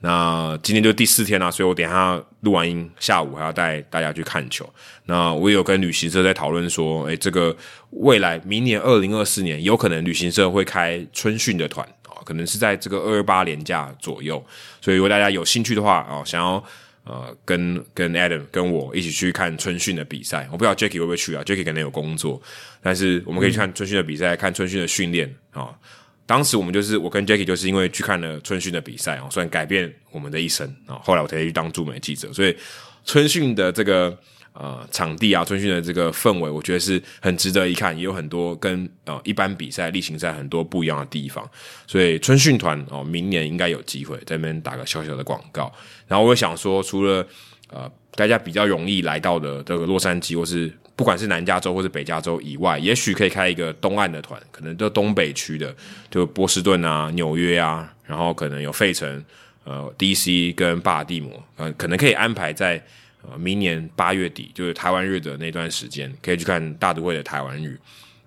[0.00, 4.72] 那今天就第四天了，所以我等下录完音，下午还要带大家去看球。
[5.06, 7.56] 那我有跟旅行社在讨论说，诶，这个
[7.90, 11.84] 未来明年二零二四年有可能旅行社会开春训的团。
[12.24, 14.40] 可能是在这个二二八年假左右，
[14.80, 16.64] 所以如果大家有兴趣的话啊，想要
[17.02, 22.40] 呃跟跟 Adam 跟我一起去看春训的比赛，我不知道 Jacky 会不会去啊？Jacky 可能有工作，
[22.80, 25.74] 但是我们可以去看春训的比赛，看春训的训练啊。
[26.26, 31.00] 当时我们就是我跟 Jacky 就是因为去看了春训的比赛啊，算改变我们的一生啊。
[31.02, 32.56] 后来我才去当驻美记者，所以
[33.04, 34.18] 春训的这个。
[34.54, 41.42] 呃，场地啊，春训的这个氛围，我觉得是很值得一看，也有很多跟呃一般比赛例行赛很多不一样的地方。
[41.86, 45.72] 所以春训团哦，明年应该有机会在那边打个小小的广告。
[46.06, 47.26] 然后我想说，除了
[47.72, 55.74] 呃大家比较容易来到的这个洛杉矶，或是不管是南加州或是北加州以外，也许可以开一个东岸的团，可能就东北区的，
[56.10, 59.24] 就波士顿啊、纽约啊，然后可能有费城、
[59.64, 62.82] 呃 DC 跟巴尔的摩，呃，可能可以安排在。
[63.24, 67.78] 呃，明年八月底就是台湾日的那段时间，可以去看大都会的台湾日。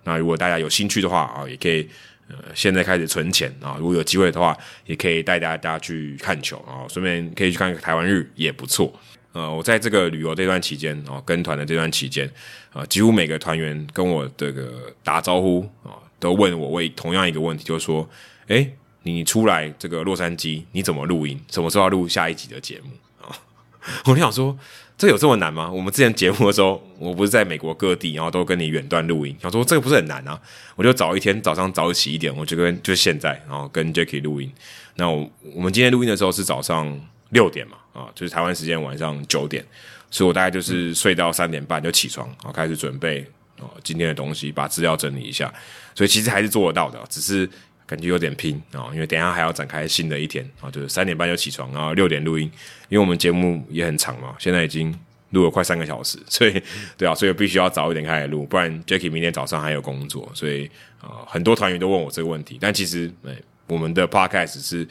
[0.05, 1.85] 那如果大家有兴趣的话啊，也可以
[2.29, 3.75] 呃现在开始存钱啊。
[3.77, 8.97] 如果有机会的话，也可以带大家去看球啊，顺便可以去看台湾日也不错。
[9.35, 12.29] 呃，我在这个旅游这段期间啊，跟团的这段期间
[12.71, 18.09] 啊，几乎每个团员跟我这个打招呼啊，都问我问同样一个问题，就是说，
[18.47, 18.65] 哎，
[19.03, 21.37] 你出来这个洛杉矶，你怎么录音？
[21.51, 22.91] 什么时候要录下一集的节目
[23.21, 23.35] 啊？
[24.07, 24.57] 我就想说。
[24.97, 25.69] 这有这么难吗？
[25.69, 29.35] 我们之前节目的时候，我不是在美国各地，然后都跟你远端录音。
[29.41, 30.39] 想说这个不是很难啊，
[30.77, 34.49] 我就早一天早上早起一点，我就跟就现在，然后跟 Jacky 录音。
[34.95, 36.97] 那我我们今天录音的时候是早上
[37.29, 39.65] 六点嘛，啊，就是台湾时间晚上九点，
[40.09, 43.25] 所以我大概就是睡到三点半就起床，然后开始准备
[43.59, 45.53] 哦今天的东西，把资料整理一下。
[45.93, 47.49] 所以其实还是做得到的，只是。
[47.87, 52.51] 感觉有点拼啊，因为等下还要展开新的一天啊，就是三点半就起床，然后六点录音，
[52.89, 54.91] 因为我们节目也很长嘛，现在已经
[55.29, 56.59] 录了快三个小时，所以
[56.97, 60.67] 对啊，所以必须要早一点开始录，不然 Jacky 明天早上还有工作，所以
[60.99, 63.31] 啊，很多团员都问我这个问题，但其实哎，
[63.67, 64.87] 我们的 Podcast 是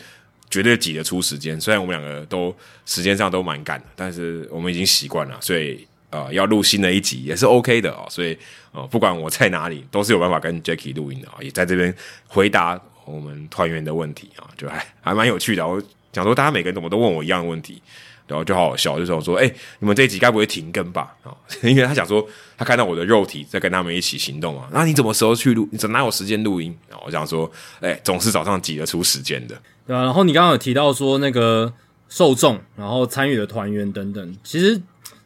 [0.55, 2.55] 绝对挤得出时间，虽然我们两个都
[2.87, 8.39] 时间上都蛮赶的，但是我们已经习惯了，所以呃，要录新的一集也是 OK 的哦，所以。
[8.77, 11.95] 哦，不管我在哪里，都是有办法跟 Jacky 录音的啊，也在这边
[12.27, 15.65] 回答我们团员的问题啊，就还还蛮有趣的。
[15.65, 15.81] 我
[16.13, 17.81] 讲说，大家每个人怎么都问我一样的问题，
[18.27, 21.15] 然后就好好笑，就说说，哎，你们这一集该不会停更吧？
[21.23, 25.69] 啊， 因为他想说，他看到我的肉体在跟他们一起行动啊，那你怎么时候去录？
[25.71, 26.77] 你怎哪有时间录音？
[27.05, 30.03] 我想说，哎，总是早上挤得出时间的，对啊。
[30.03, 31.73] 然后你刚刚有提到说那个
[32.09, 34.81] 受众，然后参与的团员等等，其实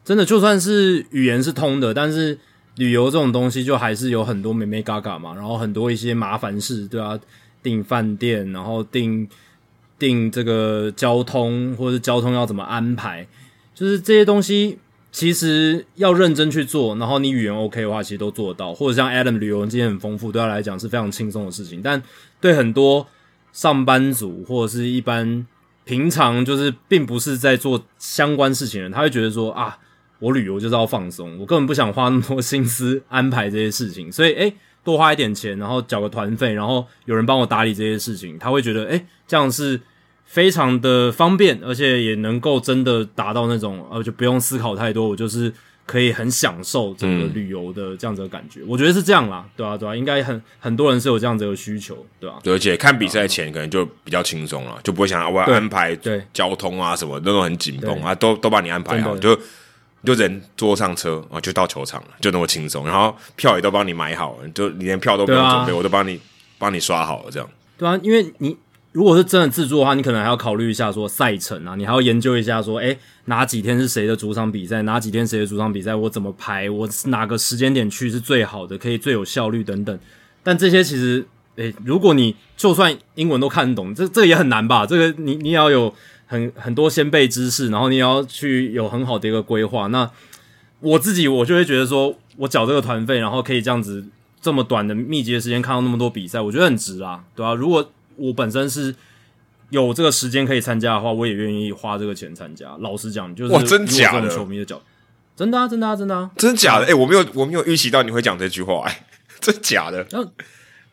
[0.04, 2.38] 真的就算是语言是通的，但是。
[2.78, 7.18] 旅游这种东西就还是有很多美美嘎嘎嘛，然后很多一些麻烦事，对啊，
[7.60, 9.28] 订饭店，然后订
[9.98, 13.26] 定这个交通，或者是交通要怎么安排，
[13.74, 14.78] 就是这些东西
[15.10, 18.72] 其实要认真去做，然后你语言 OK 的话，其实都做到。
[18.72, 22.02] 或者像 Adam 旅游经验很丰富，对他来讲是非常轻松的事情，但
[22.40, 23.06] 对很多
[23.52, 25.46] 上班族或者是一般。
[25.84, 29.78] 平常就是并不是在做相关事情的人，他会觉得说啊，
[30.18, 34.54] 我旅游就是要放松，我根本不想花那么多心思安排这些事情，所以诶，
[34.84, 39.80] 多花一点钱，然后缴个团费，然后有人帮我打理这些事情，他会觉得诶，这样是
[40.28, 45.52] 非常的方便，而且也能够真的达到那种呃，就不用思考太多，我就是。
[45.88, 52.36] 可以很享受整个旅游的这样子的感觉，我觉得是这样啦，对啊，对啊，应该很很多人是有这样子的需求，对吧？
[52.44, 59.34] 而且看比赛前可能就比较轻松了，就不会想我要安排对交通啊什么那种很紧绷啊，都都帮你安排好，就
[60.04, 66.20] 就人坐上车啊就到球场了，就那么轻松，然后票也都帮你买好了，就你连票都不用准备，我都帮你
[66.58, 67.48] 帮你刷好了，这样
[67.78, 68.54] 对啊，因为你。
[68.92, 79.98] 如果是真的自助的话，你可能还要考虑一下说赛程啊，你还要研究一下说，诶哪几天是谁的主场比赛，哪几天谁的主场比赛，我怎么排，我哪个时间点去是最好的，可以最有效率等等。
[80.42, 81.24] 但这些其实，
[81.56, 84.86] 诶，如果你就算英文都看得懂，这这也很难吧？
[84.86, 85.94] 这个你你也要有
[86.26, 89.86] 很很多先辈知识，然后你也要去有很好的一个规划。
[89.88, 90.10] 那
[90.80, 94.06] 我自己我就会觉得说，我缴这个团费，然后可以这样子
[94.40, 97.54] 这么短的密集的时间看到那么多比赛，我觉得很值啊，对吧？
[97.54, 98.94] 如果我本身是
[99.70, 102.76] 有这个时间可以参加的话，我也愿意花这个钱参加。
[102.80, 104.82] 老实讲，就是哇，真假的球迷的角，
[105.36, 106.86] 真的啊，真的啊，真的啊，真假的？
[106.86, 109.06] 哎，我没有，我没有预期到你会讲这句话，哎，
[109.40, 110.06] 真假的？
[110.10, 110.20] 那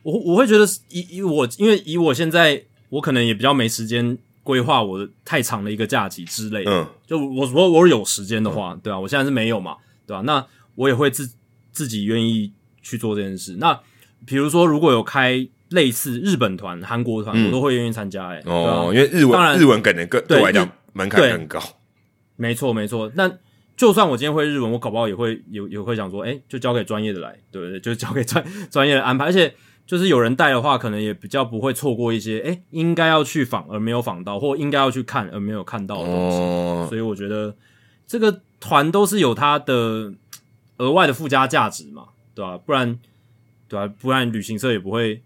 [0.03, 6.71] 我我会觉得以以我，因为以我现在，我可能也比较没时间规划我的太长的一个假期之类的。
[6.71, 10.21] 嗯，就我我我有时间的话，对啊，我现在是没有嘛，对吧？
[10.21, 10.45] 那
[10.75, 11.31] 我也会自
[11.71, 13.55] 自己愿意去做这件事。
[13.57, 13.79] 那
[14.25, 15.47] 比如说，如果有开。
[15.69, 18.27] 类似日本团、韩国团，我都会愿意参加。
[18.27, 21.59] 哎，哦，因为日文当然日文可能更对我来讲门槛更高。
[22.35, 23.11] 没错，没错。
[23.15, 23.31] 那
[23.75, 27.79] 就算我今天会日文，我搞不好也会也也会想说，哎，就交给专业的来，对不对？
[27.81, 29.25] 就交给专专业的安排。
[29.25, 29.53] 而且
[29.85, 36.89] 就是有人带的话，可能也比较不会错过一些，哎，应该要去访而没有访到，或应该要去看而没有看到的东西。
[36.89, 37.55] 所以我觉得
[38.05, 40.13] 这个团都是有它的
[40.77, 42.57] 额外的附加价值嘛，对吧？
[42.57, 42.99] 不然，
[43.67, 43.93] 对吧？
[43.99, 45.21] 不然旅行社也不会。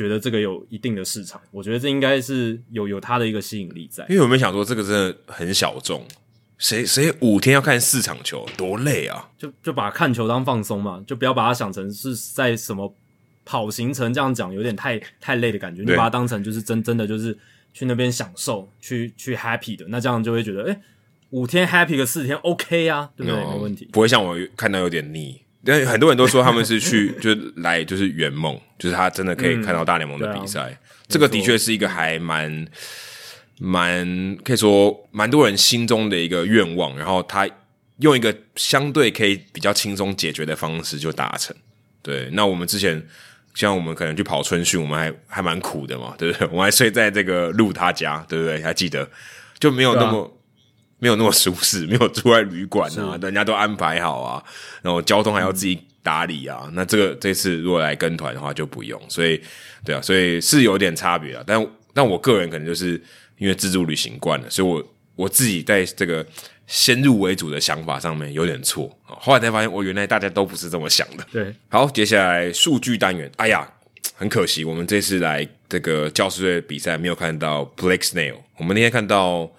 [0.00, 4.02] 觉得这个有一定的市场，我觉得这应该是有有它的一个吸引力在。
[4.08, 6.02] 因为我们想说，这个真的很小众，
[6.56, 9.28] 谁谁五天要看四场球，多累啊！
[9.36, 12.90] 就就把看球当放松嘛，就不要把它想成是在什么
[13.44, 15.82] 跑行程这样讲，有点太太累的感觉。
[15.82, 17.38] 你把它当成就是真真的就是
[17.74, 20.80] 去那边享受，去去 happy 的，那这样就会觉得，哎，
[21.28, 23.38] 五天 happy 个四天 OK 啊，对不对？
[23.44, 25.42] 没问题，不会像我看到有点腻。
[25.64, 30.78] 但很多人都说他们是去 就来就是圆梦，就是他真的可以看到大联盟的比赛。
[31.06, 32.66] 这个的确是一个还蛮
[33.58, 36.96] 蛮可以说蛮多人心中的一个愿望。
[36.96, 37.48] 然后他
[37.98, 41.54] 用一个相对可以比较轻松解决的方式就达成。
[42.02, 43.06] 对，那我们之前
[43.54, 46.48] 像我们可能去跑春训，我们还还蛮苦的嘛，对不对？
[46.50, 48.62] 我还睡在这个路他家，对不对？
[48.62, 49.08] 还记得
[49.58, 50.39] 就没有那么。
[51.00, 54.44] 没有那么舒适， 没有住在旅馆啊，人家都安排好啊，
[54.82, 56.70] 然后交通还要自己打理啊。
[56.74, 59.40] 那这个这次如果来跟团的话就不用，所以
[59.84, 61.42] 对啊，所以是有点差别啊。
[61.46, 63.02] 但但我个人可能就是
[63.38, 66.24] 因为自助旅行惯了，所以我我自己在这个
[66.66, 71.26] 先入为主的想法上面有点错后来才发现，我原来大家都不是这么想的。
[71.32, 73.66] 对，好，接下来数据单元，哎呀，
[74.14, 79.50] 很可惜，我们这次来这个教师队比赛没有看到 Blake Snail，我们那天看到。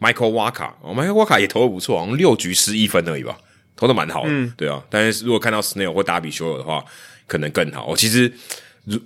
[0.00, 3.38] Michael Waka，哦，Michael Waka 也投的不错，好像六局失一分而已吧，
[3.74, 4.82] 投的蛮好的，对啊。
[4.90, 6.84] 但是如果看到 Snail 或达比修友的话，
[7.26, 7.86] 可能更好。
[7.86, 8.32] 我其实，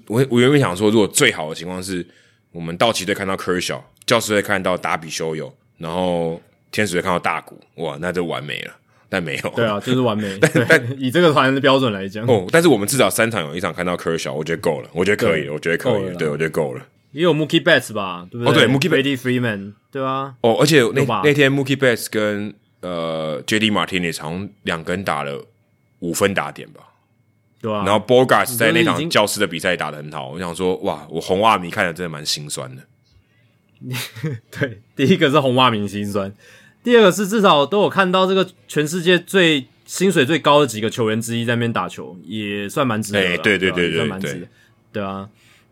[0.07, 2.07] 我我原本想说，如果最好的情况是
[2.53, 6.41] 我们道奇队看到 Kershaw，教师队看到达比修友，然后
[6.73, 8.73] 天使队看到大谷，哇，那就完美了。
[9.13, 10.39] 但没有，对啊，就是完美。
[10.41, 16.87] 但但以这个团的标准来讲，哦，但是我们至少三场有一场看到 Kershaw，我觉得够了，我觉得可以，我觉得可以，对我觉得够了。
[17.13, 18.65] 也有 Mookie Betts 吧，对不对？
[18.65, 20.35] 哦，对，Mookie Betts、Freeman，对吧？
[20.43, 23.71] 哦，而且那那天 Mookie Betts 跟呃 J.D.
[23.71, 25.45] Martinez 好像两个人打了
[25.99, 26.81] 五分打点吧，
[27.61, 27.85] 对啊。
[27.85, 32.83] 然后 Borgas 在那场教师的比赛打的很好，我想说，哇，我红袜迷看的真的蛮心酸的。
[34.51, 36.33] 对，第一个是红袜迷心酸，
[36.85, 43.19] 第二个是至少都有看到这个全世界最薪水最高的几个球员之一在那边打球，也算蛮值得。
[43.19, 44.49] 哎，对对对对对，
[44.93, 45.29] 对啊。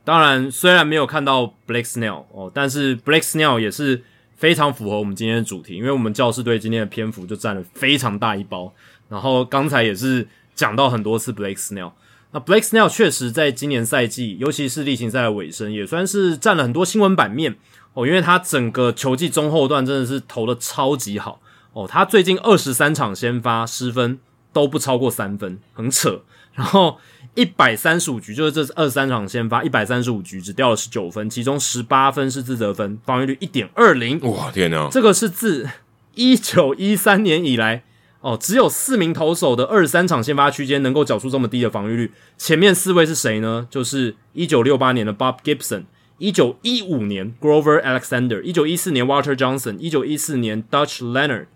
[0.09, 4.03] 当然，虽然没有看到 Blake Snell 哦，但是 Blake Snell 也是
[4.37, 8.73] 非常符合我们今天的主题，因为我们教师队今天的篇幅就占了非常大一包。
[9.11, 11.93] 然后刚才也是讲到很多次 Blake Snell，
[12.31, 17.57] 那 Blake Snell 确实在今年赛季，尤其是例行赛的尾声，也算是占了很多新闻版面
[17.93, 21.43] 哦，因为他整个球季中后段真的是投的超级好
[21.75, 24.19] 哦，他最近二十三场先发失分
[24.55, 26.23] 都不超过三分，很扯。
[26.55, 26.99] 然后
[27.39, 34.19] 一百三十五局，就是这二三场先发一百三十五局，只掉了十九分，其中十八分是自责分，防御率一点二零。
[34.23, 34.89] 哇，天哪！
[34.91, 35.71] 这个是自
[36.17, 37.85] 一九一三年以来
[38.23, 42.13] 哦，只有四名投手的二十三场先发区间能够缴出这么低的防御率。
[42.37, 43.69] 前面四位是谁呢？
[43.71, 45.85] 就是一九六八年的 Bob Gibson，
[46.19, 51.47] 一九一五年 Grover Alexander，一九一四年 Walter Johnson，一九一四年 Dutch Leonard，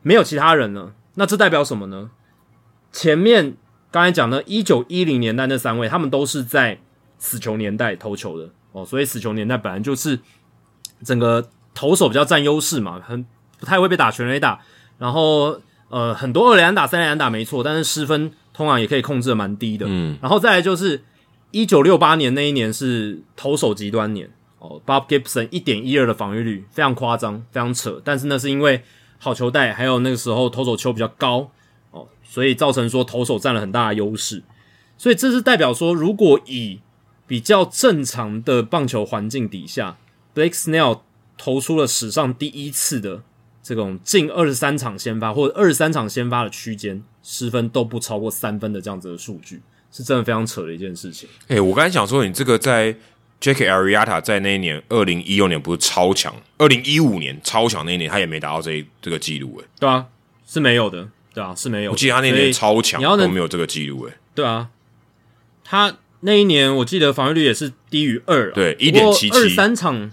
[0.00, 0.94] 没有其他人了。
[1.16, 2.08] 那这代表什么呢？
[2.90, 3.58] 前面。
[3.96, 6.78] 刚才讲的，一九一零年代那三位，他们都是在
[7.16, 10.20] 死球年代投球的哦，所以死球年代本来就是
[11.02, 13.24] 整个投手比较占优势嘛，很
[13.58, 14.60] 不太会被打全垒打，
[14.98, 15.58] 然后
[15.88, 19.86] 呃很多二连打、三连打没错，但是失分通常也可以控制的蛮低的。
[19.88, 21.02] 嗯，然后再来就是
[21.50, 28.82] 一九六八年那一年是投手极端年哦，Bob Gibson 一点一二的防御率非常夸张，非常扯，但是那是因为
[29.16, 31.50] 好球带，还有那个时候投手球比较高。
[32.22, 34.42] 所以造成说投手占了很大的优势，
[34.98, 36.80] 所以这是代表说，如果以
[37.26, 39.96] 比较正常的棒球环境底下
[40.34, 41.00] ，Blake Snell
[41.38, 43.22] 投出了史上第一次的
[43.62, 49.60] 这种近二十三场先发或者二十三场先发的区间失分都不超过三分的这样子的数据，
[49.90, 51.28] 是真的非常扯的一件事情。
[51.48, 52.94] 哎，我刚才想说，你这个在
[53.40, 60.06] Jackie Arrieta 在那一年二零一六年不是超强，二零一五年超强那一年他也没达到这这个记录，哎，对啊，
[60.46, 61.08] 是没有的。
[61.36, 61.90] 对啊，是没有。
[61.90, 64.14] 我记得他那年超强，都没有这个记录诶。
[64.34, 64.70] 对啊，
[65.62, 69.36] 他那一年我记得防御率也是低于二，对，一点七七。
[69.36, 70.10] 二三场，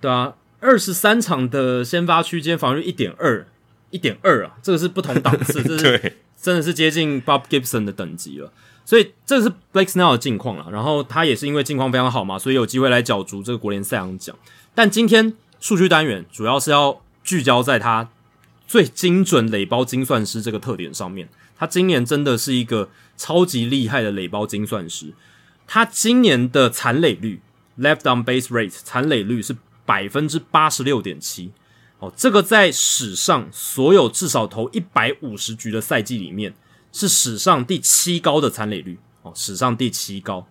[0.00, 3.46] 对啊，二十三场的先发区间防御率一点二，
[3.90, 8.52] 一点二啊，这个是不同档次， 这是真的是接近 Bob Gibson 的等级了。
[8.84, 10.66] 所以这是 Blake Snell 的近况了。
[10.72, 14.34] 然后他也是因为近况非常好嘛，所以有机会来角逐这个国联赛扬奖。
[14.74, 18.08] 但今天数据单元主要是要聚焦在他。
[18.70, 25.12] 最精准垒包精算师这个特点上面，他今年真的是一个超级厉害的垒包精算师。
[25.66, 27.40] 他今年的残垒率
[27.80, 31.50] （left on base rate） 残垒率是百分之八十六点七。
[31.98, 36.54] 哦，这个在史上所有至少投一百五十局的赛季里面，
[36.92, 38.96] 是史上第七高的残垒率。
[39.22, 40.46] 哦，史上第七高。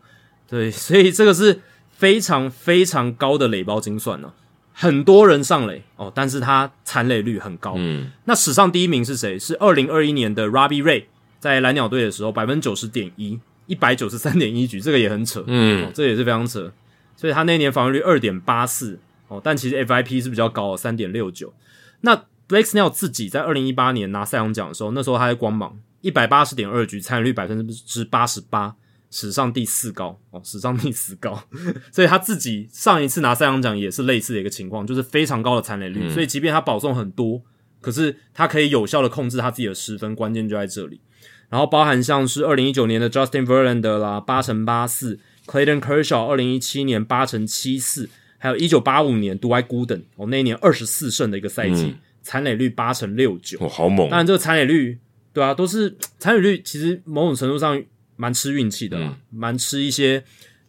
[0.45, 4.33] 对，所以这个是非常非常高的垒包精算呢。
[4.81, 7.73] 很多人上垒哦，但是他残垒率很高。
[7.75, 9.37] 嗯，那史上第一名是谁？
[9.37, 11.03] 是二零二一年的 Robbie Ray，
[11.37, 15.43] 在蓝鸟队的时候，百分之九十点一，一百九十三点一局，这个也很扯。
[15.47, 16.71] 嗯，这也是非常扯。
[17.17, 21.53] 所以他那年防御率二点八四哦，但其实 FIP 是比较高，三点六九。
[21.99, 22.15] 那
[22.47, 28.73] Blake Snell 自己在二零一八年拿赛扬奖的时候，那时候他在光芒，一百八十点二局，参与率百分之八十八。
[29.11, 31.43] 史上第四高哦，史上第四高，
[31.91, 36.07] 所以他自己上一次拿赛扬奖也是类似的一个情况，就是非常高的残垒率。
[36.09, 37.41] 所以即便他保送很多，
[37.81, 41.01] 可是他可以有效的控制他自己的失分，关键就在这里。
[41.49, 48.05] 然后包含像是二零一九年的 Justin Verlander 啦，八乘八四；Clayton Kershaw 二零一七年八乘七四；
[48.37, 54.07] 还有一九八五年 Dwight Gooden 哦，那一年二十四胜的一个赛季，残垒率八乘六九，哦，好猛！
[54.09, 54.99] 当然这个残垒率，
[55.33, 57.81] 对啊，都是残垒率，其实某种程度上。
[58.19, 60.21] 蛮吃运气的，蛮吃一些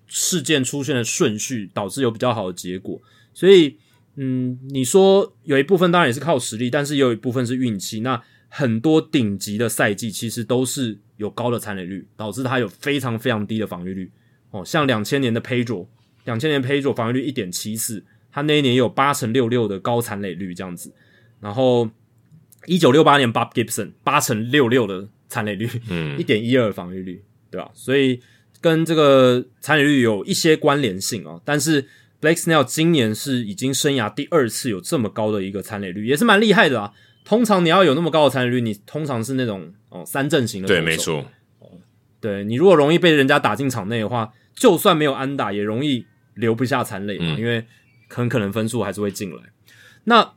[0.06, 3.02] 事件出现的顺序，导致有比较好的结果。
[3.34, 3.76] 所以，
[4.14, 8.00] 嗯，你说有一部分当然也是靠实力，但是也有一部分是运气。
[8.00, 14.08] 那很多顶级的赛季其实都是有高的残垒率，导致他有非常非常低的防御率。
[14.52, 15.88] 哦，像两千年的 Pedro，
[16.26, 20.92] 两千年 Pedro 防御率一点七四，他那一年有八成六六的高残垒率这样子。
[21.40, 21.90] 然后
[22.66, 27.24] 一九六八年 Bob Gibson 八成六六的残垒率，嗯，一点一二防御率。
[27.50, 27.70] 对吧？
[27.74, 28.20] 所以
[28.60, 31.40] 跟这个参与率有一些关联性啊。
[31.44, 31.82] 但是
[32.20, 36.92] Blake Snell 今年是已经生涯第二次有这么高的一个参与率，也是蛮厉害的啊。
[37.24, 40.68] 通常你要有那么高的参与率，你通常是那种哦三阵型的。
[40.68, 41.24] 对，没错。
[41.58, 41.68] 哦，
[42.20, 47.64] 对你如果容易被人家打进场内的话，就算没有安打，也容易留不下残垒嘛，因为
[48.08, 49.42] 很可能分数还是会进来。
[50.04, 50.32] 那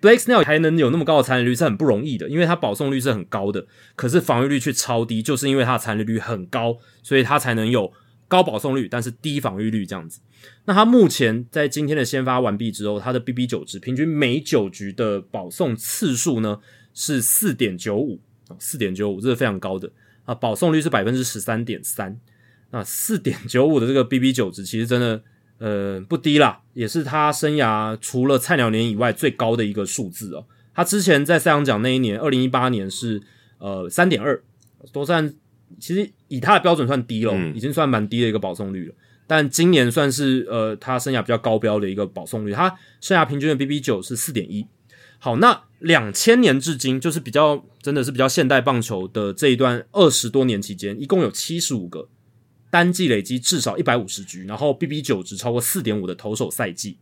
[0.00, 7.92] Blake Snell 还能有那么高的残垒率是很不容易的，因为他保送率是很高的，可是防御率却超低，就是因为他的残垒率很高，所以他才能有
[8.28, 10.20] 高保送率，但是低防御率这样子。
[10.66, 16.60] 那他目前在今天的先发完毕之后，他的 BB 九值平均每九局的保送次数呢
[16.92, 18.20] 是四点九五
[18.58, 19.90] 四点九五这是非常高的
[20.24, 22.18] 啊，保送率是百分之十三点三，
[22.70, 25.22] 那四点九五的这个 BB 九值其实真的。
[25.58, 30.44] 呃，不低啦，也是他生涯除了菜鸟年以外最高的一个数字哦。
[30.74, 33.22] 他之前在赛扬奖那一年，二零一八年是
[33.58, 34.42] 呃三点二，
[34.92, 35.32] 都算
[35.80, 38.94] 其实以他的标准算低了，已经算蛮低的一个保送率了。
[39.26, 44.66] 但今年算是呃他生涯比较高标的一个保送率，他生涯平均的 BB 九是四点一。
[45.18, 52.06] 好，那两千年至今，就是比较真的是比较现代棒球的这一段二十多年期间，一共有七十五个
[52.70, 56.98] 单季累积至少一百五十局，然后 BB 九值超过四点五的投手赛季。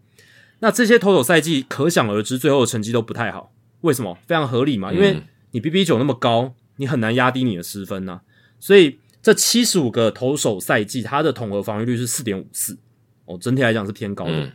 [0.60, 3.52] 那这些投手赛季可想而知，最后的成绩都不太好。
[3.80, 4.16] 为什么？
[4.26, 8.20] 非常合理嘛，因为你 BB 九那么高，你很难压低你的失分呐。
[8.58, 12.78] 所以这七十五个投手赛季，它的统合防御率是四点五四
[13.24, 14.52] 哦，整体来讲是偏高的。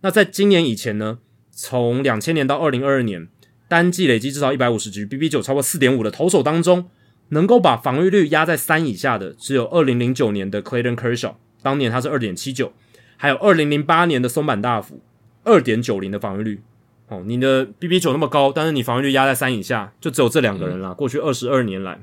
[0.00, 1.18] 那在今年以前呢？
[1.52, 3.28] 从两千年到二零二二年，
[3.68, 6.88] 单季累积至少一百五十局，BB 九超过四点五的投手当中，
[7.30, 12.72] 能够把防御率压在三以下的，只有二零零九年的 Clayton Kershaw，当年他是二点七九，
[13.16, 15.00] 还有二零零八年的松坂大辅，
[15.42, 16.62] 二点九零的防御率。
[17.08, 20.94] 哦，你的 BB 九那么高，但是你防御率压在三以下，就只有这两个人啦。
[20.94, 22.00] 过去二十二年来，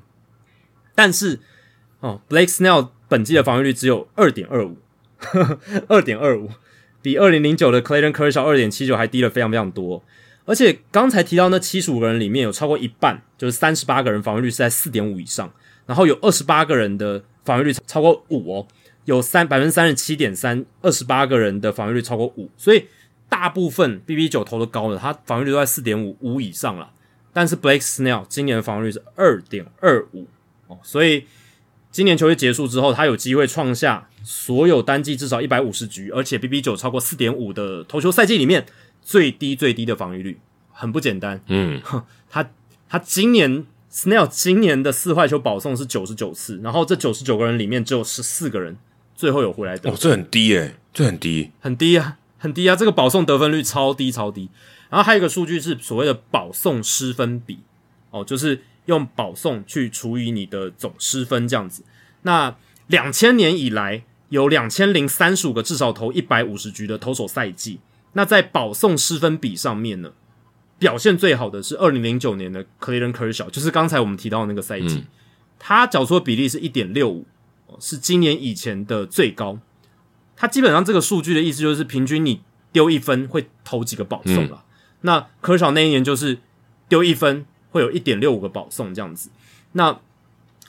[0.94, 1.40] 但是
[2.02, 4.78] 哦，Blake Snell 本季的防御率只有二点二五，
[5.88, 6.50] 二点二五。
[7.00, 10.04] 比二零零九的 Clayton Kershaw 二点七九还低了非常非常多，
[10.48, 15.52] 而且刚才提到那七十五个人里面有超过一半，就是三十八个人防御率是在四点五以上，
[15.86, 18.68] 然后有二十八个人的防御率超过五哦，
[19.04, 22.86] 有三百分之三十七点三，二十八个人的防御率超过五，所以
[23.28, 26.92] 大部分 BB 九投的高的，他防御率都在四点五五以上了，
[27.34, 30.28] 但是 Blake Snell 今年的防御率是二点二五
[30.68, 31.26] 哦，所以
[31.92, 34.08] 今年球季结束之后，他有机会创下。
[34.30, 38.66] 所有单季至少一百五十局，而且 BB 九超过四点五的投球赛季里面
[39.08, 40.38] 最低最低的防御率，
[40.74, 41.40] 很不简单。
[41.48, 41.82] 嗯，
[42.30, 42.50] 他
[42.90, 48.76] 他今年 Snell 今年的四坏球保送是九十九次，然后这九十九个人里面只有十四个人
[49.16, 49.90] 最后有回来的。
[49.90, 52.76] 哦，这很低诶，这很低，很低啊，很低啊！
[52.76, 54.50] 这个保送得分率超低超低。
[54.90, 57.60] 然后还有一个数据是所谓的保送失分比，
[58.12, 61.86] 哦，就是用保送去除以你的总失分这样子。
[62.24, 64.04] 那两千年以来。
[64.30, 67.80] 有两千零三十五个至少投一百五十局的投手赛季，
[68.18, 70.12] 那在保送失分比上面呢，
[70.80, 75.06] 表现最好的是二零零九年的 Clayton Kershaw，就是刚才我们提到的那个赛季，
[75.60, 77.28] 他缴出的比例是一点六五，
[77.80, 79.60] 是今年以前的最高。
[80.36, 84.66] 他基本上这个数据的意思就是，平均你丢一分会投几个保送了。
[85.02, 86.40] 那 Kershaw 那一年就是
[86.90, 89.30] 丢一分会有一点六五个保送这样子。
[89.74, 90.00] 那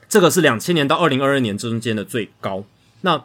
[0.07, 2.65] 这个是两千年到二零二二年中间的最高。
[3.01, 3.25] 那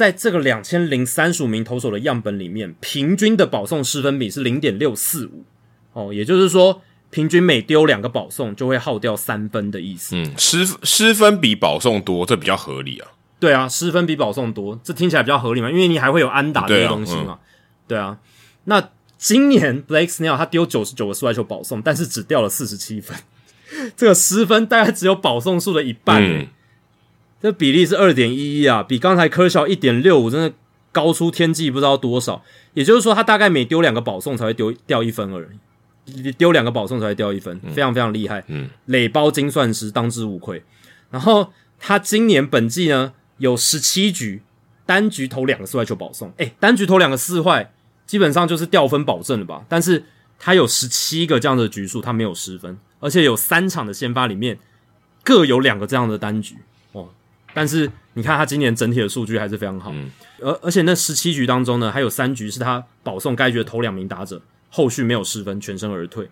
[0.00, 5.44] 在这个两千零三十五名投手的样本里面，平均的保送失分比是零点六四五
[5.92, 6.80] 哦，也就是说，
[7.10, 10.16] 平均每丢两个保送就会耗掉三分的意思。
[10.16, 13.08] 嗯，失失分比保送多，这比较合理啊。
[13.38, 17.38] 对啊，失分比保送多，这听起来比较合理嘛，因为你还会有安打这些东西嘛。
[17.86, 18.16] 对啊，
[18.64, 18.88] 那
[19.18, 23.14] 今年 Blake Snell 他丢九十九个速球保送，但是只掉了四十七分，
[23.94, 26.46] 这个失分大概只有保送数的一半。
[27.42, 30.52] 这比例是二点一一啊，比刚才科肖一点六五真的
[30.92, 32.42] 高出天际，不知道多少。
[32.74, 35.48] 也就是说，他大概每丢两个保送才会丢掉一分而
[36.04, 38.44] 已，丢两个保送才会掉一分，非常非常厉害。
[38.48, 40.62] 嗯，垒包精算师当之无愧。
[41.10, 44.42] 然后他今年本季呢有十七局
[44.84, 47.72] 单局投两个四坏球保送，诶，单局投两个四坏，
[48.06, 49.64] 基本上就是掉分保证了吧？
[49.68, 50.04] 但是
[50.38, 54.58] 他有十七个这样的局数，他没有失分，而且有三场的先发里面
[55.24, 56.56] 各有两个这样的单局。
[57.52, 59.92] 但是你看他今年整体的数据还是非常好，
[60.40, 66.28] 而而且那十七局当中呢，还有三局是他保送该局的头两名打者，后续没有失分，全身而退。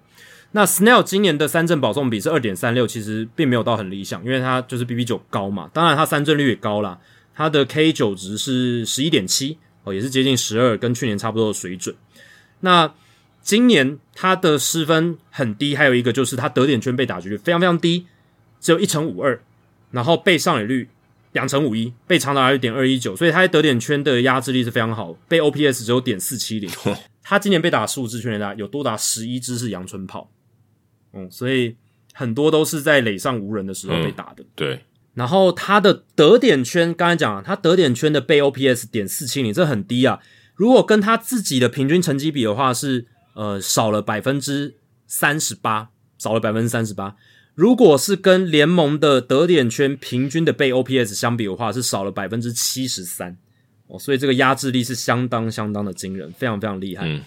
[0.52, 6.98] 那 Snell 今年的三振保送比是二点三六，其实并没有到很理想，因为他就是 BB 九高嘛，当然他三振率也高啦，
[7.34, 11.94] 他的 K 九值是十一点七哦，也是接近十二，跟去年差不多的水准。
[12.60, 12.92] 那
[13.42, 18.06] 今年他的失分很低，还有一个就是他得点圈被打局率非常非常低，
[18.60, 19.40] 只有一成五二，
[19.90, 20.88] 然后被上垒率。
[21.32, 26.70] 两成五一被长达二点二一九，所以他在得点圈的压制力是非常好，被 OPS 只有点四七零。
[27.22, 30.30] 他今年被打十五支全垒打，有多达十一支是阳春炮，
[31.12, 31.76] 嗯，所以
[32.14, 34.42] 很多都是在垒上无人的时候被打的。
[34.54, 40.20] 对，然后他的得点圈，刚才讲了，他得点圈的被 OPS 点四七零，这很低啊。
[40.54, 44.76] 如果跟他自己的平均成绩比的话，是呃少了百分之
[45.06, 47.14] 三十八，少了百分之三十八。
[47.58, 53.36] 如果是跟联盟的得点圈平均的被 OPS 相比的话，是少了百分之七十三
[53.88, 57.04] 哦，所以这个压制力是相当相当的惊人，非常非常厉害。
[57.08, 57.20] 嗯，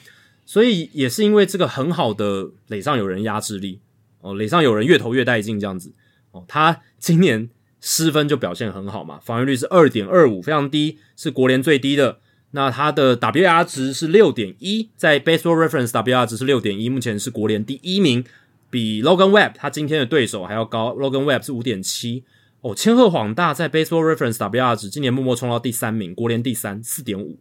[0.46, 3.82] 所以也是因为这个很好的垒上有人压制力
[4.22, 5.92] 哦，垒上有人越投越带劲这样子
[6.32, 7.50] 哦，他今年
[7.82, 12.20] 失分就表现很好嘛，防御率是二点二五，非常低，是国联最低的。
[12.52, 18.24] 那他的 WR 值是六点一，在 Baseball Reference WR 值是六点一，目前是国联第一名。
[18.72, 22.24] 比 Logan Webb 他今天的对手还要高，Logan Webb 是五点七
[22.62, 22.74] 哦。
[22.74, 27.38] 千鹤晃大在 Baseball Reference WR 值今年默默冲到第三名，国联第三四点五。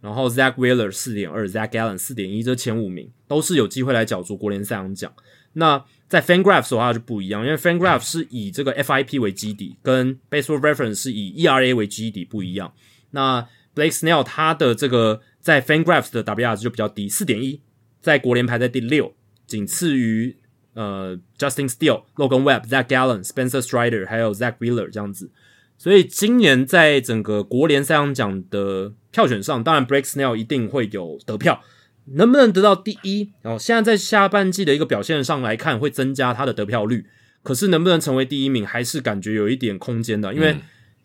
[0.00, 5.12] 然后 Zach Wheeler 四点二，Zach Gallen 四点一，这前五名都是有机会来角逐国联赛扬奖。
[5.52, 12.72] 那在 FanGraphs 的话就不一样，因为 FanGraphs 是以这个 FIP 为基底，跟 Baseball Reference 是以 ERA 为基底不一样。
[13.10, 17.60] 那 Blake Snell 他的这个在 FanGraphs 的 WR 值就比较低，四点一，
[18.00, 19.14] 在国联排在第六，
[19.46, 20.34] 仅次于
[20.74, 25.30] 呃 Justin Steele、Logan Webb、Zach Gallen、Spencer Strider 还有 Zach Wheeler 这样子。
[25.78, 31.62] 所以今年在整个国联赛扬奖的票选上，当然 Break Snell 一定会有得票。
[32.04, 33.30] 能不能得到第一？
[33.42, 37.06] 哦，现在在下半季的一个表现上来看，会增加他的得票率。
[37.44, 40.32] 可是能不能成为第一名，还是感觉有一点空间的。
[40.34, 40.56] 因为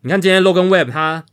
[0.01, 1.25] 你看今天 Logan Webb 他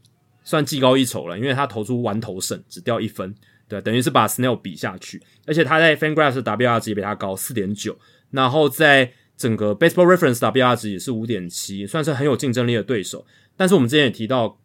[0.43, 3.35] 算技高一筹了，因为他投出完投胜，只掉一分，
[3.69, 5.23] 对，等于是把 Snell 比下去。
[5.47, 7.95] 而且他在 FanGraphs 的 WR 值也比他高四点九，
[8.35, 13.25] 然后在整个 Baseball Reference WR 值也是五点七，算是很有竞争力的对手。
[13.57, 14.59] 但是我们之前也提到，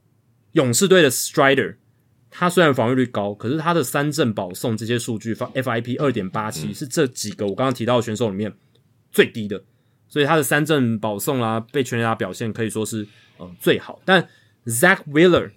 [0.54, 1.76] 勇士队的 Strider。
[2.32, 8.54] 他虽然防御率高，可是他的三振保送这些数据，FIP 二点八七是这几个我刚刚提到的选手里面
[9.12, 9.64] 最低的，
[10.08, 13.08] 所以他的三振保送啊，被全垒打表现可以说是
[13.38, 14.00] 呃最好。
[14.06, 14.28] 但
[14.68, 15.50] Zach Wheeler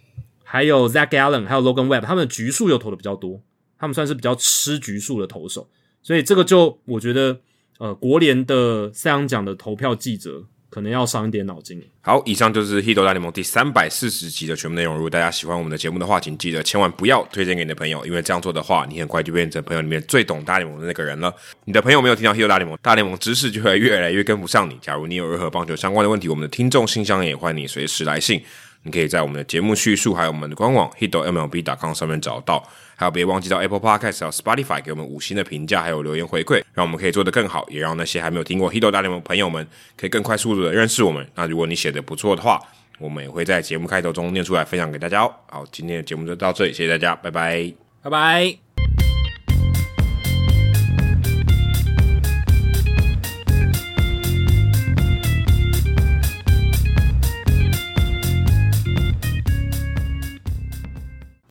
[0.43, 3.43] 还有 Zach Gallen 还有 Logan Webb 他们的局数又投的比较多，
[3.79, 5.69] 他们算是比较吃局数的投手，
[6.03, 7.39] 所以这个就我觉得
[7.83, 10.45] 呃国联的赛扬奖的投票记者。
[10.75, 11.79] 可能要伤一点脑筋。
[12.01, 14.95] 好，以上就是《h i t 大联盟》第三百四十集的全部内容。
[14.95, 21.31] 如果大家喜欢我们的节目的话，请记得千万不要推荐给你的朋友，因为这样做的话，你很快就变成朋友里面最懂大联盟的那个人了。
[21.67, 24.79] 你的朋友没有听到《h i t 大联盟》，大联盟知识就会越来越跟不上你。
[24.81, 28.43] 假如你有任何棒球相关的问题，我们的听众信箱也欢迎你随时来信。
[28.85, 32.67] 你可以在我们的节目叙述还有我们的官网 hitmlb.com 上面找到。
[32.97, 41.27] 还有，别忘记到 Apple Podcast 和 Spotify 给我们五星的评价，还有留言回馈，让我们可以做得更好，也让那些还没有听过《h i t 大联盟》朋友们可以更快速度的认识我们。
[41.35, 42.61] 那如果你写的不错的话，
[42.99, 45.35] 我们也会在节目开头中念出来分享给大家哦。
[45.49, 48.72] 好，今天的节目就到这里，谢谢大家，拜拜，拜拜。